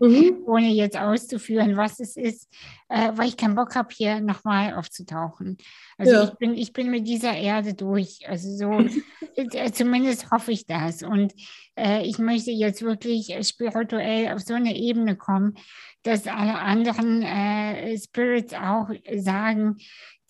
mhm. 0.00 0.42
ohne 0.46 0.68
jetzt 0.68 0.98
auszuführen, 0.98 1.76
was 1.76 2.00
es 2.00 2.16
ist, 2.16 2.52
äh, 2.88 3.12
weil 3.14 3.28
ich 3.28 3.36
keinen 3.36 3.54
Bock 3.54 3.76
habe, 3.76 3.88
hier 3.92 4.20
nochmal 4.20 4.74
aufzutauchen. 4.74 5.58
Also 5.96 6.12
ja. 6.12 6.24
ich 6.24 6.34
bin, 6.34 6.54
ich 6.54 6.72
bin 6.72 6.90
mit 6.90 7.06
dieser 7.06 7.34
Erde 7.34 7.74
durch. 7.74 8.28
Also 8.28 8.48
so, 8.56 8.86
äh, 9.36 9.70
zumindest 9.70 10.30
hoffe 10.32 10.50
ich 10.50 10.66
das. 10.66 11.02
Und 11.04 11.32
äh, 11.78 12.04
ich 12.04 12.18
möchte 12.18 12.50
jetzt 12.50 12.82
wirklich 12.82 13.32
spirituell 13.46 14.32
auf 14.32 14.40
so 14.40 14.54
eine 14.54 14.76
Ebene 14.76 15.16
kommen, 15.16 15.54
dass 16.02 16.26
alle 16.26 16.58
anderen 16.58 17.22
äh, 17.22 17.96
Spirits 17.98 18.54
auch 18.54 18.88
sagen, 19.16 19.76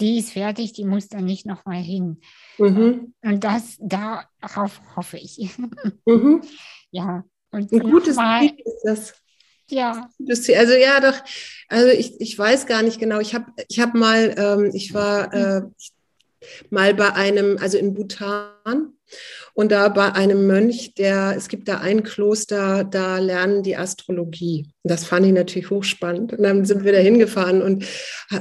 die 0.01 0.19
ist 0.19 0.33
fertig, 0.33 0.73
die 0.73 0.85
muss 0.85 1.09
da 1.09 1.21
nicht 1.21 1.47
nochmal 1.47 1.83
hin. 1.83 2.21
Mhm. 2.59 3.15
Und 3.23 3.45
das, 3.45 3.77
darauf 3.81 4.81
hoffe 4.95 5.19
ich. 5.19 5.57
Mhm. 6.07 6.43
Ja. 6.91 7.25
Und 7.51 7.73
Ein 7.73 7.81
gutes 7.81 8.17
mal, 8.17 8.41
Ziel 8.41 8.63
ist 8.65 8.83
das. 8.85 9.15
Ja. 9.69 10.09
Also 10.29 10.73
ja, 10.75 11.01
doch, 11.01 11.21
also 11.69 11.89
ich, 11.89 12.21
ich 12.21 12.39
weiß 12.39 12.67
gar 12.67 12.83
nicht 12.83 13.01
genau. 13.01 13.19
Ich 13.19 13.35
habe 13.35 13.47
ich 13.69 13.81
hab 13.81 13.95
mal, 13.95 14.35
ähm, 14.39 14.71
ich 14.73 14.95
war 14.95 15.33
äh, 15.35 15.63
mal 16.71 16.95
bei 16.95 17.13
einem, 17.13 17.59
also 17.59 17.77
in 17.79 17.95
Bhutan 17.95 18.93
und 19.57 19.73
da 19.73 19.89
bei 19.89 20.13
einem 20.13 20.47
Mönch, 20.47 20.93
der, 20.97 21.33
es 21.35 21.49
gibt 21.49 21.67
da 21.67 21.79
ein 21.79 22.03
Kloster, 22.03 22.85
da 22.85 23.19
lernen 23.19 23.63
die 23.63 23.79
Astrologie. 23.79 24.69
Das 24.85 25.07
fand 25.07 25.25
ich 25.25 25.33
natürlich 25.33 25.71
hochspannend. 25.71 26.35
Und 26.35 26.43
dann 26.43 26.67
sind 26.67 26.85
wir 26.85 26.93
da 26.93 26.99
hingefahren 26.99 27.63
und 27.63 27.87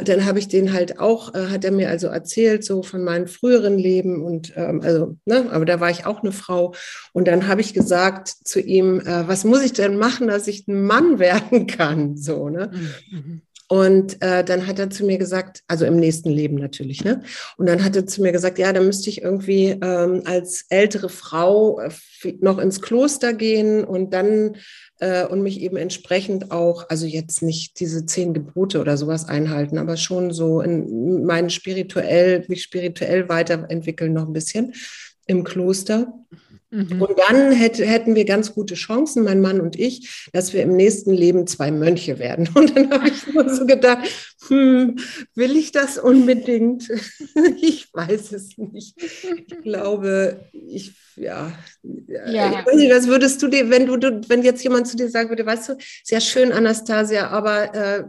dann 0.03 0.25
habe 0.25 0.39
ich 0.39 0.49
den 0.49 0.73
halt 0.73 0.99
auch, 0.99 1.33
äh, 1.33 1.47
hat 1.47 1.63
er 1.63 1.71
mir 1.71 1.89
also 1.89 2.07
erzählt, 2.07 2.65
so 2.65 2.83
von 2.83 3.01
meinem 3.01 3.27
früheren 3.27 3.77
Leben 3.77 4.25
und 4.25 4.51
ähm, 4.57 4.81
also, 4.83 5.15
ne, 5.23 5.49
aber 5.51 5.63
da 5.63 5.79
war 5.79 5.89
ich 5.89 6.05
auch 6.05 6.21
eine 6.21 6.33
Frau. 6.33 6.75
Und 7.13 7.29
dann 7.29 7.47
habe 7.47 7.61
ich 7.61 7.73
gesagt 7.73 8.27
zu 8.27 8.59
ihm, 8.59 8.99
äh, 8.99 9.25
was 9.25 9.45
muss 9.45 9.63
ich 9.63 9.71
denn 9.71 9.95
machen, 9.95 10.27
dass 10.27 10.47
ich 10.47 10.67
ein 10.67 10.83
Mann 10.83 11.17
werden 11.19 11.65
kann? 11.65 12.17
So, 12.17 12.49
ne? 12.49 12.71
Mhm. 13.09 13.41
Und 13.67 14.21
äh, 14.21 14.43
dann 14.43 14.67
hat 14.67 14.77
er 14.77 14.91
zu 14.91 15.05
mir 15.05 15.17
gesagt, 15.17 15.63
also 15.67 15.85
im 15.85 15.97
nächsten 15.97 16.29
Leben 16.29 16.55
natürlich, 16.55 17.03
ne? 17.03 17.23
Und 17.57 17.67
dann 17.67 17.83
hat 17.83 17.95
er 17.95 18.05
zu 18.05 18.21
mir 18.21 18.31
gesagt, 18.31 18.59
ja, 18.59 18.71
da 18.71 18.79
müsste 18.79 19.09
ich 19.09 19.23
irgendwie 19.23 19.69
ähm, 19.81 20.21
als 20.25 20.65
ältere 20.69 21.09
Frau 21.09 21.79
äh, 21.79 21.89
noch 22.41 22.59
ins 22.59 22.79
Kloster 22.81 23.33
gehen 23.33 23.83
und 23.83 24.13
dann 24.13 24.57
äh, 24.99 25.25
und 25.25 25.41
mich 25.41 25.61
eben 25.61 25.77
entsprechend 25.77 26.51
auch, 26.51 26.89
also 26.89 27.07
jetzt 27.07 27.41
nicht 27.41 27.79
diese 27.79 28.05
zehn 28.05 28.35
Gebote 28.35 28.79
oder 28.79 28.97
sowas 28.97 29.27
einhalten, 29.27 29.79
aber 29.79 29.97
schon 29.97 30.31
so 30.31 30.61
in 30.61 31.25
meinen 31.25 31.49
spirituell, 31.49 32.45
mich 32.47 32.61
spirituell 32.61 33.29
weiterentwickeln 33.29 34.13
noch 34.13 34.27
ein 34.27 34.33
bisschen 34.33 34.73
im 35.25 35.43
Kloster. 35.43 36.13
Mhm. 36.75 37.01
Und 37.01 37.17
dann 37.17 37.51
hätte, 37.53 37.85
hätten 37.85 38.15
wir 38.15 38.25
ganz 38.25 38.53
gute 38.53 38.75
Chancen, 38.75 39.23
mein 39.23 39.39
Mann 39.39 39.61
und 39.61 39.79
ich, 39.79 40.27
dass 40.33 40.51
wir 40.51 40.61
im 40.61 40.75
nächsten 40.75 41.11
Leben 41.11 41.47
zwei 41.47 41.71
Mönche 41.71 42.19
werden. 42.19 42.49
Und 42.55 42.75
dann 42.75 42.91
habe 42.91 43.07
ich 43.07 43.33
nur 43.33 43.49
so 43.49 43.65
gedacht, 43.65 43.99
hm, 44.47 44.97
will 45.33 45.55
ich 45.55 45.71
das 45.71 45.97
unbedingt? 45.97 46.89
ich 47.61 47.87
weiß 47.93 48.33
es 48.33 48.57
nicht. 48.57 48.95
Ich 49.01 49.47
glaube, 49.63 50.49
ich, 50.51 50.93
ja, 51.15 51.57
ja. 51.83 52.59
Ich 52.59 52.65
weiß 52.65 52.75
nicht, 52.75 52.91
was 52.93 53.07
würdest 53.07 53.41
du 53.41 53.47
dir, 53.47 53.69
wenn 53.69 53.85
du, 53.85 54.21
wenn 54.27 54.43
jetzt 54.43 54.63
jemand 54.63 54.87
zu 54.87 54.97
dir 54.97 55.09
sagen 55.09 55.29
würde, 55.29 55.45
weißt 55.45 55.69
du, 55.69 55.77
sehr 56.03 56.21
schön, 56.21 56.51
Anastasia, 56.51 57.29
aber 57.29 57.73
äh, 57.73 58.03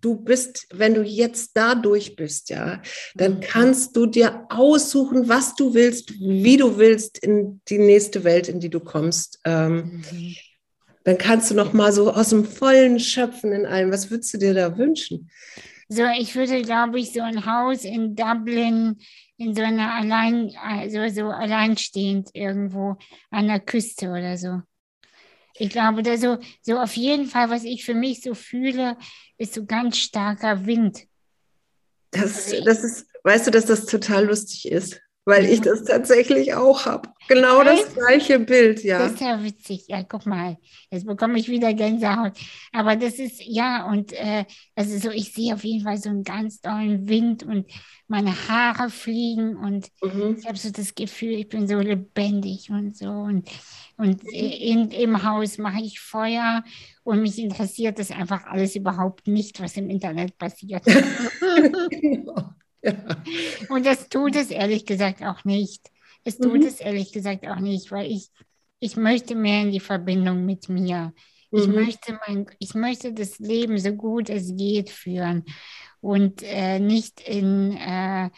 du 0.00 0.16
bist, 0.16 0.66
wenn 0.72 0.94
du 0.94 1.02
jetzt 1.02 1.56
da 1.56 1.74
durch 1.74 2.16
bist, 2.16 2.50
ja, 2.50 2.80
dann 3.14 3.34
mhm. 3.34 3.40
kannst 3.40 3.96
du 3.96 4.06
dir 4.06 4.46
aussuchen, 4.48 5.28
was 5.28 5.54
du 5.56 5.74
willst, 5.74 6.12
wie 6.20 6.56
du 6.56 6.78
willst 6.78 7.18
in 7.18 7.60
die 7.68 7.78
nächste 7.78 8.24
Welt, 8.24 8.48
in 8.48 8.60
die 8.60 8.70
du 8.70 8.80
kommst. 8.80 9.40
Ähm, 9.44 10.02
mhm. 10.10 10.36
Dann 11.04 11.18
kannst 11.18 11.50
du 11.50 11.54
noch 11.54 11.72
mal 11.72 11.92
so 11.92 12.12
aus 12.12 12.28
dem 12.28 12.44
Vollen 12.44 13.00
schöpfen 13.00 13.52
in 13.52 13.66
allem. 13.66 13.90
Was 13.90 14.10
würdest 14.10 14.32
du 14.34 14.38
dir 14.38 14.54
da 14.54 14.78
wünschen? 14.78 15.28
So, 15.94 16.06
ich 16.18 16.34
würde, 16.34 16.62
glaube 16.62 16.98
ich, 16.98 17.12
so 17.12 17.20
ein 17.20 17.44
Haus 17.44 17.84
in 17.84 18.16
Dublin 18.16 18.96
in 19.36 19.54
so 19.54 19.60
einer 19.60 19.92
allein, 19.92 20.50
also 20.58 21.06
so 21.08 21.28
alleinstehend 21.28 22.30
irgendwo 22.32 22.96
an 23.30 23.48
der 23.48 23.60
Küste 23.60 24.08
oder 24.08 24.38
so. 24.38 24.62
Ich 25.52 25.68
glaube, 25.68 26.02
da 26.02 26.16
so, 26.16 26.38
so 26.62 26.78
auf 26.78 26.96
jeden 26.96 27.26
Fall, 27.26 27.50
was 27.50 27.64
ich 27.64 27.84
für 27.84 27.92
mich 27.92 28.22
so 28.22 28.32
fühle, 28.32 28.96
ist 29.36 29.52
so 29.52 29.66
ganz 29.66 29.98
starker 29.98 30.64
Wind. 30.64 31.04
Das, 32.10 32.54
das 32.64 32.84
ist, 32.84 33.06
weißt 33.24 33.48
du, 33.48 33.50
dass 33.50 33.66
das 33.66 33.84
total 33.84 34.24
lustig 34.24 34.72
ist? 34.72 34.98
Weil 35.24 35.44
ich 35.44 35.60
das 35.60 35.84
tatsächlich 35.84 36.54
auch 36.54 36.86
habe. 36.86 37.08
Genau 37.28 37.62
das 37.62 37.94
gleiche 37.94 38.40
Bild, 38.40 38.82
ja. 38.82 38.98
Das 38.98 39.12
ist 39.12 39.20
ja 39.20 39.42
witzig. 39.42 39.84
Ja, 39.86 40.02
guck 40.02 40.26
mal, 40.26 40.58
jetzt 40.90 41.06
bekomme 41.06 41.38
ich 41.38 41.48
wieder 41.48 41.72
Gänsehaut. 41.72 42.32
Aber 42.72 42.96
das 42.96 43.14
ist, 43.20 43.40
ja, 43.44 43.88
und 43.88 44.12
äh, 44.12 44.44
also 44.74 44.98
so, 44.98 45.10
ich 45.10 45.32
sehe 45.32 45.54
auf 45.54 45.62
jeden 45.62 45.84
Fall 45.84 45.98
so 45.98 46.08
einen 46.08 46.24
ganz 46.24 46.60
tollen 46.60 47.08
Wind 47.08 47.44
und 47.44 47.66
meine 48.08 48.34
Haare 48.48 48.90
fliegen 48.90 49.56
und 49.56 49.88
mhm. 50.02 50.36
ich 50.38 50.46
habe 50.46 50.58
so 50.58 50.70
das 50.70 50.94
Gefühl, 50.94 51.32
ich 51.32 51.48
bin 51.48 51.68
so 51.68 51.78
lebendig 51.78 52.70
und 52.70 52.96
so. 52.96 53.08
Und, 53.08 53.48
und 53.96 54.24
in, 54.24 54.90
im 54.90 55.22
Haus 55.22 55.56
mache 55.56 55.82
ich 55.82 56.00
Feuer 56.00 56.64
und 57.04 57.22
mich 57.22 57.38
interessiert 57.38 58.00
das 58.00 58.10
einfach 58.10 58.44
alles 58.46 58.74
überhaupt 58.74 59.28
nicht, 59.28 59.60
was 59.60 59.76
im 59.76 59.88
Internet 59.88 60.36
passiert. 60.36 60.82
genau. 61.90 62.54
Und 63.68 63.86
das 63.86 64.08
tut 64.08 64.36
es 64.36 64.50
ehrlich 64.50 64.86
gesagt 64.86 65.22
auch 65.22 65.44
nicht. 65.44 65.90
Es 66.24 66.38
tut 66.38 66.60
mhm. 66.60 66.66
es 66.66 66.80
ehrlich 66.80 67.12
gesagt 67.12 67.46
auch 67.46 67.60
nicht, 67.60 67.90
weil 67.90 68.10
ich, 68.10 68.28
ich 68.80 68.96
möchte 68.96 69.34
mehr 69.34 69.62
in 69.62 69.72
die 69.72 69.80
Verbindung 69.80 70.44
mit 70.44 70.68
mir. 70.68 71.12
Ich, 71.50 71.66
mhm. 71.66 71.74
möchte 71.74 72.18
mein, 72.26 72.46
ich 72.58 72.74
möchte 72.74 73.12
das 73.12 73.38
Leben 73.38 73.78
so 73.78 73.92
gut 73.92 74.30
es 74.30 74.56
geht 74.56 74.90
führen 74.90 75.44
und 76.00 76.42
äh, 76.42 76.78
nicht 76.78 77.20
in, 77.20 77.76
äh, 77.76 78.30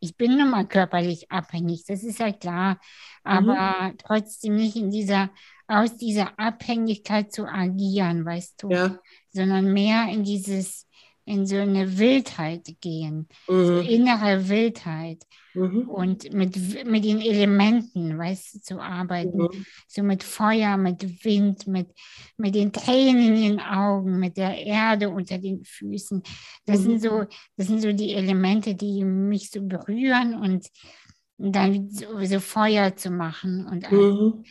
ich 0.00 0.16
bin 0.16 0.38
nun 0.38 0.50
mal 0.50 0.66
körperlich 0.66 1.30
abhängig, 1.30 1.84
das 1.86 2.02
ist 2.02 2.18
ja 2.18 2.32
klar, 2.32 2.80
aber 3.22 3.90
mhm. 3.90 3.98
trotzdem 3.98 4.56
nicht 4.56 4.76
in 4.76 4.90
dieser, 4.90 5.30
aus 5.66 5.96
dieser 5.96 6.38
Abhängigkeit 6.38 7.32
zu 7.32 7.46
agieren, 7.46 8.24
weißt 8.24 8.62
du, 8.62 8.70
ja. 8.70 8.98
sondern 9.30 9.72
mehr 9.72 10.08
in 10.08 10.24
dieses 10.24 10.85
in 11.26 11.44
so 11.44 11.56
eine 11.56 11.98
Wildheit 11.98 12.76
gehen, 12.80 13.28
mhm. 13.48 13.66
so 13.66 13.78
innere 13.80 14.48
Wildheit 14.48 15.24
mhm. 15.54 15.88
und 15.88 16.32
mit, 16.32 16.86
mit 16.86 17.04
den 17.04 17.20
Elementen, 17.20 18.16
weißt 18.16 18.54
du, 18.54 18.60
zu 18.60 18.80
arbeiten, 18.80 19.36
mhm. 19.38 19.66
so 19.88 20.04
mit 20.04 20.22
Feuer, 20.22 20.76
mit 20.76 21.24
Wind, 21.24 21.66
mit, 21.66 21.88
mit 22.36 22.54
den 22.54 22.72
Tränen 22.72 23.34
in 23.34 23.42
den 23.42 23.60
Augen, 23.60 24.20
mit 24.20 24.36
der 24.36 24.56
Erde 24.56 25.10
unter 25.10 25.38
den 25.38 25.64
Füßen. 25.64 26.22
Das, 26.64 26.82
sind, 26.82 27.02
so, 27.02 27.18
mhm. 27.18 27.26
das 27.56 27.66
sind 27.66 27.82
so 27.82 27.92
die 27.92 28.14
Elemente, 28.14 28.76
die 28.76 29.04
mich 29.04 29.50
so 29.50 29.62
berühren 29.62 30.34
und, 30.34 30.68
dann 31.38 31.90
so, 31.90 32.24
so, 32.24 32.40
Feuer 32.40 32.96
zu 32.96 33.10
machen 33.10 33.66
und 33.66 33.92
mhm. 33.92 34.44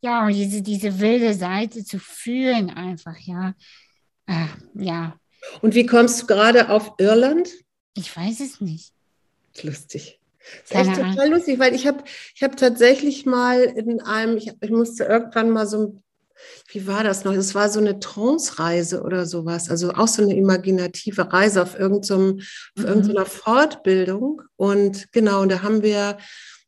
ja, 0.00 0.24
und 0.24 0.32
diese, 0.32 0.62
diese 0.62 0.98
wilde 0.98 1.34
Seite 1.34 1.84
zu 1.84 1.98
fühlen 1.98 2.70
einfach, 2.70 3.18
ja. 3.18 3.54
Äh, 4.26 4.46
ja, 4.74 5.18
und 5.60 5.74
wie 5.74 5.86
kommst 5.86 6.22
du 6.22 6.26
gerade 6.26 6.70
auf 6.70 6.92
Irland? 6.98 7.50
Ich 7.96 8.16
weiß 8.16 8.40
es 8.40 8.60
nicht. 8.60 8.92
Lustig. 9.62 10.20
Das 10.68 10.82
ist 10.82 10.88
echt 10.88 11.00
total 11.00 11.30
lustig, 11.30 11.58
weil 11.58 11.74
ich 11.74 11.86
habe 11.86 12.04
ich 12.34 12.42
hab 12.42 12.56
tatsächlich 12.56 13.24
mal 13.24 13.62
in 13.62 14.00
einem, 14.02 14.36
ich, 14.36 14.52
ich 14.60 14.70
musste 14.70 15.04
irgendwann 15.04 15.50
mal 15.50 15.66
so 15.66 16.02
wie 16.68 16.86
war 16.86 17.04
das 17.04 17.24
noch? 17.24 17.32
Es 17.32 17.54
war 17.54 17.68
so 17.68 17.80
eine 17.80 18.00
Trance-Reise 18.00 19.02
oder 19.02 19.26
sowas, 19.26 19.70
also 19.70 19.92
auch 19.92 20.08
so 20.08 20.22
eine 20.22 20.36
imaginative 20.36 21.32
Reise 21.32 21.62
auf 21.62 21.78
irgendeiner 21.78 22.18
mhm. 22.18 22.40
irgendeiner 22.76 23.26
Fortbildung. 23.26 24.42
Und 24.56 25.10
genau, 25.12 25.42
und 25.42 25.50
da 25.50 25.62
haben 25.62 25.82
wir 25.82 26.18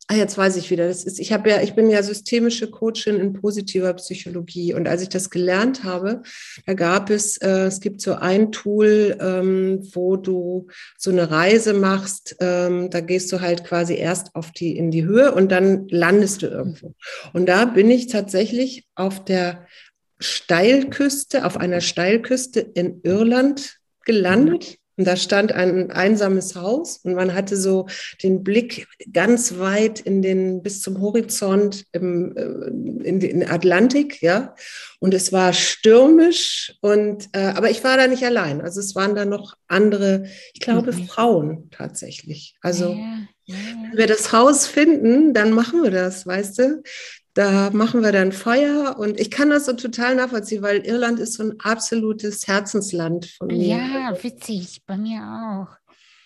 Ah, 0.09 0.15
jetzt 0.15 0.37
weiß 0.37 0.55
ich 0.55 0.71
wieder. 0.71 0.87
Das 0.87 1.03
ist, 1.03 1.19
ich 1.19 1.33
habe 1.33 1.49
ja, 1.49 1.61
ich 1.61 1.73
bin 1.73 1.89
ja 1.89 2.01
systemische 2.01 2.71
Coachin 2.71 3.19
in 3.19 3.33
positiver 3.33 3.93
Psychologie. 3.95 4.73
Und 4.73 4.87
als 4.87 5.01
ich 5.01 5.09
das 5.09 5.29
gelernt 5.29 5.83
habe, 5.83 6.21
da 6.65 6.75
gab 6.75 7.09
es, 7.09 7.35
äh, 7.37 7.65
es 7.65 7.81
gibt 7.81 7.99
so 7.99 8.13
ein 8.13 8.53
Tool, 8.53 9.17
ähm, 9.19 9.85
wo 9.93 10.15
du 10.15 10.67
so 10.97 11.11
eine 11.11 11.29
Reise 11.29 11.73
machst. 11.73 12.37
Ähm, 12.39 12.89
da 12.89 13.01
gehst 13.01 13.33
du 13.33 13.41
halt 13.41 13.65
quasi 13.65 13.95
erst 13.95 14.33
auf 14.33 14.51
die, 14.51 14.77
in 14.77 14.91
die 14.91 15.03
Höhe 15.03 15.35
und 15.35 15.51
dann 15.51 15.89
landest 15.89 16.41
du 16.41 16.47
irgendwo. 16.47 16.95
Und 17.33 17.47
da 17.47 17.65
bin 17.65 17.91
ich 17.91 18.07
tatsächlich 18.07 18.87
auf 18.95 19.25
der 19.25 19.67
Steilküste, 20.19 21.45
auf 21.45 21.57
einer 21.57 21.81
Steilküste 21.81 22.61
in 22.61 23.01
Irland 23.03 23.77
gelandet. 24.05 24.77
Und 24.97 25.05
da 25.05 25.15
stand 25.15 25.51
ein 25.51 25.91
einsames 25.91 26.55
Haus 26.55 26.97
und 27.03 27.13
man 27.13 27.35
hatte 27.35 27.55
so 27.55 27.87
den 28.23 28.43
Blick 28.43 28.87
ganz 29.13 29.59
weit 29.59 29.99
in 29.99 30.23
den, 30.23 30.63
bis 30.63 30.81
zum 30.81 30.99
Horizont 30.99 31.85
im, 31.91 32.35
äh, 32.35 33.07
in 33.07 33.19
den 33.19 33.47
Atlantik, 33.47 34.21
ja. 34.23 34.55
Und 34.99 35.13
es 35.13 35.31
war 35.31 35.53
stürmisch 35.53 36.75
und, 36.81 37.29
äh, 37.33 37.53
aber 37.55 37.69
ich 37.69 37.83
war 37.83 37.95
da 37.95 38.07
nicht 38.07 38.23
allein. 38.23 38.59
Also 38.59 38.79
es 38.79 38.95
waren 38.95 39.13
da 39.13 39.25
noch 39.25 39.53
andere, 39.67 40.25
ich 40.53 40.61
glaube, 40.61 40.91
mhm. 40.91 41.05
Frauen 41.05 41.69
tatsächlich. 41.69 42.55
Also, 42.61 42.93
ja, 42.93 43.19
ja. 43.45 43.55
wenn 43.91 43.97
wir 43.97 44.07
das 44.07 44.31
Haus 44.31 44.65
finden, 44.65 45.35
dann 45.35 45.51
machen 45.51 45.83
wir 45.83 45.91
das, 45.91 46.25
weißt 46.25 46.57
du? 46.57 46.83
Da 47.37 47.69
machen 47.69 48.01
wir 48.01 48.11
dann 48.11 48.31
Feuer 48.31 48.97
und 48.97 49.19
ich 49.19 49.29
kann 49.29 49.51
das 49.51 49.67
so 49.67 49.73
total 49.73 50.15
nachvollziehen, 50.15 50.63
weil 50.63 50.83
Irland 50.83 51.19
ist 51.19 51.33
so 51.33 51.43
ein 51.43 51.59
absolutes 51.59 52.47
Herzensland 52.47 53.27
von 53.27 53.49
mir. 53.49 53.77
Ja, 53.77 54.23
witzig, 54.23 54.81
bei 54.87 54.97
mir 54.97 55.21
auch. 55.21 55.77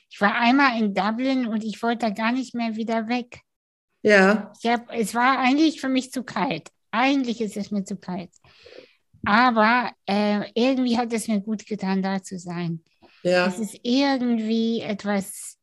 Ich 0.10 0.22
war 0.22 0.36
einmal 0.36 0.80
in 0.80 0.94
Dublin 0.94 1.48
und 1.48 1.66
ich 1.66 1.84
wollte 1.84 2.06
da 2.06 2.10
gar 2.12 2.32
nicht 2.32 2.56
mehr 2.56 2.78
wieder 2.78 3.10
weg. 3.10 3.42
Ja. 4.04 4.54
Ich 4.64 4.70
hab, 4.70 4.90
es 4.94 5.14
war 5.14 5.38
eigentlich 5.40 5.82
für 5.82 5.90
mich 5.90 6.14
zu 6.14 6.24
kalt. 6.24 6.70
Eigentlich 6.92 7.42
ist 7.42 7.58
es 7.58 7.72
mir 7.72 7.84
zu 7.84 7.98
kalt. 7.98 8.32
Aber 9.26 9.92
äh, 10.06 10.50
irgendwie 10.56 10.98
hat 10.98 11.12
es 11.12 11.28
mir 11.28 11.42
gut 11.42 11.66
getan, 11.66 12.02
da 12.02 12.24
zu 12.24 12.40
sein. 12.40 12.86
Ja. 13.24 13.48
Es 13.48 13.60
ist 13.60 13.78
irgendwie 13.84 14.80
etwas. 14.80 15.58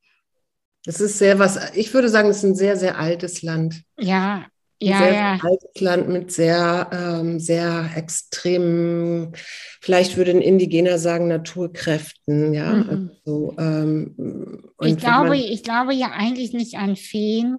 Es 0.84 1.00
ist 1.00 1.16
sehr 1.16 1.38
was, 1.38 1.74
ich 1.74 1.94
würde 1.94 2.10
sagen, 2.10 2.28
es 2.28 2.38
ist 2.38 2.44
ein 2.44 2.54
sehr, 2.54 2.76
sehr 2.76 2.98
altes 2.98 3.40
Land. 3.40 3.82
Ja, 3.98 4.44
ja, 4.80 4.98
sehr 4.98 5.12
ja. 5.12 5.38
altes 5.42 5.80
Land 5.80 6.08
mit 6.08 6.32
sehr, 6.32 6.88
ähm, 6.92 7.40
sehr 7.40 7.90
extremen, 7.96 9.32
vielleicht 9.80 10.16
würde 10.16 10.30
ein 10.30 10.40
Indigener 10.40 10.98
sagen, 10.98 11.28
Naturkräften, 11.28 12.54
ja. 12.54 12.72
Mhm. 12.72 13.10
Also, 13.24 13.54
ähm, 13.58 14.64
ich, 14.80 14.96
glaube, 14.96 15.36
ich 15.36 15.62
glaube 15.62 15.94
ja 15.94 16.12
eigentlich 16.12 16.52
nicht 16.52 16.76
an 16.76 16.96
Feen 16.96 17.58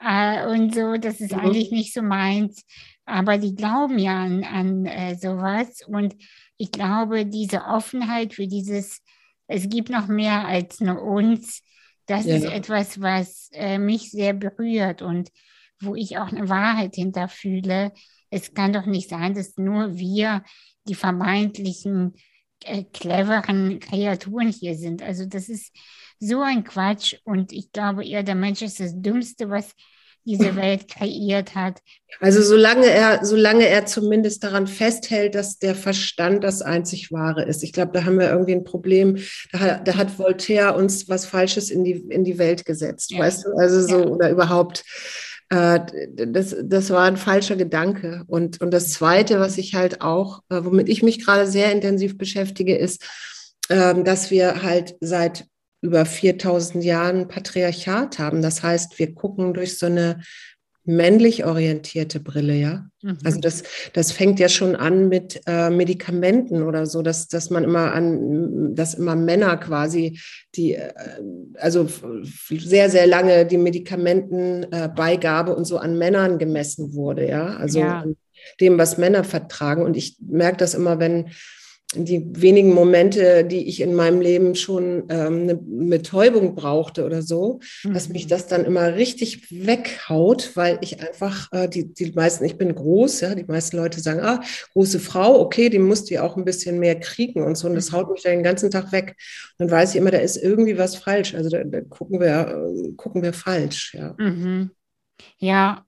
äh, 0.00 0.46
und 0.46 0.74
so, 0.74 0.96
das 0.96 1.20
ist 1.20 1.32
mhm. 1.32 1.40
eigentlich 1.40 1.70
nicht 1.70 1.94
so 1.94 2.02
meins. 2.02 2.64
Aber 3.04 3.38
die 3.38 3.54
glauben 3.54 3.98
ja 3.98 4.22
an, 4.22 4.44
an 4.44 4.86
äh, 4.86 5.16
sowas. 5.16 5.80
Und 5.86 6.14
ich 6.58 6.70
glaube, 6.70 7.24
diese 7.24 7.62
Offenheit 7.64 8.34
für 8.34 8.46
dieses, 8.46 9.00
es 9.46 9.68
gibt 9.68 9.88
noch 9.88 10.08
mehr 10.08 10.46
als 10.46 10.80
nur 10.80 11.02
uns, 11.02 11.62
das 12.06 12.26
ja. 12.26 12.36
ist 12.36 12.44
etwas, 12.44 13.00
was 13.00 13.48
äh, 13.52 13.78
mich 13.78 14.10
sehr 14.10 14.34
berührt. 14.34 15.02
Und 15.02 15.30
wo 15.80 15.94
ich 15.94 16.18
auch 16.18 16.28
eine 16.28 16.48
Wahrheit 16.48 16.94
hinterfühle. 16.94 17.92
Es 18.30 18.54
kann 18.54 18.72
doch 18.72 18.86
nicht 18.86 19.08
sein, 19.08 19.34
dass 19.34 19.56
nur 19.56 19.96
wir 19.96 20.42
die 20.86 20.94
vermeintlichen 20.94 22.14
äh, 22.64 22.84
cleveren 22.84 23.80
Kreaturen 23.80 24.48
hier 24.48 24.76
sind. 24.76 25.02
Also 25.02 25.26
das 25.26 25.48
ist 25.48 25.74
so 26.18 26.42
ein 26.42 26.64
Quatsch 26.64 27.14
und 27.24 27.52
ich 27.52 27.72
glaube 27.72 28.04
eher, 28.04 28.22
der 28.22 28.34
Mensch 28.34 28.62
ist 28.62 28.80
das 28.80 28.92
Dümmste, 28.94 29.50
was 29.50 29.74
diese 30.28 30.56
Welt 30.56 30.88
kreiert 30.88 31.54
hat. 31.54 31.80
Also 32.20 32.42
solange 32.42 32.86
er, 32.86 33.24
solange 33.24 33.66
er 33.66 33.86
zumindest 33.86 34.44
daran 34.44 34.66
festhält, 34.66 35.34
dass 35.34 35.58
der 35.58 35.74
Verstand 35.74 36.44
das 36.44 36.60
einzig 36.60 37.10
Wahre 37.10 37.44
ist. 37.44 37.62
Ich 37.62 37.72
glaube, 37.72 37.92
da 37.94 38.04
haben 38.04 38.18
wir 38.18 38.28
irgendwie 38.28 38.52
ein 38.52 38.64
Problem. 38.64 39.16
Da, 39.52 39.78
da, 39.78 39.96
hat 39.96 40.18
Voltaire 40.18 40.76
uns 40.76 41.08
was 41.08 41.24
Falsches 41.24 41.70
in 41.70 41.82
die, 41.82 42.04
in 42.10 42.24
die 42.24 42.36
Welt 42.36 42.66
gesetzt, 42.66 43.10
ja. 43.10 43.20
weißt 43.20 43.46
du? 43.46 43.52
Also 43.58 43.80
so, 43.80 44.00
ja. 44.00 44.06
oder 44.06 44.30
überhaupt 44.30 44.84
äh, 45.50 45.80
das, 46.14 46.56
das 46.62 46.90
war 46.90 47.04
ein 47.04 47.16
falscher 47.16 47.56
Gedanke. 47.56 48.24
Und, 48.26 48.60
und 48.60 48.70
das 48.72 48.92
Zweite, 48.92 49.40
was 49.40 49.58
ich 49.58 49.74
halt 49.74 50.00
auch, 50.02 50.42
äh, 50.50 50.60
womit 50.62 50.88
ich 50.88 51.02
mich 51.02 51.24
gerade 51.24 51.46
sehr 51.46 51.72
intensiv 51.72 52.18
beschäftige, 52.18 52.76
ist, 52.76 53.04
ähm, 53.70 54.04
dass 54.04 54.30
wir 54.30 54.62
halt 54.62 54.96
seit 55.00 55.46
über 55.80 56.04
4000 56.04 56.84
Jahren 56.84 57.28
Patriarchat 57.28 58.18
haben. 58.18 58.42
Das 58.42 58.62
heißt, 58.62 58.98
wir 58.98 59.14
gucken 59.14 59.54
durch 59.54 59.78
so 59.78 59.86
eine 59.86 60.20
männlich 60.88 61.44
orientierte 61.44 62.18
Brille, 62.18 62.54
ja. 62.54 62.86
Mhm. 63.02 63.18
Also 63.22 63.40
das, 63.40 63.62
das 63.92 64.10
fängt 64.10 64.40
ja 64.40 64.48
schon 64.48 64.74
an 64.74 65.08
mit 65.08 65.42
äh, 65.46 65.68
Medikamenten 65.68 66.62
oder 66.62 66.86
so, 66.86 67.02
dass, 67.02 67.28
dass 67.28 67.50
man 67.50 67.62
immer 67.62 67.92
an, 67.92 68.74
dass 68.74 68.94
immer 68.94 69.14
Männer 69.14 69.58
quasi 69.58 70.18
die, 70.54 70.76
äh, 70.76 70.92
also 71.58 71.86
sehr, 72.48 72.88
sehr 72.88 73.06
lange 73.06 73.44
die 73.44 73.58
Medikamentenbeigabe 73.58 75.52
äh, 75.52 75.54
und 75.54 75.66
so 75.66 75.76
an 75.76 75.98
Männern 75.98 76.38
gemessen 76.38 76.94
wurde, 76.94 77.28
ja. 77.28 77.56
Also 77.58 77.80
ja. 77.80 78.04
dem, 78.58 78.78
was 78.78 78.96
Männer 78.96 79.24
vertragen. 79.24 79.82
Und 79.82 79.94
ich 79.94 80.16
merke 80.20 80.56
das 80.56 80.72
immer, 80.72 80.98
wenn 80.98 81.28
die 81.94 82.22
wenigen 82.42 82.74
Momente, 82.74 83.44
die 83.44 83.66
ich 83.66 83.80
in 83.80 83.94
meinem 83.94 84.20
Leben 84.20 84.54
schon 84.54 85.04
ähm, 85.08 85.42
eine 85.42 85.54
Betäubung 85.54 86.54
brauchte 86.54 87.06
oder 87.06 87.22
so, 87.22 87.60
mhm. 87.82 87.94
dass 87.94 88.10
mich 88.10 88.26
mhm. 88.26 88.28
das 88.28 88.46
dann 88.46 88.66
immer 88.66 88.94
richtig 88.96 89.50
weghaut, 89.50 90.50
weil 90.54 90.78
ich 90.82 91.00
einfach, 91.00 91.50
äh, 91.50 91.66
die, 91.66 91.94
die 91.94 92.12
meisten, 92.12 92.44
ich 92.44 92.58
bin 92.58 92.74
groß, 92.74 93.22
ja, 93.22 93.34
die 93.34 93.44
meisten 93.44 93.78
Leute 93.78 94.00
sagen, 94.00 94.20
ah, 94.20 94.42
große 94.74 95.00
Frau, 95.00 95.40
okay, 95.40 95.70
die 95.70 95.78
musst 95.78 96.10
du 96.10 96.14
ja 96.14 96.24
auch 96.24 96.36
ein 96.36 96.44
bisschen 96.44 96.78
mehr 96.78 97.00
kriegen 97.00 97.42
und 97.42 97.56
so, 97.56 97.68
und 97.68 97.74
das 97.74 97.90
mhm. 97.90 97.96
haut 97.96 98.10
mich 98.10 98.22
dann 98.22 98.32
den 98.32 98.42
ganzen 98.42 98.70
Tag 98.70 98.92
weg. 98.92 99.16
Und 99.56 99.70
dann 99.70 99.70
weiß 99.70 99.90
ich 99.90 99.96
immer, 99.96 100.10
da 100.10 100.18
ist 100.18 100.36
irgendwie 100.36 100.76
was 100.76 100.94
falsch, 100.94 101.34
also 101.34 101.48
da, 101.48 101.64
da 101.64 101.80
gucken 101.80 102.20
wir, 102.20 102.48
äh, 102.48 102.92
gucken 102.96 103.22
wir 103.22 103.32
falsch, 103.32 103.94
ja. 103.94 104.14
Mhm. 104.18 104.72
Ja, 105.38 105.84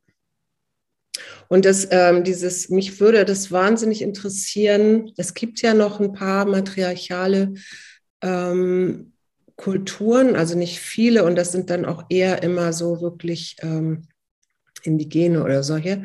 und 1.50 1.64
das, 1.64 1.88
ähm, 1.90 2.22
dieses, 2.22 2.68
mich 2.68 3.00
würde 3.00 3.24
das 3.24 3.50
wahnsinnig 3.50 4.02
interessieren. 4.02 5.10
Es 5.16 5.34
gibt 5.34 5.60
ja 5.62 5.74
noch 5.74 5.98
ein 5.98 6.12
paar 6.12 6.44
matriarchale 6.46 7.54
ähm, 8.22 9.14
Kulturen, 9.56 10.36
also 10.36 10.56
nicht 10.56 10.78
viele, 10.78 11.24
und 11.24 11.34
das 11.34 11.50
sind 11.50 11.68
dann 11.68 11.86
auch 11.86 12.04
eher 12.08 12.44
immer 12.44 12.72
so 12.72 13.00
wirklich 13.00 13.56
ähm, 13.62 14.06
indigene 14.84 15.42
oder 15.42 15.64
solche 15.64 16.04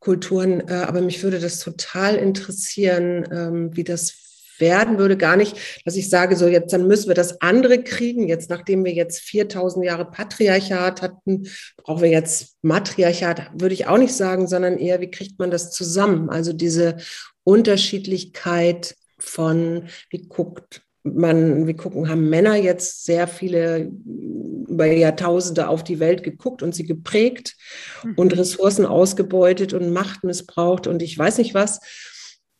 Kulturen. 0.00 0.68
Äh, 0.68 0.84
aber 0.88 1.02
mich 1.02 1.22
würde 1.22 1.38
das 1.38 1.60
total 1.60 2.16
interessieren, 2.16 3.28
ähm, 3.30 3.76
wie 3.76 3.84
das 3.84 4.29
werden 4.60 4.98
würde. 4.98 5.16
Gar 5.16 5.36
nicht, 5.36 5.56
dass 5.84 5.96
ich 5.96 6.08
sage, 6.08 6.36
so 6.36 6.46
jetzt, 6.46 6.72
dann 6.72 6.86
müssen 6.86 7.08
wir 7.08 7.14
das 7.14 7.40
andere 7.40 7.82
kriegen. 7.82 8.28
Jetzt, 8.28 8.50
nachdem 8.50 8.84
wir 8.84 8.92
jetzt 8.92 9.20
4000 9.20 9.84
Jahre 9.84 10.04
Patriarchat 10.04 11.02
hatten, 11.02 11.48
brauchen 11.76 12.02
wir 12.02 12.10
jetzt 12.10 12.56
Matriarchat, 12.62 13.50
würde 13.54 13.74
ich 13.74 13.86
auch 13.86 13.98
nicht 13.98 14.14
sagen, 14.14 14.46
sondern 14.46 14.78
eher, 14.78 15.00
wie 15.00 15.10
kriegt 15.10 15.38
man 15.38 15.50
das 15.50 15.70
zusammen? 15.70 16.30
Also 16.30 16.52
diese 16.52 16.96
Unterschiedlichkeit 17.44 18.94
von, 19.18 19.88
wie 20.10 20.28
guckt 20.28 20.82
man, 21.02 21.66
wir 21.66 21.76
gucken, 21.76 22.08
haben 22.08 22.28
Männer 22.28 22.56
jetzt 22.56 23.04
sehr 23.04 23.26
viele 23.26 23.90
über 24.68 24.86
Jahrtausende 24.86 25.68
auf 25.68 25.82
die 25.82 25.98
Welt 25.98 26.22
geguckt 26.22 26.62
und 26.62 26.74
sie 26.74 26.84
geprägt 26.84 27.56
mhm. 28.04 28.14
und 28.16 28.36
Ressourcen 28.36 28.84
ausgebeutet 28.86 29.72
und 29.72 29.92
Macht 29.92 30.24
missbraucht 30.24 30.86
und 30.86 31.02
ich 31.02 31.16
weiß 31.16 31.38
nicht 31.38 31.54
was. 31.54 31.80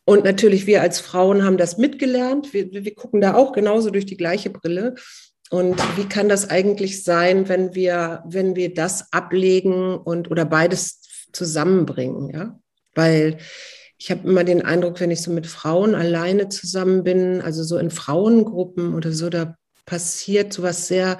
Und 0.05 0.23
natürlich, 0.23 0.67
wir 0.67 0.81
als 0.81 0.99
Frauen 0.99 1.43
haben 1.43 1.57
das 1.57 1.77
mitgelernt. 1.77 2.53
Wir, 2.53 2.71
wir 2.71 2.95
gucken 2.95 3.21
da 3.21 3.35
auch 3.35 3.51
genauso 3.53 3.91
durch 3.91 4.05
die 4.05 4.17
gleiche 4.17 4.49
Brille. 4.49 4.95
Und 5.49 5.77
wie 5.97 6.07
kann 6.07 6.29
das 6.29 6.49
eigentlich 6.49 7.03
sein, 7.03 7.49
wenn 7.49 7.75
wir, 7.75 8.23
wenn 8.25 8.55
wir 8.55 8.73
das 8.73 9.11
ablegen 9.11 9.97
und 9.97 10.31
oder 10.31 10.45
beides 10.45 11.01
zusammenbringen, 11.33 12.29
ja? 12.29 12.59
Weil 12.95 13.37
ich 13.97 14.09
habe 14.09 14.27
immer 14.27 14.43
den 14.43 14.63
Eindruck, 14.63 14.99
wenn 14.99 15.11
ich 15.11 15.21
so 15.21 15.29
mit 15.29 15.45
Frauen 15.45 15.93
alleine 15.93 16.49
zusammen 16.49 17.03
bin, 17.03 17.41
also 17.41 17.63
so 17.63 17.77
in 17.77 17.91
Frauengruppen 17.91 18.95
oder 18.95 19.11
so, 19.11 19.29
da 19.29 19.55
passiert 19.85 20.53
so 20.53 20.63
was 20.63 20.87
sehr 20.87 21.19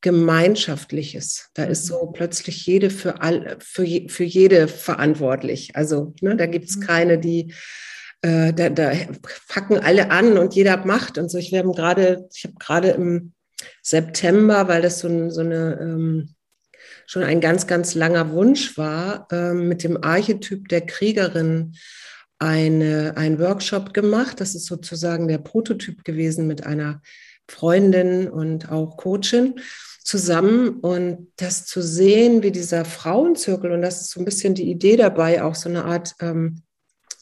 Gemeinschaftliches. 0.00 1.50
Da 1.54 1.64
ist 1.64 1.86
so 1.86 2.06
plötzlich 2.06 2.66
jede 2.66 2.90
für 2.90 3.22
all, 3.22 3.56
für, 3.60 3.86
für 4.08 4.24
jede 4.24 4.68
verantwortlich. 4.68 5.76
Also 5.76 6.14
ne, 6.20 6.36
da 6.36 6.46
gibt 6.46 6.68
es 6.68 6.76
mhm. 6.76 6.80
keine, 6.80 7.18
die 7.18 7.54
äh, 8.26 8.52
da, 8.52 8.70
da 8.70 8.92
packen 9.48 9.78
alle 9.78 10.10
an 10.10 10.36
und 10.36 10.54
jeder 10.54 10.84
macht 10.84 11.16
und 11.16 11.30
so. 11.30 11.38
Ich 11.38 11.54
habe 11.54 11.70
gerade, 11.72 12.28
ich 12.34 12.44
habe 12.44 12.54
gerade 12.58 12.90
im 12.90 13.32
September, 13.82 14.66
weil 14.66 14.82
das 14.82 14.98
so, 14.98 15.30
so 15.30 15.42
eine 15.42 15.78
ähm, 15.80 16.34
schon 17.06 17.22
ein 17.22 17.40
ganz, 17.40 17.68
ganz 17.68 17.94
langer 17.94 18.32
Wunsch 18.32 18.76
war, 18.76 19.28
ähm, 19.30 19.68
mit 19.68 19.84
dem 19.84 20.02
Archetyp 20.02 20.68
der 20.68 20.80
Kriegerin 20.80 21.76
eine, 22.40 23.16
einen 23.16 23.38
Workshop 23.38 23.94
gemacht. 23.94 24.40
Das 24.40 24.56
ist 24.56 24.66
sozusagen 24.66 25.28
der 25.28 25.38
Prototyp 25.38 26.02
gewesen 26.04 26.48
mit 26.48 26.66
einer 26.66 27.02
Freundin 27.48 28.28
und 28.28 28.72
auch 28.72 28.96
Coachin 28.96 29.60
zusammen 30.02 30.80
und 30.80 31.28
das 31.36 31.64
zu 31.64 31.80
sehen, 31.80 32.42
wie 32.42 32.50
dieser 32.50 32.84
Frauenzirkel, 32.84 33.70
und 33.70 33.82
das 33.82 34.00
ist 34.00 34.10
so 34.10 34.20
ein 34.20 34.24
bisschen 34.24 34.54
die 34.54 34.68
Idee 34.68 34.96
dabei, 34.96 35.44
auch 35.44 35.54
so 35.54 35.68
eine 35.68 35.84
Art 35.84 36.14
ähm, 36.20 36.62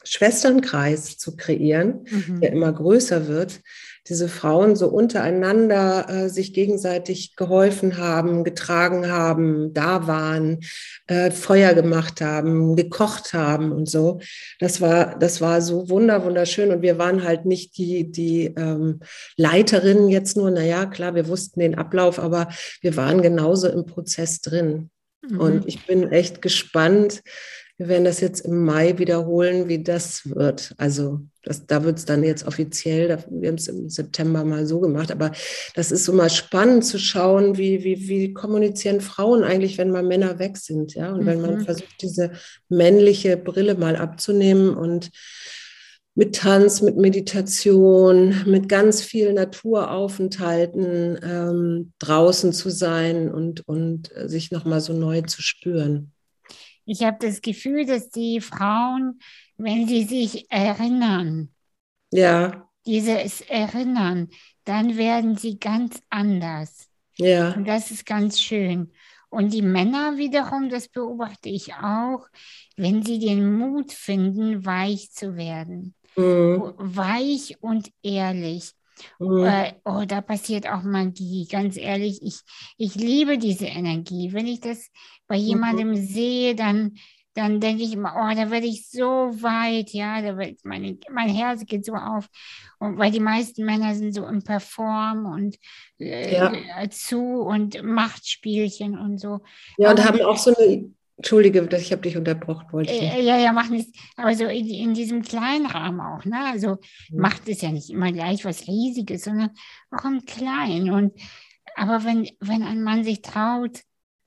Schwesternkreis 0.05 1.19
zu 1.19 1.37
kreieren, 1.37 2.07
mhm. 2.09 2.41
der 2.41 2.53
immer 2.53 2.73
größer 2.73 3.27
wird, 3.27 3.61
diese 4.09 4.29
Frauen 4.29 4.77
so 4.77 4.89
untereinander 4.89 6.09
äh, 6.09 6.29
sich 6.29 6.53
gegenseitig 6.53 7.37
geholfen 7.37 7.97
haben, 7.97 8.45
getragen 8.45 9.11
haben, 9.11 9.73
da 9.73 10.07
waren, 10.07 10.61
äh, 11.07 11.31
Feuer 11.31 11.73
gemacht 11.73 12.21
haben, 12.21 12.77
gekocht 12.77 13.33
haben 13.33 13.73
und 13.73 13.89
so. 13.89 14.21
Das 14.61 14.83
war, 14.83 15.19
das 15.19 15.41
war 15.41 15.63
so 15.63 15.89
wunder, 15.89 16.23
wunderschön. 16.25 16.71
Und 16.71 16.83
wir 16.83 16.99
waren 16.99 17.25
halt 17.25 17.47
nicht 17.47 17.79
die, 17.79 18.11
die 18.11 18.53
ähm, 18.57 19.01
Leiterinnen 19.37 20.11
jetzt 20.11 20.37
nur, 20.37 20.51
naja, 20.51 20.85
klar, 20.85 21.15
wir 21.15 21.27
wussten 21.27 21.61
den 21.61 21.77
Ablauf, 21.77 22.19
aber 22.19 22.49
wir 22.83 22.97
waren 22.97 23.23
genauso 23.23 23.69
im 23.69 23.87
Prozess 23.87 24.43
drin. 24.43 24.91
Mhm. 25.27 25.41
Und 25.41 25.69
ich 25.69 25.87
bin 25.87 26.13
echt 26.13 26.43
gespannt, 26.43 27.23
wir 27.77 27.89
werden 27.89 28.05
das 28.05 28.21
jetzt 28.21 28.41
im 28.41 28.65
Mai 28.65 28.99
wiederholen, 28.99 29.69
wie 29.69 29.83
das 29.83 30.31
wird. 30.31 30.75
Also 30.79 31.21
das, 31.43 31.67
da 31.67 31.83
wird 31.83 31.99
es 31.99 32.05
dann 32.05 32.23
jetzt 32.23 32.47
offiziell, 32.47 33.09
wir 33.29 33.49
haben 33.49 33.57
es 33.57 33.67
im 33.67 33.91
September 33.91 34.45
mal 34.45 34.65
so 34.67 34.81
gemacht, 34.81 35.11
aber 35.11 35.33
das 35.75 35.91
ist 35.91 36.05
so 36.05 36.13
mal 36.13 36.31
spannend 36.31 36.85
zu 36.85 36.99
schauen, 36.99 37.59
wie, 37.59 37.83
wie, 37.83 38.09
wie 38.09 38.33
kommunizieren 38.33 39.01
Frauen 39.01 39.43
eigentlich, 39.43 39.77
wenn 39.77 39.91
mal 39.91 40.05
Männer 40.05 40.39
weg 40.39 40.57
sind, 40.57 40.95
ja, 40.95 41.13
und 41.13 41.23
mhm. 41.23 41.27
wenn 41.27 41.41
man 41.41 41.55
mhm. 41.57 41.65
versucht, 41.65 42.01
diese 42.01 42.31
männliche 42.69 43.37
Brille 43.37 43.75
mal 43.75 43.97
abzunehmen 43.97 44.75
und 44.75 45.11
mit 46.17 46.37
Tanz, 46.37 46.81
mit 46.81 46.97
Meditation, 46.97 48.37
mit 48.47 48.69
ganz 48.69 49.03
viel 49.03 49.33
Naturaufenthalten 49.33 51.19
ähm, 51.25 51.93
draußen 51.99 52.53
zu 52.53 52.71
sein 52.71 53.33
und, 53.33 53.67
und 53.67 54.13
sich 54.27 54.53
nochmal 54.53 54.81
so 54.81 54.93
neu 54.93 55.23
zu 55.23 55.43
spüren. 55.43 56.14
Ich 56.87 57.03
habe 57.03 57.17
das 57.21 57.41
Gefühl, 57.41 57.87
dass 57.87 58.11
die 58.11 58.41
Frauen, 58.41 59.21
wenn 59.57 59.89
sie 59.89 60.05
sich 60.05 60.51
erinnern, 60.51 61.51
ja. 62.13 62.69
dieses 62.87 63.41
Erinnern, 63.43 64.29
dann 64.65 64.97
werden 64.97 65.37
sie 65.37 65.59
ganz 65.59 66.01
anders. 66.11 66.89
Ja. 67.17 67.53
Und 67.53 67.67
das 67.67 67.91
ist 67.91 68.07
ganz 68.07 68.41
schön. 68.41 68.93
Und 69.31 69.53
die 69.53 69.63
Männer 69.63 70.17
wiederum, 70.17 70.69
das 70.69 70.89
beobachte 70.89 71.49
ich 71.49 71.75
auch, 71.75 72.27
wenn 72.77 73.03
sie 73.03 73.19
den 73.19 73.57
Mut 73.57 73.93
finden, 73.93 74.65
weich 74.65 75.11
zu 75.11 75.37
werden. 75.37 75.95
Mhm. 76.17 76.75
Weich 76.77 77.57
und 77.61 77.91
ehrlich. 78.03 78.73
Mhm. 79.19 79.45
Äh, 79.45 79.73
oh, 79.85 80.05
da 80.07 80.21
passiert 80.21 80.69
auch 80.69 80.83
Magie, 80.83 81.47
ganz 81.51 81.77
ehrlich. 81.77 82.21
Ich, 82.23 82.41
ich 82.77 82.95
liebe 82.95 83.39
diese 83.39 83.67
Energie. 83.67 84.33
Wenn 84.33 84.47
ich 84.47 84.61
das 84.61 84.91
bei 85.27 85.37
mhm. 85.37 85.45
jemandem 85.45 85.89
mhm. 85.91 85.97
sehe, 85.97 86.55
dann, 86.55 86.97
dann 87.35 87.61
denke 87.61 87.83
ich 87.83 87.93
immer, 87.93 88.15
oh, 88.17 88.35
da 88.35 88.51
werde 88.51 88.67
ich 88.67 88.89
so 88.89 89.05
weit, 89.05 89.91
ja, 89.91 90.23
da 90.23 90.37
wird 90.39 90.65
meine, 90.65 90.99
mein 91.11 91.29
Herz 91.29 91.65
geht 91.67 91.85
so 91.85 91.95
auf. 91.95 92.29
Und 92.79 92.99
weil 92.99 93.11
die 93.11 93.21
meisten 93.21 93.65
Männer 93.65 93.95
sind 93.95 94.15
so 94.15 94.27
im 94.27 94.43
Perform 94.43 95.27
und 95.27 95.57
äh, 95.99 96.35
ja. 96.35 96.53
Äh, 96.53 96.89
zu 96.91 97.41
und 97.41 97.83
Machtspielchen 97.83 98.99
und 98.99 99.19
so. 99.19 99.41
Ja, 99.79 99.91
und 99.91 100.01
Aber, 100.01 100.05
haben 100.05 100.23
auch 100.23 100.37
so 100.37 100.55
eine 100.55 100.95
Entschuldige, 101.17 101.69
ich 101.77 101.93
habe 101.93 102.03
dich 102.03 102.17
unterbrochen, 102.17 102.67
wollte 102.73 102.93
ich. 102.93 103.01
Äh, 103.01 103.23
ja, 103.23 103.39
ja, 103.39 103.53
mach 103.53 103.69
nichts. 103.69 103.97
Aber 104.17 104.35
so 104.35 104.47
in, 104.47 104.67
in, 104.69 104.95
diesem 104.95 105.23
kleinen 105.23 105.67
Rahmen 105.67 106.01
auch, 106.01 106.25
ne? 106.25 106.45
Also 106.53 106.79
mhm. 107.11 107.21
macht 107.21 107.49
es 107.49 107.61
ja 107.61 107.71
nicht 107.71 107.91
immer 107.91 108.11
gleich 108.11 108.45
was 108.45 108.67
Riesiges, 108.67 109.25
sondern 109.25 109.51
auch 109.93 110.05
im 110.05 110.25
Kleinen. 110.25 110.91
Und 110.91 111.13
aber 111.77 112.05
wenn, 112.05 112.29
wenn 112.41 112.63
ein 112.63 112.83
Mann 112.83 113.05
sich 113.05 113.23
traut, 113.23 113.81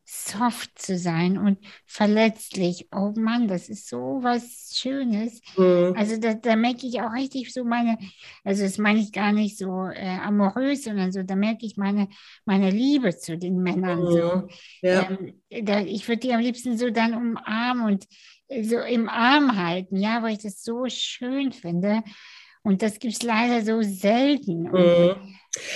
soft 0.09 0.79
zu 0.79 0.97
sein 0.97 1.37
und 1.37 1.59
verletzlich. 1.85 2.87
Oh 2.95 3.11
Mann, 3.17 3.49
das 3.49 3.67
ist 3.67 3.89
so 3.89 4.19
was 4.21 4.71
Schönes. 4.73 5.41
Mhm. 5.57 5.95
Also 5.97 6.17
da, 6.17 6.33
da 6.33 6.55
merke 6.55 6.87
ich 6.87 7.01
auch 7.01 7.11
richtig 7.11 7.51
so 7.53 7.65
meine, 7.65 7.97
also 8.45 8.63
das 8.63 8.77
meine 8.77 8.99
ich 8.99 9.11
gar 9.11 9.33
nicht 9.33 9.57
so 9.57 9.85
äh, 9.87 10.17
amorös, 10.23 10.85
sondern 10.85 11.11
so, 11.11 11.23
da 11.23 11.35
merke 11.35 11.65
ich 11.65 11.75
meine, 11.75 12.07
meine 12.45 12.71
Liebe 12.71 13.17
zu 13.17 13.37
den 13.37 13.61
Männern. 13.61 13.99
Mhm. 13.99 14.11
So. 14.11 14.47
Ja. 14.81 15.09
Ähm, 15.09 15.41
da, 15.65 15.81
ich 15.81 16.07
würde 16.07 16.21
die 16.21 16.33
am 16.33 16.39
liebsten 16.39 16.77
so 16.77 16.89
dann 16.89 17.13
umarmen 17.13 17.85
und 17.85 18.05
so 18.61 18.79
im 18.79 19.09
Arm 19.09 19.57
halten, 19.57 19.97
ja, 19.97 20.23
weil 20.23 20.33
ich 20.33 20.43
das 20.43 20.63
so 20.63 20.85
schön 20.87 21.51
finde. 21.51 22.01
Und 22.63 22.81
das 22.81 22.99
gibt 22.99 23.13
es 23.13 23.23
leider 23.23 23.61
so 23.61 23.81
selten. 23.81 24.63
Mhm. 24.63 24.69
Und, 24.73 25.17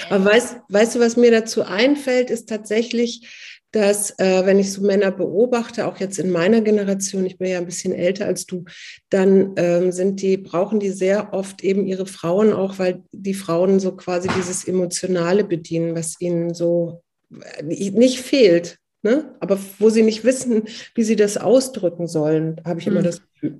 Aber 0.09 0.25
weißt, 0.25 0.57
weißt 0.69 0.95
du, 0.95 0.99
was 1.01 1.17
mir 1.17 1.31
dazu 1.31 1.63
einfällt, 1.63 2.29
ist 2.29 2.47
tatsächlich, 2.47 3.27
dass 3.71 4.11
äh, 4.19 4.45
wenn 4.45 4.59
ich 4.59 4.71
so 4.71 4.81
Männer 4.81 5.11
beobachte, 5.11 5.87
auch 5.87 5.97
jetzt 5.97 6.19
in 6.19 6.31
meiner 6.31 6.61
Generation, 6.61 7.25
ich 7.25 7.37
bin 7.37 7.49
ja 7.49 7.57
ein 7.57 7.65
bisschen 7.65 7.93
älter 7.93 8.25
als 8.25 8.45
du, 8.45 8.65
dann 9.09 9.53
ähm, 9.55 9.91
sind 9.91 10.21
die, 10.21 10.37
brauchen 10.37 10.79
die 10.79 10.89
sehr 10.89 11.33
oft 11.33 11.63
eben 11.63 11.85
ihre 11.85 12.05
Frauen 12.05 12.51
auch, 12.53 12.79
weil 12.79 13.03
die 13.11 13.33
Frauen 13.33 13.79
so 13.79 13.93
quasi 13.95 14.29
dieses 14.37 14.67
Emotionale 14.67 15.43
bedienen, 15.43 15.95
was 15.95 16.19
ihnen 16.19 16.53
so 16.53 17.01
äh, 17.31 17.63
nicht 17.63 18.19
fehlt. 18.19 18.77
Ne? 19.03 19.35
Aber 19.39 19.57
wo 19.79 19.89
sie 19.89 20.03
nicht 20.03 20.23
wissen, 20.23 20.63
wie 20.93 21.03
sie 21.03 21.15
das 21.15 21.37
ausdrücken 21.37 22.07
sollen, 22.07 22.61
habe 22.65 22.79
ich 22.79 22.87
immer 22.87 22.99
hm. 22.99 23.05
das 23.05 23.21
Gefühl. 23.33 23.59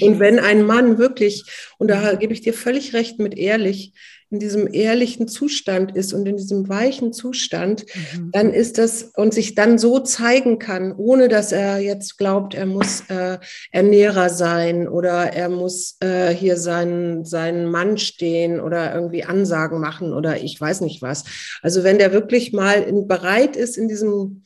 Und 0.00 0.20
wenn 0.20 0.38
ein 0.38 0.64
Mann 0.64 0.98
wirklich, 0.98 1.44
und 1.78 1.88
da 1.88 2.14
gebe 2.14 2.32
ich 2.32 2.40
dir 2.40 2.54
völlig 2.54 2.94
recht 2.94 3.18
mit 3.18 3.36
ehrlich, 3.36 3.94
in 4.30 4.40
diesem 4.40 4.72
ehrlichen 4.72 5.28
Zustand 5.28 5.96
ist 5.96 6.12
und 6.12 6.26
in 6.26 6.36
diesem 6.36 6.68
weichen 6.68 7.12
Zustand, 7.12 7.84
mhm. 7.94 8.30
dann 8.32 8.52
ist 8.52 8.78
das 8.78 9.12
und 9.14 9.32
sich 9.32 9.54
dann 9.54 9.78
so 9.78 10.00
zeigen 10.00 10.58
kann, 10.58 10.92
ohne 10.96 11.28
dass 11.28 11.52
er 11.52 11.78
jetzt 11.78 12.18
glaubt, 12.18 12.54
er 12.54 12.66
muss 12.66 13.02
äh, 13.08 13.38
Ernährer 13.70 14.28
sein 14.30 14.88
oder 14.88 15.32
er 15.32 15.48
muss 15.48 15.96
äh, 16.00 16.34
hier 16.34 16.56
seinen, 16.56 17.24
seinen 17.24 17.66
Mann 17.66 17.98
stehen 17.98 18.60
oder 18.60 18.92
irgendwie 18.94 19.24
Ansagen 19.24 19.80
machen 19.80 20.12
oder 20.12 20.42
ich 20.42 20.60
weiß 20.60 20.80
nicht 20.80 21.02
was. 21.02 21.24
Also 21.62 21.84
wenn 21.84 21.98
der 21.98 22.12
wirklich 22.12 22.52
mal 22.52 22.82
in, 22.82 23.06
bereit 23.06 23.56
ist, 23.56 23.76
in 23.76 23.88
diesem 23.88 24.42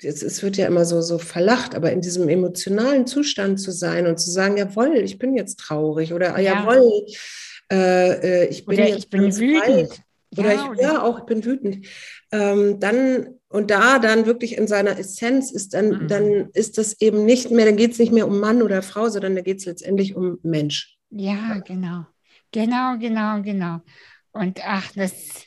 es 0.00 0.44
wird 0.44 0.56
ja 0.56 0.68
immer 0.68 0.84
so, 0.84 1.00
so 1.00 1.18
verlacht, 1.18 1.74
aber 1.74 1.90
in 1.90 2.00
diesem 2.00 2.28
emotionalen 2.28 3.08
Zustand 3.08 3.60
zu 3.60 3.72
sein 3.72 4.06
und 4.06 4.20
zu 4.20 4.30
sagen, 4.30 4.56
jawohl, 4.56 4.98
ich 4.98 5.18
bin 5.18 5.34
jetzt 5.34 5.58
traurig 5.58 6.12
oder 6.12 6.38
ja. 6.38 6.64
jawohl, 6.64 7.04
äh, 7.70 8.44
äh, 8.44 8.48
ich 8.48 8.64
bin 8.64 8.78
oder 8.78 8.88
jetzt 8.88 8.98
ich 8.98 9.10
bin 9.10 9.36
wütend. 9.36 10.02
Oder 10.36 10.54
ja, 10.54 10.72
ich, 10.72 10.80
ja, 10.80 11.02
auch, 11.02 11.20
ich 11.20 11.24
bin 11.24 11.44
wütend. 11.44 11.86
Ähm, 12.32 12.78
dann, 12.80 13.38
und 13.48 13.70
da 13.70 13.98
dann 13.98 14.26
wirklich 14.26 14.58
in 14.58 14.66
seiner 14.66 14.98
Essenz 14.98 15.50
ist, 15.50 15.72
dann, 15.74 15.88
mhm. 15.88 16.08
dann 16.08 16.50
ist 16.52 16.76
das 16.76 17.00
eben 17.00 17.24
nicht 17.24 17.50
mehr, 17.50 17.64
dann 17.64 17.76
geht 17.76 17.92
es 17.92 17.98
nicht 17.98 18.12
mehr 18.12 18.28
um 18.28 18.38
Mann 18.38 18.62
oder 18.62 18.82
Frau, 18.82 19.08
sondern 19.08 19.36
da 19.36 19.42
geht 19.42 19.58
es 19.58 19.64
letztendlich 19.64 20.14
um 20.16 20.38
Mensch. 20.42 20.98
Ja, 21.10 21.58
genau. 21.60 22.04
Genau, 22.52 22.98
genau, 22.98 23.42
genau. 23.42 23.80
Und 24.32 24.60
ach, 24.64 24.90
das, 24.94 25.46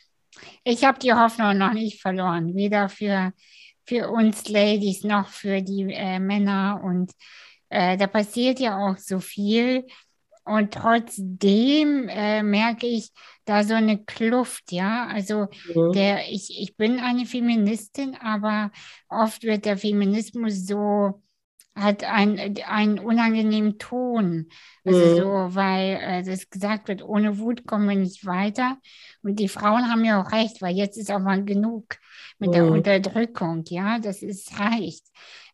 ich 0.63 0.83
habe 0.83 0.99
die 0.99 1.13
Hoffnung 1.13 1.57
noch 1.57 1.73
nicht 1.73 2.01
verloren, 2.01 2.55
weder 2.55 2.89
für, 2.89 3.33
für 3.85 4.09
uns 4.09 4.47
Ladies 4.49 5.03
noch 5.03 5.27
für 5.27 5.61
die 5.61 5.93
äh, 5.93 6.19
Männer. 6.19 6.81
Und 6.83 7.11
äh, 7.69 7.97
da 7.97 8.07
passiert 8.07 8.59
ja 8.59 8.77
auch 8.77 8.97
so 8.97 9.19
viel. 9.19 9.85
Und 10.43 10.73
trotzdem 10.73 12.09
äh, 12.09 12.41
merke 12.43 12.87
ich 12.87 13.11
da 13.45 13.63
so 13.63 13.73
eine 13.73 14.03
Kluft, 14.03 14.71
ja. 14.71 15.07
Also 15.07 15.47
mhm. 15.73 15.91
der, 15.93 16.31
ich, 16.31 16.59
ich 16.59 16.75
bin 16.75 16.99
eine 16.99 17.25
Feministin, 17.25 18.15
aber 18.19 18.71
oft 19.07 19.43
wird 19.43 19.65
der 19.65 19.77
Feminismus 19.77 20.65
so, 20.65 21.21
hat 21.75 22.03
ein, 22.03 22.57
einen 22.67 22.99
unangenehmen 22.99 23.77
Ton. 23.77 24.47
Also 24.83 24.99
mhm. 24.99 25.15
so, 25.15 25.55
weil 25.55 25.99
äh, 26.01 26.23
das 26.23 26.49
gesagt 26.49 26.87
wird, 26.87 27.03
ohne 27.03 27.37
Wut 27.37 27.65
kommen 27.65 27.87
wir 27.87 27.95
nicht 27.95 28.25
weiter. 28.25 28.77
Und 29.23 29.39
die 29.39 29.47
Frauen 29.47 29.89
haben 29.89 30.03
ja 30.03 30.21
auch 30.21 30.31
recht, 30.31 30.61
weil 30.61 30.75
jetzt 30.75 30.97
ist 30.97 31.11
auch 31.11 31.19
mal 31.19 31.43
genug 31.45 31.97
mit 32.39 32.49
mhm. 32.49 32.53
der 32.53 32.65
Unterdrückung, 32.65 33.63
ja, 33.67 33.99
das 33.99 34.21
ist 34.21 34.59
reicht. 34.59 35.05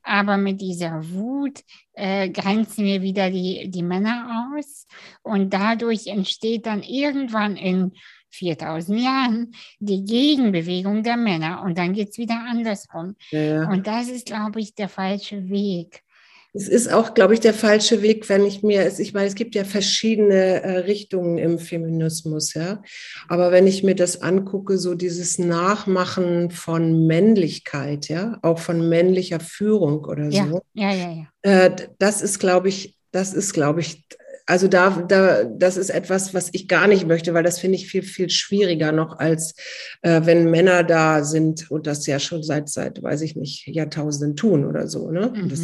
Aber 0.07 0.37
mit 0.37 0.61
dieser 0.61 1.03
Wut 1.11 1.63
äh, 1.93 2.29
grenzen 2.29 2.85
wir 2.85 3.01
wieder 3.01 3.29
die, 3.29 3.69
die 3.69 3.83
Männer 3.83 4.49
aus 4.55 4.87
und 5.21 5.53
dadurch 5.53 6.07
entsteht 6.07 6.65
dann 6.65 6.81
irgendwann 6.81 7.57
in 7.57 7.91
4000 8.29 9.01
Jahren 9.01 9.51
die 9.79 10.05
Gegenbewegung 10.05 11.03
der 11.03 11.17
Männer 11.17 11.61
und 11.63 11.77
dann 11.77 11.91
geht 11.91 12.09
es 12.09 12.17
wieder 12.17 12.39
andersrum. 12.47 13.15
Ja. 13.31 13.69
Und 13.69 13.85
das 13.85 14.07
ist, 14.07 14.27
glaube 14.27 14.61
ich, 14.61 14.75
der 14.75 14.87
falsche 14.87 15.49
Weg. 15.49 16.03
Es 16.53 16.67
ist 16.67 16.91
auch, 16.91 17.13
glaube 17.13 17.33
ich, 17.33 17.39
der 17.39 17.53
falsche 17.53 18.01
Weg, 18.01 18.29
wenn 18.29 18.45
ich 18.45 18.63
mir, 18.63 18.91
ich 18.97 19.13
meine, 19.13 19.27
es 19.27 19.35
gibt 19.35 19.53
ja 19.53 19.63
verschiedene 19.63 20.63
äh, 20.63 20.77
Richtungen 20.79 21.37
im 21.37 21.59
Feminismus, 21.59 22.53
ja. 22.53 22.81
Aber 23.27 23.51
wenn 23.51 23.67
ich 23.67 23.83
mir 23.83 23.95
das 23.95 24.21
angucke, 24.21 24.77
so 24.77 24.95
dieses 24.95 25.37
Nachmachen 25.37 26.49
von 26.49 27.05
Männlichkeit, 27.05 28.07
ja, 28.07 28.39
auch 28.41 28.59
von 28.59 28.89
männlicher 28.89 29.39
Führung 29.39 30.05
oder 30.05 30.29
ja. 30.29 30.47
so. 30.47 30.61
Ja, 30.73 30.91
ja, 30.93 31.11
ja. 31.11 31.27
Äh, 31.41 31.75
das 31.99 32.21
ist, 32.21 32.39
glaube 32.39 32.69
ich, 32.69 32.95
das 33.11 33.33
ist, 33.33 33.53
glaube 33.53 33.81
ich, 33.81 34.07
also 34.47 34.69
da, 34.69 34.89
da, 35.01 35.43
das 35.43 35.75
ist 35.75 35.89
etwas, 35.89 36.33
was 36.33 36.49
ich 36.53 36.69
gar 36.69 36.87
nicht 36.87 37.05
möchte, 37.05 37.33
weil 37.33 37.43
das 37.43 37.59
finde 37.59 37.75
ich 37.75 37.87
viel, 37.87 38.01
viel 38.01 38.29
schwieriger 38.29 38.93
noch, 38.93 39.19
als 39.19 39.55
äh, 40.01 40.21
wenn 40.23 40.49
Männer 40.49 40.85
da 40.85 41.23
sind 41.23 41.69
und 41.69 41.85
das 41.85 42.07
ja 42.07 42.17
schon 42.17 42.43
seit, 42.43 42.69
seit, 42.69 43.03
weiß 43.03 43.21
ich 43.21 43.35
nicht, 43.35 43.67
Jahrtausenden 43.67 44.37
tun 44.37 44.65
oder 44.65 44.87
so. 44.87 45.11
Ne? 45.11 45.33
Mhm. 45.35 45.49
Das, 45.49 45.59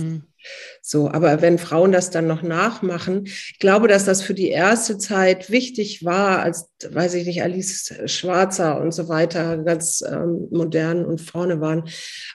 so, 0.81 1.09
aber 1.09 1.41
wenn 1.41 1.57
Frauen 1.57 1.91
das 1.91 2.09
dann 2.09 2.27
noch 2.27 2.43
nachmachen, 2.43 3.23
ich 3.25 3.57
glaube, 3.59 3.87
dass 3.87 4.05
das 4.05 4.21
für 4.21 4.33
die 4.33 4.49
erste 4.49 4.97
Zeit 4.97 5.49
wichtig 5.49 6.03
war, 6.03 6.41
als, 6.41 6.69
weiß 6.87 7.13
ich 7.13 7.25
nicht, 7.25 7.41
Alice 7.41 7.93
Schwarzer 8.05 8.81
und 8.81 8.93
so 8.93 9.07
weiter 9.07 9.57
ganz 9.59 10.03
ähm, 10.05 10.47
modern 10.51 11.05
und 11.05 11.21
vorne 11.21 11.61
waren, 11.61 11.85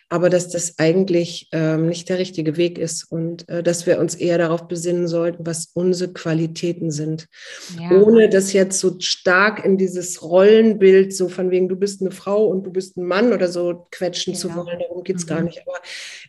aber 0.09 0.31
dass 0.31 0.49
das 0.49 0.79
eigentlich 0.79 1.49
ähm, 1.53 1.87
nicht 1.87 2.09
der 2.09 2.19
richtige 2.19 2.57
Weg 2.57 2.79
ist 2.79 3.05
und 3.11 3.49
äh, 3.49 3.63
dass 3.63 3.87
wir 3.87 3.99
uns 3.99 4.15
eher 4.15 4.39
darauf 4.39 4.69
besinnen 4.69 5.09
sollten, 5.09 5.47
was 5.47 5.71
unsere 5.75 6.13
Qualitäten 6.13 6.91
sind, 6.91 7.29
ja. 7.79 7.91
ohne 7.91 8.29
das 8.29 8.53
jetzt 8.53 8.81
so 8.81 8.97
stark 9.01 9.65
in 9.65 9.77
dieses 9.77 10.23
Rollenbild, 10.23 11.15
so 11.15 11.29
von 11.29 11.51
wegen, 11.51 11.69
du 11.69 11.77
bist 11.77 12.01
eine 12.01 12.11
Frau 12.11 12.47
und 12.47 12.65
du 12.65 12.71
bist 12.71 12.97
ein 12.97 13.05
Mann 13.05 13.33
oder 13.33 13.49
so 13.49 13.87
quetschen 13.91 14.33
genau. 14.33 14.41
zu 14.41 14.57
wollen, 14.57 14.79
darum 14.79 15.05
geht 15.05 15.17
es 15.17 15.25
mhm. 15.25 15.29
gar 15.29 15.43
nicht, 15.43 15.61
aber 15.67 15.79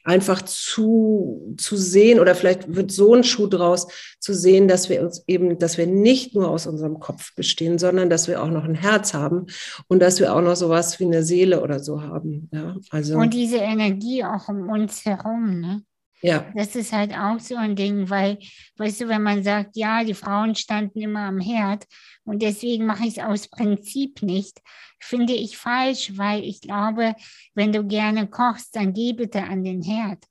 einfach 0.03 0.41
zu, 0.41 1.55
zu 1.57 1.68
sehen 1.75 2.19
oder 2.19 2.35
vielleicht 2.35 2.75
wird 2.75 2.91
so 2.91 3.13
ein 3.13 3.23
Schuh 3.23 3.47
draus, 3.47 3.87
zu 4.19 4.33
sehen, 4.33 4.67
dass 4.67 4.89
wir 4.89 5.01
uns 5.01 5.23
eben, 5.27 5.57
dass 5.59 5.77
wir 5.77 5.87
nicht 5.87 6.35
nur 6.35 6.49
aus 6.49 6.67
unserem 6.67 6.99
Kopf 6.99 7.33
bestehen, 7.35 7.79
sondern 7.79 8.09
dass 8.09 8.27
wir 8.27 8.43
auch 8.43 8.49
noch 8.49 8.63
ein 8.63 8.75
Herz 8.75 9.13
haben 9.13 9.47
und 9.87 10.01
dass 10.01 10.19
wir 10.19 10.33
auch 10.35 10.41
noch 10.41 10.55
sowas 10.55 10.99
wie 10.99 11.05
eine 11.05 11.23
Seele 11.23 11.61
oder 11.61 11.79
so 11.79 12.01
haben. 12.01 12.49
Ja, 12.51 12.75
also. 12.89 13.17
Und 13.17 13.33
diese 13.33 13.57
Energie 13.57 14.23
auch 14.23 14.49
um 14.49 14.69
uns 14.69 15.05
herum, 15.05 15.59
ne? 15.59 15.83
Ja. 16.21 16.51
Das 16.53 16.75
ist 16.75 16.91
halt 16.91 17.13
auch 17.13 17.39
so 17.39 17.55
ein 17.55 17.75
Ding, 17.75 18.09
weil, 18.09 18.39
weißt 18.77 19.01
du, 19.01 19.07
wenn 19.07 19.23
man 19.23 19.43
sagt, 19.43 19.77
ja, 19.77 20.03
die 20.03 20.13
Frauen 20.13 20.53
standen 20.55 20.99
immer 20.99 21.21
am 21.21 21.39
Herd 21.39 21.85
und 22.25 22.41
deswegen 22.41 22.85
mache 22.85 23.03
ich 23.05 23.17
es 23.17 23.23
aus 23.23 23.47
Prinzip 23.47 24.21
nicht, 24.21 24.59
finde 24.99 25.33
ich 25.33 25.57
falsch, 25.57 26.17
weil 26.17 26.43
ich 26.43 26.59
glaube, 26.59 27.15
wenn 27.55 27.71
du 27.71 27.85
gerne 27.85 28.27
kochst, 28.27 28.75
dann 28.75 28.93
geh 28.93 29.13
bitte 29.13 29.43
an 29.43 29.63
den 29.63 29.81
Herd. 29.81 30.25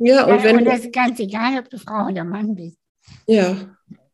Ja, 0.00 0.24
und 0.26 0.42
wenn. 0.42 0.58
Und 0.58 0.64
das 0.64 0.80
ist 0.80 0.92
ganz 0.92 1.20
egal, 1.20 1.58
ob 1.58 1.70
du 1.70 1.78
Frau 1.78 2.06
oder 2.06 2.24
Mann 2.24 2.54
bist. 2.54 2.78
Ja, 3.26 3.56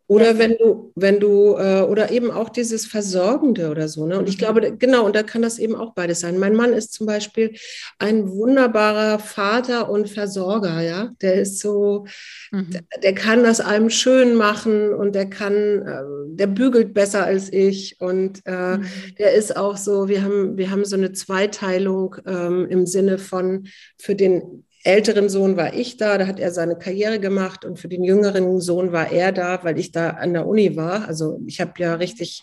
oder 0.08 0.38
wenn 0.38 0.56
du, 0.56 0.92
wenn 0.94 1.18
du, 1.18 1.56
äh, 1.56 1.80
oder 1.80 2.12
eben 2.12 2.30
auch 2.30 2.48
dieses 2.48 2.86
Versorgende 2.86 3.70
oder 3.70 3.88
so. 3.88 4.06
Ne? 4.06 4.18
Und 4.18 4.28
ich 4.28 4.36
mhm. 4.36 4.38
glaube, 4.38 4.76
genau, 4.76 5.04
und 5.04 5.16
da 5.16 5.24
kann 5.24 5.42
das 5.42 5.58
eben 5.58 5.74
auch 5.74 5.94
beides 5.94 6.20
sein. 6.20 6.38
Mein 6.38 6.54
Mann 6.54 6.72
ist 6.72 6.92
zum 6.92 7.06
Beispiel 7.06 7.56
ein 7.98 8.30
wunderbarer 8.30 9.18
Vater 9.18 9.90
und 9.90 10.08
Versorger, 10.08 10.80
ja. 10.80 11.10
Der 11.22 11.34
ist 11.34 11.58
so, 11.58 12.06
mhm. 12.52 12.70
der, 12.70 12.82
der, 13.02 13.14
kann 13.14 13.42
das 13.42 13.60
einem 13.60 13.90
schön 13.90 14.36
machen 14.36 14.94
und 14.94 15.16
der 15.16 15.28
kann, 15.28 15.54
äh, 15.54 16.02
der 16.28 16.46
bügelt 16.46 16.94
besser 16.94 17.24
als 17.24 17.52
ich. 17.52 18.00
Und 18.00 18.42
äh, 18.44 18.76
mhm. 18.76 18.84
der 19.18 19.34
ist 19.34 19.56
auch 19.56 19.76
so, 19.76 20.08
wir 20.08 20.22
haben, 20.22 20.56
wir 20.56 20.70
haben 20.70 20.84
so 20.84 20.94
eine 20.94 21.12
Zweiteilung 21.12 22.14
ähm, 22.26 22.68
im 22.70 22.86
Sinne 22.86 23.18
von 23.18 23.66
für 23.98 24.14
den 24.14 24.65
älteren 24.86 25.28
Sohn 25.28 25.56
war 25.56 25.74
ich 25.74 25.96
da, 25.96 26.16
da 26.16 26.26
hat 26.26 26.38
er 26.38 26.52
seine 26.52 26.76
Karriere 26.76 27.18
gemacht 27.18 27.64
und 27.64 27.78
für 27.78 27.88
den 27.88 28.04
jüngeren 28.04 28.60
Sohn 28.60 28.92
war 28.92 29.10
er 29.10 29.32
da, 29.32 29.62
weil 29.64 29.78
ich 29.78 29.92
da 29.92 30.10
an 30.10 30.32
der 30.32 30.46
Uni 30.46 30.76
war. 30.76 31.06
Also 31.08 31.40
ich 31.46 31.60
habe 31.60 31.72
ja 31.78 31.94
richtig, 31.94 32.42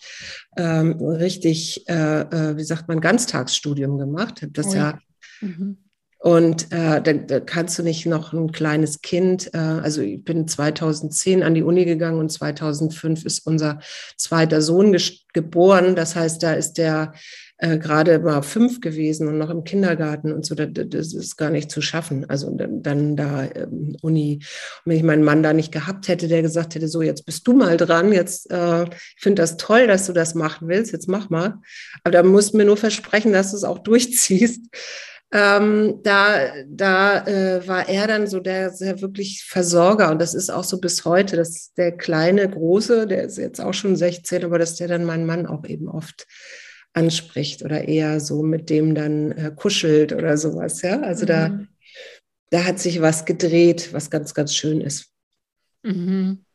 ähm, 0.57 0.93
richtig, 0.93 1.87
äh, 1.87 2.21
äh, 2.21 2.57
wie 2.57 2.63
sagt 2.63 2.87
man, 2.87 3.01
Ganztagsstudium 3.01 3.97
gemacht. 3.97 4.41
Habe 4.41 4.51
das 4.51 4.67
oh 4.67 4.75
ja. 4.75 4.99
Mhm. 5.41 5.77
Und 6.19 6.71
äh, 6.71 7.01
da, 7.01 7.13
da, 7.13 7.39
kannst 7.41 7.77
du 7.77 7.83
nicht 7.83 8.05
noch 8.05 8.31
ein 8.31 8.53
kleines 8.53 9.01
Kind, 9.01 9.53
äh, 9.53 9.57
also 9.57 10.01
ich 10.01 10.23
bin 10.23 10.47
2010 10.47 11.43
an 11.43 11.53
die 11.53 11.63
Uni 11.63 11.83
gegangen 11.83 12.17
und 12.17 12.31
2005 12.31 13.25
ist 13.25 13.45
unser 13.45 13.79
zweiter 14.15 14.61
Sohn 14.61 14.95
geboren. 15.33 15.97
Das 15.97 16.15
heißt, 16.15 16.41
da 16.41 16.53
ist 16.53 16.75
der 16.75 17.13
äh, 17.57 17.77
gerade 17.77 18.19
mal 18.19 18.41
fünf 18.41 18.81
gewesen 18.81 19.27
und 19.27 19.37
noch 19.37 19.49
im 19.49 19.63
Kindergarten 19.63 20.33
und 20.33 20.45
so, 20.45 20.55
das, 20.55 20.67
das 20.73 21.13
ist 21.13 21.37
gar 21.37 21.49
nicht 21.49 21.71
zu 21.71 21.81
schaffen. 21.81 22.29
Also 22.29 22.51
dann, 22.51 23.15
da 23.15 23.43
ähm, 23.43 23.95
Uni. 24.01 24.39
Und 24.83 24.91
wenn 24.91 24.97
ich 24.97 25.03
meinen 25.03 25.23
Mann 25.23 25.43
da 25.43 25.53
nicht 25.53 25.71
gehabt 25.71 26.07
hätte, 26.07 26.27
der 26.27 26.41
gesagt 26.41 26.75
hätte, 26.75 26.87
so 26.87 27.01
jetzt 27.01 27.25
bist 27.25 27.47
du 27.47 27.53
mal 27.53 27.77
dran, 27.77 28.11
jetzt 28.11 28.51
äh, 28.51 28.83
ich 28.83 29.21
finde 29.21 29.41
das 29.41 29.57
toll, 29.57 29.87
dass 29.87 30.07
du 30.07 30.13
das 30.13 30.35
machen 30.35 30.67
willst, 30.67 30.91
jetzt 30.91 31.07
mach 31.07 31.29
mal. 31.29 31.59
Aber 32.03 32.11
da 32.11 32.23
musst 32.23 32.53
du 32.53 32.57
mir 32.57 32.65
nur 32.65 32.77
versprechen, 32.77 33.33
dass 33.33 33.51
du 33.51 33.57
es 33.57 33.63
auch 33.63 33.79
durchziehst. 33.83 34.61
Ähm, 35.31 36.01
da 36.03 36.51
da 36.67 37.25
äh, 37.25 37.67
war 37.67 37.89
er 37.89 38.07
dann 38.07 38.27
so 38.27 38.39
der 38.39 38.69
sehr 38.69 39.01
wirklich 39.01 39.45
Versorger 39.47 40.11
und 40.11 40.21
das 40.21 40.35
ist 40.35 40.51
auch 40.51 40.63
so 40.63 40.79
bis 40.79 41.05
heute, 41.05 41.37
dass 41.37 41.73
der 41.73 41.91
kleine 41.91 42.47
Große, 42.47 43.07
der 43.07 43.23
ist 43.23 43.39
jetzt 43.39 43.59
auch 43.59 43.73
schon 43.73 43.95
16, 43.95 44.43
aber 44.43 44.59
dass 44.59 44.75
der 44.75 44.87
dann 44.87 45.05
meinen 45.05 45.25
Mann 45.25 45.47
auch 45.47 45.65
eben 45.65 45.87
oft 45.87 46.27
anspricht 46.93 47.63
oder 47.63 47.87
eher 47.87 48.19
so 48.19 48.43
mit 48.43 48.69
dem 48.69 48.95
dann 48.95 49.31
äh, 49.31 49.51
kuschelt 49.55 50.13
oder 50.13 50.37
sowas. 50.37 50.81
Ja, 50.81 51.01
also 51.01 51.23
mhm. 51.23 51.27
da, 51.27 51.59
da 52.51 52.63
hat 52.65 52.79
sich 52.79 53.01
was 53.01 53.25
gedreht, 53.25 53.89
was 53.93 54.09
ganz, 54.09 54.33
ganz 54.33 54.55
schön 54.55 54.81
ist. 54.81 55.11
Mhm. 55.81 56.45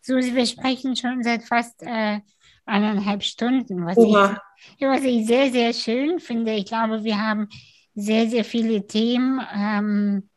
Susi, 0.00 0.34
wir 0.34 0.46
sprechen 0.46 0.96
schon 0.96 1.22
seit 1.22 1.42
fast 1.44 1.82
äh, 1.82 2.20
eineinhalb 2.66 3.22
Stunden, 3.22 3.84
was 3.84 3.96
ich, 3.98 4.80
was 4.80 5.02
ich 5.02 5.26
sehr, 5.26 5.50
sehr 5.50 5.72
schön 5.72 6.20
finde. 6.20 6.52
Ich 6.52 6.66
glaube, 6.66 7.04
wir 7.04 7.18
haben 7.18 7.48
sehr, 7.94 8.28
sehr 8.28 8.44
viele 8.44 8.86
Themen. 8.86 9.40
Ähm, 9.54 10.28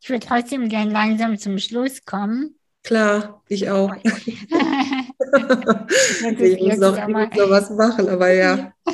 ich 0.00 0.08
würde 0.08 0.26
trotzdem 0.26 0.68
gern 0.68 0.90
langsam 0.90 1.38
zum 1.38 1.58
Schluss 1.58 2.04
kommen. 2.04 2.56
Klar, 2.82 3.42
ich 3.48 3.70
auch. 3.70 3.94
ich 6.38 6.60
muss 6.60 6.78
noch, 6.78 6.96
ich 6.96 7.08
muss 7.08 7.36
noch 7.36 7.50
was 7.50 7.70
machen, 7.70 8.08
aber 8.08 8.32
ja. 8.32 8.72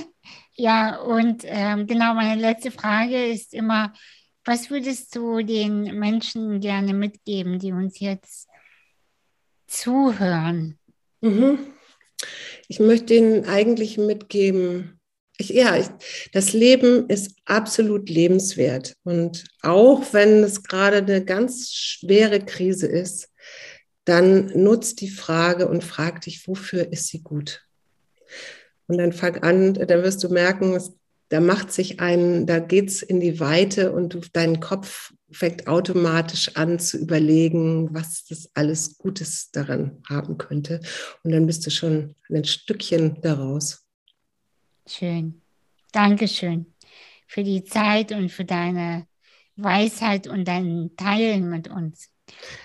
Ja, 0.60 0.96
und 0.96 1.44
ähm, 1.44 1.86
genau, 1.86 2.14
meine 2.14 2.40
letzte 2.40 2.72
Frage 2.72 3.26
ist 3.26 3.54
immer, 3.54 3.92
was 4.44 4.70
würdest 4.70 5.14
du 5.14 5.40
den 5.40 5.96
Menschen 6.00 6.58
gerne 6.58 6.94
mitgeben, 6.94 7.60
die 7.60 7.70
uns 7.70 8.00
jetzt 8.00 8.48
zuhören? 9.68 10.76
Mhm. 11.20 11.58
Ich 12.66 12.80
möchte 12.80 13.14
ihnen 13.14 13.44
eigentlich 13.44 13.98
mitgeben, 13.98 14.98
ich, 15.38 15.50
ja, 15.50 15.76
ich, 15.76 15.86
das 16.32 16.52
Leben 16.52 17.08
ist 17.08 17.36
absolut 17.44 18.08
lebenswert. 18.08 18.94
Und 19.04 19.44
auch 19.62 20.12
wenn 20.12 20.42
es 20.42 20.64
gerade 20.64 20.96
eine 20.96 21.24
ganz 21.24 21.70
schwere 21.70 22.40
Krise 22.40 22.88
ist, 22.88 23.27
dann 24.08 24.46
nutzt 24.46 25.00
die 25.00 25.10
Frage 25.10 25.68
und 25.68 25.84
frag 25.84 26.22
dich, 26.22 26.46
wofür 26.48 26.92
ist 26.92 27.08
sie 27.08 27.22
gut? 27.22 27.66
Und 28.86 28.98
dann 28.98 29.12
fang 29.12 29.42
an, 29.42 29.74
dann 29.74 30.02
wirst 30.02 30.24
du 30.24 30.28
merken, 30.28 30.78
da 31.28 31.40
macht 31.40 31.72
sich 31.72 32.00
ein, 32.00 32.46
da 32.46 32.58
geht's 32.58 33.02
in 33.02 33.20
die 33.20 33.38
Weite 33.38 33.92
und 33.92 34.14
du, 34.14 34.20
dein 34.32 34.60
Kopf 34.60 35.12
fängt 35.30 35.66
automatisch 35.66 36.56
an 36.56 36.78
zu 36.78 36.96
überlegen, 36.96 37.92
was 37.92 38.24
das 38.24 38.50
alles 38.54 38.96
Gutes 38.96 39.50
daran 39.50 40.02
haben 40.08 40.38
könnte. 40.38 40.80
Und 41.22 41.32
dann 41.32 41.46
bist 41.46 41.66
du 41.66 41.70
schon 41.70 42.14
ein 42.30 42.44
Stückchen 42.44 43.20
daraus. 43.20 43.86
Schön. 44.86 45.42
Dankeschön 45.92 46.74
für 47.26 47.44
die 47.44 47.62
Zeit 47.62 48.12
und 48.12 48.30
für 48.30 48.46
deine 48.46 49.06
Weisheit 49.56 50.26
und 50.28 50.48
dein 50.48 50.92
Teilen 50.96 51.50
mit 51.50 51.68
uns. 51.68 52.08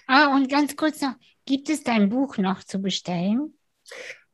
Ah, 0.08 0.36
und 0.36 0.50
ganz 0.50 0.76
kurz 0.76 1.02
noch, 1.02 1.16
Gibt 1.46 1.70
es 1.70 1.84
dein 1.84 2.10
Buch 2.10 2.38
noch 2.38 2.64
zu 2.64 2.80
bestellen? 2.80 3.54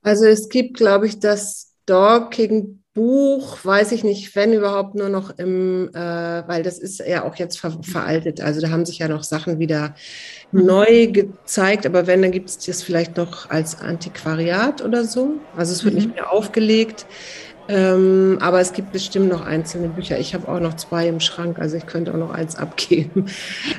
Also 0.01 0.25
es 0.25 0.49
gibt, 0.49 0.77
glaube 0.77 1.07
ich, 1.07 1.19
das 1.19 1.73
Dorking 1.85 2.79
Buch, 2.93 3.63
weiß 3.63 3.93
ich 3.93 4.03
nicht, 4.03 4.35
wenn 4.35 4.51
überhaupt 4.51 4.93
nur 4.93 5.07
noch 5.09 5.37
im, 5.37 5.89
äh, 5.93 5.97
weil 6.47 6.63
das 6.63 6.79
ist 6.79 6.99
ja 6.99 7.23
auch 7.23 7.35
jetzt 7.35 7.57
ver 7.59 7.77
veraltet. 7.81 8.41
Also 8.41 8.59
da 8.61 8.71
haben 8.71 8.85
sich 8.85 8.99
ja 8.99 9.07
noch 9.07 9.23
Sachen 9.23 9.57
wieder 9.57 9.95
mhm. 10.51 10.65
neu 10.65 11.07
gezeigt, 11.07 11.85
aber 11.85 12.07
wenn, 12.07 12.21
dann 12.21 12.31
gibt 12.31 12.49
es 12.49 12.57
das 12.57 12.83
vielleicht 12.83 13.15
noch 13.15 13.49
als 13.49 13.79
Antiquariat 13.79 14.81
oder 14.83 15.05
so. 15.05 15.35
Also 15.55 15.71
es 15.71 15.85
wird 15.85 15.93
mhm. 15.93 15.99
nicht 16.01 16.15
mehr 16.15 16.31
aufgelegt. 16.31 17.05
Ähm, 17.69 18.39
aber 18.41 18.59
es 18.59 18.73
gibt 18.73 18.91
bestimmt 18.91 19.29
noch 19.29 19.45
einzelne 19.45 19.89
Bücher. 19.89 20.17
Ich 20.17 20.33
habe 20.33 20.47
auch 20.47 20.59
noch 20.59 20.73
zwei 20.73 21.07
im 21.07 21.19
Schrank, 21.19 21.59
also 21.59 21.77
ich 21.77 21.85
könnte 21.85 22.11
auch 22.11 22.17
noch 22.17 22.31
eins 22.31 22.55
abgeben. 22.55 23.27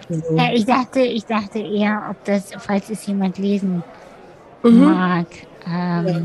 So. 0.08 0.36
Ja, 0.36 0.52
ich 0.52 0.64
dachte, 0.64 1.00
ich 1.00 1.24
dachte 1.24 1.60
eher, 1.60 2.02
ob 2.10 2.24
das, 2.24 2.50
falls 2.58 2.90
es 2.90 3.06
jemand 3.06 3.38
lesen 3.38 3.82
mhm. 4.62 4.84
mag. 4.84 5.26
Ähm, 5.66 6.06
ja. 6.06 6.20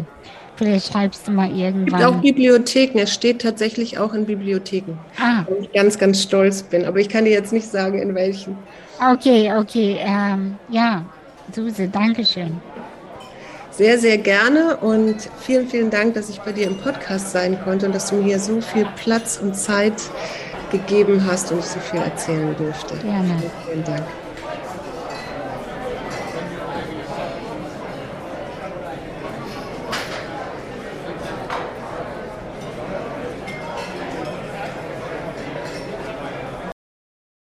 Vielleicht 0.55 0.91
schreibst 0.91 1.27
du 1.27 1.31
mal 1.31 1.49
irgendwann. 1.49 1.87
Es 1.87 1.93
gibt 1.93 2.03
auch 2.03 2.21
Bibliotheken. 2.21 2.99
Es 2.99 3.13
steht 3.13 3.41
tatsächlich 3.41 3.99
auch 3.99 4.13
in 4.13 4.25
Bibliotheken. 4.25 4.97
Ah. 5.19 5.43
Wo 5.47 5.57
ich 5.61 5.71
ganz, 5.71 5.99
ganz 5.99 6.21
stolz 6.21 6.63
bin. 6.63 6.85
Aber 6.85 6.99
ich 6.99 7.09
kann 7.09 7.25
dir 7.25 7.31
jetzt 7.31 7.53
nicht 7.53 7.67
sagen, 7.67 7.99
in 7.99 8.15
welchen. 8.15 8.57
Okay, 8.99 9.53
okay. 9.53 9.97
Ähm, 9.99 10.55
ja, 10.69 11.03
Suse, 11.51 11.87
danke 11.87 12.25
schön. 12.25 12.59
Sehr, 13.77 13.99
sehr 13.99 14.17
gerne 14.17 14.77
und 14.77 15.17
vielen, 15.41 15.67
vielen 15.67 15.89
Dank, 15.89 16.13
dass 16.13 16.29
ich 16.29 16.39
bei 16.39 16.53
dir 16.53 16.67
im 16.67 16.77
Podcast 16.77 17.31
sein 17.31 17.59
konnte 17.61 17.87
und 17.87 17.93
dass 17.93 18.09
du 18.09 18.15
mir 18.15 18.39
so 18.39 18.61
viel 18.61 18.87
Platz 18.95 19.37
und 19.41 19.53
Zeit 19.53 20.01
gegeben 20.71 21.25
hast 21.25 21.51
und 21.51 21.59
ich 21.59 21.65
so 21.65 21.79
viel 21.81 21.99
erzählen 21.99 22.55
durfte. 22.57 22.95
Gerne. 22.95 23.35
Vielen, 23.37 23.51
vielen 23.65 23.83
Dank. 23.83 24.03